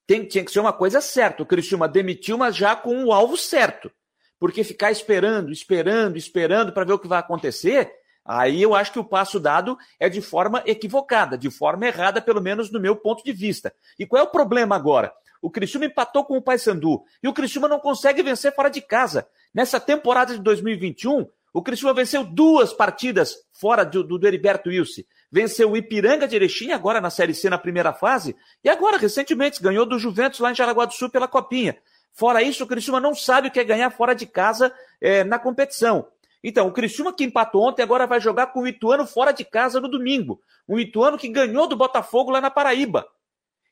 Tem, 0.07 0.25
tinha 0.25 0.43
que 0.43 0.51
ser 0.51 0.59
uma 0.59 0.73
coisa 0.73 0.99
certa. 0.99 1.43
O 1.43 1.45
Cristiúma 1.45 1.87
demitiu, 1.87 2.35
mas 2.35 2.55
já 2.55 2.75
com 2.75 3.05
o 3.05 3.13
alvo 3.13 3.37
certo. 3.37 3.91
Porque 4.39 4.63
ficar 4.63 4.89
esperando, 4.91 5.51
esperando, 5.51 6.17
esperando 6.17 6.73
para 6.73 6.83
ver 6.83 6.93
o 6.93 6.99
que 6.99 7.07
vai 7.07 7.19
acontecer, 7.19 7.93
aí 8.25 8.59
eu 8.59 8.73
acho 8.73 8.91
que 8.91 8.99
o 8.99 9.05
passo 9.05 9.39
dado 9.39 9.77
é 9.99 10.09
de 10.09 10.21
forma 10.21 10.63
equivocada, 10.65 11.37
de 11.37 11.51
forma 11.51 11.85
errada, 11.85 12.19
pelo 12.19 12.41
menos 12.41 12.71
no 12.71 12.79
meu 12.79 12.95
ponto 12.95 13.23
de 13.23 13.33
vista. 13.33 13.71
E 13.99 14.05
qual 14.07 14.23
é 14.23 14.25
o 14.25 14.31
problema 14.31 14.75
agora? 14.75 15.13
O 15.39 15.51
Criciúma 15.51 15.85
empatou 15.85 16.25
com 16.25 16.37
o 16.37 16.41
Paysandu 16.41 17.03
e 17.21 17.27
o 17.27 17.33
Criciúma 17.33 17.67
não 17.67 17.79
consegue 17.79 18.23
vencer 18.23 18.55
fora 18.55 18.69
de 18.69 18.81
casa. 18.81 19.27
Nessa 19.53 19.79
temporada 19.79 20.33
de 20.33 20.41
2021, 20.41 21.27
o 21.57 21.61
Criciúma 21.63 21.91
venceu 21.91 22.23
duas 22.23 22.71
partidas 22.71 23.35
fora 23.51 23.83
do, 23.83 24.03
do, 24.03 24.19
do 24.19 24.27
Heriberto 24.27 24.69
Wilson. 24.69 25.01
Venceu 25.31 25.71
o 25.71 25.75
Ipiranga 25.75 26.27
de 26.27 26.35
Erechim, 26.35 26.71
agora 26.71 27.01
na 27.01 27.09
Série 27.09 27.33
C 27.33 27.49
na 27.49 27.57
primeira 27.57 27.91
fase, 27.91 28.35
e 28.63 28.69
agora, 28.69 28.95
recentemente, 28.95 29.59
ganhou 29.59 29.83
do 29.83 29.97
Juventus 29.97 30.39
lá 30.39 30.51
em 30.51 30.55
Jaraguá 30.55 30.85
do 30.85 30.93
Sul 30.93 31.09
pela 31.09 31.27
Copinha. 31.27 31.75
Fora 32.13 32.43
isso, 32.43 32.63
o 32.63 32.67
Criciúma 32.67 32.99
não 32.99 33.15
sabe 33.15 33.47
o 33.47 33.51
que 33.51 33.59
é 33.59 33.63
ganhar 33.63 33.89
fora 33.89 34.13
de 34.13 34.27
casa 34.27 34.71
é, 35.01 35.23
na 35.23 35.39
competição. 35.39 36.07
Então, 36.43 36.67
o 36.67 36.71
Criciúma 36.71 37.11
que 37.11 37.23
empatou 37.23 37.67
ontem 37.67 37.81
agora 37.81 38.05
vai 38.05 38.21
jogar 38.21 38.53
com 38.53 38.61
o 38.61 38.67
Ituano 38.67 39.07
fora 39.07 39.31
de 39.31 39.43
casa 39.43 39.81
no 39.81 39.89
domingo. 39.89 40.39
Um 40.69 40.77
Ituano 40.77 41.17
que 41.17 41.27
ganhou 41.27 41.67
do 41.67 41.75
Botafogo 41.75 42.29
lá 42.29 42.39
na 42.39 42.51
Paraíba. 42.51 43.03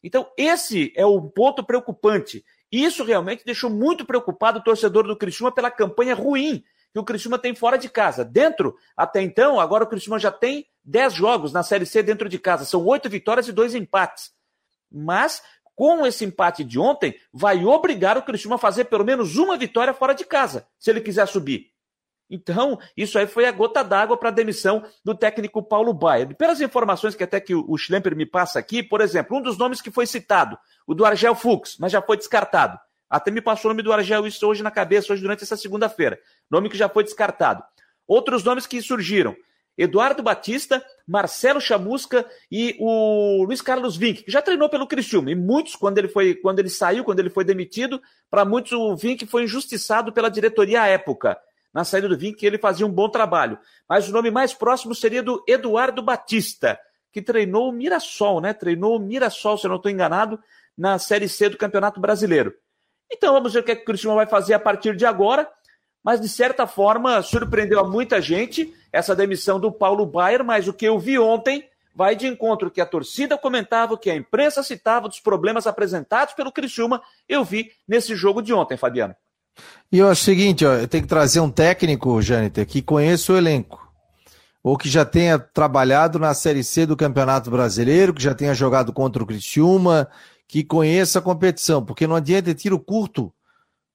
Então, 0.04 0.28
esse 0.36 0.92
é 0.96 1.06
o 1.06 1.22
ponto 1.22 1.64
preocupante. 1.64 2.44
Isso 2.72 3.04
realmente 3.04 3.46
deixou 3.46 3.70
muito 3.70 4.06
preocupado 4.06 4.58
o 4.58 4.64
torcedor 4.64 5.06
do 5.06 5.16
Criciúma 5.16 5.52
pela 5.52 5.70
campanha 5.70 6.16
ruim 6.16 6.64
que 6.96 7.00
o 7.00 7.04
Criciúma 7.04 7.38
tem 7.38 7.54
fora 7.54 7.78
de 7.78 7.90
casa. 7.90 8.24
Dentro, 8.24 8.78
até 8.96 9.22
então, 9.22 9.60
agora 9.60 9.84
o 9.84 9.88
Criciúma 9.88 10.18
já 10.18 10.32
tem 10.32 10.66
10 10.86 11.14
jogos 11.14 11.52
na 11.52 11.62
Série 11.62 11.86
C 11.86 12.02
dentro 12.02 12.30
de 12.30 12.40
casa. 12.40 12.64
São 12.64 12.86
oito 12.86 13.10
vitórias 13.10 13.50
e 13.50 13.52
dois 13.52 13.76
empates. 13.76 14.32
Mas, 14.90 15.42
com 15.76 16.06
esse 16.06 16.24
empate 16.24 16.64
de 16.64 16.80
ontem, 16.80 17.14
vai 17.34 17.66
obrigar 17.66 18.18
o 18.18 18.22
Criciúma 18.22 18.56
a 18.56 18.60
fazer 18.60 18.86
pelo 18.86 19.04
menos 19.04 19.36
uma 19.36 19.58
vitória 19.58 19.94
fora 19.94 20.16
de 20.16 20.24
casa, 20.24 20.70
se 20.80 20.90
ele 20.90 21.02
quiser 21.02 21.28
subir. 21.28 21.70
Então, 22.30 22.80
isso 22.96 23.20
aí 23.20 23.28
foi 23.28 23.46
a 23.46 23.52
gota 23.52 23.84
d'água 23.84 24.16
para 24.16 24.30
a 24.30 24.32
demissão 24.32 24.82
do 25.04 25.14
técnico 25.14 25.62
Paulo 25.62 25.94
Baia. 25.94 26.26
Pelas 26.34 26.62
informações 26.62 27.14
que 27.14 27.26
até 27.26 27.42
que 27.42 27.54
o 27.54 27.78
Schlemper 27.78 28.16
me 28.16 28.26
passa 28.26 28.58
aqui, 28.58 28.82
por 28.82 29.02
exemplo, 29.02 29.38
um 29.38 29.42
dos 29.42 29.58
nomes 29.58 29.82
que 29.82 29.92
foi 29.92 30.08
citado, 30.08 30.58
o 30.88 30.94
do 30.94 31.04
Argel 31.04 31.36
Fux, 31.36 31.76
mas 31.78 31.92
já 31.92 32.02
foi 32.02 32.16
descartado. 32.16 32.80
Até 33.16 33.32
me 33.32 33.40
passou 33.40 33.72
o 33.72 33.74
nome 33.74 33.82
do 33.82 33.94
Argel 33.94 34.28
isso 34.28 34.46
hoje 34.46 34.62
na 34.62 34.70
cabeça, 34.70 35.14
hoje 35.14 35.22
durante 35.22 35.42
essa 35.42 35.56
segunda-feira. 35.56 36.20
Nome 36.52 36.70
que 36.70 36.78
já 36.78 36.90
foi 36.90 37.02
descartado. 37.02 37.64
Outros 38.06 38.44
nomes 38.44 38.68
que 38.68 38.82
surgiram. 38.82 39.34
Eduardo 39.78 40.22
Batista, 40.22 40.86
Marcelo 41.08 41.62
Chamusca 41.62 42.26
e 42.52 42.76
o 42.78 43.46
Luiz 43.46 43.62
Carlos 43.62 43.96
Vink, 43.96 44.24
que 44.24 44.32
já 44.32 44.42
treinou 44.42 44.68
pelo 44.68 44.86
Criciúma. 44.86 45.32
E 45.32 45.36
muitos, 45.36 45.78
quando 45.78 45.98
ele, 45.98 46.10
foi, 46.10 46.36
quando 46.36 46.60
ele 46.60 46.68
saiu, 46.68 47.06
quando 47.06 47.22
ele 47.22 47.30
foi 47.30 47.46
demitido, 47.46 48.02
para 48.30 48.44
muitos 48.44 48.74
o 48.74 48.98
Vink 48.98 49.26
foi 49.28 49.44
injustiçado 49.44 50.12
pela 50.12 50.30
diretoria 50.30 50.82
à 50.82 50.88
época. 50.88 51.38
Na 51.74 51.86
saída 51.86 52.10
do 52.10 52.18
Vink, 52.18 52.46
ele 52.46 52.58
fazia 52.58 52.86
um 52.86 52.92
bom 52.92 53.08
trabalho. 53.08 53.58
Mas 53.88 54.10
o 54.10 54.12
nome 54.12 54.30
mais 54.30 54.54
próximo 54.54 54.94
seria 54.94 55.24
do 55.24 55.42
Eduardo 55.48 56.04
Batista, 56.04 56.78
que 57.14 57.22
treinou 57.22 57.70
o 57.70 57.72
Mirassol, 57.72 58.42
né? 58.42 58.52
Treinou 58.52 58.98
o 58.98 59.00
Mirassol, 59.00 59.58
se 59.58 59.68
eu 59.68 59.70
não 59.70 59.78
estou 59.78 59.90
enganado, 59.90 60.38
na 60.78 61.00
Série 61.00 61.30
C 61.30 61.48
do 61.48 61.58
Campeonato 61.58 62.02
Brasileiro. 62.02 62.54
Então 63.12 63.34
vamos 63.34 63.54
ver 63.54 63.60
o 63.60 63.64
que, 63.64 63.72
é 63.72 63.76
que 63.76 63.84
o 63.84 63.86
Cristiano 63.86 64.16
vai 64.16 64.28
fazer 64.28 64.54
a 64.54 64.60
partir 64.60 64.96
de 64.96 65.06
agora. 65.06 65.48
Mas, 66.04 66.22
de 66.22 66.30
certa 66.30 66.68
forma, 66.68 67.22
surpreendeu 67.24 67.80
a 67.80 67.84
muita 67.84 68.22
gente 68.22 68.72
essa 68.94 69.16
demissão 69.16 69.60
do 69.60 69.72
Paulo 69.72 70.06
Baier, 70.06 70.44
mas 70.44 70.68
o 70.68 70.74
que 70.74 70.86
eu 70.86 71.00
vi 71.00 71.18
ontem 71.18 71.68
vai 71.96 72.16
de 72.16 72.28
encontro 72.28 72.70
que 72.70 72.80
a 72.80 72.86
torcida 72.86 73.38
comentava, 73.38 73.98
que 73.98 74.12
a 74.12 74.16
imprensa 74.16 74.62
citava 74.62 75.08
dos 75.08 75.20
problemas 75.20 75.66
apresentados 75.66 76.36
pelo 76.36 76.52
Criciúma, 76.52 77.02
eu 77.28 77.44
vi 77.44 77.72
nesse 77.88 78.16
jogo 78.16 78.42
de 78.42 78.54
ontem, 78.54 78.78
Fabiano. 78.78 79.16
E 79.92 80.00
é 80.00 80.06
o 80.06 80.14
seguinte, 80.14 80.66
ó, 80.66 80.74
eu 80.74 80.88
tenho 80.88 81.04
que 81.04 81.10
trazer 81.10 81.40
um 81.40 81.50
técnico, 81.50 82.22
Jâniter, 82.22 82.68
que 82.68 82.82
conheça 82.82 83.32
o 83.32 83.38
elenco, 83.38 83.90
ou 84.62 84.78
que 84.78 84.90
já 84.90 85.06
tenha 85.06 85.40
trabalhado 85.40 86.20
na 86.20 86.34
Série 86.34 86.64
C 86.64 86.86
do 86.86 86.98
Campeonato 86.98 87.50
Brasileiro, 87.50 88.14
que 88.14 88.22
já 88.22 88.36
tenha 88.36 88.54
jogado 88.54 88.92
contra 88.92 89.24
o 89.24 89.26
Criciúma, 89.26 90.08
que 90.48 90.64
conheça 90.64 91.20
a 91.20 91.22
competição, 91.22 91.84
porque 91.84 92.08
não 92.08 92.16
adianta 92.16 92.54
tiro 92.54 92.80
curto. 92.80 93.34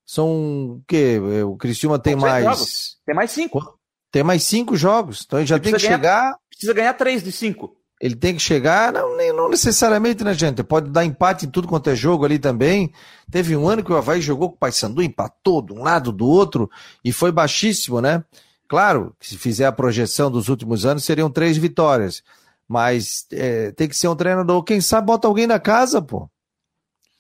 São 0.05 0.29
o 0.77 0.83
quê? 0.89 1.21
O 1.47 1.57
Cristiúma 1.57 1.99
tem 1.99 2.17
mais. 2.17 2.45
Jogos. 2.45 2.97
Tem 3.07 3.15
mais 3.15 3.31
cinco. 3.31 3.79
Tem 4.11 4.23
mais 4.25 4.43
cinco 4.43 4.77
jogos. 4.77 5.23
Então 5.25 5.39
ele 5.39 5.47
já 5.47 5.57
ele 5.57 5.65
tem 5.65 5.73
que 5.75 5.79
ganhar, 5.81 5.97
chegar. 5.97 6.37
Precisa 6.49 6.75
ganhar 6.75 6.95
três 6.95 7.23
de 7.23 7.31
cinco. 7.31 7.77
Ele 8.01 8.17
tem 8.17 8.35
que 8.35 8.41
chegar, 8.41 8.95
não, 8.95 9.15
nem, 9.15 9.31
não 9.31 9.51
necessariamente, 9.51 10.25
né, 10.25 10.33
gente? 10.33 10.63
Pode 10.63 10.91
dar 10.91 11.05
empate 11.05 11.45
em 11.45 11.51
tudo 11.51 11.69
quanto 11.69 11.91
é 11.91 11.95
jogo 11.95 12.25
ali 12.25 12.39
também. 12.39 12.91
Teve 13.31 13.55
um 13.55 13.69
ano 13.69 13.85
que 13.85 13.93
o 13.93 13.97
Havaí 13.97 14.23
jogou 14.23 14.49
com 14.49 14.57
o 14.57 14.59
Paysandu, 14.59 15.03
empatou 15.03 15.61
de 15.61 15.75
um 15.75 15.83
lado 15.83 16.11
do 16.11 16.27
outro 16.27 16.71
e 17.05 17.13
foi 17.13 17.31
baixíssimo, 17.31 18.01
né? 18.01 18.25
Claro, 18.67 19.15
que 19.21 19.29
se 19.29 19.37
fizer 19.37 19.67
a 19.67 19.73
projeção 19.73 20.31
dos 20.31 20.49
últimos 20.49 20.87
anos, 20.87 21.05
seriam 21.05 21.31
três 21.31 21.59
vitórias. 21.59 22.23
Mas 22.67 23.27
é, 23.33 23.73
tem 23.73 23.87
que 23.87 23.97
ser 23.97 24.09
um 24.09 24.17
treinador. 24.17 24.63
Quem 24.63 24.81
sabe 24.81 25.07
bota 25.07 25.29
alguém 25.29 25.47
na 25.47 25.61
casa, 25.61 26.01
pô. 26.01 26.30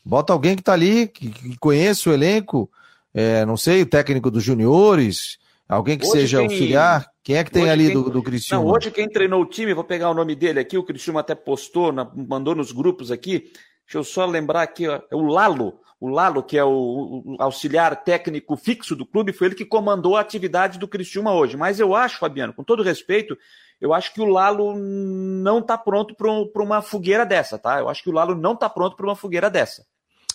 Bota 0.04 0.32
alguém 0.32 0.54
que 0.54 0.62
está 0.62 0.72
ali, 0.72 1.08
que, 1.08 1.30
que 1.30 1.56
conheça 1.58 2.10
o 2.10 2.12
elenco, 2.12 2.70
é, 3.12 3.44
não 3.44 3.56
sei, 3.56 3.82
o 3.82 3.86
técnico 3.86 4.30
dos 4.30 4.42
juniores, 4.42 5.38
alguém 5.68 5.98
que 5.98 6.06
hoje 6.06 6.20
seja 6.20 6.38
tem... 6.38 6.46
auxiliar. 6.46 7.10
Quem 7.22 7.36
é 7.36 7.44
que 7.44 7.50
tem 7.50 7.62
hoje 7.62 7.72
ali 7.72 7.86
quem... 7.86 7.94
do, 7.94 8.10
do 8.10 8.22
Criciúma? 8.22 8.62
Não, 8.62 8.70
hoje 8.70 8.90
quem 8.90 9.08
treinou 9.08 9.42
o 9.42 9.46
time, 9.46 9.74
vou 9.74 9.84
pegar 9.84 10.10
o 10.10 10.14
nome 10.14 10.34
dele 10.34 10.58
aqui, 10.60 10.78
o 10.78 10.82
Criciúma 10.82 11.20
até 11.20 11.34
postou, 11.34 11.92
na, 11.92 12.10
mandou 12.14 12.54
nos 12.54 12.72
grupos 12.72 13.10
aqui. 13.10 13.52
Deixa 13.84 13.98
eu 13.98 14.04
só 14.04 14.24
lembrar 14.24 14.62
aqui, 14.62 14.88
ó, 14.88 15.00
é 15.10 15.16
o 15.16 15.22
Lalo. 15.22 15.80
O 16.00 16.08
Lalo, 16.08 16.42
que 16.42 16.56
é 16.56 16.64
o, 16.64 16.70
o, 16.70 17.36
auxiliar 17.38 18.04
técnico 18.04 18.56
fixo 18.56 18.96
do 18.96 19.04
clube, 19.04 19.34
foi 19.34 19.48
ele 19.48 19.54
que 19.54 19.66
comandou 19.66 20.16
a 20.16 20.20
atividade 20.20 20.78
do 20.78 20.88
Criciúma 20.88 21.34
hoje. 21.34 21.58
Mas 21.58 21.78
eu 21.78 21.94
acho, 21.94 22.18
Fabiano, 22.18 22.54
com 22.54 22.64
todo 22.64 22.82
respeito, 22.82 23.36
eu 23.80 23.94
acho 23.94 24.12
que 24.12 24.20
o 24.20 24.26
Lalo 24.26 24.74
não 24.76 25.60
está 25.60 25.78
pronto 25.78 26.14
para 26.14 26.62
uma 26.62 26.82
fogueira 26.82 27.24
dessa, 27.24 27.58
tá? 27.58 27.78
Eu 27.78 27.88
acho 27.88 28.02
que 28.02 28.10
o 28.10 28.12
Lalo 28.12 28.34
não 28.34 28.52
está 28.52 28.68
pronto 28.68 28.96
para 28.96 29.06
uma 29.06 29.16
fogueira 29.16 29.48
dessa. 29.48 29.84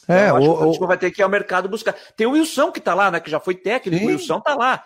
É, 0.08 0.28
então, 0.28 0.42
o, 0.42 0.66
o, 0.66 0.84
o 0.84 0.88
vai 0.88 0.98
ter 0.98 1.12
que 1.12 1.22
ir 1.22 1.24
ao 1.24 1.30
mercado 1.30 1.70
buscar. 1.70 1.96
Tem 2.16 2.28
o 2.28 2.32
Wilson 2.32 2.72
que 2.72 2.80
está 2.80 2.94
lá, 2.94 3.12
né? 3.12 3.20
Que 3.20 3.30
já 3.30 3.40
foi 3.40 3.56
técnico, 3.56 4.00
Sim. 4.00 4.06
o 4.06 4.08
Wilson 4.10 4.38
está 4.38 4.56
lá. 4.56 4.84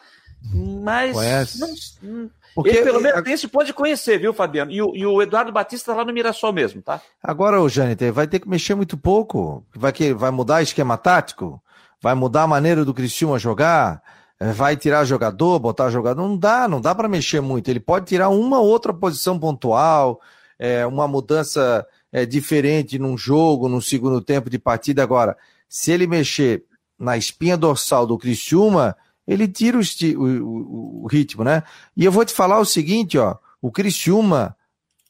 Mas. 0.83 1.59
Não, 2.01 2.29
Porque, 2.55 2.69
ele 2.69 2.83
pelo 2.83 3.01
menos 3.01 3.21
tem 3.23 3.33
esse 3.33 3.47
ponto 3.47 3.65
de 3.65 3.73
conhecer, 3.73 4.17
viu, 4.17 4.33
Fabiano? 4.33 4.71
E 4.71 4.81
o, 4.81 4.95
e 4.95 5.05
o 5.05 5.21
Eduardo 5.21 5.51
Batista 5.51 5.91
está 5.91 6.01
lá 6.01 6.05
no 6.05 6.13
Mirassol 6.13 6.53
mesmo, 6.53 6.81
tá? 6.81 7.01
Agora, 7.21 7.61
o 7.61 7.69
Jâniter, 7.69 8.11
vai 8.11 8.27
ter 8.27 8.39
que 8.39 8.49
mexer 8.49 8.75
muito 8.75 8.97
pouco. 8.97 9.65
Vai, 9.75 9.91
que, 9.91 10.13
vai 10.13 10.31
mudar 10.31 10.61
esquema 10.61 10.97
tático? 10.97 11.61
Vai 12.01 12.15
mudar 12.15 12.43
a 12.43 12.47
maneira 12.47 12.85
do 12.85 12.93
Cristiano 12.93 13.37
jogar? 13.37 14.01
Vai 14.39 14.77
tirar 14.77 15.03
jogador, 15.03 15.59
botar 15.59 15.89
jogador? 15.89 16.21
Não 16.21 16.37
dá, 16.37 16.65
não 16.67 16.79
dá 16.79 16.95
para 16.95 17.09
mexer 17.09 17.41
muito. 17.41 17.69
Ele 17.69 17.79
pode 17.79 18.05
tirar 18.05 18.29
uma 18.29 18.59
outra 18.59 18.93
posição 18.93 19.37
pontual, 19.37 20.21
é, 20.57 20.85
uma 20.85 21.07
mudança 21.09 21.85
é, 22.11 22.25
diferente 22.25 22.97
num 22.97 23.17
jogo, 23.17 23.67
num 23.67 23.81
segundo 23.81 24.21
tempo 24.21 24.49
de 24.49 24.57
partida. 24.57 25.03
Agora, 25.03 25.37
se 25.67 25.91
ele 25.91 26.07
mexer 26.07 26.63
na 26.97 27.17
espinha 27.17 27.57
dorsal 27.57 28.07
do 28.07 28.17
Criciúma, 28.17 28.95
ele 29.27 29.47
tira 29.47 29.77
o, 29.77 29.81
o, 30.17 31.03
o, 31.03 31.07
ritmo, 31.07 31.43
né? 31.43 31.63
E 31.95 32.05
eu 32.05 32.11
vou 32.11 32.23
te 32.23 32.33
falar 32.33 32.59
o 32.59 32.65
seguinte, 32.65 33.17
ó, 33.17 33.35
o 33.61 33.71
Criciúma 33.71 34.55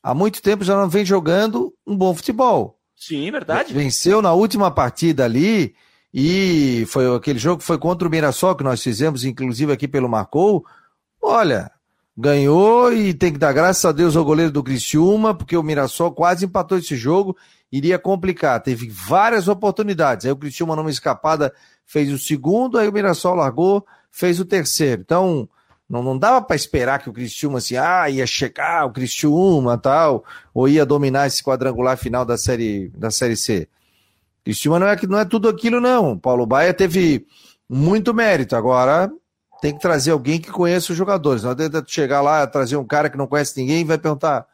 há 0.01 0.13
muito 0.13 0.41
tempo 0.41 0.63
já 0.63 0.75
não 0.75 0.89
vem 0.89 1.05
jogando 1.05 1.73
um 1.85 1.95
bom 1.95 2.13
futebol. 2.15 2.79
Sim, 2.95 3.31
verdade. 3.31 3.73
Venceu 3.73 4.21
na 4.21 4.33
última 4.33 4.71
partida 4.71 5.23
ali 5.23 5.75
e 6.13 6.85
foi 6.87 7.15
aquele 7.15 7.39
jogo 7.39 7.61
foi 7.61 7.77
contra 7.77 8.07
o 8.07 8.11
Mirassol 8.11 8.55
que 8.55 8.63
nós 8.63 8.81
fizemos, 8.81 9.23
inclusive 9.23 9.71
aqui 9.71 9.87
pelo 9.87 10.09
Marcou. 10.09 10.65
Olha, 11.21 11.71
ganhou 12.17 12.91
e 12.91 13.13
tem 13.13 13.31
que 13.33 13.39
dar 13.39 13.53
graças 13.53 13.85
a 13.85 13.91
Deus 13.91 14.15
ao 14.15 14.25
goleiro 14.25 14.51
do 14.51 14.63
Criciúma, 14.63 15.33
porque 15.35 15.55
o 15.55 15.63
Mirassol 15.63 16.11
quase 16.11 16.45
empatou 16.45 16.77
esse 16.77 16.95
jogo, 16.95 17.37
iria 17.71 17.99
complicar. 17.99 18.61
Teve 18.61 18.89
várias 18.89 19.47
oportunidades. 19.47 20.25
Aí 20.25 20.31
o 20.31 20.37
Criciúma 20.37 20.75
numa 20.75 20.89
escapada 20.89 21.53
fez 21.85 22.11
o 22.11 22.17
segundo, 22.17 22.77
aí 22.77 22.87
o 22.87 22.93
Mirassol 22.93 23.35
largou, 23.35 23.85
fez 24.11 24.39
o 24.39 24.45
terceiro. 24.45 25.01
Então, 25.01 25.47
Não, 25.89 26.03
não 26.03 26.15
dava 26.17 26.39
para 26.39 26.55
esperar 26.55 26.99
que 26.99 27.09
o 27.09 27.13
Cristiúma 27.13 27.57
assim, 27.57 27.75
ah, 27.75 28.07
ia 28.07 28.27
chegar 28.27 28.85
o 28.85 28.91
Cristiúma 28.91 29.75
tal, 29.75 30.23
ou 30.53 30.67
ia 30.67 30.85
dominar 30.85 31.25
esse 31.25 31.43
quadrangular 31.43 31.97
final 31.97 32.23
da 32.23 32.37
série 32.37 32.89
da 32.95 33.09
série 33.09 33.35
C. 33.35 33.67
Cristiúma 34.49 34.79
não 34.79 34.87
é 34.87 34.97
não 35.07 35.19
é 35.19 35.25
tudo 35.25 35.47
aquilo 35.47 35.79
não. 35.79 36.17
Paulo 36.17 36.43
Baia 36.43 36.73
teve 36.73 37.27
muito 37.69 38.15
mérito. 38.15 38.55
Agora 38.55 39.11
tem 39.61 39.75
que 39.75 39.79
trazer 39.79 40.09
alguém 40.09 40.41
que 40.41 40.49
conheça 40.49 40.91
os 40.91 40.97
jogadores. 40.97 41.43
Não 41.43 41.51
adianta 41.51 41.83
chegar 41.85 42.19
lá, 42.21 42.47
trazer 42.47 42.75
um 42.75 42.83
cara 42.83 43.11
que 43.11 43.17
não 43.17 43.27
conhece 43.27 43.59
ninguém 43.59 43.81
e 43.81 43.83
vai 43.83 43.99
perguntar: 43.99 44.47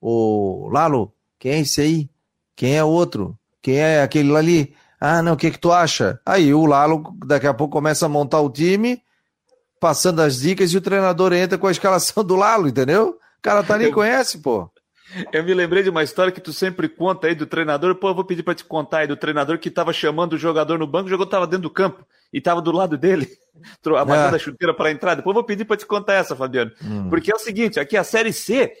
Ô 0.00 0.70
Lalo, 0.72 1.12
quem 1.38 1.52
é 1.52 1.60
esse 1.60 1.82
aí? 1.82 2.10
Quem 2.56 2.78
é 2.78 2.82
outro? 2.82 3.38
Quem 3.60 3.76
é 3.76 4.02
aquele 4.02 4.34
ali? 4.34 4.74
Ah, 4.98 5.20
não, 5.20 5.34
o 5.34 5.36
que, 5.36 5.50
que 5.50 5.58
tu 5.58 5.70
acha? 5.70 6.18
Aí 6.24 6.54
o 6.54 6.64
Lalo 6.64 7.14
daqui 7.26 7.46
a 7.46 7.52
pouco 7.52 7.74
começa 7.74 8.06
a 8.06 8.08
montar 8.08 8.40
o 8.40 8.48
time 8.48 9.02
passando 9.78 10.22
as 10.22 10.40
dicas 10.40 10.72
e 10.72 10.78
o 10.78 10.80
treinador 10.80 11.34
entra 11.34 11.58
com 11.58 11.66
a 11.66 11.70
escalação 11.70 12.24
do 12.24 12.36
Lalo, 12.36 12.68
entendeu? 12.68 13.18
O 13.38 13.42
cara 13.42 13.62
tá 13.62 13.76
nem 13.76 13.88
eu, 13.88 13.92
conhece, 13.92 14.38
pô. 14.38 14.70
Eu 15.32 15.44
me 15.44 15.54
lembrei 15.54 15.82
de 15.82 15.90
uma 15.90 16.02
história 16.02 16.32
que 16.32 16.40
tu 16.40 16.52
sempre 16.52 16.88
conta 16.88 17.26
aí 17.26 17.34
do 17.34 17.46
treinador. 17.46 17.94
Pô, 17.94 18.08
eu 18.08 18.14
vou 18.14 18.24
pedir 18.24 18.42
para 18.42 18.54
te 18.54 18.64
contar 18.64 18.98
aí 18.98 19.06
do 19.06 19.16
treinador 19.16 19.58
que 19.58 19.70
tava 19.70 19.92
chamando 19.92 20.34
o 20.34 20.38
jogador 20.38 20.78
no 20.78 20.86
banco, 20.86 21.06
o 21.06 21.10
jogador 21.10 21.30
tava 21.30 21.46
dentro 21.46 21.62
do 21.62 21.70
campo 21.70 22.06
e 22.32 22.40
tava 22.40 22.62
do 22.62 22.72
lado 22.72 22.96
dele, 22.96 23.28
amarrando 23.98 24.34
ah. 24.34 24.36
a 24.36 24.38
chuteira 24.38 24.74
para 24.74 24.90
entrar. 24.90 25.14
Depois 25.14 25.32
eu 25.32 25.40
vou 25.40 25.44
pedir 25.44 25.64
para 25.64 25.76
te 25.76 25.86
contar 25.86 26.14
essa, 26.14 26.34
Fabiano. 26.34 26.72
Hum. 26.82 27.08
Porque 27.08 27.30
é 27.30 27.34
o 27.34 27.38
seguinte, 27.38 27.78
aqui 27.78 27.96
a 27.96 28.04
Série 28.04 28.32
C, 28.32 28.72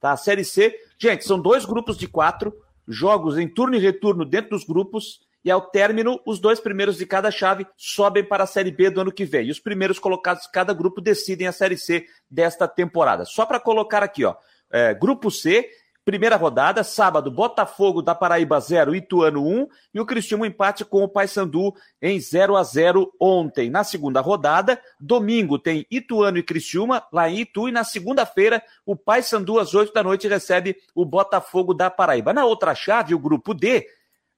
tá? 0.00 0.12
A 0.12 0.16
Série 0.16 0.44
C, 0.44 0.74
gente, 0.98 1.24
são 1.24 1.40
dois 1.40 1.64
grupos 1.64 1.96
de 1.96 2.06
quatro, 2.06 2.52
jogos 2.86 3.38
em 3.38 3.48
turno 3.48 3.76
e 3.76 3.78
retorno 3.78 4.24
dentro 4.24 4.50
dos 4.50 4.64
grupos 4.64 5.20
e 5.44 5.50
ao 5.50 5.62
término, 5.62 6.20
os 6.26 6.38
dois 6.38 6.60
primeiros 6.60 6.98
de 6.98 7.06
cada 7.06 7.30
chave 7.30 7.66
sobem 7.76 8.22
para 8.22 8.44
a 8.44 8.46
Série 8.46 8.70
B 8.70 8.90
do 8.90 9.00
ano 9.00 9.12
que 9.12 9.24
vem. 9.24 9.46
E 9.46 9.50
os 9.50 9.58
primeiros 9.58 9.98
colocados 9.98 10.42
de 10.42 10.52
cada 10.52 10.74
grupo 10.74 11.00
decidem 11.00 11.46
a 11.46 11.52
Série 11.52 11.78
C 11.78 12.04
desta 12.30 12.68
temporada. 12.68 13.24
Só 13.24 13.46
para 13.46 13.58
colocar 13.58 14.02
aqui, 14.02 14.24
ó, 14.24 14.34
é, 14.70 14.94
Grupo 14.94 15.30
C, 15.30 15.68
primeira 16.04 16.36
rodada, 16.36 16.82
sábado, 16.82 17.30
Botafogo 17.30 18.02
da 18.02 18.14
Paraíba 18.14 18.58
0, 18.58 18.94
Ituano 18.94 19.46
1, 19.46 19.68
e 19.94 20.00
o 20.00 20.06
Cristiano 20.06 20.44
empate 20.44 20.84
com 20.84 21.04
o 21.04 21.08
Paysandu 21.08 21.74
em 22.00 22.18
0 22.18 22.56
a 22.56 22.62
0 22.62 23.12
ontem. 23.20 23.70
Na 23.70 23.84
segunda 23.84 24.20
rodada, 24.20 24.80
domingo 24.98 25.58
tem 25.58 25.86
Ituano 25.90 26.38
e 26.38 26.42
Criciúma, 26.42 27.04
lá 27.12 27.28
em 27.28 27.40
Itu, 27.40 27.68
e 27.68 27.72
na 27.72 27.84
segunda-feira, 27.84 28.62
o 28.84 28.96
Paysandu 28.96 29.58
às 29.58 29.74
8 29.74 29.92
da 29.92 30.02
noite 30.02 30.26
recebe 30.26 30.76
o 30.94 31.04
Botafogo 31.04 31.74
da 31.74 31.90
Paraíba. 31.90 32.32
Na 32.32 32.44
outra 32.44 32.74
chave, 32.74 33.14
o 33.14 33.18
grupo 33.18 33.54
D, 33.54 33.86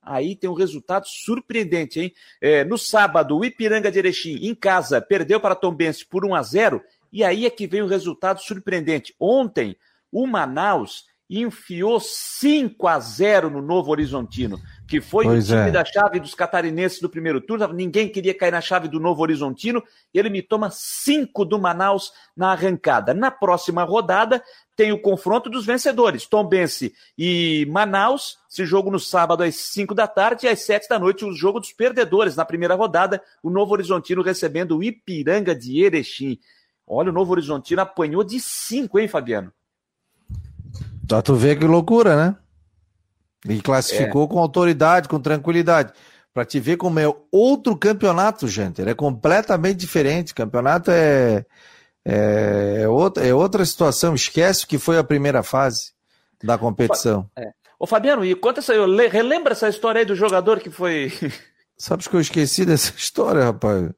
Aí 0.05 0.35
tem 0.35 0.51
um 0.51 0.55
resultado 0.55 1.07
surpreendente, 1.07 2.01
hein? 2.01 2.13
É, 2.41 2.65
no 2.65 2.77
sábado, 2.77 3.39
o 3.39 3.45
Ipiranga 3.45 3.89
de 3.89 4.01
Erechim, 4.01 4.35
em 4.43 4.53
casa, 4.53 5.01
perdeu 5.01 5.39
para 5.39 5.55
Tombense 5.55 6.05
por 6.05 6.25
1 6.25 6.35
a 6.35 6.43
0 6.43 6.83
e 7.13 7.23
aí 7.23 7.47
é 7.47 7.51
que 7.51 7.69
veio 7.69 7.85
um 7.85 7.89
resultado 7.89 8.41
surpreendente. 8.41 9.15
Ontem, 9.21 9.77
o 10.13 10.27
Manaus 10.27 11.11
enfiou 11.41 11.99
5 11.99 12.87
a 12.87 13.01
0 13.01 13.49
no 13.49 13.63
Novo 13.63 13.91
Horizontino, 13.91 14.61
que 14.87 15.01
foi 15.01 15.25
pois 15.25 15.51
o 15.51 15.55
time 15.55 15.69
é. 15.69 15.71
da 15.71 15.85
chave 15.85 16.21
dos 16.21 16.35
catarinenses 16.35 17.01
do 17.01 17.09
primeiro 17.09 17.41
turno. 17.41 17.73
Ninguém 17.73 18.09
queria 18.09 18.35
cair 18.35 18.51
na 18.51 18.61
chave 18.61 18.87
do 18.87 19.01
Novo 19.01 19.23
Horizontino. 19.23 19.83
Ele 20.13 20.29
me 20.29 20.43
toma 20.43 20.69
5 20.71 21.45
do 21.47 21.59
Manaus 21.59 22.13
na 22.37 22.53
arrancada. 22.53 23.15
Na 23.15 23.31
próxima 23.31 23.83
rodada, 23.83 24.43
tem 24.77 24.93
o 24.93 25.01
confronto 25.01 25.49
dos 25.49 25.65
vencedores, 25.65 26.27
Tombense 26.27 26.93
e 27.17 27.67
Manaus. 27.71 28.37
Esse 28.51 28.67
jogo 28.67 28.91
no 28.91 29.01
sábado 29.01 29.43
às 29.43 29.57
5 29.57 29.95
da 29.95 30.07
tarde 30.07 30.45
e 30.45 30.49
às 30.51 30.61
7 30.61 30.87
da 30.87 30.99
noite 30.99 31.25
o 31.25 31.33
jogo 31.33 31.61
dos 31.61 31.73
perdedores 31.73 32.37
na 32.37 32.45
primeira 32.45 32.75
rodada, 32.75 33.23
o 33.43 33.49
Novo 33.49 33.73
Horizontino 33.73 34.23
recebendo 34.23 34.77
o 34.77 34.83
Ipiranga 34.83 35.55
de 35.55 35.83
Erechim. 35.83 36.39
Olha, 36.87 37.09
o 37.09 37.13
Novo 37.13 37.33
Horizontino 37.33 37.81
apanhou 37.81 38.23
de 38.23 38.39
5, 38.39 38.99
hein, 38.99 39.09
Fabiano? 39.09 39.51
Tá 41.07 41.21
tu 41.23 41.35
vê 41.35 41.57
que 41.57 41.65
loucura, 41.65 42.17
né? 42.17 42.37
E 43.49 43.61
classificou 43.61 44.25
é. 44.25 44.29
com 44.29 44.39
autoridade, 44.39 45.09
com 45.09 45.21
tranquilidade. 45.21 45.93
Para 46.33 46.45
te 46.45 46.59
ver 46.61 46.77
como 46.77 46.99
é 46.99 47.15
outro 47.31 47.77
campeonato, 47.77 48.49
gente. 48.49 48.81
Ele 48.81 48.91
é 48.91 48.95
completamente 48.95 49.79
diferente. 49.79 50.33
Campeonato 50.33 50.91
é 50.91 51.45
é, 52.05 52.83
é, 52.83 52.89
outra, 52.89 53.27
é 53.27 53.35
outra 53.35 53.65
situação. 53.65 54.15
Esquece 54.15 54.67
que 54.67 54.79
foi 54.79 54.99
a 54.99 55.05
primeira 55.05 55.43
fase 55.43 55.93
da 56.43 56.59
competição. 56.59 57.29
É. 57.37 57.53
Ô 57.79 57.87
Fabiano, 57.87 58.25
e 58.25 58.35
conta 58.35 58.61
essa, 58.61 58.75
relembra 59.11 59.53
essa 59.53 59.69
história 59.69 60.01
aí 60.01 60.05
do 60.05 60.15
jogador 60.15 60.61
que 60.61 60.71
foi. 60.71 61.13
Sabes 61.77 62.07
que 62.07 62.15
eu 62.15 62.21
esqueci 62.21 62.65
dessa 62.65 62.93
história, 62.97 63.45
rapaz. 63.45 63.91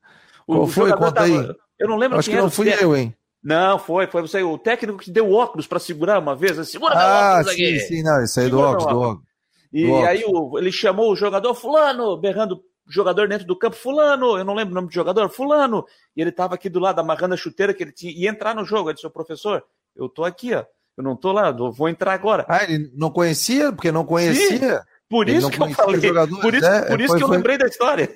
O 0.46 0.56
Qual 0.56 0.66
foi? 0.66 0.90
Conta 0.92 1.12
tava... 1.12 1.26
aí. 1.26 1.54
Eu 1.78 1.88
não 1.88 1.96
lembro 1.96 2.18
Acho 2.18 2.30
que 2.30 2.36
não 2.36 2.50
fui 2.50 2.72
eu, 2.72 2.96
hein? 2.96 3.14
Não, 3.44 3.78
foi, 3.78 4.06
foi 4.06 4.22
você, 4.22 4.42
o 4.42 4.56
técnico 4.56 4.98
que 4.98 5.10
deu 5.10 5.30
óculos 5.30 5.66
para 5.66 5.78
segurar 5.78 6.18
uma 6.18 6.34
vez, 6.34 6.58
assim, 6.58 6.72
segura 6.72 6.94
ah, 6.94 7.40
óculos 7.40 7.54
sim, 7.54 7.62
aqui. 7.62 7.80
sim, 7.80 8.02
não, 8.02 8.24
isso 8.24 8.40
aí 8.40 8.48
do 8.48 8.58
óculos, 8.58 8.86
do 8.86 8.98
óculos. 8.98 9.28
E 9.70 9.86
do 9.86 9.96
aí 9.96 10.24
o, 10.26 10.58
ele 10.58 10.72
chamou 10.72 11.12
o 11.12 11.16
jogador 11.16 11.54
fulano, 11.54 12.16
berrando 12.16 12.62
jogador 12.88 13.28
dentro 13.28 13.46
do 13.46 13.56
campo, 13.56 13.76
fulano, 13.76 14.38
eu 14.38 14.44
não 14.44 14.54
lembro 14.54 14.72
o 14.72 14.74
nome 14.74 14.88
do 14.88 14.94
jogador, 14.94 15.28
fulano, 15.28 15.84
e 16.16 16.22
ele 16.22 16.30
estava 16.30 16.54
aqui 16.54 16.70
do 16.70 16.80
lado 16.80 17.00
amarrando 17.00 17.34
a 17.34 17.36
chuteira 17.36 17.74
que 17.74 17.82
ele 17.82 17.92
tinha, 17.92 18.12
ia 18.12 18.30
entrar 18.30 18.54
no 18.54 18.64
jogo, 18.64 18.88
ele 18.88 18.94
disse, 18.94 19.08
professor, 19.10 19.62
eu 19.94 20.08
tô 20.08 20.24
aqui, 20.24 20.54
ó, 20.54 20.64
eu 20.96 21.04
não 21.04 21.14
tô 21.14 21.30
lá, 21.30 21.50
vou 21.50 21.88
entrar 21.88 22.14
agora. 22.14 22.46
Ah, 22.48 22.64
ele 22.64 22.90
não 22.94 23.10
conhecia, 23.10 23.72
porque 23.72 23.92
não 23.92 24.06
conhecia? 24.06 24.78
Sim, 24.78 24.84
por 25.08 25.28
isso 25.28 25.50
que 25.50 25.60
eu 25.60 25.68
falei, 25.70 26.00
por 26.40 26.54
isso, 26.54 26.66
é, 26.66 26.86
por 26.86 27.00
isso 27.00 27.08
foi, 27.08 27.18
que 27.18 27.24
eu 27.24 27.28
foi... 27.28 27.36
lembrei 27.36 27.58
da 27.58 27.66
história. 27.66 28.10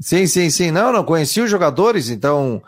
Sim, 0.00 0.26
sim, 0.28 0.48
sim, 0.48 0.70
não, 0.70 0.92
não 0.92 1.04
conhecia 1.04 1.42
os 1.42 1.50
jogadores, 1.50 2.08
então, 2.08 2.62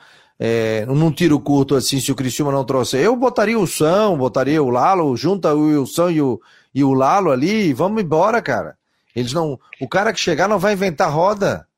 é, 0.44 0.84
num 0.86 1.12
tiro 1.12 1.38
curto 1.38 1.76
assim, 1.76 2.00
se 2.00 2.10
o 2.10 2.16
Cristiano 2.16 2.50
não 2.50 2.64
trouxe, 2.64 2.96
eu 2.96 3.14
botaria 3.14 3.56
o 3.56 3.64
São, 3.64 4.18
botaria 4.18 4.60
o 4.60 4.70
Lalo, 4.70 5.16
junta 5.16 5.54
o 5.54 5.66
Wilson 5.66 6.10
e 6.10 6.20
o, 6.20 6.40
e 6.74 6.82
o 6.82 6.92
Lalo 6.92 7.30
ali, 7.30 7.68
e 7.68 7.72
vamos 7.72 8.02
embora, 8.02 8.42
cara. 8.42 8.76
Eles 9.14 9.32
não. 9.32 9.56
O 9.80 9.88
cara 9.88 10.12
que 10.12 10.18
chegar 10.18 10.48
não 10.48 10.58
vai 10.58 10.72
inventar 10.72 11.12
roda. 11.12 11.68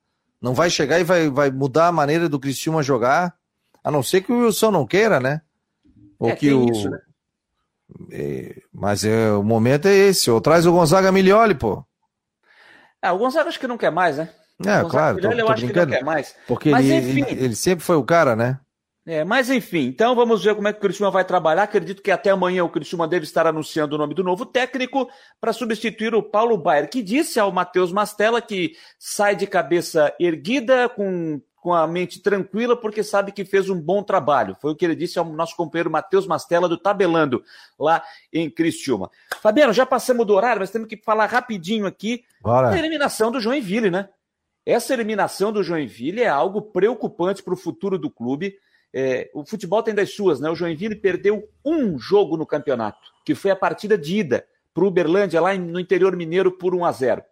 Não 0.41 0.55
vai 0.55 0.71
chegar 0.71 0.99
e 0.99 1.05
vai, 1.05 1.29
vai 1.29 1.51
mudar 1.51 1.89
a 1.89 1.93
maneira 1.93 2.27
do 2.27 2.41
Cristiúma 2.41 2.83
jogar. 2.83 3.35
A 3.83 3.91
não 3.91 4.03
ser 4.03 4.23
que 4.23 4.33
o 4.33 4.47
Wilson 4.47 4.71
não 4.71 4.87
queira, 4.87 5.21
né? 5.21 5.43
Ou 6.19 6.31
é, 6.31 6.37
que 6.37 6.51
o. 6.51 6.65
Isso, 6.71 6.89
né? 6.89 6.99
É, 8.11 8.63
mas 8.73 9.05
é, 9.05 9.31
o 9.33 9.43
momento 9.43 9.89
é 9.89 9.95
esse. 9.95 10.31
Ou 10.31 10.41
traz 10.41 10.65
o 10.65 10.73
Gonzaga 10.73 11.13
Milioli, 11.13 11.55
pô. 11.55 11.85
Ah, 13.03 13.13
o 13.13 13.19
Gonzaga 13.19 13.51
acho 13.51 13.61
que 13.61 13.67
não 13.67 13.77
quer 13.77 13.91
mais, 13.91 14.17
né? 14.17 14.31
É, 14.65 14.85
claro. 14.89 15.21
Tô, 15.21 15.31
tô 15.31 15.35
eu 15.35 15.49
acho 15.49 15.67
que 15.67 15.73
não 15.73 15.87
quer 15.87 16.05
mais. 16.05 16.35
Porque 16.47 16.71
mas, 16.71 16.85
ele, 16.85 17.23
ele, 17.23 17.45
ele 17.45 17.57
sempre 17.57 17.85
foi 17.85 17.97
o 17.97 18.05
cara, 18.05 18.37
né? 18.37 18.61
É, 19.07 19.23
mas 19.23 19.51
enfim, 19.51 19.81
então 19.81 20.15
vamos 20.15 20.43
ver 20.43 20.55
como 20.55 20.67
é 20.67 20.73
que 20.73 20.79
o 20.79 20.81
Criciúma 20.81 21.11
vai 21.11 21.25
trabalhar. 21.27 21.65
Acredito 21.65 22.03
que 22.03 22.11
até 22.11 22.31
amanhã 22.31 22.65
o 22.65 22.71
Criciúma 22.71 23.07
deve 23.07 23.25
estar 23.25 23.47
anunciando 23.47 23.95
o 23.95 23.99
nome 23.99 24.15
do 24.15 24.25
novo 24.25 24.47
técnico 24.47 25.11
para 25.39 25.53
substituir 25.53 26.15
o 26.15 26.23
Paulo 26.23 26.57
Baier, 26.57 26.89
que 26.89 27.03
disse 27.03 27.39
ao 27.39 27.53
Matheus 27.53 27.93
Mastella 27.93 28.41
que 28.41 28.73
sai 28.99 29.37
de 29.37 29.47
cabeça 29.47 30.15
erguida, 30.19 30.89
com, 30.89 31.39
com 31.57 31.75
a 31.75 31.87
mente 31.87 32.23
tranquila, 32.23 32.75
porque 32.81 33.03
sabe 33.03 33.31
que 33.31 33.45
fez 33.45 33.69
um 33.69 33.79
bom 33.79 34.03
trabalho. 34.03 34.57
Foi 34.59 34.73
o 34.73 34.75
que 34.75 34.87
ele 34.87 34.97
disse 34.97 35.19
ao 35.19 35.27
nosso 35.27 35.55
companheiro 35.55 35.91
Matheus 35.91 36.27
Mastella 36.27 36.67
do 36.67 36.79
Tabelando, 36.79 37.45
lá 37.79 38.03
em 38.33 38.49
Criciúma. 38.49 39.11
Fabiano, 39.43 39.75
já 39.75 39.85
passamos 39.85 40.27
do 40.27 40.33
horário, 40.33 40.61
mas 40.61 40.71
temos 40.71 40.89
que 40.89 40.97
falar 40.97 41.27
rapidinho 41.27 41.85
aqui 41.85 42.25
Bora. 42.41 42.71
da 42.71 42.79
eliminação 42.79 43.31
do 43.31 43.39
Joinville, 43.39 43.91
né? 43.91 44.09
Essa 44.67 44.95
eliminação 44.95 45.53
do 45.53 45.63
Joinville 45.63 46.23
é 46.23 46.29
algo 46.29 46.63
preocupante 46.63 47.43
para 47.43 47.55
o 47.55 47.57
futuro 47.57 47.99
do 47.99 48.11
clube. 48.11 48.57
É, 48.93 49.31
o 49.35 49.45
futebol 49.45 49.83
tem 49.83 49.95
das 49.95 50.15
suas, 50.15 50.41
né? 50.41 50.49
O 50.49 50.55
Joinville 50.55 50.95
perdeu 50.95 51.49
um 51.65 51.99
jogo 51.99 52.37
no 52.37 52.47
campeonato, 52.47 53.13
que 53.25 53.35
foi 53.35 53.51
a 53.51 53.57
partida 53.57 53.99
de 53.99 54.19
ida 54.19 54.47
para 54.73 54.85
o 54.85 54.89
Uberlândia, 54.89 55.41
lá 55.41 55.55
no 55.55 55.79
interior 55.79 56.17
mineiro, 56.17 56.51
por 56.51 56.75
1 56.75 56.85
a 56.85 56.93
0 56.93 57.23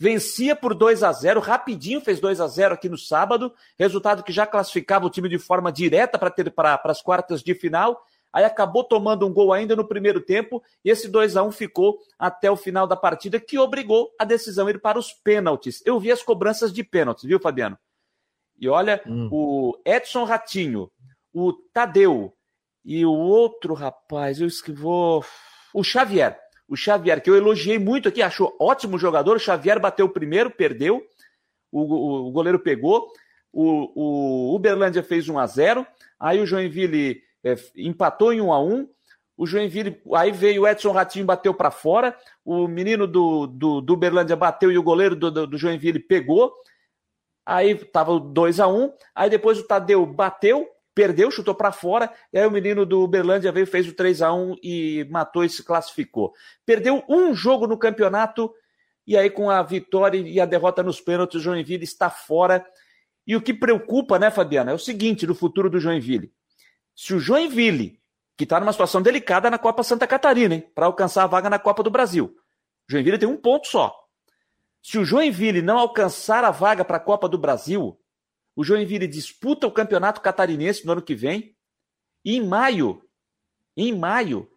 Vencia 0.00 0.54
por 0.54 0.74
2 0.74 1.02
a 1.02 1.12
0 1.12 1.40
rapidinho 1.40 2.00
fez 2.00 2.20
2 2.20 2.40
a 2.40 2.46
0 2.46 2.74
aqui 2.74 2.88
no 2.88 2.96
sábado, 2.96 3.52
resultado 3.76 4.22
que 4.22 4.32
já 4.32 4.46
classificava 4.46 5.06
o 5.06 5.10
time 5.10 5.28
de 5.28 5.38
forma 5.38 5.72
direta 5.72 6.16
para 6.16 6.80
as 6.84 7.02
quartas 7.02 7.42
de 7.42 7.52
final. 7.52 8.06
Aí 8.32 8.44
acabou 8.44 8.84
tomando 8.84 9.26
um 9.26 9.32
gol 9.32 9.52
ainda 9.52 9.74
no 9.74 9.86
primeiro 9.86 10.20
tempo, 10.20 10.62
e 10.84 10.90
esse 10.90 11.08
2 11.08 11.36
a 11.36 11.42
1 11.42 11.52
ficou 11.52 11.98
até 12.18 12.50
o 12.50 12.56
final 12.56 12.86
da 12.86 12.96
partida, 12.96 13.40
que 13.40 13.58
obrigou 13.58 14.10
a 14.18 14.24
decisão 14.24 14.66
a 14.66 14.70
ir 14.70 14.80
para 14.80 14.98
os 14.98 15.12
pênaltis. 15.12 15.82
Eu 15.86 15.98
vi 15.98 16.12
as 16.12 16.22
cobranças 16.22 16.72
de 16.72 16.84
pênaltis, 16.84 17.24
viu, 17.24 17.40
Fabiano? 17.40 17.78
E 18.60 18.68
olha, 18.68 19.00
hum. 19.06 19.28
o 19.30 19.78
Edson 19.84 20.24
Ratinho 20.24 20.90
o 21.32 21.52
Tadeu 21.52 22.32
e 22.84 23.04
o 23.04 23.12
outro 23.12 23.74
rapaz, 23.74 24.40
eu 24.40 24.46
esquivou. 24.46 25.24
O 25.74 25.84
Xavier. 25.84 26.38
O 26.66 26.76
Xavier, 26.76 27.22
que 27.22 27.30
eu 27.30 27.36
elogiei 27.36 27.78
muito 27.78 28.08
aqui, 28.08 28.22
achou 28.22 28.56
ótimo 28.58 28.98
jogador. 28.98 29.36
O 29.36 29.40
Xavier 29.40 29.78
bateu 29.80 30.06
o 30.06 30.12
primeiro, 30.12 30.50
perdeu. 30.50 31.02
O, 31.70 31.80
o, 31.80 32.28
o 32.28 32.30
goleiro 32.32 32.58
pegou. 32.58 33.08
O, 33.52 34.52
o 34.52 34.54
Uberlândia 34.54 35.02
fez 35.02 35.28
1 35.28 35.38
a 35.38 35.46
0 35.46 35.86
Aí 36.20 36.40
o 36.40 36.46
Joinville 36.46 37.22
é, 37.44 37.54
empatou 37.76 38.32
em 38.32 38.40
1 38.40 38.52
a 38.52 38.62
1 38.62 38.88
o 39.38 39.46
Joinville, 39.46 40.02
aí 40.14 40.32
veio 40.32 40.62
o 40.62 40.68
Edson 40.68 40.90
Ratinho, 40.90 41.24
bateu 41.24 41.54
para 41.54 41.70
fora, 41.70 42.16
o 42.44 42.66
menino 42.66 43.06
do, 43.06 43.46
do, 43.46 43.80
do 43.80 43.92
Uberlândia 43.94 44.34
bateu 44.34 44.72
e 44.72 44.76
o 44.76 44.82
goleiro 44.82 45.14
do, 45.14 45.30
do, 45.30 45.46
do 45.46 45.56
Joinville 45.56 46.00
pegou, 46.00 46.52
aí 47.46 47.76
tava 47.76 48.18
2 48.18 48.58
a 48.58 48.66
1 48.66 48.92
aí 49.14 49.30
depois 49.30 49.60
o 49.60 49.66
Tadeu 49.66 50.04
bateu, 50.04 50.66
perdeu, 50.92 51.30
chutou 51.30 51.54
para 51.54 51.70
fora, 51.70 52.12
e 52.32 52.38
aí 52.38 52.44
o 52.44 52.50
menino 52.50 52.84
do 52.84 53.04
Uberlândia 53.04 53.52
veio, 53.52 53.68
fez 53.68 53.86
o 53.86 53.92
3 53.92 54.22
a 54.22 54.32
1 54.32 54.56
e 54.60 55.06
matou 55.08 55.44
e 55.44 55.48
se 55.48 55.64
classificou. 55.64 56.32
Perdeu 56.66 57.04
um 57.08 57.32
jogo 57.32 57.68
no 57.68 57.78
campeonato, 57.78 58.52
e 59.06 59.16
aí 59.16 59.30
com 59.30 59.48
a 59.48 59.62
vitória 59.62 60.18
e 60.18 60.40
a 60.40 60.46
derrota 60.46 60.82
nos 60.82 61.00
pênaltis, 61.00 61.40
o 61.40 61.44
Joinville 61.44 61.84
está 61.84 62.10
fora. 62.10 62.66
E 63.24 63.36
o 63.36 63.40
que 63.40 63.54
preocupa, 63.54 64.18
né, 64.18 64.32
Fabiana, 64.32 64.72
é 64.72 64.74
o 64.74 64.78
seguinte 64.78 65.24
do 65.24 65.34
futuro 65.36 65.70
do 65.70 65.78
Joinville. 65.78 66.32
Se 67.00 67.14
o 67.14 67.20
Joinville, 67.20 67.96
que 68.36 68.42
está 68.42 68.58
numa 68.58 68.72
situação 68.72 69.00
delicada 69.00 69.48
na 69.48 69.56
Copa 69.56 69.84
Santa 69.84 70.04
Catarina, 70.04 70.64
para 70.74 70.86
alcançar 70.86 71.22
a 71.22 71.26
vaga 71.28 71.48
na 71.48 71.56
Copa 71.56 71.80
do 71.80 71.92
Brasil, 71.92 72.34
o 72.88 72.90
Joinville 72.90 73.18
tem 73.18 73.28
um 73.28 73.36
ponto 73.36 73.68
só. 73.68 73.94
Se 74.82 74.98
o 74.98 75.04
Joinville 75.04 75.62
não 75.62 75.78
alcançar 75.78 76.42
a 76.42 76.50
vaga 76.50 76.84
para 76.84 76.96
a 76.96 77.00
Copa 77.00 77.28
do 77.28 77.38
Brasil, 77.38 77.96
o 78.56 78.64
Joinville 78.64 79.06
disputa 79.06 79.64
o 79.64 79.70
Campeonato 79.70 80.20
Catarinense 80.20 80.84
no 80.84 80.90
ano 80.90 81.00
que 81.00 81.14
vem 81.14 81.54
e 82.24 82.36
em 82.36 82.44
maio, 82.44 83.00
em 83.76 83.96
maio, 83.96 84.50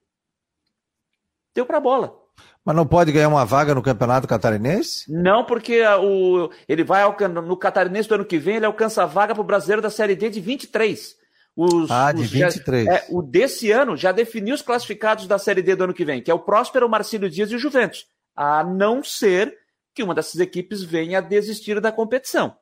deu 1.53 1.63
para 1.63 1.77
a 1.77 1.81
bola. 1.81 2.19
Mas 2.65 2.75
não 2.75 2.87
pode 2.87 3.11
ganhar 3.11 3.29
uma 3.29 3.45
vaga 3.45 3.75
no 3.75 3.83
Campeonato 3.83 4.27
Catarinense? 4.27 5.13
Não, 5.13 5.45
porque 5.45 5.79
o, 5.85 6.49
ele 6.67 6.83
vai 6.83 7.03
no 7.29 7.55
Catarinense 7.55 8.09
do 8.09 8.15
ano 8.15 8.25
que 8.25 8.39
vem, 8.39 8.55
ele 8.55 8.65
alcança 8.65 9.03
a 9.03 9.05
vaga 9.05 9.35
para 9.35 9.41
o 9.41 9.45
brasileiro 9.45 9.79
da 9.79 9.91
Série 9.91 10.15
D 10.15 10.27
de 10.27 10.41
23. 10.41 11.20
Os, 11.63 11.91
ah, 11.91 12.11
de 12.11 12.23
23. 12.23 12.85
Já, 12.85 12.91
é, 12.91 13.05
o 13.09 13.21
desse 13.21 13.71
ano 13.71 13.95
já 13.95 14.11
definiu 14.11 14.55
os 14.55 14.63
classificados 14.63 15.27
da 15.27 15.37
Série 15.37 15.61
D 15.61 15.75
do 15.75 15.83
ano 15.83 15.93
que 15.93 16.03
vem, 16.03 16.19
que 16.19 16.31
é 16.31 16.33
o 16.33 16.39
Próspero, 16.39 16.87
o 16.87 16.89
Marcílio 16.89 17.29
Dias 17.29 17.51
e 17.51 17.55
o 17.55 17.59
Juventus. 17.59 18.07
A 18.35 18.63
não 18.63 19.03
ser 19.03 19.55
que 19.93 20.01
uma 20.01 20.15
dessas 20.15 20.39
equipes 20.41 20.81
venha 20.81 21.19
a 21.19 21.21
desistir 21.21 21.79
da 21.79 21.91
competição. 21.91 22.57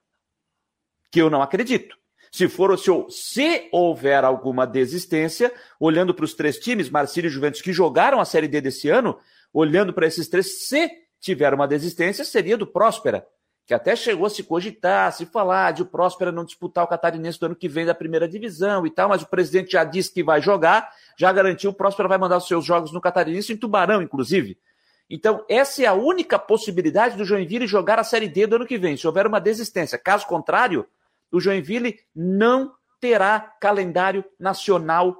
Que 1.10 1.22
eu 1.22 1.30
não 1.30 1.42
acredito. 1.42 1.98
Se 2.30 2.50
for 2.50 2.78
se, 2.78 2.92
se 3.10 3.70
houver 3.72 4.26
alguma 4.26 4.68
desistência, 4.68 5.54
olhando 5.80 6.14
para 6.14 6.26
os 6.26 6.34
três 6.34 6.60
times, 6.60 6.90
Marcílio 6.90 7.30
e 7.30 7.32
Juventus, 7.32 7.62
que 7.62 7.72
jogaram 7.72 8.20
a 8.20 8.26
Série 8.26 8.50
D 8.50 8.60
desse 8.60 8.90
ano, 8.90 9.18
olhando 9.54 9.94
para 9.94 10.08
esses 10.08 10.28
três, 10.28 10.68
se 10.68 10.92
tiver 11.22 11.54
uma 11.54 11.70
desistência, 11.70 12.26
seria 12.26 12.58
do 12.58 12.68
Próspera, 12.68 13.26
que 13.70 13.74
até 13.76 13.96
chegou 13.96 14.26
a 14.26 14.32
se 14.32 14.42
cogitar, 14.42 15.14
se 15.14 15.28
falar 15.28 15.74
de 15.74 15.84
o 15.84 15.86
Próspera 15.86 16.32
não 16.32 16.44
disputar 16.44 16.84
o 16.84 16.88
Catarinense 16.88 17.40
do 17.40 17.46
ano 17.46 17.56
que 17.56 17.70
vem 17.70 17.86
da 17.86 17.94
primeira 17.94 18.28
divisão 18.28 18.84
e 18.84 18.90
tal, 18.90 19.10
mas 19.10 19.22
o 19.22 19.28
presidente 19.28 19.74
já 19.74 19.84
disse 19.84 20.12
que 20.12 20.24
vai 20.24 20.42
jogar, 20.42 20.90
já 21.16 21.32
garantiu, 21.32 21.70
o 21.70 21.74
Próspera 21.76 22.10
vai 22.10 22.18
mandar 22.18 22.38
os 22.38 22.48
seus 22.48 22.66
jogos 22.66 22.92
no 22.92 23.00
Catarinense, 23.00 23.54
em 23.54 23.58
Tubarão, 23.58 24.02
inclusive. 24.02 24.58
Então, 25.08 25.46
essa 25.48 25.84
é 25.84 25.86
a 25.86 25.94
única 25.94 26.40
possibilidade 26.40 27.16
do 27.16 27.24
Joinville 27.24 27.68
jogar 27.68 28.00
a 28.00 28.04
Série 28.04 28.28
D 28.28 28.48
do 28.48 28.56
ano 28.56 28.66
que 28.66 28.76
vem, 28.76 28.98
se 28.98 29.06
houver 29.06 29.28
uma 29.28 29.40
desistência. 29.40 30.00
Caso 30.00 30.26
contrário, 30.26 30.88
o 31.32 31.40
Joinville 31.40 32.00
não 32.16 32.74
terá 33.00 33.40
calendário 33.62 34.26
nacional 34.40 35.16